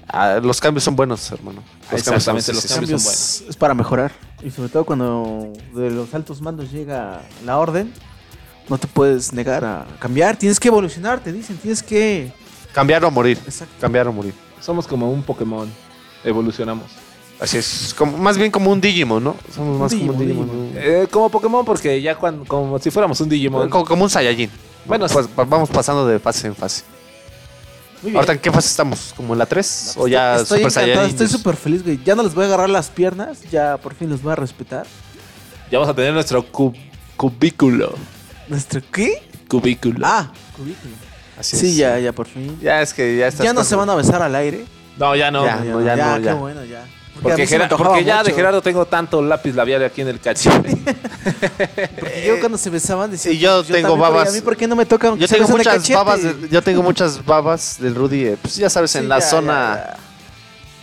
Ah, 0.08 0.38
los 0.42 0.60
cambios 0.60 0.84
son 0.84 0.96
buenos, 0.96 1.30
hermano. 1.30 1.62
Los 1.92 2.02
cambios 2.02 2.24
son- 2.24 2.36
Exactamente, 2.36 2.52
los 2.54 2.62
sí, 2.62 2.68
cambios 2.68 2.90
son 3.02 3.04
buenos. 3.04 3.44
Es 3.50 3.56
para 3.56 3.74
mejorar. 3.74 4.12
Y 4.42 4.50
sobre 4.50 4.68
todo 4.68 4.84
cuando 4.84 5.52
de 5.74 5.90
los 5.90 6.12
altos 6.14 6.40
mandos 6.40 6.70
llega 6.72 7.20
la 7.44 7.58
orden, 7.58 7.92
no 8.68 8.78
te 8.78 8.86
puedes 8.86 9.32
negar 9.32 9.64
a 9.64 9.86
cambiar. 9.98 10.36
Tienes 10.36 10.58
que 10.60 10.68
evolucionar, 10.68 11.20
te 11.20 11.32
dicen. 11.32 11.56
Tienes 11.56 11.82
que. 11.82 12.32
Cambiar 12.72 13.04
o 13.04 13.10
morir. 13.10 13.38
Exacto. 13.46 13.74
Cambiar 13.80 14.06
o 14.08 14.12
morir. 14.12 14.34
Somos 14.60 14.86
como 14.86 15.10
un 15.10 15.22
Pokémon. 15.22 15.68
Evolucionamos. 16.24 16.86
Así 17.38 17.58
es, 17.58 17.94
como, 17.96 18.16
más 18.16 18.38
bien 18.38 18.50
como 18.50 18.70
un 18.72 18.80
Digimon, 18.80 19.22
¿no? 19.22 19.36
Somos 19.54 19.78
más 19.78 19.92
como 19.94 20.12
un 20.12 20.18
Digimon, 20.18 20.46
Digimon. 20.48 20.74
¿no? 20.74 20.80
Eh, 20.80 21.06
como 21.10 21.28
Pokémon, 21.28 21.64
porque 21.66 22.00
ya 22.00 22.14
cuando, 22.16 22.44
como 22.46 22.78
si 22.78 22.90
fuéramos 22.90 23.20
un 23.20 23.28
Digimon. 23.28 23.68
Como, 23.68 23.84
como 23.84 24.04
un 24.04 24.10
Saiyajin. 24.10 24.50
Bueno, 24.86 25.06
Pues, 25.06 25.26
pa- 25.28 25.44
vamos 25.44 25.68
pasando 25.68 26.06
de 26.06 26.18
fase 26.18 26.46
en 26.46 26.54
fase. 26.56 26.82
Muy 28.02 28.10
bien. 28.12 28.16
Ahorita, 28.16 28.32
¿en 28.32 28.38
qué 28.38 28.50
fase 28.50 28.68
estamos? 28.68 29.12
¿Como 29.16 29.34
en 29.34 29.38
la 29.38 29.46
3? 29.46 29.94
¿O 29.98 30.08
ya 30.08 30.36
estoy 30.36 30.44
Super 30.44 30.60
encantado, 30.60 30.86
Saiyajin? 30.86 31.10
estoy 31.10 31.28
súper 31.28 31.56
feliz, 31.56 31.82
güey. 31.82 32.00
Ya 32.04 32.14
no 32.14 32.22
les 32.22 32.34
voy 32.34 32.44
a 32.44 32.46
agarrar 32.46 32.70
las 32.70 32.88
piernas, 32.88 33.42
ya 33.50 33.76
por 33.76 33.94
fin 33.94 34.08
los 34.08 34.22
voy 34.22 34.32
a 34.32 34.36
respetar. 34.36 34.86
ya 35.70 35.78
vamos 35.78 35.92
a 35.92 35.94
tener 35.94 36.14
nuestro 36.14 36.42
cu- 36.46 36.72
cubículo. 37.16 37.94
¿Nuestro 38.48 38.80
qué? 38.92 39.22
Cubículo. 39.48 39.98
Ah, 40.06 40.30
cubículo. 40.56 40.94
Así 41.38 41.56
Sí, 41.56 41.66
es. 41.70 41.76
ya, 41.76 41.98
ya 41.98 42.12
por 42.12 42.26
fin. 42.26 42.58
Ya 42.62 42.80
es 42.82 42.94
que 42.94 43.16
ya 43.18 43.28
estás 43.28 43.44
Ya 43.44 43.52
no 43.52 43.60
con- 43.60 43.64
se 43.66 43.76
van 43.76 43.90
a 43.90 43.94
besar 43.94 44.22
al 44.22 44.34
aire. 44.34 44.64
No, 44.98 45.14
ya 45.14 45.30
no. 45.30 45.44
Ya, 45.44 45.56
no, 45.56 45.82
ya 45.84 45.96
no, 45.96 46.16
qué 46.18 46.22
ya. 46.24 46.34
bueno, 46.34 46.64
ya. 46.64 46.84
Porque, 47.22 47.42
mí 47.42 47.46
se 47.46 47.54
me 47.54 47.58
Gera- 47.58 47.64
antojaba 47.64 47.88
porque 47.90 48.04
ya 48.04 48.22
de. 48.22 48.32
Gerardo 48.32 48.60
tengo 48.62 48.84
tanto 48.86 49.22
lápiz 49.22 49.54
labial 49.54 49.82
aquí 49.84 50.02
en 50.02 50.08
el 50.08 50.20
cachete. 50.20 50.76
Porque 51.98 52.24
yo 52.26 52.38
cuando 52.40 52.58
se 52.58 52.68
besaban 52.70 53.10
decía, 53.10 53.32
y 53.32 53.38
yo 53.38 53.56
pues, 53.64 53.68
tengo 53.68 53.88
también, 53.88 54.00
pero 54.00 54.12
babas. 54.12 54.26
¿y 54.26 54.30
¿A 54.30 54.32
mí 54.34 54.40
por 54.42 54.56
qué 54.56 54.66
no 54.68 54.76
me 54.76 54.84
tocan? 54.86 55.16
Yo 55.18 55.26
tengo 55.26 55.48
muchas 55.48 55.88
babas, 55.88 56.22
de- 56.22 56.48
yo 56.50 56.62
tengo 56.62 56.82
muchas 56.82 57.24
babas 57.24 57.76
del 57.80 57.94
Rudy, 57.94 58.24
eh, 58.26 58.36
pues 58.40 58.56
ya 58.56 58.68
sabes, 58.70 58.90
Sí, 58.90 58.98
en 58.98 59.08
la 59.08 59.18
ya, 59.20 59.26
zona 59.26 59.74
ya, 59.76 59.96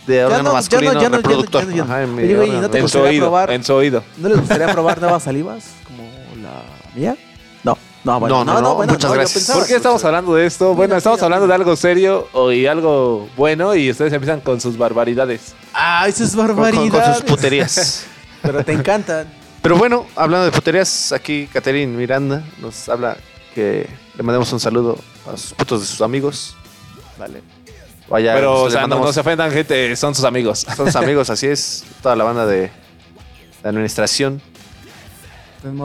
de 0.06 0.16
Ya 0.16 0.26
órgano 0.26 0.42
no, 0.42 0.48
ya 0.48 0.50
no, 0.50 0.54
masculino 0.54 0.92
ya 0.92 0.94
no, 0.94 1.02
ya 1.02 1.08
no, 1.08 1.16
reproductor. 1.18 1.62
ya 1.62 1.70
no, 1.70 1.76
ya 1.76 1.84
no. 1.84 1.92
Ajá, 1.92 2.02
en 2.02 2.14
mi 2.16 2.22
Oye, 2.24 2.34
güey, 2.36 2.48
¿y 2.48 2.50
órgano 2.50 2.62
no 2.62 2.70
te 2.70 2.78
en 2.78 2.82
su 2.88 2.98
gustaría 2.98 3.08
oído. 3.10 3.24
probar? 3.26 3.50
En 3.52 3.64
su 3.64 3.74
oído. 3.74 4.04
¿No 4.18 4.28
les 4.28 4.38
gustaría 4.40 4.66
probar 4.72 5.00
nuevas 5.00 5.22
salivas? 5.22 5.64
Como 5.86 6.02
la 6.42 6.62
mía. 6.94 7.16
No, 8.04 8.12
no, 8.14 8.20
bueno, 8.20 8.44
No, 8.44 8.54
no, 8.60 8.60
no, 8.60 8.74
muchas 8.92 9.12
gracias. 9.12 9.32
pensaba- 9.32 9.58
¿Por 9.60 9.68
qué 9.68 9.76
estamos 9.76 10.04
hablando 10.04 10.34
de 10.34 10.46
esto? 10.46 10.74
Bueno, 10.74 10.88
Mira, 10.90 10.98
estamos 10.98 11.18
mira, 11.18 11.24
hablando 11.26 11.46
mira. 11.46 11.56
de 11.56 11.62
algo 11.62 11.76
serio 11.76 12.28
o- 12.32 12.52
y 12.52 12.66
algo 12.66 13.28
bueno 13.36 13.74
y 13.74 13.90
ustedes 13.90 14.12
empiezan 14.12 14.40
con 14.40 14.60
sus 14.60 14.76
barbaridades. 14.76 15.54
Ah, 15.72 16.06
eso 16.06 16.24
es 16.24 16.34
con, 16.36 16.46
con- 16.48 16.56
barbaridad. 16.56 17.04
con 17.06 17.14
sus 17.14 17.22
puterías. 17.24 18.04
Pero 18.42 18.62
te 18.62 18.72
encantan. 18.72 19.26
Pero 19.62 19.78
bueno, 19.78 20.04
hablando 20.16 20.44
de 20.44 20.52
puterías, 20.52 21.12
aquí 21.12 21.48
Catherine 21.50 21.96
Miranda 21.96 22.44
nos 22.60 22.86
habla 22.90 23.16
que 23.54 23.88
le 24.16 24.22
mandemos 24.22 24.52
un 24.52 24.60
saludo 24.60 24.98
a 25.32 25.36
sus 25.38 25.54
putos 25.54 25.80
de 25.80 25.86
sus 25.86 26.02
amigos. 26.02 26.54
Vale. 27.18 27.40
Vaya, 28.10 28.34
Pero, 28.34 28.62
o 28.62 28.64
le 28.66 28.70
sea, 28.72 28.80
no, 28.82 28.88
mandamos- 28.88 29.06
no 29.06 29.12
se 29.14 29.20
ofendan, 29.20 29.50
gente, 29.50 29.96
son 29.96 30.14
sus 30.14 30.26
amigos. 30.26 30.66
Son 30.76 30.84
sus 30.86 30.96
amigos, 30.96 31.30
así 31.30 31.46
es. 31.46 31.84
Toda 32.02 32.14
la 32.16 32.24
banda 32.24 32.44
de, 32.44 32.70
de 33.62 33.68
administración 33.68 34.42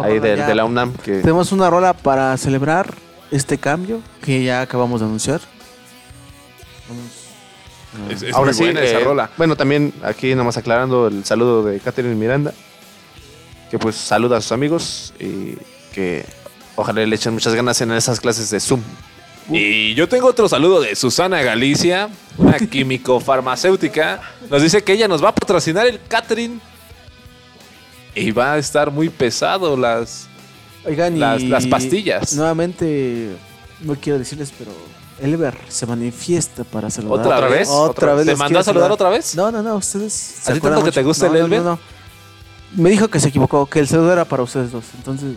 ahí 0.04 0.20
de, 0.20 0.36
de 0.36 0.56
la 0.56 0.66
UNAM 0.66 0.94
que 0.94 1.20
Tenemos 1.20 1.52
una 1.52 1.70
rola 1.70 1.94
para 1.94 2.36
celebrar 2.38 2.94
este 3.32 3.58
cambio 3.58 4.02
que 4.22 4.44
ya 4.44 4.62
acabamos 4.62 5.00
de 5.00 5.06
anunciar. 5.08 5.42
Vamos. 6.88 8.12
Es, 8.12 8.22
es 8.22 8.34
Ahora 8.36 8.52
muy 8.52 8.54
sí, 8.54 8.64
buena 8.66 8.82
esa 8.82 9.00
eh, 9.00 9.04
rola. 9.04 9.30
bueno, 9.38 9.56
también 9.56 9.94
aquí 10.04 10.36
nomás 10.36 10.58
aclarando 10.58 11.08
el 11.08 11.26
saludo 11.26 11.64
de 11.64 11.80
Catherine 11.80 12.16
Miranda, 12.16 12.54
que 13.72 13.80
pues 13.80 13.96
saluda 13.96 14.38
a 14.38 14.42
sus 14.42 14.52
amigos 14.52 15.14
y 15.20 15.56
que 15.94 16.26
ojalá 16.76 17.06
le 17.06 17.16
echen 17.16 17.34
muchas 17.34 17.56
ganas 17.56 17.82
en 17.82 17.92
esas 17.92 18.20
clases 18.20 18.50
de 18.52 18.60
Zoom. 18.60 18.82
Y 19.52 19.96
yo 19.96 20.08
tengo 20.08 20.28
otro 20.28 20.48
saludo 20.48 20.80
de 20.82 20.96
Susana 20.96 21.42
Galicia, 21.42 22.10
una 22.38 22.60
químico 22.70 23.20
farmacéutica. 23.20 24.22
Nos 24.50 24.62
dice 24.62 24.84
que 24.84 24.94
ella 24.94 25.08
nos 25.08 25.24
va 25.24 25.30
a 25.30 25.36
patrocinar 25.36 25.88
el 25.88 26.00
catering. 26.08 26.62
Y 28.16 28.32
va 28.32 28.54
a 28.54 28.58
estar 28.58 28.92
muy 28.92 29.10
pesado 29.10 29.78
las... 29.78 30.28
Oigan, 30.86 31.16
y 31.16 31.20
Las- 31.20 31.44
las 31.44 31.68
pastillas. 31.68 32.34
Nuevamente, 32.34 33.36
no 33.82 33.96
quiero 33.96 34.18
decirles, 34.20 34.52
pero 34.58 34.72
Elber 35.22 35.56
se 35.68 35.86
manifiesta 35.86 36.64
para 36.64 36.90
saludar. 36.90 37.26
¿Otra 37.28 37.48
vez? 37.48 37.68
Otra 37.70 38.14
vez. 38.14 38.26
¿Te 38.26 38.36
mandó 38.36 38.60
a 38.60 38.64
saludar 38.64 38.92
otra 38.92 39.10
vez? 39.10 39.36
No, 39.36 39.52
no, 39.52 39.62
no, 39.62 39.76
ustedes. 39.76 40.14
se 40.14 40.52
¿A 40.52 40.56
ti 40.56 40.62
tanto 40.62 40.84
que 40.84 40.92
te 40.92 41.04
gusta 41.04 41.28
No, 41.28 41.34
el 41.34 41.40
no, 41.40 41.46
Elber? 41.46 41.62
no, 41.62 41.70
no. 41.72 41.80
Me 42.78 42.90
dijo 42.90 43.08
que 43.10 43.20
se 43.20 43.28
equivocó, 43.30 43.66
que 43.66 43.80
el 43.80 43.88
saludo 43.88 44.14
era 44.14 44.26
para 44.26 44.44
ustedes 44.44 44.72
dos. 44.72 44.86
Entonces, 44.96 45.36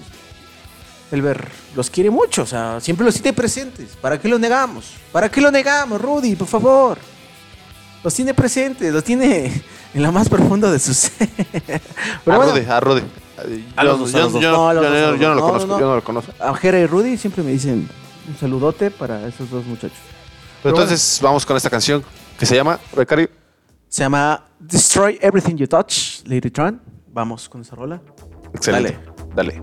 Elber 1.10 1.48
los 1.74 1.90
quiere 1.90 2.10
mucho, 2.10 2.42
o 2.42 2.46
sea, 2.46 2.80
siempre 2.80 3.04
los 3.04 3.14
tiene 3.14 3.32
presentes. 3.32 3.96
¿Para 4.00 4.20
qué 4.20 4.28
lo 4.28 4.38
negamos? 4.38 4.92
¿Para 5.10 5.28
qué 5.30 5.40
lo 5.40 5.50
negamos, 5.50 6.00
Rudy? 6.00 6.36
Por 6.36 6.46
favor. 6.48 6.98
Los 8.04 8.14
tiene 8.14 8.34
presentes, 8.34 8.92
los 8.92 9.04
tiene 9.04 9.62
en 9.94 10.02
la 10.02 10.10
más 10.10 10.28
profunda 10.28 10.70
de 10.70 10.78
su 10.78 10.92
ser. 10.94 11.28
Pero 12.24 12.34
a 12.34 12.36
bueno, 12.36 12.52
Rudy, 12.52 12.66
a 12.68 12.80
Rudy. 12.80 13.02
A 13.76 13.84
Yo, 13.84 13.96
dos, 13.96 14.12
yo- 14.12 14.28
No, 14.52 14.72
lo 14.72 14.82
No, 14.82 14.88
conozco, 14.88 15.66
no, 15.66 15.74
no. 15.74 15.80
yo 15.80 15.86
no 15.88 15.94
lo 15.96 16.04
conozco. 16.04 16.32
a 16.38 16.54
Jera 16.54 16.78
y 16.80 16.86
Rudy 16.86 17.16
siempre 17.16 17.42
me 17.42 17.50
dicen 17.52 17.88
un 18.28 18.36
saludote 18.38 18.90
para 18.90 19.26
esos 19.26 19.48
dos 19.50 19.64
muchachos. 19.66 19.98
Pero 20.62 20.74
entonces 20.76 21.18
vamos 21.22 21.44
con 21.46 21.56
esta 21.56 21.70
canción 21.70 22.04
que 22.38 22.46
se 22.46 22.54
llama 22.54 22.78
Becario. 22.96 23.28
Se 23.88 24.02
llama 24.04 24.44
Destroy 24.58 25.18
Everything 25.20 25.56
You 25.56 25.66
Touch, 25.66 26.22
Lady 26.24 26.50
Tron. 26.50 26.80
Vamos 27.12 27.48
con 27.48 27.60
esa 27.62 27.74
rola. 27.76 28.00
Excelente. 28.54 28.98
Dale. 29.34 29.62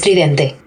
estridente. 0.00 0.59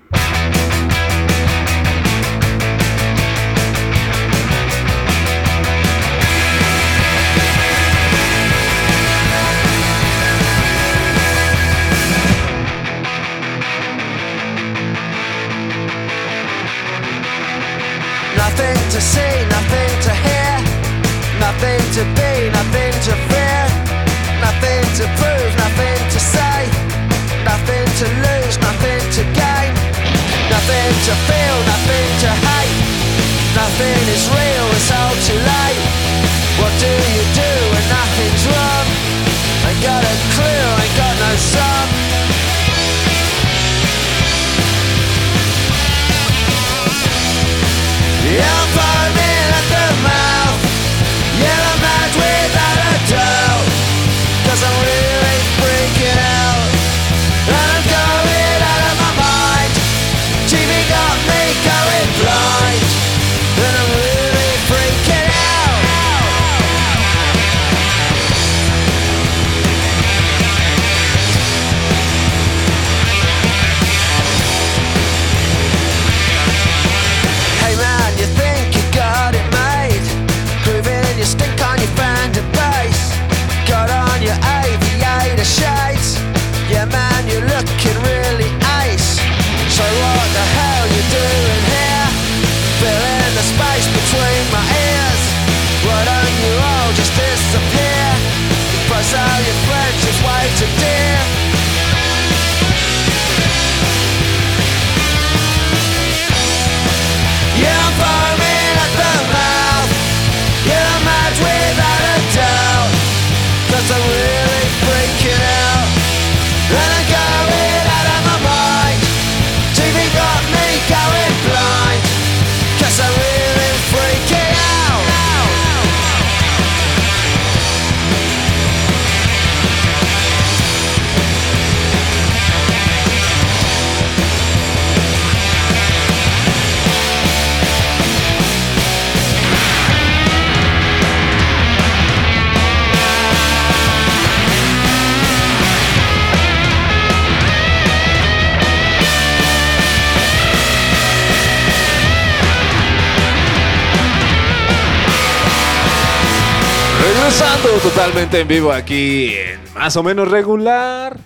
Totalmente 158.03 158.41
en 158.41 158.47
vivo 158.49 158.73
aquí, 158.73 159.33
en 159.33 159.61
más 159.75 159.95
o 159.95 160.03
menos 160.03 160.27
regular. 160.27 161.17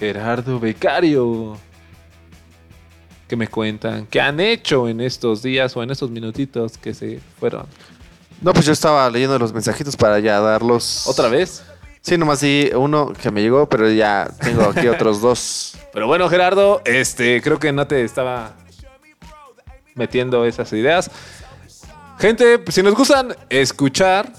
Gerardo 0.00 0.58
Becario. 0.58 1.56
¿Qué 3.28 3.36
me 3.36 3.46
cuentan? 3.46 4.04
¿Qué 4.06 4.20
han 4.20 4.40
hecho 4.40 4.88
en 4.88 5.00
estos 5.00 5.44
días 5.44 5.76
o 5.76 5.82
en 5.84 5.92
estos 5.92 6.10
minutitos 6.10 6.76
que 6.76 6.92
se 6.92 7.20
fueron? 7.38 7.66
No, 8.40 8.52
pues 8.52 8.66
yo 8.66 8.72
estaba 8.72 9.08
leyendo 9.08 9.38
los 9.38 9.52
mensajitos 9.52 9.96
para 9.96 10.18
ya 10.18 10.40
darlos. 10.40 11.06
¿Otra 11.06 11.28
vez? 11.28 11.62
Sí, 12.00 12.18
nomás 12.18 12.40
sí, 12.40 12.68
uno 12.74 13.12
que 13.12 13.30
me 13.30 13.40
llegó, 13.40 13.68
pero 13.68 13.88
ya 13.88 14.28
tengo 14.40 14.64
aquí 14.64 14.88
otros 14.88 15.20
dos. 15.20 15.78
Pero 15.92 16.08
bueno, 16.08 16.28
Gerardo, 16.28 16.82
este, 16.84 17.40
creo 17.42 17.60
que 17.60 17.72
no 17.72 17.86
te 17.86 18.02
estaba 18.02 18.56
metiendo 19.94 20.44
esas 20.44 20.72
ideas. 20.72 21.08
Gente, 22.18 22.58
pues, 22.58 22.74
si 22.74 22.82
nos 22.82 22.96
gustan 22.96 23.36
escuchar 23.48 24.32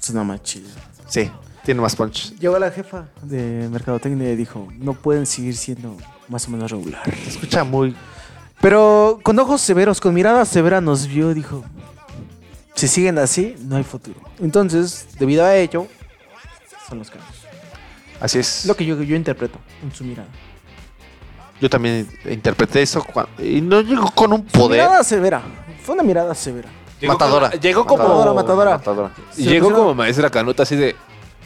Suena 0.00 0.24
más 0.24 0.42
chido. 0.42 0.68
Sí, 1.08 1.30
tiene 1.64 1.80
más 1.80 1.96
punch. 1.96 2.36
Llegó 2.38 2.58
la 2.58 2.70
jefa 2.70 3.06
de 3.22 3.68
Mercadotecnia 3.70 4.30
y 4.30 4.36
dijo, 4.36 4.68
no 4.78 4.94
pueden 4.94 5.26
seguir 5.26 5.56
siendo 5.56 5.96
más 6.28 6.46
o 6.48 6.50
menos 6.50 6.70
regular. 6.70 7.02
Se 7.24 7.30
escucha 7.30 7.64
muy... 7.64 7.94
Pero 8.60 9.18
con 9.24 9.38
ojos 9.40 9.60
severos, 9.60 10.00
con 10.00 10.14
mirada 10.14 10.44
severa 10.44 10.80
nos 10.80 11.06
vio 11.08 11.30
y 11.32 11.34
dijo, 11.34 11.64
si 12.74 12.86
siguen 12.86 13.18
así, 13.18 13.56
no 13.60 13.76
hay 13.76 13.82
futuro. 13.82 14.20
Entonces, 14.40 15.08
debido 15.18 15.44
a 15.44 15.56
ello, 15.56 15.88
son 16.88 16.98
los 17.00 17.10
cambios. 17.10 17.32
Así 18.20 18.38
es. 18.38 18.64
Lo 18.66 18.76
que 18.76 18.84
yo, 18.86 19.02
yo 19.02 19.16
interpreto 19.16 19.58
en 19.82 19.92
su 19.92 20.04
mirada. 20.04 20.28
Yo 21.60 21.68
también 21.68 22.08
interpreté 22.28 22.82
eso 22.82 23.04
y 23.38 23.60
no 23.60 23.80
llegó 23.80 24.10
con 24.12 24.32
un 24.32 24.40
Su 24.46 24.58
poder. 24.60 24.80
mirada 24.82 25.02
severa. 25.02 25.42
Fue 25.82 25.94
una 25.96 26.04
mirada 26.04 26.32
severa. 26.34 26.68
Llegó 27.00 27.14
Matadora. 27.14 27.50
como- 27.50 27.60
llegó 27.62 27.84
como. 27.86 28.02
Matadora, 28.04 28.32
matadora. 28.32 28.70
Matadora. 28.78 29.10
Y 29.32 29.34
Se 29.44 29.50
llegó 29.50 29.66
pusieron- 29.68 29.74
como 29.80 29.94
maestra 29.94 30.30
canuta 30.30 30.62
así 30.62 30.76
de. 30.76 30.94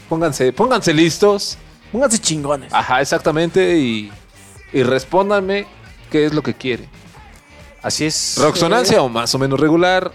Pónganse, 0.07 0.53
pónganse 0.53 0.93
listos. 0.93 1.57
Pónganse 1.91 2.19
chingones. 2.19 2.71
Ajá, 2.73 3.01
exactamente. 3.01 3.77
Y, 3.77 4.11
y 4.73 4.83
respóndanme 4.83 5.65
qué 6.11 6.25
es 6.25 6.33
lo 6.33 6.41
que 6.43 6.53
quiere. 6.53 6.87
Así 7.81 8.05
es. 8.05 8.37
Roxonancia 8.41 9.01
o 9.01 9.09
más 9.09 9.33
o 9.35 9.39
menos 9.39 9.59
regular. 9.59 10.11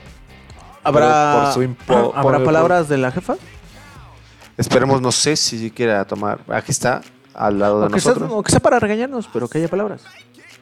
¿Habrá, 0.85 1.43
por 1.45 1.53
su 1.55 1.62
impo- 1.62 2.12
¿habrá 2.15 2.39
por- 2.39 2.45
palabras 2.45 2.89
de 2.89 2.99
la 2.99 3.12
jefa? 3.12 3.37
Esperemos, 4.57 5.01
no 5.01 5.12
sé 5.12 5.37
si 5.37 5.70
quiera 5.70 6.05
tomar. 6.05 6.41
Aquí 6.49 6.73
está, 6.73 7.01
al 7.35 7.59
lado 7.59 7.81
de 7.81 7.87
O 7.87 7.91
que, 7.91 8.01
sea, 8.01 8.12
nosotros. 8.12 8.33
o 8.35 8.43
que 8.43 8.51
sea 8.51 8.61
para 8.61 8.79
regañarnos, 8.79 9.29
pero 9.33 9.49
que 9.49 9.59
haya 9.59 9.69
palabras. 9.69 10.03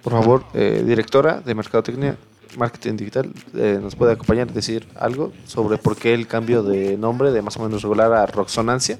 Por 0.02 0.12
favor, 0.12 0.44
eh, 0.54 0.82
directora 0.86 1.40
de 1.40 1.54
Mercadotecnia, 1.54 2.16
Marketing 2.56 2.96
Digital, 2.96 3.32
eh, 3.54 3.78
¿nos 3.82 3.94
puede 3.96 4.12
acompañar 4.12 4.48
y 4.50 4.52
decir 4.52 4.86
algo 4.98 5.32
sobre 5.46 5.78
por 5.78 5.96
qué 5.96 6.14
el 6.14 6.26
cambio 6.26 6.62
de 6.62 6.96
nombre 6.96 7.30
de 7.32 7.42
más 7.42 7.56
o 7.56 7.62
menos 7.62 7.82
regular 7.82 8.12
a 8.12 8.26
Roxonancia? 8.26 8.98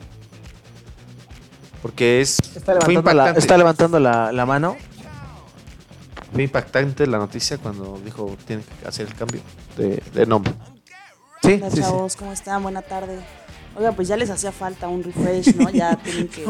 Porque 1.83 2.21
es 2.21 2.39
Está 2.55 2.79
fue 2.81 2.95
levantando, 2.95 3.03
la, 3.03 3.11
impactante, 3.13 3.41
está 3.41 3.59
levantando 3.59 4.01
la, 4.01 4.33
la 4.33 4.47
mano. 4.47 4.77
fue 6.33 6.43
impactante 6.43 7.07
la 7.07 7.19
noticia 7.19 7.59
cuando 7.59 7.99
dijo 8.05 8.37
tiene 8.47 8.63
que 8.63 8.89
hacer 8.89 9.07
el 9.07 9.15
cambio 9.15 9.41
de, 9.77 10.03
de 10.13 10.27
nombre. 10.27 10.53
Sí, 11.43 11.61
Hola 11.63 11.71
chavos, 11.71 12.17
¿cómo 12.17 12.33
están? 12.33 12.63
Buena 12.63 12.83
tarde. 12.83 13.19
Oiga, 13.77 13.93
pues 13.93 14.09
ya 14.09 14.17
les 14.17 14.29
hacía 14.31 14.53
falta 14.53 14.89
un 14.89 15.03
refresh, 15.03 15.55
¿no? 15.57 15.71
Ya 15.71 15.97
tienen 16.05 16.29
que, 16.29 16.45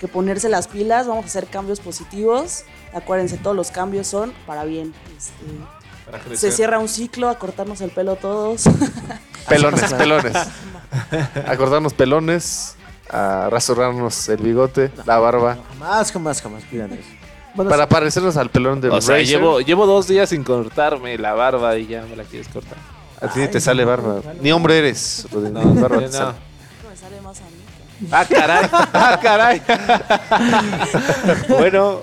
que 0.00 0.08
ponerse 0.08 0.48
las 0.48 0.66
pilas, 0.66 1.06
vamos 1.06 1.24
a 1.24 1.28
hacer 1.28 1.46
cambios 1.46 1.80
positivos. 1.80 2.64
Acuérdense, 2.92 3.36
todos 3.36 3.54
los 3.54 3.70
cambios 3.70 4.06
son 4.06 4.32
para 4.46 4.64
bien. 4.64 4.92
Este, 5.16 6.36
se 6.36 6.52
cierra 6.52 6.78
un 6.78 6.88
ciclo, 6.88 7.28
a 7.28 7.38
cortarnos 7.38 7.80
el 7.80 7.90
pelo 7.90 8.16
todos. 8.16 8.64
Pelones, 9.48 9.92
pelones. 9.98 10.34
A 11.46 11.56
cortarnos 11.56 11.92
pelones, 11.92 12.75
a 13.10 13.48
rasurarnos 13.50 14.28
el 14.28 14.38
bigote, 14.38 14.90
la 15.04 15.18
barba, 15.18 15.58
Jamás, 15.78 16.12
jamás, 16.12 16.42
jamás 16.42 16.62
pidan 16.64 16.92
eso. 16.92 17.08
Bueno, 17.54 17.70
para 17.70 17.88
parecernos 17.88 18.36
al 18.36 18.50
pelón 18.50 18.80
del 18.80 18.90
O 18.92 19.00
sea, 19.00 19.18
llevo, 19.22 19.60
llevo 19.60 19.86
dos 19.86 20.06
días 20.06 20.28
sin 20.28 20.44
cortarme 20.44 21.16
la 21.16 21.32
barba 21.32 21.76
y 21.78 21.86
ya 21.86 22.02
me 22.02 22.14
la 22.14 22.24
quieres 22.24 22.48
cortar. 22.48 22.76
A 23.20 23.28
ti 23.28 23.40
ni 23.40 23.48
te 23.48 23.60
sale 23.60 23.84
barba. 23.84 24.20
Ni 24.40 24.52
hombre 24.52 24.78
eres. 24.78 25.26
No, 25.32 25.40
ni 25.40 25.80
barba 25.80 25.96
no. 25.96 26.02
te 26.02 26.12
sale. 26.12 26.32
Me 26.90 26.96
sale 26.96 27.20
más 27.22 27.40
a 27.40 27.44
mí. 27.44 28.10
Ah, 28.12 28.24
caray. 28.28 28.68
Ah, 28.92 29.18
caray. 29.22 29.62
bueno, 31.48 32.00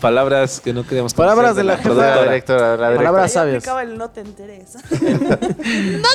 palabras 0.00 0.60
que 0.60 0.72
no 0.72 0.86
queríamos 0.86 1.12
Palabras 1.12 1.54
de 1.54 1.64
la. 1.64 1.76
La 1.76 2.22
directora, 2.22 2.76
la 2.76 2.90
directora. 2.90 2.96
Palabras 2.96 3.32
sabias. 3.32 3.66
el 3.66 3.98
no 3.98 4.08
te 4.08 4.20
enteres. 4.20 4.78
No 5.98 6.08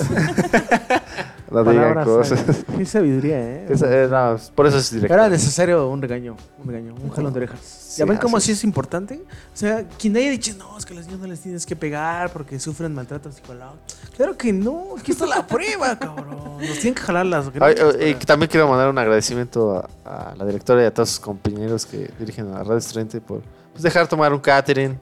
digan 1.50 1.64
Palabras 1.64 2.06
cosas. 2.06 2.64
Qué 2.76 2.86
sabiduría, 2.86 3.38
¿eh? 3.38 3.66
Eh, 3.82 4.08
no, 4.10 4.36
por 4.54 4.66
eso 4.66 4.78
es 4.78 4.90
directora. 4.92 5.22
Era 5.22 5.30
necesario 5.30 5.88
un 5.88 6.00
regaño, 6.00 6.36
un 6.58 6.66
regaño, 6.66 6.94
un 6.94 7.10
jalón 7.10 7.32
de 7.32 7.40
orejas. 7.40 7.96
¿Ya 7.96 8.04
ven 8.04 8.18
cómo 8.18 8.36
así 8.36 8.52
es 8.52 8.62
importante? 8.62 9.22
O 9.52 9.56
sea, 9.56 9.84
quien 9.98 10.16
haya 10.16 10.30
dicho, 10.30 10.52
no, 10.56 10.78
es 10.78 10.86
que 10.86 10.92
a 10.92 10.96
los 10.96 11.06
niños 11.06 11.20
no 11.20 11.26
les 11.26 11.40
tienes 11.40 11.66
que 11.66 11.74
pegar 11.74 12.32
porque 12.32 12.58
sufren 12.60 12.94
maltrato 12.94 13.32
psicológico. 13.32 13.78
Claro 14.16 14.36
que 14.36 14.52
no, 14.52 14.94
aquí 14.98 15.12
está 15.12 15.26
la 15.26 15.46
prueba, 15.46 15.98
cabrón. 15.98 16.58
Nos 16.58 16.78
tienen 16.78 16.94
que 16.94 17.02
jalar 17.02 17.26
las 17.26 17.50
Ay, 17.60 17.74
eh, 17.98 18.16
y 18.20 18.24
también 18.24 18.48
quiero 18.48 18.68
mandar 18.68 18.88
un 18.88 18.98
agradecimiento 18.98 19.76
a, 20.04 20.30
a 20.30 20.34
la 20.36 20.44
directora 20.44 20.82
y 20.82 20.86
a 20.86 20.94
todos 20.94 21.10
sus 21.10 21.20
compañeros 21.20 21.84
que 21.84 22.10
dirigen 22.18 22.52
a 22.54 22.58
Radio 22.58 22.76
Estudiante 22.76 23.20
por 23.20 23.42
pues, 23.72 23.82
dejar 23.82 24.06
tomar 24.06 24.32
un 24.32 24.40
catering 24.40 24.98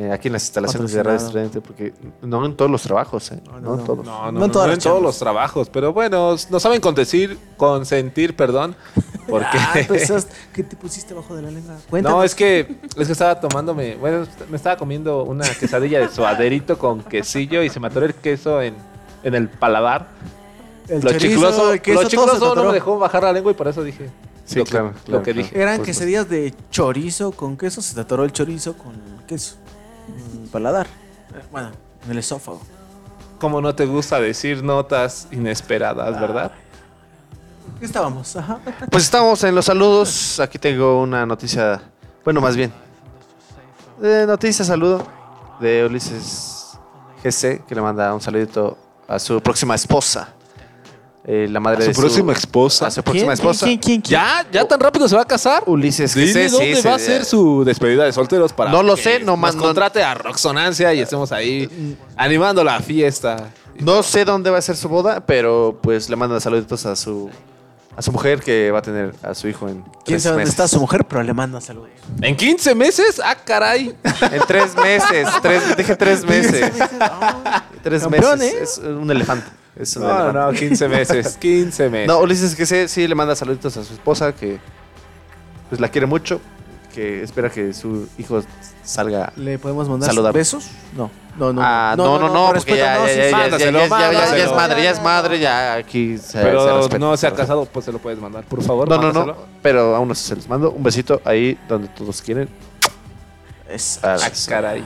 eh, 0.00 0.12
aquí 0.12 0.28
en 0.28 0.34
las 0.34 0.44
instalaciones 0.44 0.92
de 0.92 1.02
Radio. 1.02 1.16
Estudiante, 1.18 1.60
porque 1.60 1.92
no 2.22 2.46
en 2.46 2.56
todos 2.56 2.70
los 2.70 2.82
trabajos, 2.82 3.32
eh, 3.32 3.40
no, 3.44 3.52
no, 3.60 3.72
en 3.74 3.78
no. 3.80 3.84
todos. 3.84 4.04
No, 4.06 4.26
no, 4.26 4.32
No 4.32 4.38
no, 4.38 4.44
en 4.44 4.52
todas 4.52 4.66
no 4.68 4.74
las 4.74 4.84
en 4.86 4.90
todos 4.90 5.02
los 5.02 5.18
trabajos, 5.18 5.68
pero 5.70 5.92
bueno, 5.92 6.36
no 6.50 6.60
saben 6.60 6.80
consentir, 6.80 7.36
consentir, 7.56 8.36
perdón, 8.36 8.76
porque 9.28 9.58
Ah, 9.58 9.74
pues, 9.88 10.06
¿sabes 10.06 10.28
¿qué 10.52 10.62
te 10.62 10.76
pusiste 10.76 11.14
bajo 11.14 11.34
de 11.34 11.42
la 11.42 11.50
lengua? 11.50 11.74
no 11.74 11.80
Cuéntanos. 11.90 12.24
es 12.24 12.34
que 12.34 12.76
es 12.96 13.06
que 13.06 13.12
estaba 13.12 13.40
tomándome, 13.40 13.96
bueno, 13.96 14.24
me 14.48 14.56
estaba 14.56 14.76
comiendo 14.76 15.24
una 15.24 15.44
quesadilla 15.54 15.98
de 16.00 16.08
suaderito 16.08 16.78
con 16.78 17.02
quesillo 17.02 17.62
y 17.62 17.68
se 17.68 17.80
me 17.80 17.88
atoró 17.88 18.06
el 18.06 18.14
queso 18.14 18.62
en, 18.62 18.74
en 19.24 19.34
el 19.34 19.48
paladar. 19.48 20.08
el 20.88 21.00
lo 21.00 21.10
chorizo, 21.10 21.26
chicloso, 21.28 21.72
el 21.72 21.82
queso, 21.82 22.02
lo 22.02 22.08
chicloso 22.08 22.54
no 22.54 22.64
me 22.66 22.72
dejó 22.72 22.98
bajar 22.98 23.24
la 23.24 23.32
lengua 23.32 23.50
y 23.50 23.54
por 23.54 23.66
eso 23.68 23.82
dije 23.82 24.08
Sí, 24.44 24.60
lo, 24.60 24.64
que- 24.64 24.70
claro, 24.70 24.86
lo 24.86 24.92
claro, 25.04 25.22
que 25.24 25.32
claro. 25.32 25.46
dije. 25.48 25.60
Eran 25.60 25.76
Pues, 25.76 25.86
quesadillas 25.88 26.28
de 26.30 26.54
chorizo 26.70 27.32
con 27.32 27.58
queso, 27.58 27.82
se 27.82 27.94
te 27.94 28.00
atoró 28.00 28.24
el 28.24 28.32
chorizo 28.32 28.72
con 28.78 28.94
queso. 29.26 29.56
Paladar. 30.48 30.86
Eh, 31.34 31.42
Bueno, 31.50 31.70
en 32.04 32.10
el 32.10 32.18
esófago. 32.18 32.60
Como 33.38 33.60
no 33.60 33.74
te 33.74 33.86
gusta 33.86 34.20
decir 34.20 34.62
notas 34.64 35.28
inesperadas, 35.30 36.20
¿verdad? 36.20 36.50
¿Qué 37.78 37.84
estábamos? 37.86 38.34
Ajá. 38.34 38.58
Pues 38.90 39.04
estamos 39.04 39.42
en 39.44 39.54
los 39.54 39.64
saludos. 39.66 40.40
Aquí 40.40 40.58
tengo 40.58 41.00
una 41.02 41.24
noticia. 41.24 41.80
Bueno, 42.24 42.40
más 42.40 42.56
bien. 42.56 42.72
eh, 44.02 44.24
noticia, 44.26 44.64
saludo 44.64 45.06
de 45.60 45.84
Ulises 45.86 46.78
GC, 47.22 47.64
que 47.66 47.74
le 47.74 47.80
manda 47.80 48.12
un 48.14 48.20
saludito 48.20 48.76
a 49.06 49.18
su 49.18 49.40
próxima 49.40 49.74
esposa. 49.74 50.34
Eh, 51.30 51.46
la 51.50 51.60
madre 51.60 51.80
¿A 51.82 51.82
su 51.82 51.90
de 51.90 51.94
próxima 51.94 52.32
esposa? 52.32 52.86
A 52.86 52.90
su 52.90 53.02
próxima 53.02 53.26
¿Quién? 53.26 53.32
esposa. 53.34 53.66
¿Quién? 53.66 53.78
¿Quién? 53.78 54.00
¿Quién? 54.00 54.18
¿Ya? 54.18 54.46
¿Ya 54.50 54.64
tan 54.66 54.80
rápido 54.80 55.06
se 55.06 55.14
va 55.14 55.20
a 55.22 55.26
casar? 55.26 55.62
Ulises 55.66 56.14
Dile 56.14 56.32
GC, 56.46 56.50
dónde 56.50 56.76
sí, 56.76 56.88
va 56.88 56.94
a 56.94 56.98
sí, 56.98 57.04
ser 57.04 57.24
su 57.26 57.64
despedida 57.66 58.04
de 58.04 58.12
solteros 58.14 58.54
para 58.54 58.70
No 58.70 58.82
lo 58.82 58.94
que 58.96 59.02
sé, 59.02 59.20
no 59.20 59.36
nos 59.36 59.54
no- 59.54 59.62
contrate 59.62 60.02
a 60.02 60.14
Roxonancia 60.14 60.94
y 60.94 61.00
estemos 61.00 61.30
ahí 61.30 61.96
animando 62.16 62.64
la 62.64 62.80
fiesta. 62.80 63.50
No 63.78 64.02
sé 64.02 64.24
dónde 64.24 64.48
va 64.48 64.56
a 64.56 64.62
ser 64.62 64.74
su 64.76 64.88
boda, 64.88 65.20
pero 65.26 65.78
pues 65.82 66.08
le 66.08 66.16
manda 66.16 66.40
saluditos 66.40 66.86
a 66.86 66.96
su 66.96 67.28
a 67.94 68.00
su 68.00 68.10
mujer 68.12 68.40
que 68.40 68.70
va 68.70 68.78
a 68.78 68.82
tener 68.82 69.12
a 69.22 69.34
su 69.34 69.48
hijo 69.48 69.68
en 69.68 69.84
¿Quién 70.06 70.20
sabe 70.20 70.32
dónde 70.34 70.44
meses. 70.44 70.54
está 70.54 70.66
su 70.68 70.80
mujer? 70.80 71.04
Pero 71.06 71.22
le 71.24 71.34
manda 71.34 71.60
saludos. 71.60 71.90
¿En 72.22 72.36
15 72.36 72.74
meses? 72.74 73.20
¡Ah, 73.22 73.34
caray! 73.44 73.94
En 74.32 74.40
tres 74.46 74.74
meses. 74.76 75.28
tres, 75.42 75.76
dije 75.76 75.94
tres 75.96 76.24
meses. 76.28 76.72
tres 77.82 78.02
Campeón, 78.02 78.38
meses. 78.38 78.54
¿eh? 78.54 78.62
Es 78.62 78.78
un 78.78 79.10
elefante. 79.10 79.46
No, 79.96 80.32
no, 80.32 80.52
15 80.52 80.88
meses. 80.88 81.36
15 81.40 81.88
meses. 81.90 82.08
No, 82.08 82.18
Ulises 82.20 82.54
que 82.56 82.66
sí, 82.66 82.88
sí 82.88 83.06
le 83.06 83.14
manda 83.14 83.34
saluditos 83.36 83.76
a 83.76 83.84
su 83.84 83.92
esposa 83.94 84.34
que 84.34 84.58
pues 85.68 85.80
la 85.80 85.88
quiere 85.88 86.06
mucho, 86.06 86.40
que 86.94 87.22
espera 87.22 87.50
que 87.50 87.72
su 87.74 88.08
hijo 88.18 88.42
salga. 88.82 89.32
¿Le 89.36 89.58
podemos 89.58 89.88
mandar 89.88 90.08
Saludable. 90.08 90.38
besos? 90.38 90.68
No. 90.96 91.10
No, 91.38 91.52
no. 91.52 91.60
Ah, 91.62 91.94
no, 91.96 92.18
no, 92.18 92.28
no, 92.28 92.46
por 92.46 92.56
porque 92.56 92.76
ya, 92.76 92.94
no, 92.94 93.00
mándaselo, 93.02 93.78
es 93.78 93.90
mándaselo. 93.90 94.54
madre, 94.56 94.82
ya 94.82 94.90
es 94.90 95.02
madre, 95.02 95.38
ya 95.38 95.74
aquí 95.74 96.18
se, 96.18 96.26
se 96.32 96.38
Pero 96.42 96.78
respeta, 96.78 96.98
no 96.98 97.16
se 97.16 97.26
ha 97.28 97.32
casado, 97.34 97.64
pues 97.66 97.84
se 97.84 97.92
lo 97.92 97.98
puedes 97.98 98.18
mandar. 98.18 98.42
Por 98.42 98.60
favor, 98.60 98.88
No, 98.88 98.96
no, 98.96 99.12
no, 99.12 99.20
mándaselo. 99.20 99.46
pero 99.62 99.94
aún 99.94 100.10
así 100.10 100.24
se 100.26 100.34
les 100.34 100.48
mando 100.48 100.72
un 100.72 100.82
besito 100.82 101.22
ahí 101.24 101.56
donde 101.68 101.86
todos 101.88 102.20
quieren. 102.22 102.48
Es- 103.68 104.00
Ah, 104.02 104.16
caray. 104.48 104.84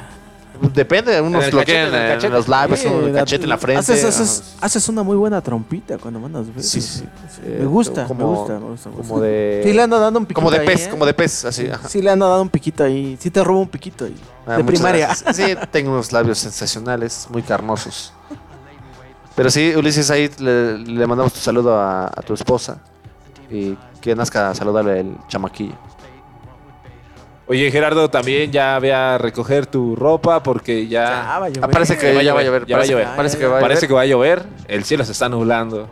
Depende, 0.74 1.20
unos 1.20 1.52
lo 1.52 1.64
quieren 1.64 1.94
en 1.94 2.32
los 2.32 2.46
labios, 2.48 2.80
Sí, 2.80 2.88
un 2.88 3.12
la- 3.12 3.20
cachete 3.20 3.42
en 3.44 3.48
la 3.48 3.58
frente. 3.58 3.80
Haces, 3.80 3.98
ajá. 4.04 4.08
haces, 4.08 4.54
haces 4.60 4.88
una 4.88 5.02
muy 5.02 5.16
buena 5.16 5.40
trompita 5.40 5.98
cuando 5.98 6.20
mandas 6.20 6.46
besos. 6.54 6.70
Sí, 6.70 6.80
sí, 6.80 7.04
sí. 7.28 7.42
Me 7.58 7.64
gusta, 7.66 8.06
como, 8.06 8.20
me 8.32 8.36
gusta, 8.38 8.58
me 8.60 8.68
gusta. 8.70 8.88
me 8.90 8.96
Como 8.96 9.08
gusta. 9.14 9.24
de. 9.26 9.60
Sí 9.64 9.72
le 9.72 9.82
ando 9.82 9.98
dando 9.98 10.18
un 10.20 10.26
piquito 10.26 10.40
Como 10.40 10.50
de 10.50 10.58
ahí, 10.60 10.66
pez, 10.66 10.86
¿eh? 10.86 10.90
como 10.90 11.06
de 11.06 11.14
pez, 11.14 11.44
así. 11.44 11.68
ajá. 11.68 11.88
Sí 11.88 12.00
le 12.00 12.10
ando 12.10 12.28
dando 12.28 12.42
un 12.42 12.48
piquito 12.50 12.84
ahí. 12.84 13.16
Sí 13.20 13.30
te 13.30 13.42
robo 13.42 13.60
un 13.60 13.68
piquito 13.68 14.04
ahí. 14.04 14.14
Ah, 14.46 14.56
de 14.56 14.64
primaria. 14.64 15.06
gracias. 15.06 15.36
Sí, 15.36 15.54
tengo 15.70 15.90
unos 15.92 16.12
labios 16.12 16.38
sensacionales, 16.38 17.26
muy 17.30 17.42
carnosos. 17.42 18.12
Pero 19.34 19.50
sí, 19.50 19.74
Ulises, 19.74 20.10
ahí 20.10 20.30
le, 20.38 20.78
le 20.78 21.06
mandamos 21.06 21.32
tu 21.32 21.40
saludo 21.40 21.74
a, 21.78 22.04
a 22.06 22.22
tu 22.22 22.34
esposa 22.34 22.78
y 23.50 23.76
que 24.00 24.14
nazca 24.14 24.54
saludable 24.54 25.00
el 25.00 25.16
chamaquillo. 25.28 25.74
Oye, 27.48 27.70
Gerardo, 27.70 28.08
también 28.08 28.52
ya 28.52 28.78
ve 28.78 28.92
a 28.94 29.18
recoger 29.18 29.66
tu 29.66 29.96
ropa 29.96 30.42
porque 30.42 30.86
ya... 30.86 31.04
Ya 31.04 31.38
va 31.38 31.46
a 31.46 31.48
llover. 31.48 31.64
Ah, 31.64 31.68
parece 31.68 31.98
que 31.98 32.24
Ya 32.24 32.32
va 32.34 32.40
a 32.40 32.42
llover. 32.44 32.66
parece- 32.66 32.92
llover. 32.92 33.08
Parece 33.16 33.38
que 33.38 33.46
va 33.46 33.58
a 33.58 33.60
Parece 33.60 33.80
llover. 33.80 33.88
que 33.88 33.94
va 33.94 34.00
a 34.02 34.06
llover. 34.06 34.42
El 34.68 34.84
cielo 34.84 35.04
se 35.04 35.12
está 35.12 35.28
nublando. 35.28 35.88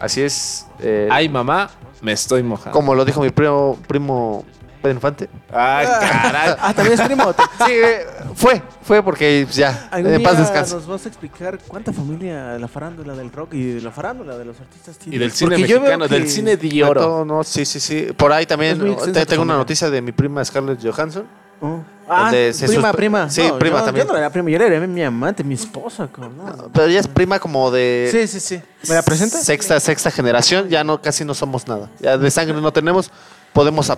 Así 0.00 0.22
es. 0.22 0.66
eh, 0.80 1.08
Ay, 1.10 1.28
mamá, 1.28 1.70
me 2.00 2.12
estoy 2.12 2.42
mojando. 2.42 2.72
como 2.72 2.94
lo 2.94 3.04
dijo 3.04 3.20
mi 3.20 3.30
primo, 3.30 3.78
primo 3.86 4.44
Pedro 4.84 4.96
Infante. 4.96 5.30
Ay, 5.50 5.86
caray. 5.86 6.54
Ah, 6.60 6.74
también 6.74 7.00
es 7.00 7.06
primo. 7.06 7.34
Sí, 7.66 7.72
eh, 7.72 8.06
fue, 8.34 8.62
fue 8.82 9.02
porque 9.02 9.46
ya, 9.50 9.88
en 9.94 10.22
paz 10.22 10.36
descanse. 10.38 10.74
nos 10.74 10.86
vas 10.86 11.06
a 11.06 11.08
explicar 11.08 11.58
cuánta 11.66 11.90
familia 11.92 12.48
de 12.48 12.58
la 12.58 12.68
farándula 12.68 13.14
del 13.14 13.32
rock 13.32 13.54
y 13.54 13.72
de 13.72 13.80
la 13.80 13.90
farándula 13.90 14.36
de 14.36 14.44
los 14.44 14.60
artistas 14.60 14.98
tiene. 14.98 15.16
Y 15.16 15.18
del 15.18 15.32
cine 15.32 15.56
Porque 15.56 15.62
mexicano, 15.74 16.06
del 16.06 16.28
cine 16.28 16.56
de 16.58 16.84
oro. 16.84 17.00
todo, 17.00 17.24
no, 17.24 17.42
sí, 17.44 17.64
sí, 17.64 17.80
sí. 17.80 18.08
Por 18.14 18.30
ahí 18.32 18.44
también 18.44 18.78
te- 19.12 19.24
tengo 19.24 19.42
una 19.42 19.56
noticia 19.56 19.88
de 19.88 20.02
mi 20.02 20.12
prima 20.12 20.44
Scarlett 20.44 20.78
Johansson. 20.84 21.24
Oh. 21.62 21.80
Ah, 22.06 22.24
Donde 22.24 22.52
se 22.52 22.66
prima, 22.66 22.92
prima. 22.92 23.30
Sí, 23.30 23.42
No, 23.48 23.58
prima 23.58 23.78
yo- 23.78 23.84
también. 23.86 24.06
Yo 24.06 24.12
no 24.12 24.18
era 24.18 24.28
prima, 24.28 24.50
yo 24.50 24.56
era 24.58 24.86
mi 24.86 25.02
amante, 25.02 25.42
mi 25.42 25.54
esposa. 25.54 26.06
No. 26.18 26.68
Pero 26.74 26.86
ella 26.88 27.00
es 27.00 27.08
prima 27.08 27.38
como 27.38 27.70
de 27.70 28.10
Sí, 28.12 28.26
sí, 28.26 28.40
sí. 28.40 28.60
¿Me 28.88 28.96
la 28.96 29.02
presenta? 29.02 29.38
sexta, 29.38 29.80
sexta 29.80 30.10
generación. 30.10 30.68
Ya 30.68 30.84
no, 30.84 31.00
casi 31.00 31.24
no 31.24 31.32
somos 31.32 31.66
nada. 31.66 31.88
Ya 32.00 32.18
de 32.18 32.30
sangre 32.30 32.60
no 32.60 32.70
tenemos. 32.72 33.10
Podemos 33.54 33.88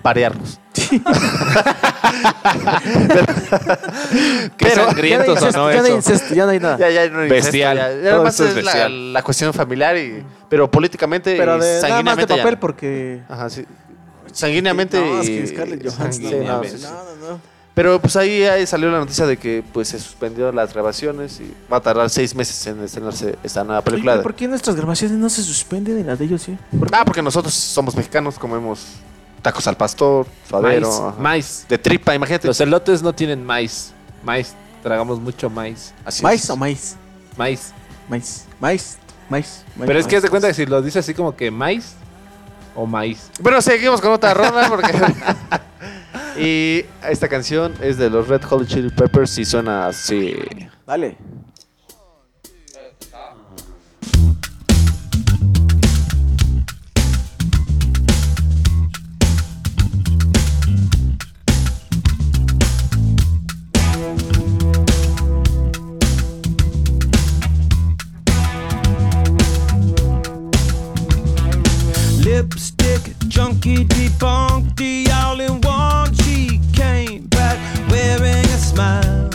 aparearnos. 0.00 0.58
Qué 4.56 4.66
Pero- 4.66 4.84
sangrientos 4.86 5.40
ya 5.40 5.40
no 5.40 5.46
hay 5.46 5.52
sonó 5.52 5.70
incesto, 5.70 5.72
ya 5.72 5.78
no 5.80 5.84
hay 5.84 5.90
eso. 5.90 5.96
incesto, 5.96 6.34
ya 6.34 6.44
no 6.44 6.50
hay 6.50 6.58
nada. 6.60 6.78
Ya, 6.78 6.90
ya 6.90 7.08
no 7.08 7.20
hay 7.20 7.28
Bestial. 7.28 7.76
incesto, 7.78 8.02
ya. 8.02 8.14
Además 8.14 8.40
es 8.40 8.56
es 8.56 8.64
la, 9.12 9.22
cuestión 9.22 9.52
familiar, 9.54 9.96
y, 9.96 10.24
pero 10.48 10.70
políticamente 10.70 11.36
Pero 11.36 11.56
y 11.56 11.60
de, 11.60 11.66
nada 11.66 11.72
más 11.72 11.82
de 11.82 11.88
sanguíneamente 11.88 12.36
ya 12.36 12.42
papel 12.42 12.58
porque... 12.58 13.20
Ajá, 13.28 13.50
sí. 13.50 13.64
Sanguíneamente 14.32 15.00
No, 15.00 15.20
es 15.20 15.28
y- 15.28 15.38
que 15.40 15.46
Scarlett 15.48 15.82
Johansson. 15.84 16.12
Sí, 16.24 16.30
no, 16.34 16.38
no, 16.42 16.44
mames, 16.54 16.72
sí, 16.72 16.78
sí. 16.78 16.84
no, 16.84 16.90
no, 16.92 17.32
no. 17.32 17.40
Pero 17.74 18.00
pues 18.00 18.16
ahí, 18.16 18.42
ahí 18.44 18.66
salió 18.66 18.90
la 18.90 18.98
noticia 18.98 19.26
de 19.26 19.36
que 19.36 19.62
pues 19.72 19.88
se 19.88 19.98
suspendió 19.98 20.50
las 20.52 20.72
grabaciones 20.74 21.40
y 21.40 21.54
va 21.72 21.76
a 21.78 21.80
tardar 21.80 22.10
seis 22.10 22.34
meses 22.34 22.66
en 22.66 22.82
estrenarse 22.82 23.36
esta 23.44 23.62
nueva 23.64 23.82
película. 23.82 24.12
¿pero 24.14 24.22
¿Por 24.24 24.34
qué 24.34 24.48
nuestras 24.48 24.76
grabaciones 24.76 25.16
no 25.16 25.30
se 25.30 25.42
suspenden 25.42 25.98
y 26.00 26.02
las 26.02 26.18
de 26.18 26.24
ellos 26.26 26.42
sí? 26.42 26.58
Ah, 26.92 27.04
porque 27.04 27.22
nosotros 27.22 27.54
somos 27.54 27.94
mexicanos, 27.96 28.38
comemos 28.38 28.86
tacos 29.40 29.66
al 29.66 29.76
pastor, 29.76 30.26
suadero, 30.48 30.88
Maíz, 30.88 31.00
ajá. 31.00 31.14
maíz. 31.20 31.66
de 31.68 31.78
tripa, 31.78 32.14
imagínate. 32.14 32.46
Los 32.46 32.60
elotes 32.60 33.02
no 33.02 33.12
tienen 33.12 33.44
maíz. 33.44 33.92
Maíz. 34.22 34.54
Tragamos 34.82 35.20
mucho 35.20 35.50
maíz. 35.50 35.92
Así 36.04 36.22
¿Maíz 36.22 36.44
es. 36.44 36.50
o 36.50 36.56
maíz? 36.56 36.96
Maíz. 37.36 37.72
Maíz, 38.08 38.44
maíz, 38.58 38.98
maíz. 39.28 39.64
maíz, 39.76 39.86
Pero 39.86 39.98
es 39.98 40.06
que 40.06 40.16
haz 40.16 40.22
de 40.22 40.28
cuenta 40.30 40.48
que 40.48 40.54
si 40.54 40.66
lo 40.66 40.82
dices 40.82 41.04
así 41.04 41.14
como 41.14 41.36
que 41.36 41.50
maíz 41.50 41.94
o 42.74 42.86
maíz. 42.86 43.30
Bueno, 43.40 43.60
seguimos 43.62 44.00
con 44.00 44.12
otra 44.12 44.34
ronda 44.34 44.68
porque... 44.68 44.92
y 46.40 46.84
esta 47.08 47.28
canción 47.28 47.74
es 47.80 47.98
de 47.98 48.10
los 48.10 48.26
Red 48.28 48.42
Hot 48.44 48.66
Chili 48.66 48.90
Peppers 48.90 49.38
y 49.38 49.44
suena 49.44 49.86
así. 49.86 50.34
Dale. 50.86 51.16
The 74.20 75.10
all 75.14 75.40
in 75.40 75.60
one. 75.62 76.12
She 76.14 76.60
came 76.74 77.26
back 77.28 77.56
wearing 77.90 78.44
a 78.44 78.58
smile. 78.58 79.30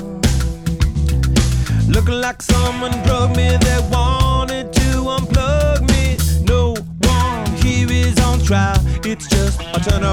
Looking 1.88 2.22
like 2.22 2.42
someone 2.42 2.92
drugged 3.04 3.36
me 3.36 3.50
that 3.50 3.90
wanted 3.92 4.72
to 4.74 4.90
unplug 5.16 5.82
me. 5.90 6.18
No 6.46 6.76
one 7.10 7.46
here 7.64 7.92
is 7.92 8.20
on 8.20 8.40
trial. 8.42 8.80
It's 9.04 9.28
just 9.28 9.60
a 9.62 9.80
turn 9.80 10.04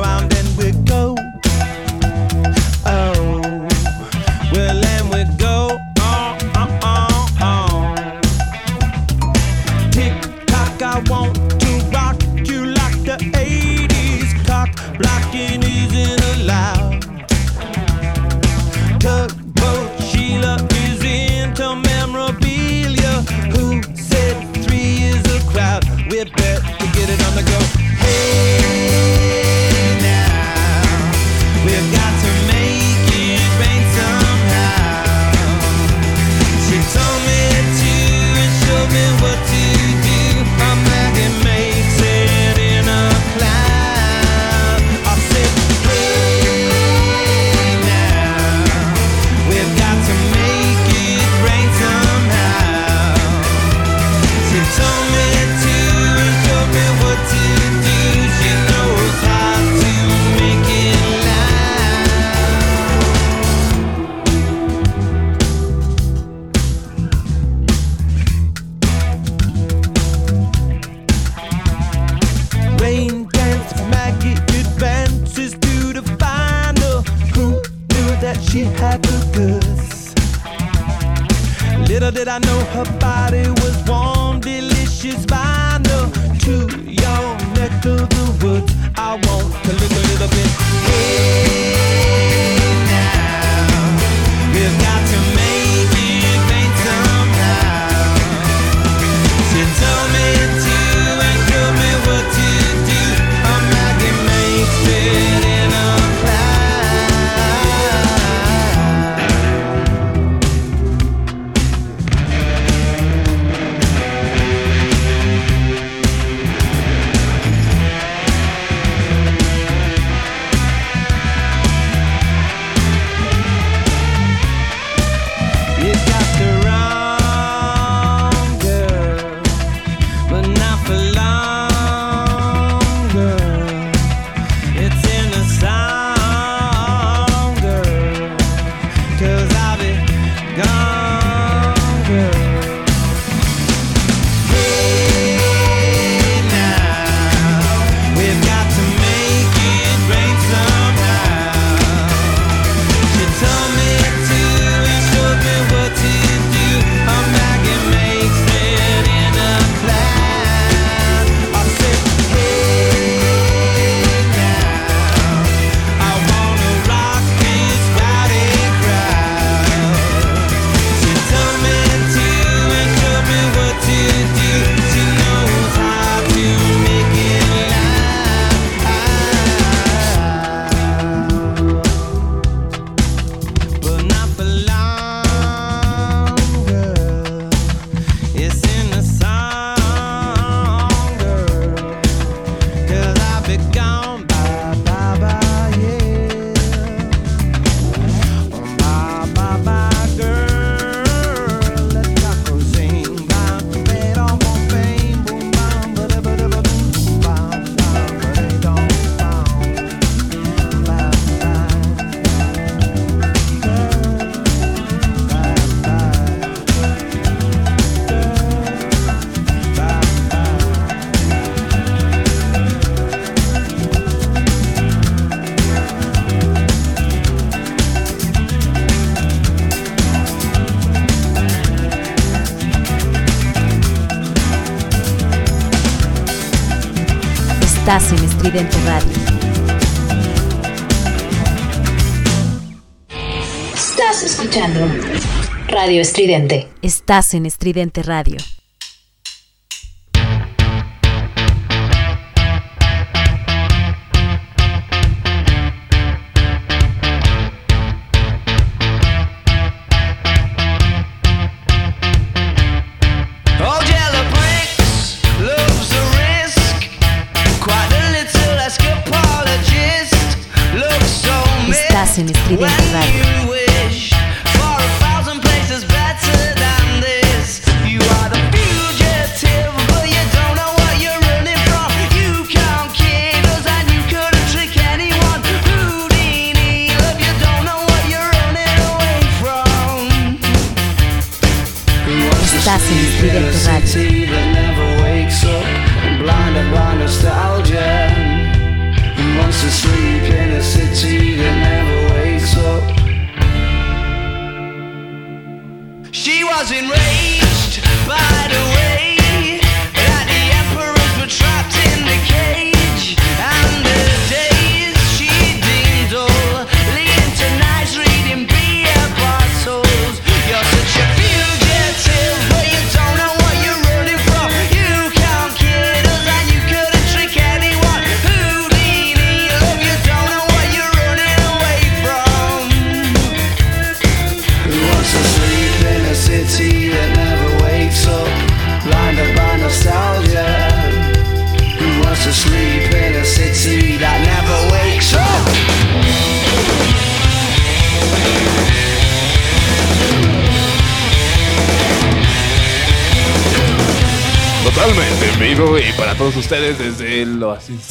Estás 246.81 247.35
en 247.35 247.45
Estridente 247.45 248.03
Radio. 248.03 248.39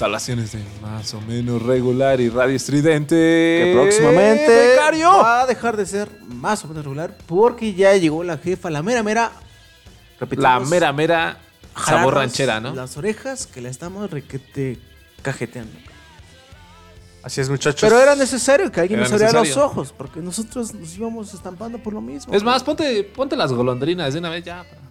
Instalaciones 0.01 0.51
de 0.53 0.63
más 0.81 1.13
o 1.13 1.21
menos 1.21 1.61
regular 1.61 2.19
y 2.19 2.29
radio 2.29 2.55
estridente. 2.55 3.15
Que 3.15 3.71
próximamente 3.75 4.69
Becario. 4.69 5.11
va 5.11 5.41
a 5.41 5.45
dejar 5.45 5.77
de 5.77 5.85
ser 5.85 6.09
más 6.27 6.65
o 6.65 6.67
menos 6.67 6.83
regular 6.83 7.15
porque 7.27 7.75
ya 7.75 7.95
llegó 7.95 8.23
la 8.23 8.39
jefa, 8.39 8.71
la 8.71 8.81
mera 8.81 9.03
mera. 9.03 9.31
La 10.31 10.59
mera 10.59 10.91
mera 10.91 11.37
sabor 11.85 12.15
ranchera, 12.15 12.59
¿no? 12.59 12.73
Las 12.73 12.97
orejas 12.97 13.45
que 13.45 13.61
la 13.61 13.69
estamos 13.69 14.09
requete 14.09 14.79
cajeteando. 15.21 15.77
Así 17.21 17.39
es, 17.39 17.49
muchachos. 17.51 17.87
Pero 17.87 18.01
era 18.01 18.15
necesario 18.15 18.71
que 18.71 18.79
alguien 18.79 19.01
Era 19.01 19.07
nos 19.07 19.13
abriera 19.13 19.39
los 19.39 19.55
ojos 19.55 19.93
porque 19.95 20.19
nosotros 20.19 20.73
nos 20.73 20.97
íbamos 20.97 21.31
estampando 21.35 21.77
por 21.77 21.93
lo 21.93 22.01
mismo. 22.01 22.33
Es 22.33 22.41
más, 22.41 22.63
ponte, 22.63 23.03
ponte 23.03 23.35
las 23.35 23.53
golondrinas 23.53 24.13
de 24.13 24.19
una 24.19 24.31
vez 24.31 24.43
ya. 24.43 24.63
para 24.63 24.81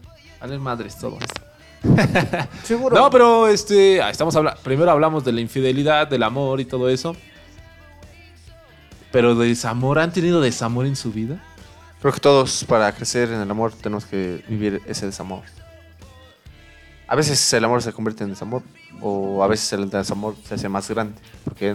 Valen 0.41 0.61
madres 0.61 0.97
todo 0.97 1.19
esto. 1.21 1.50
Seguro. 2.65 2.97
No, 2.97 3.11
pero 3.11 3.49
este, 3.49 3.99
estamos 4.11 4.35
hablando. 4.37 4.61
Primero 4.63 4.91
hablamos 4.91 5.25
de 5.25 5.33
la 5.33 5.41
infidelidad, 5.41 6.07
del 6.09 6.23
amor 6.23 6.61
y 6.61 6.65
todo 6.65 6.89
eso. 6.89 7.17
Pero 9.13 9.35
desamor, 9.35 9.99
¿han 9.99 10.13
tenido 10.13 10.41
desamor 10.41 10.87
en 10.87 10.95
su 10.97 11.13
vida? 11.13 11.43
Creo 12.01 12.13
que 12.13 12.21
todos 12.21 12.65
para 12.65 12.93
crecer 12.93 13.31
en 13.31 13.41
el 13.41 13.51
amor 13.51 13.73
tenemos 13.73 14.05
que 14.07 14.45
vivir 14.49 14.81
ese 14.87 15.07
desamor. 15.07 15.43
A 17.09 17.17
veces 17.17 17.53
el 17.53 17.65
amor 17.65 17.83
se 17.83 17.93
convierte 17.93 18.23
en 18.23 18.31
desamor 18.31 18.63
o 19.03 19.43
a 19.43 19.49
veces 19.49 19.73
el 19.73 19.91
desamor 19.91 20.37
se 20.47 20.55
hace 20.55 20.69
más 20.69 20.89
grande 20.89 21.21
porque 21.45 21.75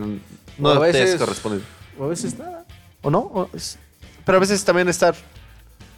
no 0.57 0.69
O 0.69 0.81
a 0.81 0.91
te 0.91 1.03
es 1.03 1.15
correspondido. 1.17 1.63
O 1.99 2.05
a 2.05 2.07
veces 2.07 2.37
nada. 2.39 2.65
¿O 3.01 3.11
no? 3.11 3.19
O 3.19 3.49
es- 3.53 3.77
Pero 4.25 4.37
a 4.37 4.41
veces 4.41 4.63
también 4.63 4.87
estar... 4.87 5.13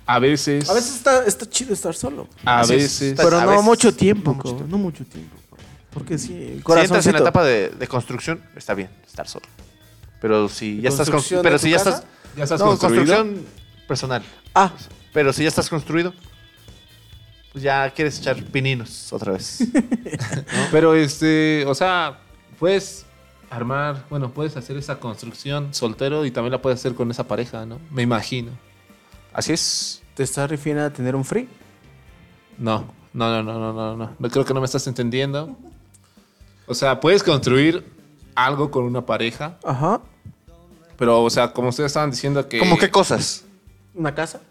A 0.08 0.20
veces. 0.20 0.70
A 0.70 0.74
veces 0.74 0.96
está, 0.96 1.26
está 1.26 1.50
chido 1.50 1.74
estar 1.74 1.94
solo. 1.94 2.28
A 2.46 2.62
Así 2.62 2.74
es. 2.76 2.82
veces. 2.84 3.20
Pero 3.22 3.38
a 3.40 3.44
no 3.46 3.50
veces- 3.52 3.66
mucho 3.66 3.94
tiempo, 3.94 4.32
no 4.32 4.38
mucho 4.38 4.58
co, 4.58 4.66
no 4.68 4.78
mucho 4.78 5.06
tiempo. 5.06 5.36
Porque 5.92 6.18
sí, 6.18 6.34
el 6.34 6.64
Si 6.64 6.80
entras 6.82 7.06
en 7.08 7.14
la 7.14 7.20
etapa 7.20 7.44
de, 7.44 7.70
de 7.70 7.88
construcción, 7.88 8.42
está 8.56 8.74
bien 8.74 8.90
estar 9.06 9.28
solo. 9.28 9.46
Pero 10.22 10.48
si 10.50 10.80
ya 10.82 10.90
estás... 10.90 11.10
¿Construcción 11.10 11.40
constru- 11.40 11.44
Pero 11.44 11.54
de 11.54 11.60
si 11.60 11.66
tu 11.66 11.72
ya 11.72 11.78
casa? 11.78 11.90
estás... 11.90 12.06
¿Ya 12.38 12.44
estás 12.44 12.60
no, 12.60 12.66
construido? 12.68 13.04
construcción 13.18 13.46
personal. 13.88 14.24
Ah, 14.54 14.72
Pero 15.14 15.34
si 15.34 15.42
ya 15.44 15.50
estás 15.50 15.70
construido, 15.70 16.14
pues 17.52 17.64
ya 17.64 17.90
quieres 17.92 18.20
echar 18.20 18.42
pininos 18.44 19.12
otra 19.12 19.34
vez. 19.34 19.60
Pero 20.72 20.94
este, 20.96 21.66
o 21.68 21.74
sea, 21.74 22.20
puedes 22.60 23.06
armar, 23.50 24.06
bueno, 24.10 24.32
puedes 24.32 24.56
hacer 24.58 24.78
esa 24.78 25.00
construcción 25.00 25.74
soltero 25.74 26.26
y 26.26 26.32
también 26.32 26.52
la 26.52 26.62
puedes 26.62 26.80
hacer 26.80 26.94
con 26.94 27.10
esa 27.10 27.28
pareja, 27.28 27.66
¿no? 27.66 27.80
Me 27.92 28.04
imagino. 28.04 28.52
Así 29.38 29.54
es. 29.54 30.02
¿te 30.16 30.24
estás 30.24 30.50
refiriendo 30.50 30.84
a 30.84 30.90
tener 30.90 31.16
un 31.16 31.24
free? 31.24 31.48
No, 32.58 32.86
no, 33.14 33.30
no, 33.30 33.44
no, 33.44 33.60
no, 33.60 33.72
no, 33.72 33.96
no. 33.96 34.10
No 34.18 34.30
creo 34.32 34.44
que 34.44 34.52
no 34.52 34.60
me 34.60 34.66
estás 34.66 34.88
entendiendo. 34.88 35.56
O 36.66 36.74
sea, 36.74 37.00
puedes 37.00 37.22
construir 37.22 37.86
algo 38.34 38.72
con 38.72 38.84
una 38.84 39.06
pareja, 39.06 39.60
Ajá. 39.64 40.02
pero, 40.98 41.22
o 41.22 41.30
sea, 41.30 41.54
como 41.54 41.70
ustedes 41.70 41.92
estaban 41.92 42.10
diciendo 42.10 42.50
que... 42.50 42.58
¿Cómo 42.58 42.80
qué 42.80 42.90
cosas? 42.90 43.46
¿Una 43.94 44.16
casa? 44.16 44.42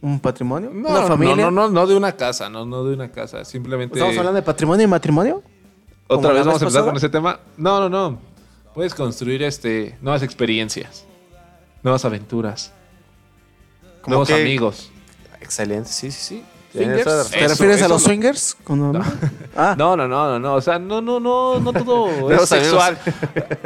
¿Un 0.00 0.20
patrimonio? 0.20 0.70
No, 0.72 0.90
¿Una 0.90 1.00
no, 1.00 1.06
familia? 1.08 1.34
No, 1.34 1.50
no, 1.50 1.62
no, 1.62 1.68
no 1.70 1.86
de 1.88 1.96
una 1.96 2.12
casa, 2.12 2.48
no, 2.48 2.64
no 2.64 2.84
de 2.84 2.94
una 2.94 3.10
casa. 3.10 3.44
Simplemente... 3.44 3.96
¿Estamos 3.96 4.16
hablando 4.16 4.36
de 4.36 4.42
patrimonio 4.42 4.84
y 4.84 4.88
matrimonio? 4.88 5.42
¿Otra 6.06 6.28
¿Como 6.28 6.34
vez 6.34 6.46
vamos 6.46 6.62
a 6.62 6.64
empezar 6.66 6.84
con 6.84 6.96
ese 6.96 7.08
tema? 7.08 7.40
No, 7.56 7.80
no, 7.80 7.88
no. 7.88 8.18
Puedes 8.74 8.94
construir 8.94 9.42
este 9.42 9.98
nuevas 10.00 10.22
experiencias, 10.22 11.04
nuevas 11.82 12.04
aventuras, 12.04 12.72
¿Cómo 14.02 14.14
nuevos 14.16 14.28
qué? 14.28 14.34
amigos. 14.34 14.90
Excelente, 15.40 15.88
sí, 15.90 16.10
sí, 16.10 16.20
sí. 16.20 16.44
¿Te 16.72 17.00
Eso, 17.00 17.24
refieres 17.48 17.82
a 17.82 17.88
los 17.88 18.00
lo- 18.02 18.06
swingers? 18.08 18.56
Cuando- 18.62 19.02
Ah, 19.56 19.74
No, 19.76 19.96
no, 19.96 20.06
no, 20.06 20.28
no, 20.30 20.38
no. 20.38 20.54
O 20.54 20.60
sea, 20.60 20.78
no, 20.78 21.00
no, 21.00 21.18
no, 21.18 21.58
no 21.58 21.72
todo 21.72 22.30
es 22.32 22.48
sexual. 22.48 22.96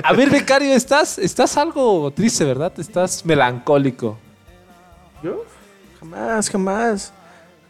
A 0.02 0.12
ver, 0.14 0.30
becario, 0.30 0.72
estás, 0.72 1.18
estás 1.18 1.56
algo 1.58 2.10
triste, 2.12 2.44
¿verdad? 2.44 2.72
Estás 2.78 3.24
melancólico. 3.26 4.16
¿Yo? 5.22 5.44
Jamás, 6.00 6.48
jamás. 6.48 7.12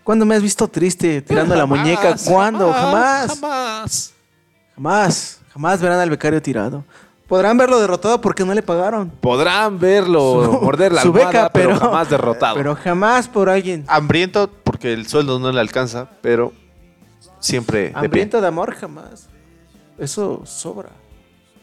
¿Cuándo 0.05 0.25
me 0.25 0.37
has 0.37 0.43
visto 0.43 0.69
triste 0.69 1.21
tirando 1.23 1.55
la 1.57 1.63
Jamás, 1.63 1.79
muñeca? 1.81 2.15
¿Cuándo? 2.27 2.73
Jamás. 2.73 3.27
Jamás. 3.41 4.13
Jamás. 4.77 5.39
Jamás 5.53 5.81
verán 5.81 5.99
al 5.99 6.11
becario 6.11 6.41
tirado. 6.43 6.85
Podrán 7.27 7.57
verlo 7.57 7.81
derrotado 7.81 8.21
porque 8.21 8.45
no 8.45 8.53
le 8.53 8.63
pagaron. 8.63 9.11
Podrán 9.11 9.79
verlo, 9.79 10.59
morder 10.63 10.93
la 10.93 11.01
su 11.03 11.09
almohada, 11.09 11.29
beca, 11.31 11.51
pero, 11.53 11.69
pero- 11.71 11.81
jamás 11.81 12.11
derrotado. 12.11 12.55
Pero 12.57 12.77
jamás 12.77 13.29
por 13.29 13.49
alguien. 13.49 13.85
Hambriento 13.89 14.51
porque 14.63 14.93
el 14.93 15.07
sueldo 15.07 15.39
no 15.39 15.51
le 15.51 15.61
alcanza, 15.61 16.09
pero 16.21 16.53
siempre 17.41 17.85
de 17.85 17.89
pie. 17.91 17.99
Hambriento 17.99 18.41
de 18.41 18.47
amor, 18.47 18.75
jamás. 18.75 19.29
Eso 19.99 20.43
sobra. 20.45 20.91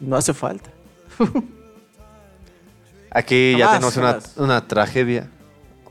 No 0.00 0.16
hace 0.16 0.34
falta. 0.34 0.70
Aquí 3.10 3.56
ya 3.56 3.72
tenemos 3.72 3.96
una 4.36 4.66
tragedia, 4.66 5.30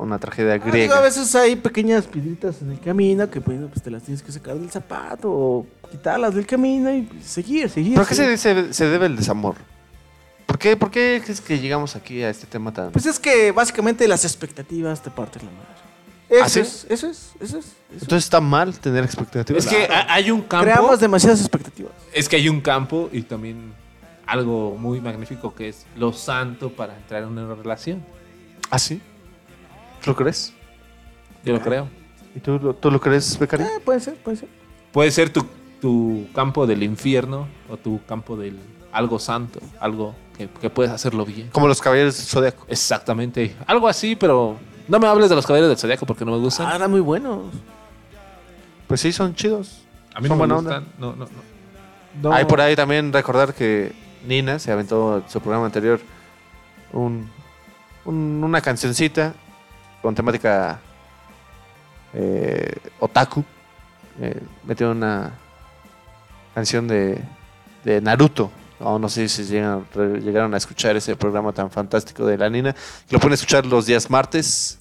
una 0.01 0.17
tragedia 0.19 0.51
Ah, 0.53 0.55
digo, 0.55 0.71
griega. 0.71 0.97
a 0.97 1.01
veces 1.01 1.33
hay 1.35 1.55
pequeñas 1.55 2.05
piedritas 2.07 2.61
en 2.61 2.71
el 2.71 2.79
camino 2.79 3.29
que 3.29 3.39
pues, 3.41 3.59
pues, 3.69 3.81
te 3.83 3.91
las 3.91 4.03
tienes 4.03 4.21
que 4.23 4.31
sacar 4.31 4.55
del 4.57 4.69
zapato 4.69 5.29
o 5.31 5.67
quitarlas 5.89 6.33
del 6.35 6.45
camino 6.45 6.91
y 6.93 7.07
seguir, 7.23 7.69
seguir. 7.69 7.95
¿Por 7.95 8.07
qué 8.07 8.15
se, 8.15 8.37
se- 8.37 8.73
se 8.73 8.85
debe 8.87 9.05
el 9.05 9.15
desamor? 9.15 9.55
¿Por 10.45 10.57
qué, 10.59 10.75
¿Por 10.75 10.91
qué 10.91 11.15
es 11.25 11.39
que 11.41 11.59
llegamos 11.59 11.95
aquí 11.95 12.21
a 12.23 12.29
este 12.29 12.45
tema 12.45 12.73
tan... 12.73 12.91
Pues 12.91 13.05
es 13.05 13.19
que 13.19 13.51
básicamente 13.51 14.07
las 14.07 14.25
expectativas 14.25 15.01
te 15.01 15.09
parten 15.09 15.43
la 15.45 15.51
madre. 15.51 15.67
Eso 16.29 16.43
¿Ah, 16.45 16.49
sí? 16.49 16.59
es, 16.61 16.85
eso 16.89 17.07
es, 17.07 17.31
eso 17.41 17.59
es. 17.59 17.73
Entonces 17.91 18.23
está 18.25 18.39
mal 18.41 18.77
tener 18.79 19.03
expectativas. 19.03 19.65
Es 19.65 19.69
que 19.69 19.85
ha- 19.85 20.13
hay 20.13 20.31
un 20.31 20.41
campo. 20.41 20.63
Creamos 20.65 20.99
demasiadas 20.99 21.39
expectativas. 21.41 21.91
Es 22.13 22.27
que 22.29 22.37
hay 22.37 22.47
un 22.49 22.61
campo 22.61 23.09
y 23.11 23.21
también 23.23 23.73
algo 24.25 24.77
muy 24.77 25.01
magnífico 25.01 25.53
que 25.53 25.69
es 25.69 25.85
lo 25.97 26.13
santo 26.13 26.69
para 26.71 26.95
entrar 26.95 27.23
en 27.23 27.29
una 27.29 27.53
relación. 27.53 28.01
¿Ah, 28.69 28.79
sí? 28.79 29.01
¿Lo 30.05 30.15
crees? 30.15 30.53
Yo 31.43 31.53
lo 31.53 31.61
creo. 31.61 31.87
¿Y 32.35 32.39
tú, 32.39 32.59
lo- 32.59 32.73
tú 32.73 32.89
lo 32.91 32.99
crees, 32.99 33.37
Becario? 33.37 33.65
Eh, 33.65 33.79
puede 33.83 33.99
ser, 33.99 34.15
puede 34.15 34.37
ser. 34.37 34.49
Puede 34.91 35.11
ser 35.11 35.29
tu, 35.31 35.45
tu 35.81 36.27
campo 36.33 36.65
del 36.67 36.83
infierno 36.83 37.47
o 37.69 37.77
tu 37.77 37.99
campo 38.05 38.35
del 38.37 38.57
algo 38.91 39.19
santo, 39.19 39.59
algo 39.79 40.13
que, 40.37 40.47
que 40.49 40.69
puedes 40.69 40.91
hacerlo 40.91 41.25
bien. 41.25 41.49
Como 41.51 41.67
los 41.67 41.81
caballeros 41.81 42.17
del 42.17 42.25
Zodíaco. 42.25 42.65
Exactamente. 42.67 43.55
Algo 43.67 43.87
así, 43.87 44.15
pero 44.15 44.57
no 44.87 44.99
me 44.99 45.07
hables 45.07 45.29
de 45.29 45.35
los 45.35 45.45
caballeros 45.45 45.69
del 45.69 45.77
zodiaco 45.77 46.05
porque 46.05 46.25
no 46.25 46.31
me 46.31 46.37
gustan. 46.39 46.67
Ah, 46.69 46.75
eran 46.75 46.91
muy 46.91 46.99
buenos. 46.99 47.45
Pues 48.87 48.99
sí, 49.01 49.11
son 49.13 49.33
chidos. 49.35 49.83
a 50.13 50.19
mí 50.19 50.27
son 50.27 50.37
no 50.37 50.47
me 50.47 50.53
gustan. 50.55 50.73
onda. 50.83 50.91
No, 50.99 51.11
no, 51.15 51.25
no. 51.25 51.51
No. 52.29 52.33
Hay 52.33 52.43
por 52.45 52.59
ahí 52.59 52.75
también 52.75 53.13
recordar 53.13 53.53
que 53.53 53.93
Nina 54.27 54.59
se 54.59 54.71
aventó 54.71 55.17
en 55.19 55.29
su 55.29 55.39
programa 55.39 55.65
anterior 55.65 56.01
un, 56.91 57.29
un- 58.03 58.43
una 58.43 58.59
cancioncita 58.59 59.33
con 60.01 60.15
temática 60.15 60.79
eh, 62.13 62.75
otaku. 62.99 63.43
Eh, 64.19 64.39
metió 64.65 64.91
una 64.91 65.31
canción 66.53 66.87
de, 66.87 67.21
de 67.83 68.01
Naruto. 68.01 68.51
No, 68.79 68.97
no 68.97 69.09
sé 69.09 69.29
si 69.29 69.43
llegan- 69.43 69.85
llegaron 70.23 70.53
a 70.53 70.57
escuchar 70.57 70.95
ese 70.95 71.15
programa 71.15 71.53
tan 71.53 71.69
fantástico 71.69 72.25
de 72.25 72.37
la 72.37 72.49
Nina. 72.49 72.73
Que 73.07 73.13
lo 73.13 73.19
pueden 73.19 73.33
escuchar 73.35 73.65
los 73.65 73.85
días 73.85 74.09
martes. 74.09 74.79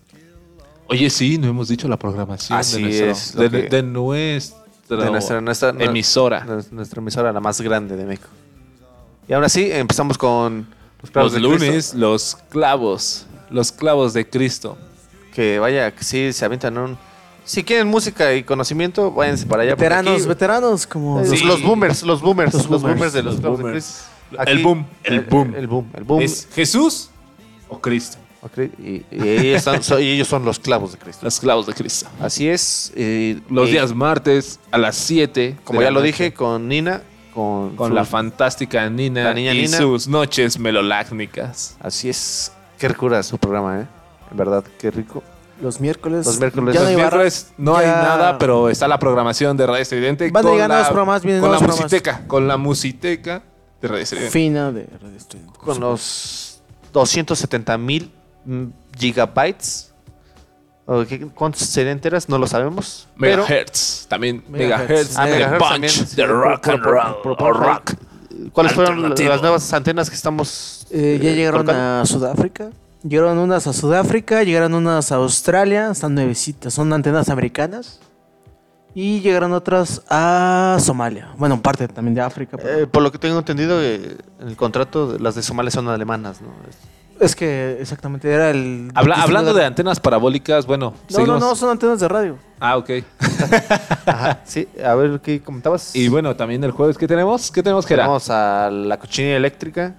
Oye, 0.88 1.08
sí, 1.10 1.38
no 1.38 1.48
hemos 1.48 1.68
dicho 1.68 1.86
la 1.86 1.96
programación 1.96 2.58
Así 2.58 2.82
de, 2.82 3.06
nuestro- 3.06 3.10
es, 3.44 3.50
de, 3.52 3.62
que- 3.62 3.68
de 3.68 3.82
nuestra, 3.82 4.58
de 4.88 5.10
nuestra, 5.10 5.40
nuestra- 5.40 5.70
emisora. 5.78 6.44
nuestra- 6.70 7.00
emisora, 7.00 7.32
la 7.32 7.40
más 7.40 7.60
grande 7.60 7.94
de 7.96 8.04
México. 8.04 8.28
Y 9.28 9.32
ahora 9.32 9.48
sí, 9.48 9.70
empezamos 9.70 10.18
con 10.18 10.66
los 11.02 11.10
clavos 11.12 11.32
Los 11.34 11.40
de 11.42 11.48
Cristo. 11.48 11.66
lunes, 11.66 11.94
los 11.94 12.36
clavos. 12.48 13.26
Los 13.50 13.70
clavos 13.70 14.12
de 14.14 14.28
Cristo. 14.28 14.76
Que 15.34 15.58
vaya, 15.58 15.90
que 15.94 16.04
sí, 16.04 16.32
se 16.32 16.44
avientan 16.44 16.76
un... 16.78 16.98
Si 17.44 17.64
quieren 17.64 17.88
música 17.88 18.32
y 18.34 18.42
conocimiento, 18.44 19.10
váyanse 19.10 19.46
para 19.46 19.62
allá. 19.62 19.74
Veteranos, 19.74 20.20
aquí- 20.20 20.28
veteranos, 20.28 20.86
como. 20.86 21.20
Los, 21.20 21.30
Sí. 21.30 21.44
los 21.44 21.62
boomers, 21.62 22.02
los 22.02 22.20
boomers, 22.20 22.52
los 22.54 22.62
Los 22.68 22.82
boomers, 22.82 22.94
boomers, 22.96 23.12
de 23.12 23.22
los, 23.22 23.32
los 23.34 23.40
clavos 23.40 23.58
de 23.58 23.62
boomers. 23.64 24.04
Cristo. 24.30 24.42
El 24.50 24.62
boom, 24.62 24.86
el 25.02 25.20
boom. 25.22 25.54
El 25.56 25.66
boom, 25.66 25.90
el 25.94 26.04
boom. 26.04 26.20
¿Es 26.22 26.46
Jesús 26.54 27.10
o 27.68 27.80
Cristo? 27.80 28.18
Y, 28.78 29.04
y 29.10 29.28
ellos, 29.28 29.56
están- 29.58 29.82
so- 29.82 29.98
y 29.98 30.10
ellos 30.12 30.28
son 30.28 30.44
los 30.44 30.58
clavos 30.60 30.92
de 30.92 30.98
Cristo. 30.98 31.24
Los 31.24 31.40
clavos 31.40 31.66
de 31.66 31.72
Cristo. 31.74 32.08
Así 32.20 32.48
es. 32.48 32.92
y- 32.96 33.42
Los 33.50 33.68
y, 33.68 33.72
días 33.72 33.94
martes 33.94 34.60
a 34.70 34.78
las 34.78 34.96
7. 34.96 35.56
Como 35.64 35.80
de 35.80 35.86
ya 35.86 35.90
lo 35.90 36.00
noche, 36.00 36.06
dije, 36.12 36.32
con 36.34 36.68
Nina, 36.68 37.02
con, 37.34 37.74
Con 37.74 37.88
su- 37.88 37.94
la 37.94 38.04
fantástica 38.04 38.88
Nina 38.88 39.24
La 39.24 39.34
niña 39.34 39.52
y 39.54 39.62
Nina. 39.62 39.76
sus 39.78 40.06
noches 40.06 40.58
melolácnicas. 40.58 41.76
Así 41.80 42.08
es. 42.08 42.52
Qué 42.78 42.86
ricura 42.88 43.22
su 43.22 43.38
programa, 43.38 43.80
¿eh? 43.80 43.86
En 44.30 44.36
verdad, 44.36 44.64
qué 44.78 44.90
rico. 44.90 45.22
Los 45.60 45.80
miércoles. 45.80 46.24
Los 46.26 46.38
miércoles. 46.38 46.74
Ya 46.74 46.80
no 46.80 46.84
Los 46.84 46.90
hay 46.90 46.96
barra. 46.96 47.16
miércoles 47.18 47.52
no 47.58 47.76
hay 47.76 47.86
nada, 47.86 48.38
pero 48.38 48.68
está 48.70 48.88
la 48.88 48.98
programación 48.98 49.56
de 49.56 49.66
Radio 49.66 49.82
Estridente. 49.82 50.30
Van 50.30 50.42
a 50.44 50.48
con 50.48 50.52
llegar 50.52 50.68
la- 50.68 50.74
nuevos 50.76 50.88
programas, 50.88 51.22
vienen 51.22 51.42
Con 51.42 51.52
la 51.52 51.58
musiteca. 51.60 52.22
Con 52.26 52.48
la 52.48 52.56
musiteca 52.56 53.42
de 53.82 53.88
Radio 53.88 54.02
Estridente. 54.02 54.30
Fina 54.32 54.72
de 54.72 54.86
Radio 55.02 55.16
Estridente. 55.16 55.58
Con 55.58 55.78
los 55.80 56.62
270 56.92 57.76
mil 57.76 58.10
gigabytes. 58.98 59.88
¿O 60.86 61.04
qué- 61.04 61.26
¿Cuántos 61.28 61.62
serían 61.62 61.92
enteras? 61.96 62.28
No 62.28 62.38
lo 62.38 62.46
sabemos. 62.46 63.06
Pero 63.18 63.42
Megahertz. 63.42 64.06
También 64.08 64.42
Megahertz. 64.48 64.88
Megahertz. 64.88 65.16
Ah, 65.18 65.26
de 65.26 65.32
Megahertz 65.32 65.58
Punch, 65.58 65.70
también. 65.70 66.16
de 66.16 66.26
rock 66.26 66.68
and 66.68 66.82
roll. 66.82 67.16
o 67.38 67.52
rock. 67.52 67.92
¿Cuáles 68.52 68.72
fueron 68.72 69.10
las 69.10 69.40
nuevas 69.42 69.72
antenas 69.72 70.08
que 70.08 70.16
estamos 70.16 70.86
Eh, 70.90 71.20
ya 71.22 71.30
eh, 71.30 71.34
llegaron 71.34 71.60
colocando? 71.64 72.00
a 72.02 72.06
Sudáfrica. 72.06 72.70
Llegaron 73.02 73.38
unas 73.38 73.66
a 73.66 73.72
Sudáfrica, 73.72 74.42
llegaron 74.42 74.74
unas 74.74 75.10
a 75.10 75.16
Australia, 75.16 75.90
están 75.90 76.14
nuevecitas, 76.14 76.74
son 76.74 76.92
antenas 76.92 77.28
americanas. 77.30 77.98
Y 78.94 79.20
llegaron 79.20 79.52
otras 79.52 80.02
a 80.10 80.76
Somalia. 80.80 81.28
Bueno, 81.38 81.62
parte 81.62 81.86
también 81.88 82.14
de 82.14 82.20
África. 82.20 82.56
pero- 82.56 82.80
Eh, 82.80 82.86
por 82.88 83.02
lo 83.02 83.12
que 83.12 83.18
tengo 83.18 83.38
entendido, 83.38 83.80
eh, 83.80 84.16
en 84.40 84.48
el 84.48 84.56
contrato, 84.56 85.16
las 85.18 85.36
de 85.36 85.42
Somalia 85.42 85.70
son 85.70 85.88
alemanas, 85.88 86.40
¿no? 86.42 86.48
es 87.20 87.36
que 87.36 87.76
exactamente 87.78 88.32
era 88.32 88.48
el. 88.48 88.90
Habla- 88.94 89.16
hablando 89.22 89.52
de 89.52 89.62
antenas 89.66 90.00
parabólicas, 90.00 90.64
bueno. 90.66 90.94
No, 91.10 91.16
seguimos- 91.16 91.38
no, 91.40 91.48
no, 91.50 91.54
son 91.54 91.68
antenas 91.70 92.00
de 92.00 92.08
radio. 92.08 92.38
Ah, 92.58 92.78
ok. 92.78 92.90
Ajá, 94.06 94.40
sí, 94.44 94.66
a 94.82 94.94
ver 94.94 95.20
qué 95.20 95.40
comentabas. 95.42 95.94
Y 95.94 96.08
bueno, 96.08 96.34
también 96.34 96.64
el 96.64 96.70
jueves, 96.70 96.96
¿qué 96.96 97.06
tenemos? 97.06 97.50
¿Qué 97.50 97.62
tenemos, 97.62 97.84
Gerard? 97.86 98.06
Vamos 98.06 98.30
a 98.30 98.70
la 98.70 98.98
cochinilla 98.98 99.36
eléctrica. 99.36 99.94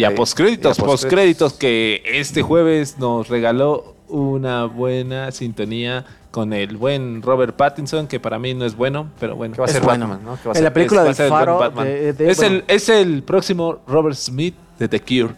Y 0.00 0.04
a 0.04 0.10
Sí, 0.10 0.14
postcréditos, 0.16 0.78
y 0.78 0.82
a 0.82 0.84
postcréditos. 0.84 1.52
que 1.54 2.02
este 2.06 2.42
jueves 2.42 2.96
nos 2.98 3.28
regaló 3.28 3.96
una 4.08 4.64
buena 4.64 5.30
sintonía 5.30 6.04
con 6.30 6.52
el 6.52 6.76
buen 6.76 7.22
Robert 7.22 7.54
Pattinson, 7.56 8.06
que 8.06 8.18
para 8.20 8.38
mí 8.38 8.54
no 8.54 8.64
es 8.64 8.76
bueno, 8.76 9.10
pero 9.20 9.36
bueno. 9.36 9.54
Que 9.54 9.60
va 9.60 9.66
a 9.66 9.68
Es 9.68 9.72
ser 9.74 9.82
bueno. 9.82 10.08
Batman, 10.08 10.24
¿no? 10.24 10.40
Que 10.42 10.48
va 10.48 10.54
a 10.54 10.58
En 10.58 10.64
la 10.64 10.68
ser- 10.68 10.72
película 10.72 11.02
Es- 11.02 11.08
va 11.08 11.12
del 11.12 11.24
el 11.24 11.30
Faro. 11.30 11.58
Batman. 11.58 11.84
de- 11.86 12.12
de- 12.12 12.30
es, 12.30 12.36
bueno, 12.38 12.54
el, 12.56 12.64
es 12.68 12.88
el 12.88 13.22
próximo 13.24 13.78
Robert 13.86 14.16
Smith 14.16 14.54
de 14.78 14.88
The 14.88 15.00
Cure, 15.00 15.34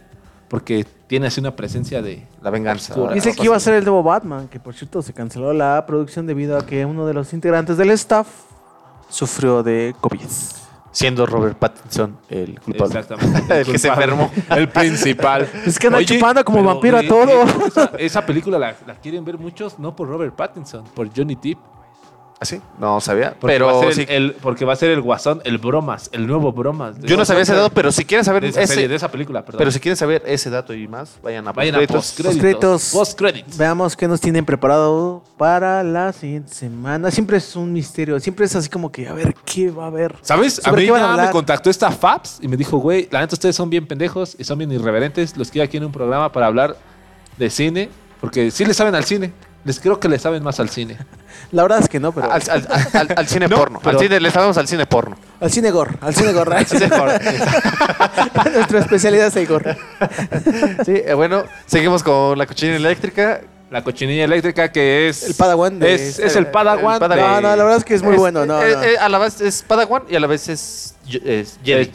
porque 0.49 0.87
tiene 1.07 1.27
así 1.27 1.41
una 1.41 1.57
presencia 1.57 2.01
de... 2.03 2.27
La 2.43 2.51
venganza. 2.51 2.93
Oscura. 2.95 3.15
Dice 3.15 3.35
que 3.35 3.45
iba 3.45 3.57
a 3.57 3.61
ser 3.61 3.75
el 3.75 3.85
nuevo 3.85 4.03
Batman, 4.03 4.49
que 4.49 4.61
por 4.61 4.75
cierto 4.75 5.03
se 5.03 5.13
canceló 5.13 5.53
la 5.53 5.85
producción 5.87 6.27
debido 6.27 6.57
a 6.57 6.65
que 6.65 6.85
uno 6.87 7.07
de 7.07 7.15
los 7.15 7.33
integrantes 7.33 7.77
del 7.77 7.91
staff 7.91 8.29
sufrió 9.09 9.63
de 9.63 9.95
COVID. 10.01 10.21
Siendo 10.93 11.27
Robert 11.27 11.59
Pattinson 11.59 12.19
el 12.29 12.61
culpable. 12.61 13.01
Exactamente. 13.01 13.61
el 13.61 13.67
que 13.73 13.79
se 13.79 13.89
enfermó. 13.89 14.31
El 14.51 14.69
principal. 14.69 15.49
Es 15.67 15.79
que 15.79 15.87
anda 15.89 15.99
Oye, 15.99 16.07
chupando 16.07 16.45
como 16.45 16.63
vampiro 16.63 16.99
a 16.99 17.03
todo. 17.03 17.43
Esa, 17.67 17.93
esa 17.99 18.27
película 18.27 18.59
la, 18.59 18.75
la 18.87 18.95
quieren 18.97 19.25
ver 19.25 19.39
muchos, 19.39 19.79
no 19.79 19.97
por 19.97 20.09
Robert 20.09 20.35
Pattinson, 20.35 20.85
por 20.95 21.09
Johnny 21.15 21.35
Depp. 21.35 21.59
¿Ah, 22.43 22.45
sí? 22.45 22.61
No 22.77 23.01
sabía. 23.01 23.37
Porque 23.39 23.55
Pero 23.55 23.67
va 23.67 23.73
a 23.73 23.81
ser 23.85 23.95
sí, 23.95 24.01
el, 24.09 24.25
el- 24.25 24.33
porque 24.33 24.65
va 24.65 24.73
a 24.73 24.77
ser 24.77 24.91
el 24.91 25.01
guasón, 25.01 25.41
el 25.45 25.59
bromas, 25.59 26.11
el 26.13 26.27
nuevo 26.27 26.51
bromas. 26.53 26.99
yo 26.99 27.17
no 27.17 27.25
sabía 27.25 27.45
ese 27.45 27.55
dato, 27.55 27.71
pero 27.73 27.93
si 27.93 28.05
quieren 28.05 28.25
saber 28.25 28.43
de 28.43 28.49
esa, 28.49 28.63
ese, 28.63 28.75
serie, 28.75 28.89
de 28.89 28.97
esa 28.97 29.09
película, 29.13 29.45
perdón. 29.45 29.59
pero 29.61 29.71
si 29.71 29.79
quieren 29.79 29.97
saber 29.97 30.25
ese 30.27 30.51
dato 30.51 30.75
y 30.75 30.89
más, 30.89 31.21
vayan 31.23 31.47
a 31.47 31.53
Vayan 31.53 31.75
postcréditos. 31.87 32.25
Postcréditos. 32.27 32.91
Postcréditos. 32.91 33.57
Veamos 33.57 33.97
qué 33.97 34.09
nos 34.09 34.21
tienen 34.21 34.45
preparado 34.45 35.23
para 35.39 35.85
la 35.85 36.13
siguiente 36.13 36.53
semana. 36.53 37.13
Siempre 37.13 37.37
es 37.37 37.55
un 37.55 37.73
misterio, 37.73 38.19
siempre 38.19 38.45
es 38.47 38.57
así 38.57 38.69
como 38.69 38.91
que, 38.91 39.07
a 39.07 39.13
ver, 39.13 39.37
¿qué 39.45 39.71
va 39.71 39.85
a 39.85 39.87
haber? 39.87 40.17
¿Sabes? 40.23 40.59
A 40.59 40.63
¿Sobre 40.71 40.81
mí 40.83 40.87
qué 40.87 40.91
van 40.93 41.03
a 41.05 41.17
ya 41.17 41.23
me 41.27 41.31
contactó 41.31 41.71
esta 41.71 41.93
Fabs 41.93 42.39
y 42.43 42.49
me 42.49 42.57
dijo, 42.57 42.79
güey, 42.79 43.07
la 43.13 43.21
neta 43.21 43.37
ustedes 43.37 43.55
son 43.55 43.71
bien 43.71 43.87
pendejos 43.87 44.35
y 44.37 44.43
son 44.43 44.59
bien 44.59 44.73
irreverentes. 44.73 45.37
Los 45.37 45.49
quiero 45.53 45.65
aquí 45.67 45.77
en 45.77 45.85
un 45.85 45.93
programa 45.93 46.33
para 46.33 46.47
hablar 46.49 46.77
de 47.39 47.51
cine, 47.51 47.89
porque 48.21 48.51
sí 48.51 48.65
le 48.65 48.75
saben 48.75 48.97
al 48.97 49.05
cine. 49.05 49.33
Les 49.65 49.79
creo 49.79 50.01
que 50.01 50.09
le 50.09 50.19
saben 50.19 50.43
más 50.43 50.59
al 50.59 50.69
cine. 50.71 50.99
La 51.51 51.63
verdad 51.63 51.81
es 51.81 51.89
que 51.89 52.01
no, 52.01 52.13
pero 52.13 52.31
Al, 52.33 52.43
al- 52.49 52.67
al- 52.71 52.89
al- 52.93 53.15
al 53.17 53.29
cine 53.29 53.49
No, 53.51 53.57
porno. 53.57 53.81
pero- 53.83 53.99
Al 53.99 54.05
cine, 54.05 54.21
les 54.21 54.35
hablamos 54.37 54.57
al 54.59 54.69
cine 54.69 54.87
porno. 54.87 55.17
al 55.41 55.51
cine 55.51 55.71
gore, 55.71 55.97
al 56.01 56.15
cine 56.15 56.33
gore. 56.33 56.57
Nuestra 58.55 58.79
especialidad 58.81 59.27
es 59.29 59.37
el 59.37 59.47
gore. 59.47 59.77
Sí, 60.85 60.95
eh, 61.05 61.15
bueno, 61.15 61.45
seguimos 61.67 62.03
con 62.03 62.39
la 62.39 62.47
cochinilla 62.47 62.77
eléctrica. 62.77 63.41
La 63.71 63.83
cochinilla 63.83 64.25
eléctrica 64.25 64.71
que 64.71 65.09
es... 65.09 65.23
El 65.25 65.35
Padawan 65.35 65.79
de- 65.79 65.95
Es, 65.95 66.19
es 66.19 66.37
el 66.37 66.47
Padawan. 66.49 66.95
el 66.95 67.01
Padawan. 67.01 67.43
No, 67.43 67.49
no, 67.51 67.57
la 67.57 67.63
verdad 67.65 67.79
es 67.79 67.85
que 67.85 67.95
es 67.95 68.03
muy 68.03 68.17
bueno. 68.17 68.45
No, 68.45 68.61
eh, 68.63 68.75
no. 68.75 68.83
eh, 68.83 68.99
a 68.99 69.09
la 69.09 69.17
vez 69.19 69.41
es 69.41 69.63
Padawan 69.63 70.03
y 70.11 70.15
a 70.17 70.21
la 70.21 70.27
vez 70.27 70.47
es, 70.51 70.95
Jedi. 71.07 71.91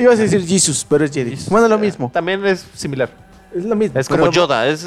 Ibas 0.00 0.18
a 0.18 0.22
decir 0.22 0.44
Jesus, 0.44 0.84
pero 0.88 1.04
es 1.04 1.12
Jedi. 1.12 1.38
Bueno, 1.48 1.68
lo 1.68 1.78
mismo. 1.78 2.10
También 2.12 2.44
es 2.44 2.66
similar. 2.74 3.08
Es 3.54 3.64
lo 3.64 3.76
mismo. 3.76 4.00
Es 4.00 4.08
como 4.08 4.30
Yoda. 4.32 4.66
Es, 4.66 4.84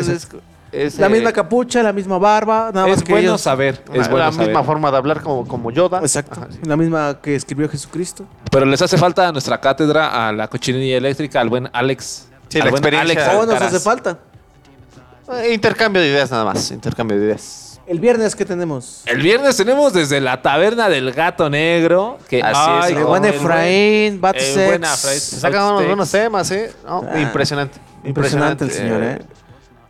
es- 0.73 0.87
es- 0.87 0.93
es, 0.95 0.99
La 0.99 1.07
eh, 1.07 1.09
misma 1.09 1.31
capucha, 1.31 1.83
la 1.83 1.93
misma 1.93 2.17
barba. 2.17 2.71
Nada 2.73 2.87
más 2.87 2.97
Es 2.97 3.03
que 3.03 3.11
bueno 3.13 3.29
ellos- 3.29 3.41
saber. 3.41 3.83
Es 3.93 4.01
la 4.01 4.07
bueno 4.09 4.27
misma 4.27 4.45
saber. 4.45 4.65
forma 4.65 4.91
de 4.91 4.97
hablar 4.97 5.21
como, 5.21 5.47
como 5.47 5.71
Yoda. 5.71 5.99
Exacto. 5.99 6.33
Ajá, 6.39 6.47
sí. 6.51 6.59
La 6.65 6.75
misma 6.77 7.17
que 7.21 7.35
escribió 7.35 7.69
Jesucristo. 7.69 8.25
Pero 8.51 8.65
les 8.65 8.81
hace 8.81 8.97
falta 8.97 9.27
a 9.27 9.31
nuestra 9.31 9.59
cátedra, 9.61 10.27
a 10.27 10.31
la 10.31 10.47
cochinilla 10.47 10.97
eléctrica, 10.97 11.39
al 11.41 11.49
buen 11.49 11.69
Alex. 11.73 12.27
Sí, 12.49 12.59
al 12.59 12.65
la 12.65 12.71
buen 12.71 12.83
experiencia. 12.83 13.21
Alex 13.23 13.29
¿Cómo 13.37 13.45
nos 13.51 13.61
hace 13.61 13.79
falta? 13.79 14.17
Eh, 15.31 15.53
intercambio 15.53 16.01
de 16.01 16.09
ideas 16.09 16.29
nada 16.31 16.45
más. 16.45 16.69
Intercambio 16.71 17.17
de 17.17 17.25
ideas. 17.25 17.79
El 17.85 17.99
viernes, 17.99 18.33
¿qué 18.35 18.45
tenemos? 18.45 19.03
El 19.05 19.21
viernes 19.21 19.57
tenemos 19.57 19.91
desde 19.91 20.21
la 20.21 20.41
taberna 20.41 20.87
del 20.87 21.11
gato 21.11 21.49
negro. 21.49 22.17
Que, 22.29 22.41
Así 22.41 22.51
es, 22.79 22.85
ay, 22.85 22.93
El 22.93 22.99
no, 23.01 23.07
buen 23.07 23.25
Efraín, 23.25 24.21
Bad 24.21 24.35
el 24.37 24.41
Sex. 24.41 24.65
buen 24.67 24.83
Efraín. 24.85 25.19
Se 25.19 25.39
sacan 25.39 25.63
unos 25.73 25.85
buenos 25.85 26.09
temas, 26.11 26.49
¿eh? 26.51 26.71
No, 26.85 27.03
Ah, 27.11 27.19
impresionante. 27.19 27.79
Impresionante 28.05 28.63
el 28.65 28.71
señor, 28.71 29.03
¿eh? 29.03 29.19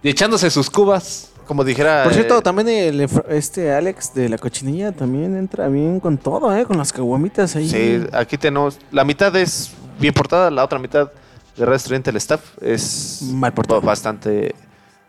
Y 0.04 0.10
echándose 0.10 0.50
sus 0.52 0.70
cubas. 0.70 1.30
Como 1.48 1.66
dijera. 1.66 2.04
Por 2.06 2.14
cierto, 2.14 2.38
eh, 2.38 2.42
también 2.42 2.70
el, 2.70 3.02
Efra- 3.02 3.26
este 3.30 3.74
Alex 3.74 4.14
de 4.14 4.30
la 4.30 4.38
cochinilla 4.38 4.94
también 4.94 5.36
entra 5.36 5.68
bien 5.68 6.00
con 6.00 6.18
todo, 6.18 6.56
¿eh? 6.56 6.64
Con 6.66 6.78
las 6.78 6.94
caguamitas 6.94 7.54
ahí. 7.58 7.68
Sí, 7.68 8.02
aquí 8.14 8.38
tenemos. 8.38 8.80
La 8.92 9.04
mitad 9.04 9.36
es 9.36 9.72
bien 10.00 10.14
portada, 10.14 10.50
la 10.50 10.64
otra 10.64 10.80
mitad 10.80 11.12
de 11.58 11.66
Red 11.66 11.76
Estudiante, 11.76 12.12
el 12.12 12.16
staff, 12.18 12.42
es 12.62 13.24
Mal 13.34 13.54
portada. 13.54 13.82
ba- 13.82 13.88
bastante. 13.88 14.56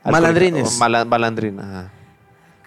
Malandrines. 0.05 0.77
mala- 0.79 1.05
malandrina. 1.05 1.93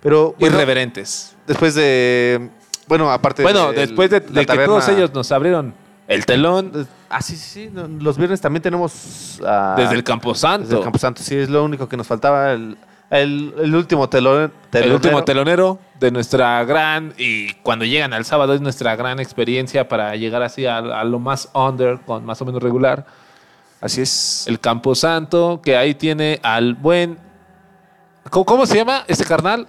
Pero 0.01 0.33
bueno, 0.39 0.55
irreverentes. 0.55 1.35
después 1.45 1.75
de. 1.75 2.49
Bueno, 2.87 3.11
aparte 3.11 3.43
Bueno, 3.43 3.73
de 3.73 3.79
después 3.85 4.09
de, 4.09 4.21
de 4.21 4.39
que 4.41 4.45
taberna- 4.45 4.65
todos 4.65 4.87
ellos 4.87 5.13
nos 5.13 5.29
abrieron 5.33 5.73
el 6.07 6.25
telón 6.25 6.87
Ah, 7.09 7.21
sí, 7.21 7.35
sí, 7.38 7.71
Los 7.99 8.17
viernes 8.17 8.41
también 8.41 8.61
tenemos. 8.61 9.39
ah, 9.45 9.75
desde 9.77 9.95
el 9.95 10.03
Camposanto. 10.03 10.63
Desde 10.65 10.77
el 10.77 10.84
Camposanto, 10.84 11.21
sí, 11.23 11.35
es 11.35 11.49
lo 11.49 11.63
único 11.63 11.88
que 11.88 11.95
nos 11.97 12.05
faltaba. 12.07 12.51
El, 12.51 12.77
el- 13.09 13.53
el 13.59 13.75
último 13.75 14.09
telón. 14.09 14.51
el 14.73 14.91
último 14.91 15.23
telonero 15.23 15.79
de 15.99 16.11
nuestra 16.11 16.63
gran 16.65 17.13
y 17.17 17.53
cuando 17.63 17.85
llegan 17.85 18.11
al 18.13 18.25
sábado 18.25 18.53
es 18.53 18.59
nuestra 18.61 18.95
gran 18.97 19.19
experiencia 19.21 19.88
para 19.88 20.15
llegar 20.17 20.43
así 20.43 20.65
a, 20.65 20.77
a 20.77 21.03
lo 21.05 21.17
más 21.19 21.49
under 21.53 21.99
con 22.01 22.25
más 22.25 22.39
o 22.41 22.45
menos 22.45 22.61
regular 22.61 23.05
Así 23.81 24.01
es. 24.01 24.45
el 24.47 24.59
Camposanto 24.59 25.61
que 25.63 25.75
ahí 25.77 25.95
tiene 25.95 26.39
al 26.43 26.75
buen 26.75 27.17
¿cómo, 28.29 28.45
cómo 28.45 28.65
se 28.65 28.75
llama 28.75 29.05
este 29.07 29.23
carnal? 29.23 29.67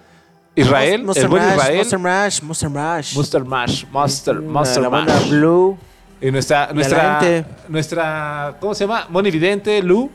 Israel 0.55 1.05
Monster 1.05 1.25
el 1.25 1.31
buen 1.31 1.43
Mash, 1.45 1.55
Israel 1.55 1.77
Monster 1.77 1.99
Mash, 2.01 2.43
Monster 2.43 2.71
Mash. 2.71 3.15
Monster 3.15 3.45
Mash 3.45 3.85
Monster 3.91 4.35
Monster 4.41 4.83
la 4.83 4.89
banda 4.89 5.15
Mash 5.15 5.31
Blue. 5.31 5.79
Y 6.21 6.31
nuestra 6.31 6.67
la 6.69 6.73
nuestra 6.73 7.45
nuestra 7.69 8.57
¿cómo 8.61 8.75
se 8.75 8.85
llama? 8.85 9.07
Moni 9.09 9.31
Vidente 9.31 9.83
Lu 9.83 10.11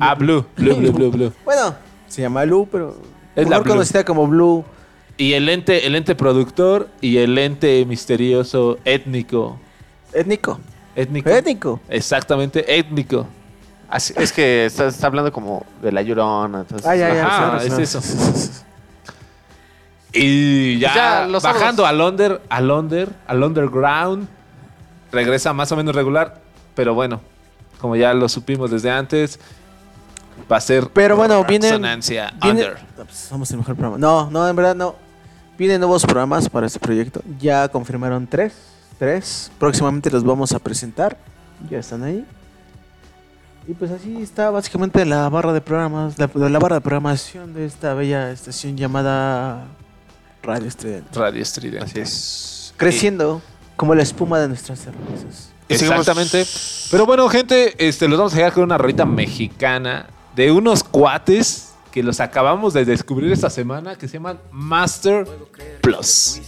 ah 0.00 0.14
Blue 0.14 0.46
Blue 0.56 0.74
Blue 0.76 0.92
Blue 0.92 1.10
Blue 1.10 1.32
Bueno, 1.44 1.74
se 2.08 2.22
llama 2.22 2.44
Blue, 2.44 2.68
pero 2.70 2.96
Es 3.36 3.44
la 3.44 3.50
mejor 3.50 3.64
Blue. 3.64 3.72
conocida 3.74 4.04
como 4.04 4.26
Blue. 4.26 4.64
y 5.16 5.32
el 5.34 5.48
ente 5.48 5.86
el 5.86 5.94
ente 5.94 6.14
productor 6.14 6.88
y 7.00 7.18
el 7.18 7.36
ente 7.38 7.84
misterioso 7.86 8.78
étnico 8.84 9.58
Étnico. 10.12 10.58
étnico 10.96 11.28
Étnico. 11.30 11.80
Exactamente, 11.88 12.78
étnico. 12.78 13.26
Así- 13.90 14.14
es 14.16 14.32
que 14.32 14.66
está, 14.66 14.86
está 14.88 15.06
hablando 15.06 15.32
como 15.32 15.64
de 15.82 15.92
la 15.92 16.02
llorona. 16.02 16.60
Entonces, 16.60 16.86
Ah, 16.86 16.96
ya, 16.96 17.14
ya. 17.14 17.26
Ajá, 17.26 17.60
sí, 17.60 17.68
es 17.68 17.78
eso. 17.94 18.00
Y 20.12 20.78
ya, 20.78 21.26
ya, 21.30 21.38
bajando 21.42 21.84
al 21.84 22.00
under, 22.00 22.40
al 22.48 22.70
under, 22.70 23.08
al 23.26 23.42
underground, 23.42 24.26
regresa 25.12 25.52
más 25.52 25.70
o 25.72 25.76
menos 25.76 25.94
regular, 25.94 26.40
pero 26.74 26.94
bueno, 26.94 27.20
como 27.80 27.96
ya 27.96 28.12
lo 28.14 28.28
supimos 28.28 28.70
desde 28.70 28.90
antes, 28.90 29.38
va 30.50 30.56
a 30.56 30.60
ser 30.60 30.88
Pero 30.92 31.16
bueno, 31.16 31.42
vienen. 31.44 31.70
Resonancia 31.70 32.32
viene- 32.42 32.66
somos 33.12 33.50
el 33.50 33.58
mejor 33.58 33.74
programa. 33.76 33.98
No, 33.98 34.30
no, 34.30 34.48
en 34.48 34.56
verdad 34.56 34.74
no. 34.74 34.94
Vienen 35.56 35.80
nuevos 35.80 36.04
programas 36.04 36.48
para 36.48 36.66
este 36.66 36.78
proyecto. 36.78 37.20
Ya 37.40 37.68
confirmaron 37.68 38.26
tres. 38.26 38.54
Tres. 38.98 39.50
Próximamente 39.58 40.10
los 40.10 40.24
vamos 40.24 40.52
a 40.52 40.58
presentar. 40.58 41.16
Ya 41.68 41.78
están 41.78 42.04
ahí. 42.04 42.24
Y 43.66 43.74
pues 43.74 43.90
así 43.90 44.22
está 44.22 44.50
básicamente 44.50 45.04
la 45.04 45.28
barra 45.28 45.52
de 45.52 45.60
programas, 45.60 46.16
la, 46.18 46.30
la 46.48 46.58
barra 46.58 46.76
de 46.76 46.80
programación 46.80 47.52
de 47.54 47.66
esta 47.66 47.92
bella 47.94 48.30
estación 48.30 48.76
llamada 48.76 49.66
Radio 50.42 50.68
Estridente. 50.68 51.18
Radio 51.18 51.42
Estridente. 51.42 51.84
Así 51.84 52.00
es. 52.00 52.74
Creciendo 52.76 53.42
como 53.78 53.94
la 53.94 54.02
espuma 54.02 54.40
de 54.40 54.48
nuestras 54.48 54.80
cervezas. 54.80 55.52
Exactamente. 55.68 56.44
Pero 56.90 57.06
bueno, 57.06 57.28
gente, 57.28 57.74
este, 57.78 58.08
los 58.08 58.18
vamos 58.18 58.34
a 58.34 58.36
dejar 58.36 58.52
con 58.52 58.64
una 58.64 58.76
rolita 58.76 59.04
mexicana 59.04 60.08
de 60.34 60.50
unos 60.50 60.82
cuates 60.82 61.74
que 61.92 62.02
los 62.02 62.18
acabamos 62.18 62.74
de 62.74 62.84
descubrir 62.84 63.30
esta 63.30 63.48
semana 63.48 63.94
que 63.94 64.08
se 64.08 64.14
llaman 64.14 64.40
Master 64.50 65.28
Plus. 65.80 66.40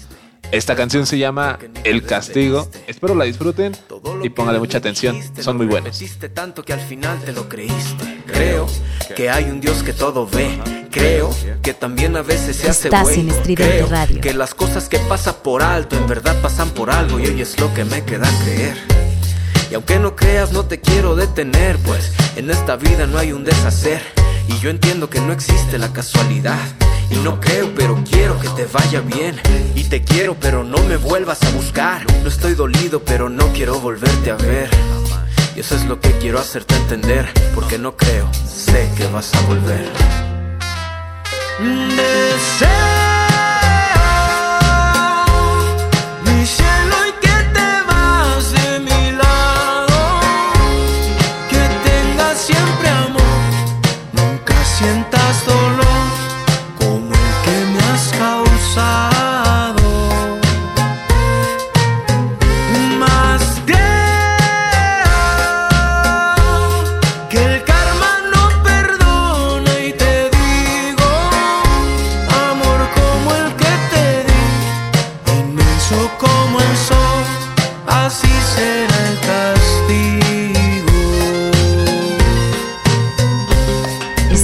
Esta 0.53 0.75
canción 0.75 1.07
se 1.07 1.17
llama 1.17 1.61
El 1.85 2.03
Castigo. 2.05 2.69
Espero 2.89 3.15
la 3.15 3.25
disfruten 3.25 3.77
y 4.23 4.31
póngale 4.31 4.59
mucha 4.59 4.79
atención. 4.79 5.17
Son 5.41 5.57
muy 5.57 5.67
buenos. 5.67 6.03
Tanto 6.35 6.65
que 6.65 6.73
al 6.73 6.81
final 6.81 7.21
te 7.21 7.33
lo 7.33 7.49
creíste. 7.49 8.23
Creo 8.27 8.67
que 9.15 9.31
hay 9.31 9.45
un 9.45 9.61
Dios 9.61 9.85
que 9.85 9.93
todo 9.93 10.27
ve. 10.27 10.59
Creo 10.91 11.31
que 11.63 11.73
también 11.73 12.17
a 12.17 12.23
veces 12.23 12.57
se 12.57 12.69
hace 12.69 12.89
Estás 12.89 13.11
en 13.17 13.29
Creo 13.55 13.87
Radio. 13.87 14.21
que 14.21 14.35
las 14.35 14.55
cosas 14.55 14.89
que 14.89 14.99
pasan 14.99 15.37
por 15.45 15.63
alto 15.63 15.97
en 15.97 16.09
verdad 16.09 16.35
pasan 16.43 16.71
por 16.71 16.91
algo 16.91 17.21
y 17.21 17.27
hoy 17.27 17.41
es 17.41 17.61
lo 17.61 17.73
que 17.73 17.85
me 17.85 18.03
queda 18.05 18.29
creer. 18.43 18.77
Y 19.71 19.75
aunque 19.75 20.01
no 20.01 20.17
creas, 20.17 20.51
no 20.51 20.65
te 20.65 20.81
quiero 20.81 21.15
detener, 21.15 21.77
pues 21.79 22.13
en 22.35 22.51
esta 22.51 22.75
vida 22.75 23.07
no 23.07 23.19
hay 23.19 23.31
un 23.33 23.45
deshacer. 23.45 24.03
Y 24.49 24.59
yo 24.59 24.71
entiendo 24.71 25.09
que 25.09 25.21
no 25.21 25.33
existe 25.33 25.79
la 25.79 25.93
casualidad. 25.93 26.59
Y 27.11 27.17
no 27.17 27.41
creo, 27.41 27.73
pero 27.75 28.03
quiero 28.09 28.39
que 28.41 28.49
te 28.51 28.67
vaya 28.67 29.01
bien. 29.01 29.41
Y 29.75 29.85
te 29.85 30.03
quiero, 30.03 30.37
pero 30.39 30.65
no 30.65 30.79
me 30.85 30.97
vuelvas 30.97 31.43
a 31.43 31.51
buscar. 31.51 32.05
No 32.23 32.29
estoy 32.29 32.55
dolido, 32.55 33.03
pero 33.03 33.29
no 33.29 33.53
quiero 33.53 33.81
volverte 33.81 34.31
a 34.31 34.37
ver. 34.37 34.71
Y 35.57 35.61
eso 35.61 35.75
es 35.75 35.85
lo 35.87 36.01
que 36.01 36.13
quiero 36.19 36.39
hacerte 36.39 36.77
entender. 36.77 37.29
Porque 37.55 37.79
no 37.79 37.97
creo, 37.97 38.29
sé 38.33 38.89
que 38.97 39.07
vas 39.09 39.35
a 39.35 39.41
volver. 39.43 39.91
Deseo 41.61 43.00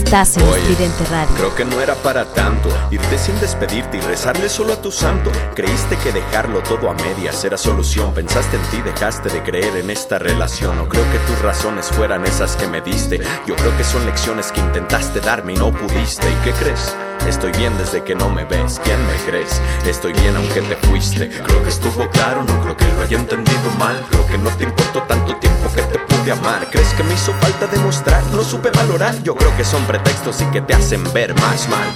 Estás 0.06 0.36
en 0.36 0.44
Oye, 0.44 0.60
Estridente 0.60 1.04
Radio. 1.06 1.34
Creo 1.34 1.56
que 1.56 1.64
no 1.64 1.80
era 1.80 1.96
para 1.96 2.24
tanto 2.26 2.68
irte 2.92 3.18
sin 3.18 3.38
despedirte 3.40 3.96
y 3.96 4.00
rezarle 4.02 4.48
solo 4.48 4.74
a 4.74 4.80
tu 4.80 4.92
santo. 4.92 5.32
Creíste 5.56 5.96
que 5.96 6.12
dejarlo 6.12 6.62
todo 6.62 6.88
a 6.88 6.94
medias 6.94 7.44
era 7.44 7.58
solución. 7.58 8.14
Pensaste 8.14 8.56
en 8.56 8.62
ti, 8.70 8.80
dejaste 8.82 9.30
de 9.30 9.42
creer 9.42 9.74
en 9.74 9.90
esta 9.90 10.20
relación. 10.20 10.76
No 10.76 10.88
creo 10.88 11.02
que 11.10 11.18
tus 11.26 11.42
razones 11.42 11.88
fueran 11.88 12.24
esas 12.24 12.54
que 12.54 12.68
me 12.68 12.80
diste. 12.82 13.20
Yo 13.48 13.56
creo 13.56 13.76
que 13.76 13.82
son 13.82 14.06
lecciones 14.06 14.52
que 14.52 14.60
intentaste 14.60 15.18
darme 15.18 15.54
y 15.54 15.56
no 15.56 15.72
pudiste. 15.72 16.30
¿Y 16.30 16.44
qué 16.44 16.52
crees? 16.52 16.94
Estoy 17.27 17.51
bien 17.53 17.77
desde 17.77 18.03
que 18.05 18.15
no 18.15 18.31
me 18.31 18.44
ves. 18.44 18.81
¿Quién 18.85 19.05
me 19.07 19.15
crees? 19.27 19.61
Estoy 19.85 20.12
bien 20.12 20.36
aunque 20.36 20.61
te 20.62 20.77
fuiste. 20.86 21.28
Creo 21.28 21.62
que 21.62 21.69
estuvo 21.69 22.09
claro, 22.11 22.44
no 22.44 22.61
creo 22.62 22.77
que 22.77 22.86
lo 22.86 23.03
haya 23.03 23.19
entendido 23.19 23.70
mal. 23.78 24.01
Creo 24.11 24.27
que 24.27 24.39
no 24.39 24.51
te 24.51 24.65
importó 24.65 25.03
tanto 25.03 25.35
tiempo 25.36 25.69
que 25.74 25.82
te 25.82 25.98
pude 25.98 26.32
amar. 26.32 26.69
¿Crees 26.70 26.93
que 26.94 27.03
me 27.03 27.15
hizo 27.15 27.32
falta 27.35 27.66
demostrar? 27.66 28.23
No 28.32 28.44
supe 28.44 28.70
valorar. 28.70 29.20
Yo 29.23 29.35
creo 29.35 29.55
que 29.57 29.65
son 29.65 29.85
pretextos 29.85 30.40
y 30.40 30.44
que 30.47 30.61
te 30.61 30.74
hacen 30.74 31.03
ver 31.12 31.35
más 31.35 31.69
mal. 31.69 31.89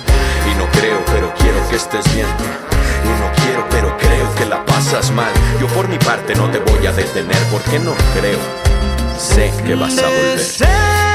Y 0.51 0.55
no 0.59 0.66
creo, 0.73 1.01
pero 1.07 1.32
quiero 1.39 1.69
que 1.69 1.77
estés 1.77 2.05
bien. 2.15 2.27
Y 3.05 3.20
no 3.20 3.44
quiero, 3.44 3.66
pero 3.70 3.97
creo 3.98 4.35
que 4.35 4.47
la 4.47 4.65
pasas 4.66 5.11
mal. 5.12 5.32
Yo 5.61 5.69
por 5.69 5.89
mi 5.89 5.98
parte 5.98 6.35
no 6.35 6.51
te 6.51 6.59
voy 6.59 6.86
a 6.86 6.93
detener 6.93 7.39
porque 7.51 7.78
no 7.78 7.94
creo. 8.19 8.39
Sé 9.19 9.52
que 9.65 9.74
vas 9.74 9.97
a 9.98 10.07
volver. 10.07 11.09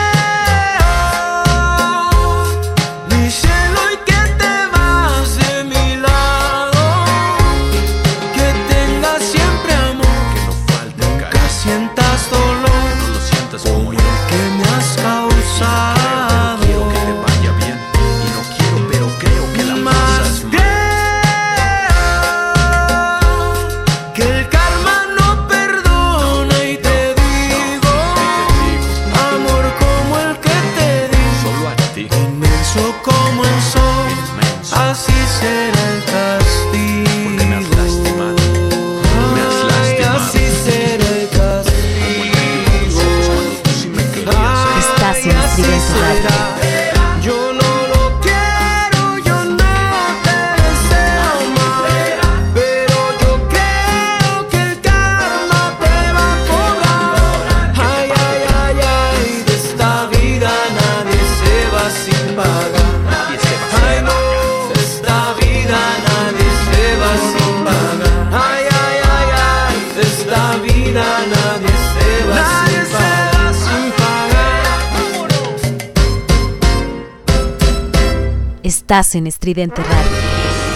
Estás 78.86 79.16
en 79.16 79.26
Estridente 79.26 79.82
Radio. 79.82 80.12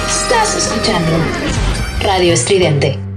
Estás 0.08 0.56
escuchando 0.56 1.12
Radio 2.02 2.34
Estridente. 2.34 3.09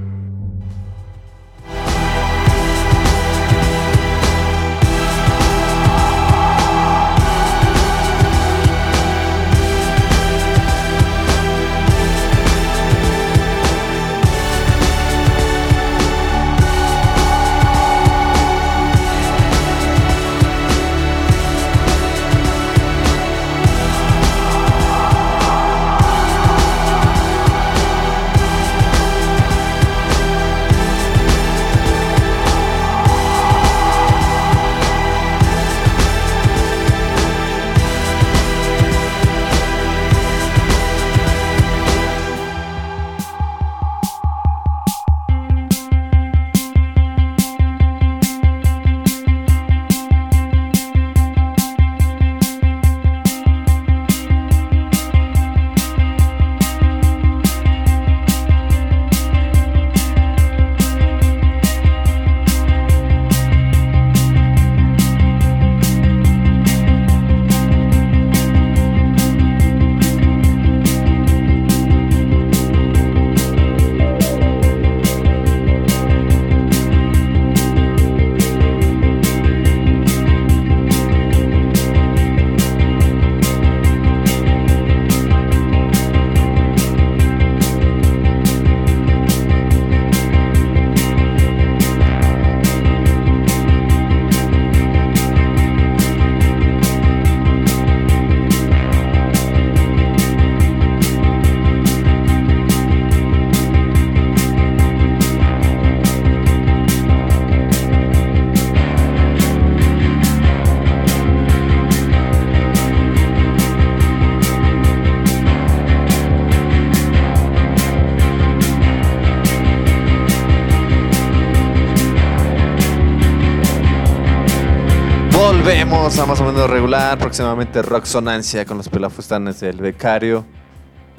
Volvemos 125.92 126.18
a 126.18 126.24
más 126.24 126.40
o 126.40 126.44
menos 126.44 126.70
regular. 126.70 127.18
Próximamente 127.18 127.82
Roxonancia 127.82 128.64
con 128.64 128.78
los 128.78 128.88
pelafustanes 128.88 129.60
del 129.60 129.76
becario 129.76 130.46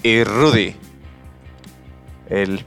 y 0.02 0.24
Rudy. 0.24 0.76
El, 2.28 2.66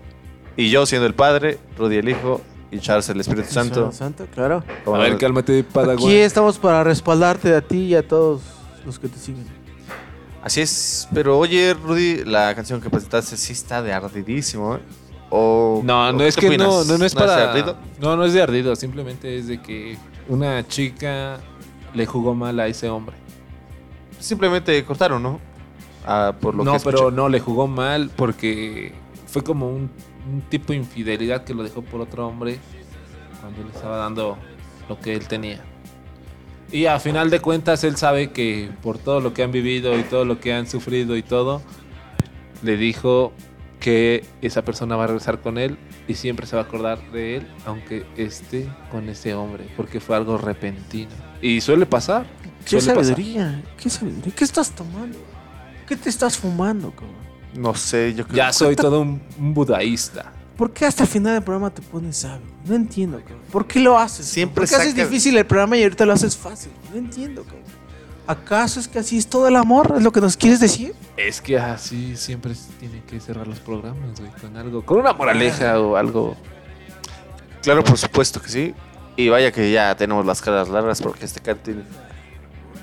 y 0.57 0.71
yo 0.71 0.87
siendo 0.87 1.05
el 1.09 1.15
padre, 1.15 1.59
Rudy 1.77 1.97
el 1.97 2.09
hijo 2.09 2.41
y 2.71 2.79
Charles 2.79 3.09
el 3.09 3.19
Espíritu 3.19 3.49
Santo. 3.53 3.91
Santo, 3.91 4.27
claro. 4.33 4.63
Como 4.85 4.97
A 4.97 5.01
ver, 5.01 5.13
no- 5.15 5.19
cálmate, 5.19 5.65
Padawan. 5.65 5.97
Aquí 5.99 6.15
estamos 6.15 6.59
para 6.59 6.85
respaldarte 6.85 7.53
a 7.53 7.61
ti 7.61 7.79
y 7.87 7.95
a 7.97 8.07
todos 8.07 8.41
los 8.87 9.01
que 9.01 9.09
te 9.09 9.19
siguen. 9.19 9.45
Así 10.45 10.61
es, 10.61 11.09
pero 11.13 11.37
oye, 11.37 11.75
Rudy, 11.75 12.25
la 12.25 12.55
canción 12.55 12.81
que 12.81 12.89
presentaste 12.89 13.37
sí 13.37 13.53
está 13.53 13.83
de 13.83 13.93
ardidísimo, 13.93 14.77
¿eh? 14.77 14.81
O, 15.29 15.83
No, 15.85 16.09
o 16.09 16.13
no 16.13 16.23
es 16.23 16.37
que 16.37 16.57
no, 16.57 16.85
no, 16.85 16.99
no 16.99 17.05
es 17.05 17.13
de 17.15 17.19
para. 17.19 17.51
ardido? 17.51 17.77
No, 18.01 18.17
no 18.17 18.25
es 18.25 18.33
de 18.33 18.43
ardido, 18.43 18.77
simplemente 18.77 19.37
es 19.39 19.49
de 19.49 19.61
que 19.61 19.99
una 20.29 20.65
chica 20.69 21.39
le 21.97 22.07
jugó 22.07 22.35
mal 22.35 22.61
a 22.61 22.67
ese 22.67 22.89
hombre. 22.89 23.17
Simplemente 24.21 24.85
cortaron, 24.85 25.23
¿no? 25.23 25.41
Ah, 26.05 26.35
por 26.41 26.55
lo 26.55 26.63
no, 26.63 26.75
que 26.75 26.81
pero 26.85 27.11
no, 27.11 27.29
le 27.29 27.41
jugó 27.41 27.67
mal 27.67 28.11
porque 28.15 28.93
fue 29.27 29.43
como 29.43 29.69
un, 29.69 29.91
un 30.33 30.41
tipo 30.43 30.73
de 30.73 30.79
infidelidad 30.79 31.45
que 31.45 31.55
lo 31.55 31.63
dejó 31.65 31.83
por 31.83 32.01
otro 32.01 32.29
hombre 32.29 32.59
cuando 33.41 33.65
le 33.65 33.71
estaba 33.71 33.97
dando 33.97 34.37
lo 34.89 35.01
que 35.01 35.15
él 35.15 35.27
tenía. 35.27 35.61
Y 36.71 36.87
a 36.87 36.99
final 36.99 37.31
de 37.31 37.41
cuentas 37.41 37.85
él 37.85 37.97
sabe 37.97 38.31
que 38.31 38.71
por 38.83 38.99
todo 38.99 39.21
lo 39.21 39.33
que 39.33 39.43
han 39.43 39.53
vivido 39.53 39.99
y 39.99 40.03
todo 40.03 40.25
lo 40.25 40.41
que 40.41 40.53
han 40.53 40.67
sufrido 40.67 41.17
y 41.17 41.23
todo, 41.23 41.63
le 42.63 42.77
dijo 42.77 43.33
que 43.81 44.25
esa 44.43 44.63
persona 44.63 44.97
va 44.97 45.05
a 45.05 45.07
regresar 45.09 45.41
con 45.41 45.59
él 45.59 45.79
y 46.09 46.15
siempre 46.15 46.47
se 46.47 46.57
va 46.57 46.63
a 46.63 46.65
acordar 46.65 46.99
de 47.13 47.37
él, 47.37 47.47
aunque 47.67 48.05
esté 48.17 48.69
con 48.91 49.09
ese 49.09 49.35
hombre, 49.35 49.69
porque 49.77 50.01
fue 50.01 50.17
algo 50.17 50.39
repentino. 50.39 51.11
Y 51.43 51.61
suele 51.61 51.87
pasar. 51.87 52.27
¿Qué 52.65 52.81
suele 52.81 52.95
pasar. 52.99 53.15
sabiduría? 53.15 53.63
¿Qué 53.81 53.91
sabiduría? 53.91 54.33
¿Qué 54.35 54.45
estás 54.45 54.71
tomando? 54.71 55.19
¿Qué 55.87 55.97
te 55.97 56.09
estás 56.09 56.37
fumando, 56.37 56.91
cabrón? 56.91 57.15
No 57.55 57.75
sé, 57.75 58.13
yo 58.15 58.25
creo 58.25 58.37
Ya 58.37 58.53
soy 58.53 58.75
todo 58.77 59.01
un, 59.01 59.23
un 59.39 59.55
budaísta. 59.55 60.33
¿Por 60.57 60.73
qué 60.73 60.87
hasta 60.87 61.05
el 61.05 61.09
final 61.09 61.35
del 61.35 61.43
programa 61.43 61.71
te 61.71 61.83
pones 61.83 62.17
sabio? 62.19 62.47
No 62.65 62.75
entiendo, 62.75 63.19
cabrón. 63.21 63.41
¿Por 63.53 63.67
qué 63.67 63.79
lo 63.81 63.99
haces? 63.99 64.27
Siempre 64.27 64.63
¿Por 64.63 64.69
qué 64.69 64.75
haces 64.75 64.91
saca- 64.93 65.05
difícil 65.05 65.37
el 65.37 65.47
programa 65.47 65.77
y 65.77 65.83
ahorita 65.83 66.05
lo 66.07 66.13
haces 66.15 66.37
fácil? 66.37 66.73
No 66.91 66.99
entiendo, 66.99 67.45
cabrón. 67.45 67.63
¿Acaso 68.27 68.81
es 68.81 68.89
que 68.89 68.99
así 68.99 69.17
es 69.19 69.29
todo 69.29 69.47
el 69.47 69.55
amor? 69.55 69.95
¿Es 69.97 70.03
lo 70.03 70.11
que 70.11 70.21
nos 70.21 70.37
quieres 70.37 70.59
decir? 70.59 70.95
Es 71.17 71.41
que 71.41 71.59
así 71.59 72.17
siempre 72.17 72.55
se 72.57 72.73
tiene 72.81 73.01
que 73.07 73.21
cerrar 73.21 73.47
los 73.47 73.61
programas, 73.61 74.19
güey, 74.19 74.33
con 74.41 74.57
algo, 74.57 74.85
con 74.85 74.99
una 74.99 75.13
moraleja 75.13 75.79
o 75.79 75.95
algo. 75.97 76.37
Claro, 77.63 77.85
por 77.85 77.97
supuesto 77.97 78.41
que 78.43 78.49
sí. 78.49 78.75
Y 79.17 79.29
vaya 79.31 79.51
que 79.53 79.71
ya 79.73 79.97
tenemos 79.97 80.27
las 80.27 80.41
caras 80.43 80.69
largas 80.69 81.01
porque 81.01 81.25
este 81.25 81.41
cartel 81.41 81.85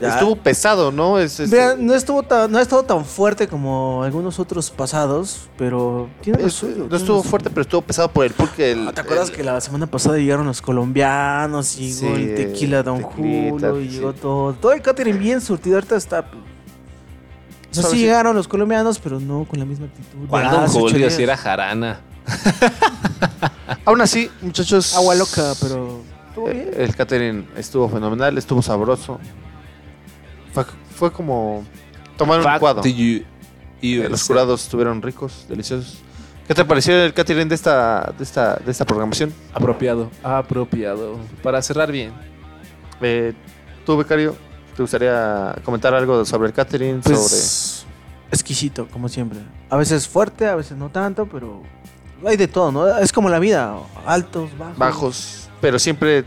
Ya. 0.02 0.16
estuvo 0.16 0.36
pesado, 0.36 0.92
¿no? 0.92 1.20
Es, 1.20 1.40
este- 1.40 1.76
no, 1.78 1.94
estuvo 1.94 2.24
tan, 2.24 2.52
no 2.52 2.58
ha 2.58 2.62
estado 2.62 2.84
tan 2.84 3.06
fuerte 3.06 3.48
como 3.48 4.02
algunos 4.04 4.40
otros 4.40 4.72
pasados, 4.72 5.48
pero 5.58 6.10
tiene 6.22 6.44
es- 6.44 6.54
suyo, 6.54 6.76
no 6.78 6.84
tiene 6.86 6.98
estuvo 6.98 7.22
fuerte, 7.24 7.50
pero 7.52 7.62
estuvo 7.62 7.82
pesado 7.82 8.10
por 8.10 8.26
el 8.26 8.34
pulque. 8.34 8.72
El, 8.72 8.92
¿Te 8.94 9.02
acuerdas 9.02 9.30
el- 9.30 9.36
que 9.36 9.44
la 9.44 9.62
semana 9.62 9.86
pasada 9.86 10.18
llegaron 10.18 10.48
los 10.48 10.62
colombianos 10.62 11.78
y 11.78 11.94
llegó 11.94 12.16
Sí, 12.16 12.24
el 12.24 12.36
tequila 12.36 12.82
Don 12.84 12.98
tequilita, 12.98 13.70
Julio 13.70 13.82
y 13.82 13.90
sí. 13.90 13.96
llegó 13.98 14.14
todo? 14.14 14.54
Todo 14.54 14.74
el 14.74 14.82
catering 14.82 15.20
bien 15.20 15.40
surtido, 15.40 15.76
ahorita 15.78 15.96
está... 15.96 16.20
O 16.22 17.76
sea, 17.76 17.84
sí 17.84 17.98
llegaron 18.00 18.36
los 18.36 18.48
colombianos, 18.48 19.00
pero 19.00 19.20
no 19.20 19.46
con 19.46 19.58
la 19.60 19.66
misma 19.66 19.86
actitud. 19.86 20.28
¿Cuál 20.28 20.44
de 20.46 20.50
Don 20.52 20.64
hace 20.64 20.78
ocho 20.80 20.90
Julio? 20.90 21.10
Si 21.10 21.24
era 21.24 21.38
jarana. 21.38 22.02
Aún 23.86 24.02
así, 24.02 24.30
muchachos. 24.42 24.96
Agua 24.96 25.16
loca, 25.16 25.54
pero... 25.62 26.02
estuvo 26.34 26.50
eh, 26.50 26.54
bien. 26.54 26.70
El 26.76 26.96
catering 26.96 27.48
estuvo 27.56 27.88
fenomenal, 27.90 28.38
estuvo 28.38 28.62
sabroso. 28.62 29.20
Fue, 30.54 30.66
fue 30.96 31.12
como 31.12 31.64
tomar 32.18 32.40
un 32.40 32.84
you- 32.84 33.24
Eh, 33.82 34.08
los 34.10 34.24
curados 34.24 34.64
estuvieron 34.64 35.02
ricos, 35.02 35.46
deliciosos. 35.50 35.98
¿Qué 36.48 36.54
te 36.54 36.64
pareció 36.66 36.96
el 37.04 37.14
catering 37.14 37.48
de 37.50 37.56
esta, 37.56 38.14
de 38.18 38.24
esta, 38.24 38.56
de 38.56 38.72
esta 38.72 38.86
programación? 38.86 39.34
Apropiado, 39.54 40.10
apropiado. 40.24 41.18
Para 41.42 41.62
cerrar 41.62 41.92
bien. 41.92 42.12
Eh, 43.02 43.34
Tú, 43.86 43.98
becario, 43.98 44.36
¿te 44.78 44.82
gustaría 44.82 45.54
comentar 45.66 45.94
algo 45.94 46.24
sobre 46.24 46.48
el 46.48 46.54
catering? 46.54 47.04
sobre 47.04 47.16
Pues, 47.18 47.86
exquisito, 48.32 48.88
como 48.88 49.10
siempre. 49.10 49.40
A 49.70 49.76
veces 49.76 50.08
fuerte, 50.08 50.48
a 50.48 50.56
veces 50.56 50.78
no 50.78 50.90
tanto, 50.90 51.26
pero 51.26 51.62
hay 52.26 52.38
de 52.38 52.48
todo, 52.48 52.72
¿no? 52.72 52.98
Es 52.98 53.12
como 53.12 53.28
la 53.28 53.40
vida, 53.40 53.76
altos, 54.06 54.50
bajos. 54.58 54.78
bajos, 54.78 55.43
pero 55.64 55.80
siempre 55.80 56.26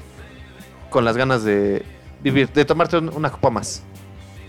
con 0.88 1.04
las 1.04 1.14
ganas 1.14 1.44
de 1.44 1.84
vivir, 2.22 2.50
de 2.50 2.64
tomarte 2.64 2.96
un- 2.96 3.10
una 3.14 3.30
copa 3.30 3.50
más. 3.50 3.82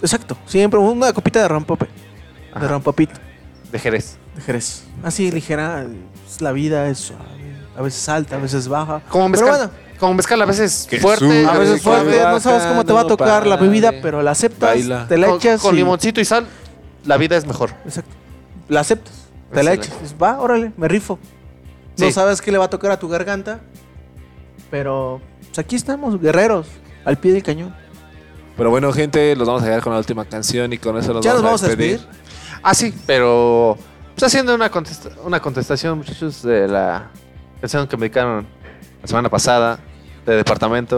Exacto, 0.02 0.38
siempre 0.46 0.80
una 0.80 1.12
copita 1.12 1.42
de 1.42 1.48
rompope, 1.50 1.86
de 1.88 1.92
Ajá. 2.54 2.68
rompopito, 2.70 3.16
De 3.70 3.78
Jerez. 3.80 4.16
de 4.34 4.42
Jerez. 4.42 4.84
Así 5.04 5.30
ligera, 5.30 5.86
es 6.26 6.40
la 6.40 6.54
vida 6.54 6.88
es 6.88 7.12
a 7.78 7.82
veces 7.82 8.08
alta, 8.08 8.38
a 8.38 8.40
veces 8.40 8.70
baja. 8.70 9.02
Como 9.10 9.30
Pero 9.30 9.46
mezcal, 9.46 9.68
bueno, 9.68 9.72
como 10.00 10.14
mezcal 10.14 10.42
a 10.42 10.46
veces 10.46 10.88
fuerte, 11.02 11.26
sube, 11.26 11.46
a 11.46 11.58
veces 11.58 11.82
fuerte, 11.82 12.22
no 12.24 12.40
sabes 12.40 12.64
cómo 12.64 12.86
te 12.86 12.94
va 12.94 13.02
a 13.02 13.08
tocar 13.08 13.46
la 13.46 13.58
bebida, 13.58 13.92
pero 14.02 14.22
la 14.22 14.32
aceptas, 14.32 14.70
baila. 14.70 15.06
te 15.10 15.18
la 15.18 15.28
con, 15.28 15.36
echas 15.36 15.62
con 15.62 15.76
y- 15.76 15.80
limoncito 15.80 16.22
y 16.22 16.26
sal. 16.26 16.48
la 17.04 17.18
vida 17.18 17.36
es 17.36 17.46
mejor. 17.46 17.72
Exacto. 17.84 18.12
La 18.70 18.80
aceptas. 18.80 19.14
Te 19.52 19.64
la 19.64 19.74
echas. 19.74 19.94
Va, 20.22 20.40
órale, 20.40 20.72
me 20.78 20.88
rifo. 20.88 21.20
No 21.98 22.10
sabes 22.12 22.42
qué 22.42 22.52
le 22.54 22.58
va 22.58 22.66
a 22.66 22.70
tocar 22.70 22.92
a 22.92 23.00
tu 23.00 23.10
garganta. 23.10 23.60
Pero 24.70 25.22
pues 25.48 25.60
aquí 25.60 25.76
estamos, 25.76 26.20
guerreros, 26.20 26.68
al 27.06 27.18
pie 27.18 27.34
del 27.34 27.44
cañón. 27.44 27.76
Pero 28.58 28.70
bueno, 28.70 28.92
gente, 28.92 29.36
los 29.36 29.48
vamos 29.48 29.62
a 29.64 29.66
dejar 29.68 29.82
con 29.84 29.94
la 29.94 30.00
última 30.00 30.26
canción 30.26 30.74
y 30.74 30.78
con 30.78 30.98
eso 30.98 31.14
los 31.14 31.24
¿Ya 31.24 31.34
nos 31.34 31.42
vamos, 31.44 31.62
vamos 31.62 31.64
a 31.64 31.68
despedir? 31.68 32.00
Ah, 32.64 32.74
sí, 32.74 32.94
pero 33.06 33.78
pues 34.16 34.24
haciendo 34.24 34.56
una, 34.56 34.70
contesta- 34.72 35.12
una 35.24 35.40
contestación, 35.40 35.98
muchachos, 36.00 36.42
de 36.42 36.68
la 36.68 37.08
canción 37.62 37.88
que 37.88 37.96
me 37.98 38.02
dedicaron 38.02 38.48
la 39.02 39.08
semana 39.08 39.30
pasada 39.30 39.80
de 40.26 40.36
departamento. 40.36 40.98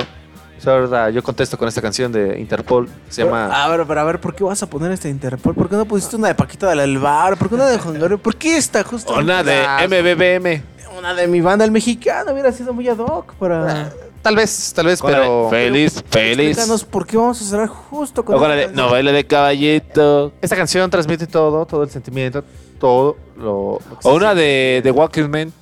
Pues 0.55 0.67
ahora 0.67 1.09
yo 1.09 1.21
contesto 1.23 1.57
con 1.57 1.67
esta 1.69 1.81
canción 1.81 2.11
de 2.11 2.37
Interpol, 2.39 2.87
que 2.87 3.11
se 3.13 3.23
llama... 3.23 3.45
A 3.63 3.67
ver, 3.69 3.85
pero 3.87 4.01
a 4.01 4.03
ver, 4.03 4.19
¿por 4.19 4.35
qué 4.35 4.43
vas 4.43 4.61
a 4.61 4.69
poner 4.69 4.91
esta 4.91 5.07
Interpol? 5.07 5.53
¿Por 5.55 5.69
qué 5.69 5.75
no 5.77 5.85
pusiste 5.85 6.15
una 6.17 6.27
de 6.29 6.35
Paquita 6.35 6.69
del 6.69 6.79
Alvar? 6.81 7.37
¿Por 7.37 7.47
qué 7.49 7.55
una 7.55 7.67
de 7.67 7.77
Juan 7.77 7.93
Gabriel? 7.97 8.19
¿Por 8.19 8.35
qué 8.35 8.57
esta 8.57 8.83
justo? 8.83 9.13
Una 9.13 9.41
de 9.43 9.63
MBBM. 9.87 10.61
Una 10.99 11.13
de 11.13 11.27
mi 11.27 11.39
banda, 11.39 11.63
el 11.63 11.71
mexicano, 11.71 12.33
hubiera 12.33 12.51
sido 12.51 12.73
muy 12.73 12.89
ad 12.89 12.97
hoc 12.97 13.33
para... 13.35 13.89
Tal 14.21 14.35
vez, 14.35 14.73
tal 14.75 14.87
vez, 14.87 15.01
pero... 15.01 15.45
de 15.45 15.49
Feliz, 15.49 16.03
feliz. 16.09 16.47
Explícanos 16.49 16.83
por 16.83 17.07
qué 17.07 17.15
vamos 17.15 17.41
a 17.41 17.45
cerrar 17.45 17.69
justo 17.69 18.25
con 18.25 18.35
esta 18.35 18.47
de 18.49 18.63
canción. 18.63 18.85
No 18.85 18.91
baile 18.91 19.13
de 19.13 19.25
caballito. 19.25 20.33
Esta 20.41 20.57
canción 20.57 20.89
transmite 20.89 21.25
todo, 21.25 21.65
todo 21.65 21.83
el 21.83 21.89
sentimiento, 21.89 22.43
todo 22.79 23.15
lo... 23.37 23.79
lo 23.89 23.95
que 23.95 24.07
O 24.07 24.11
se 24.11 24.17
una 24.17 24.35
de 24.35 24.81
The 24.83 24.91
Walking 24.91 25.29
Man. 25.29 25.53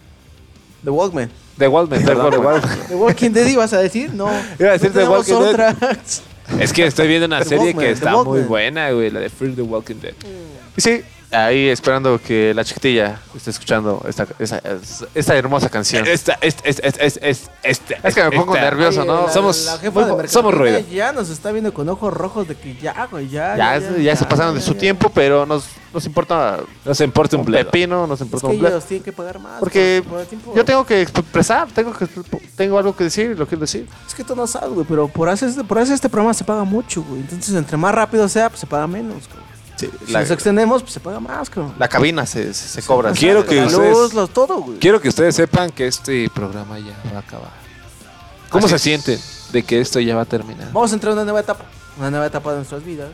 The 0.84 0.89
Walkman. 0.89 1.30
The 1.59 1.68
Walkman, 1.68 2.03
perdón, 2.03 2.31
The 2.31 2.37
Walkman. 2.39 2.87
¿The 2.87 2.95
Walking 2.95 3.29
Dead 3.29 3.45
ibas 3.45 3.73
a 3.73 3.78
decir? 3.78 4.11
No. 4.15 4.31
Iba 4.60 4.70
a 4.70 4.73
decir 4.73 4.91
No 4.91 5.02
The 5.02 5.07
Walking 5.07 5.55
Dead. 5.55 5.76
Es 6.60 6.73
que 6.73 6.87
estoy 6.87 7.07
viendo 7.07 7.28
una 7.28 7.39
The 7.39 7.45
serie 7.45 7.65
Walkman, 7.65 7.86
que 7.86 7.91
está 7.91 8.23
muy 8.23 8.41
buena, 8.41 8.89
güey, 8.89 9.11
la 9.11 9.20
de 9.20 9.29
Fear 9.29 9.53
the 9.53 9.61
Walking 9.61 9.99
Dead. 10.02 10.15
Y 10.76 10.81
sí, 10.81 11.03
ahí 11.31 11.68
esperando 11.68 12.20
que 12.22 12.54
la 12.54 12.64
chiquitilla 12.64 13.20
esté 13.36 13.49
escuchando 13.52 14.04
esta, 14.07 14.26
esa- 14.39 14.62
esta 15.14 15.36
hermosa 15.36 15.70
canción. 15.70 16.07
Esta, 16.07 16.38
esta, 16.41 16.68
esta, 16.68 16.88
esta, 16.88 17.28
esta, 17.28 17.52
esta, 17.64 17.96
Es 18.07 18.15
que 18.15 18.23
me 18.23 18.31
pongo 18.31 18.56
esta- 18.56 18.65
nervioso, 18.70 19.04
¿no? 19.04 19.28
La- 19.28 19.34
Somos- 19.34 19.65
la 19.65 19.78
jefa 19.78 20.06
de 20.06 20.28
somos 20.28 20.54
ruido. 20.54 20.80
Ya 20.91 21.12
nos 21.12 21.30
está 21.30 21.52
viendo 21.52 21.73
con 21.73 21.89
ojos 21.89 22.14
rojos 22.14 22.47
de 22.47 22.56
que 22.56 22.76
ya, 22.78 23.07
güey, 23.12 23.28
ya. 23.30 23.57
Ya, 23.57 23.80
ya, 23.97 24.15
se 24.15 24.26
pasaron 24.26 24.56
de 24.56 24.62
su 24.62 24.76
tiempo, 24.76 25.10
pero 25.14 25.46
nos, 25.46 25.65
nos 25.94 26.06
importa 26.06 26.60
Nos 26.86 26.99
importa 27.02 27.36
un 27.38 27.46
bledo. 27.46 27.65
pepino, 27.65 28.07
nos 28.07 28.22
Es 28.22 28.26
importa 28.26 28.47
que 28.47 28.54
un 28.54 28.60
bledo. 28.60 28.76
ellos 28.78 28.86
tienen 28.86 29.04
que 29.04 29.12
pagar 29.12 29.39
más. 29.39 29.60
Porque 29.60 30.04
por- 30.07 30.26
por 30.26 30.56
yo 30.56 30.64
tengo 30.64 30.86
que 30.86 31.02
expresar, 31.02 31.68
tengo, 31.73 31.91
que, 31.94 32.07
tengo 32.56 32.78
algo 32.78 32.96
que 32.96 33.04
decir, 33.04 33.38
lo 33.38 33.46
quiero 33.46 33.62
decir. 33.62 33.88
Es 34.07 34.15
que 34.15 34.23
tú 34.23 34.36
no 34.36 34.47
sabes, 34.47 34.70
güey, 34.70 34.86
pero 34.88 35.07
por 35.07 35.28
hacer, 35.30 35.49
este, 35.49 35.64
por 35.64 35.78
hacer 35.80 35.94
este 35.96 36.07
programa 36.10 36.34
se 36.34 36.44
paga 36.44 36.64
mucho, 36.64 37.04
güey. 37.04 37.20
Entonces, 37.22 37.54
entre 37.54 37.76
más 37.78 37.94
rápido 37.94 38.28
sea, 38.30 38.49
pues 38.49 38.62
se 38.62 38.68
paga 38.68 38.88
menos, 38.88 39.28
güey. 39.28 39.47
Si 39.78 40.12
la- 40.12 40.22
nos 40.22 40.31
extendemos, 40.31 40.81
pues 40.81 40.94
se 40.94 40.99
paga 40.99 41.20
más, 41.20 41.49
cabrón. 41.49 41.73
La 41.78 41.88
cabina 41.88 42.26
se, 42.26 42.54
se, 42.54 42.68
se 42.68 42.81
cobra. 42.84 43.12
Quiero 43.12 43.46
que 43.46 43.56
la 43.56 43.68
ustedes- 43.68 43.91
luz, 43.97 44.14
lo- 44.14 44.28
todo, 44.28 44.57
güey. 44.62 44.80
Quiero 44.80 44.99
que 44.99 45.10
ustedes 45.10 45.36
sepan 45.36 45.70
que 45.70 45.88
este 45.88 46.30
programa 46.30 46.80
ya 46.80 46.96
va 47.14 47.18
a 47.18 47.22
acabar. 47.22 47.52
¿Cómo 48.49 48.65
Así 48.65 48.72
se 48.72 48.76
es. 48.78 48.81
sienten 48.81 49.20
de 49.52 49.64
que 49.64 49.80
esto 49.81 49.99
ya 49.99 50.15
va 50.15 50.22
a 50.22 50.26
terminar? 50.26 50.68
Vamos 50.73 50.91
a 50.91 50.96
entrar 50.96 51.12
en 51.12 51.18
una 51.20 51.26
nueva 51.26 51.41
etapa. 51.41 51.65
Una 51.97 52.10
nueva 52.12 52.26
etapa 52.28 52.52
de 52.52 52.57
nuestras 52.57 52.84
vidas. 52.84 53.10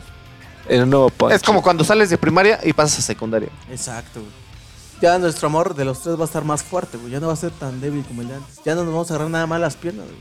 En 0.68 0.82
un 0.84 0.90
nuevo 0.90 1.10
punch. 1.10 1.32
Es 1.32 1.42
como 1.42 1.60
cuando 1.62 1.84
sales 1.84 2.08
de 2.10 2.16
primaria 2.18 2.58
y 2.62 2.72
pasas 2.72 3.00
a 3.00 3.02
secundaria. 3.02 3.48
Exacto, 3.70 4.20
güey. 4.20 4.32
Ya 5.02 5.18
nuestro 5.18 5.48
amor 5.48 5.74
de 5.74 5.84
los 5.84 6.00
tres 6.00 6.16
va 6.16 6.22
a 6.22 6.24
estar 6.24 6.44
más 6.44 6.62
fuerte, 6.62 6.96
güey. 6.96 7.10
Ya 7.12 7.20
no 7.20 7.26
va 7.26 7.32
a 7.32 7.36
ser 7.36 7.50
tan 7.50 7.80
débil 7.80 8.04
como 8.06 8.22
el 8.22 8.28
de 8.28 8.34
antes. 8.36 8.60
Ya 8.64 8.74
no 8.74 8.84
nos 8.84 8.92
vamos 8.94 9.10
a 9.10 9.14
agarrar 9.14 9.30
nada 9.30 9.46
más 9.46 9.60
las 9.60 9.74
piernas, 9.76 10.06
güey. 10.06 10.18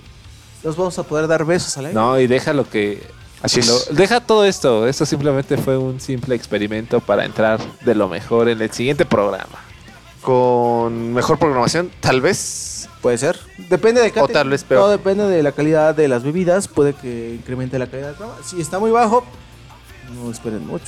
Nos 0.64 0.76
vamos 0.76 0.98
a 0.98 1.04
poder 1.04 1.28
dar 1.28 1.46
besos 1.46 1.78
al 1.78 1.86
aire. 1.86 1.96
No, 2.00 2.20
y 2.20 2.28
deja 2.28 2.54
lo 2.54 2.68
que... 2.70 3.06
Así 3.44 3.60
es. 3.60 3.68
lo- 3.68 3.96
deja 3.96 4.22
todo 4.22 4.46
esto. 4.46 4.88
Esto 4.88 5.06
simplemente 5.06 5.58
fue 5.58 5.78
un 5.78 6.00
simple 6.00 6.34
experimento 6.36 7.00
para 7.02 7.26
entrar 7.26 7.60
de 7.86 7.94
lo 7.94 8.08
mejor 8.08 8.50
en 8.50 8.62
el 8.62 8.72
siguiente 8.72 9.06
programa. 9.06 9.60
Con 10.22 11.14
mejor 11.14 11.38
programación, 11.38 11.92
tal 12.00 12.22
vez. 12.22 12.90
Puede 13.02 13.18
ser. 13.18 13.38
Depende 13.70 14.02
de 14.02 14.18
O 14.22 14.28
tal 14.30 14.50
vez 14.50 14.64
peor. 14.64 14.84
Todo 14.84 14.92
depende 14.92 15.26
de 15.28 15.44
la 15.44 15.52
calidad 15.52 15.94
de 15.94 16.08
las 16.08 16.24
bebidas. 16.24 16.70
Puede 16.70 16.94
que 16.94 17.36
incremente 17.36 17.78
la 17.78 17.88
calidad 17.88 18.08
del 18.08 18.16
programa. 18.16 18.42
Si 18.44 18.62
está 18.62 18.80
muy 18.80 18.92
bajo, 18.92 19.26
no 20.16 20.32
esperen 20.32 20.66
mucho. 20.66 20.86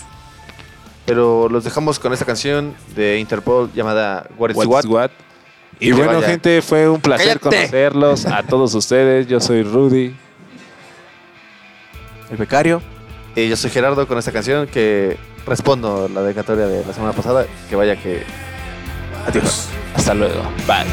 Pero 1.06 1.50
los 1.50 1.66
dejamos 1.66 2.00
con 2.00 2.14
esta 2.14 2.24
canción 2.26 2.74
de 2.96 3.20
Interpol 3.20 3.70
llamada 3.74 4.28
What 4.38 4.52
is 4.52 4.56
What 4.56 4.68
What. 4.68 4.86
what? 4.86 5.12
Y, 5.82 5.92
bueno, 5.92 6.14
vaya. 6.14 6.28
gente, 6.28 6.62
fue 6.62 6.88
un 6.88 7.02
placer 7.02 7.38
¡Cállate! 7.38 7.58
conocerlos 7.58 8.26
a 8.26 8.42
todos 8.44 8.74
ustedes. 8.74 9.28
Yo 9.28 9.42
soy 9.42 9.62
Rudy. 9.64 10.16
El 12.30 12.38
becario. 12.38 12.82
Y 13.36 13.50
yo 13.50 13.56
soy 13.56 13.70
Gerardo 13.70 14.08
con 14.08 14.18
esta 14.18 14.32
canción 14.32 14.68
que 14.68 15.18
respondo 15.46 16.10
la 16.14 16.22
dedicatoria 16.22 16.68
de 16.68 16.86
la 16.86 16.94
semana 16.94 17.14
pasada. 17.14 17.46
Que 17.70 17.76
vaya 17.76 17.96
que. 17.96 18.24
Adiós. 19.28 19.70
Hasta 19.96 20.14
luego. 20.14 20.44
Bye. 20.68 20.86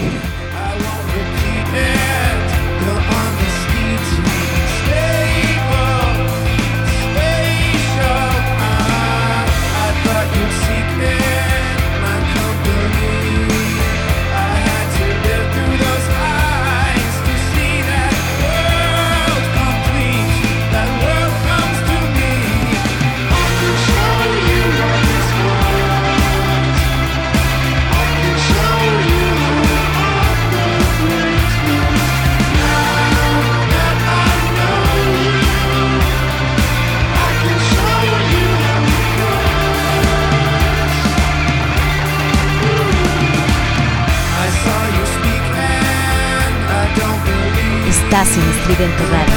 Estás 48.12 48.36
en 48.36 48.42
Estridente 48.42 49.04
Radio. 49.06 49.34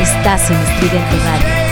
Estás 0.00 0.48
en 0.48 0.56
Estridente 0.58 1.16
Radio. 1.24 1.69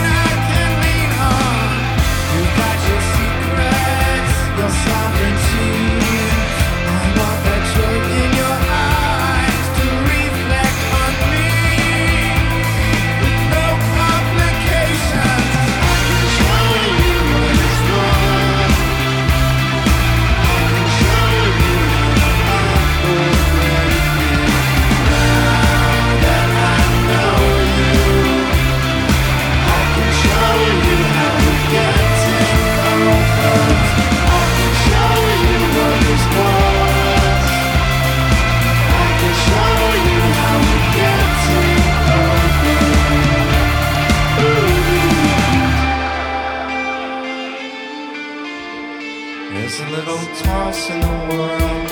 Little 49.99 50.35
toss 50.37 50.91
in 50.91 51.01
the 51.01 51.09
world, 51.29 51.91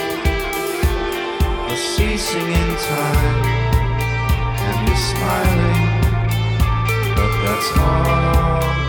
a 1.72 1.76
ceasing 1.76 2.52
in 2.62 2.76
time, 2.76 3.44
and 4.66 4.86
you're 4.86 4.96
smiling, 4.96 5.82
but 7.16 7.32
that's 7.42 7.78
all 7.78 8.85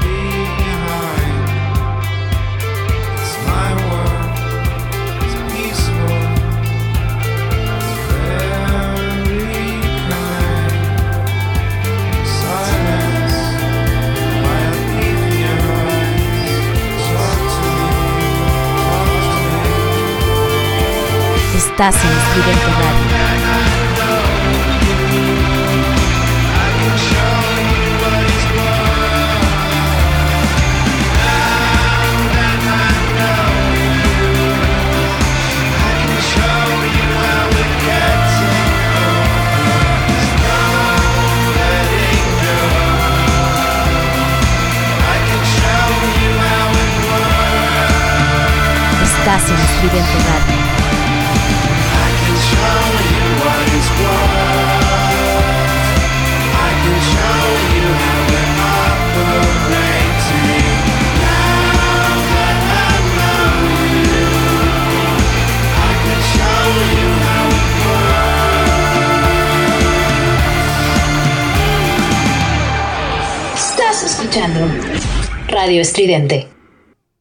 Estás 21.80 22.04
en 22.04 22.10
Estridente 22.10 22.72
Radio. 22.72 23.06
Estás 49.04 49.50
en 49.52 49.58
Estridente 49.58 50.18
Radio. 50.26 50.67
Radio 75.48 75.82
Estridente. 75.82 76.57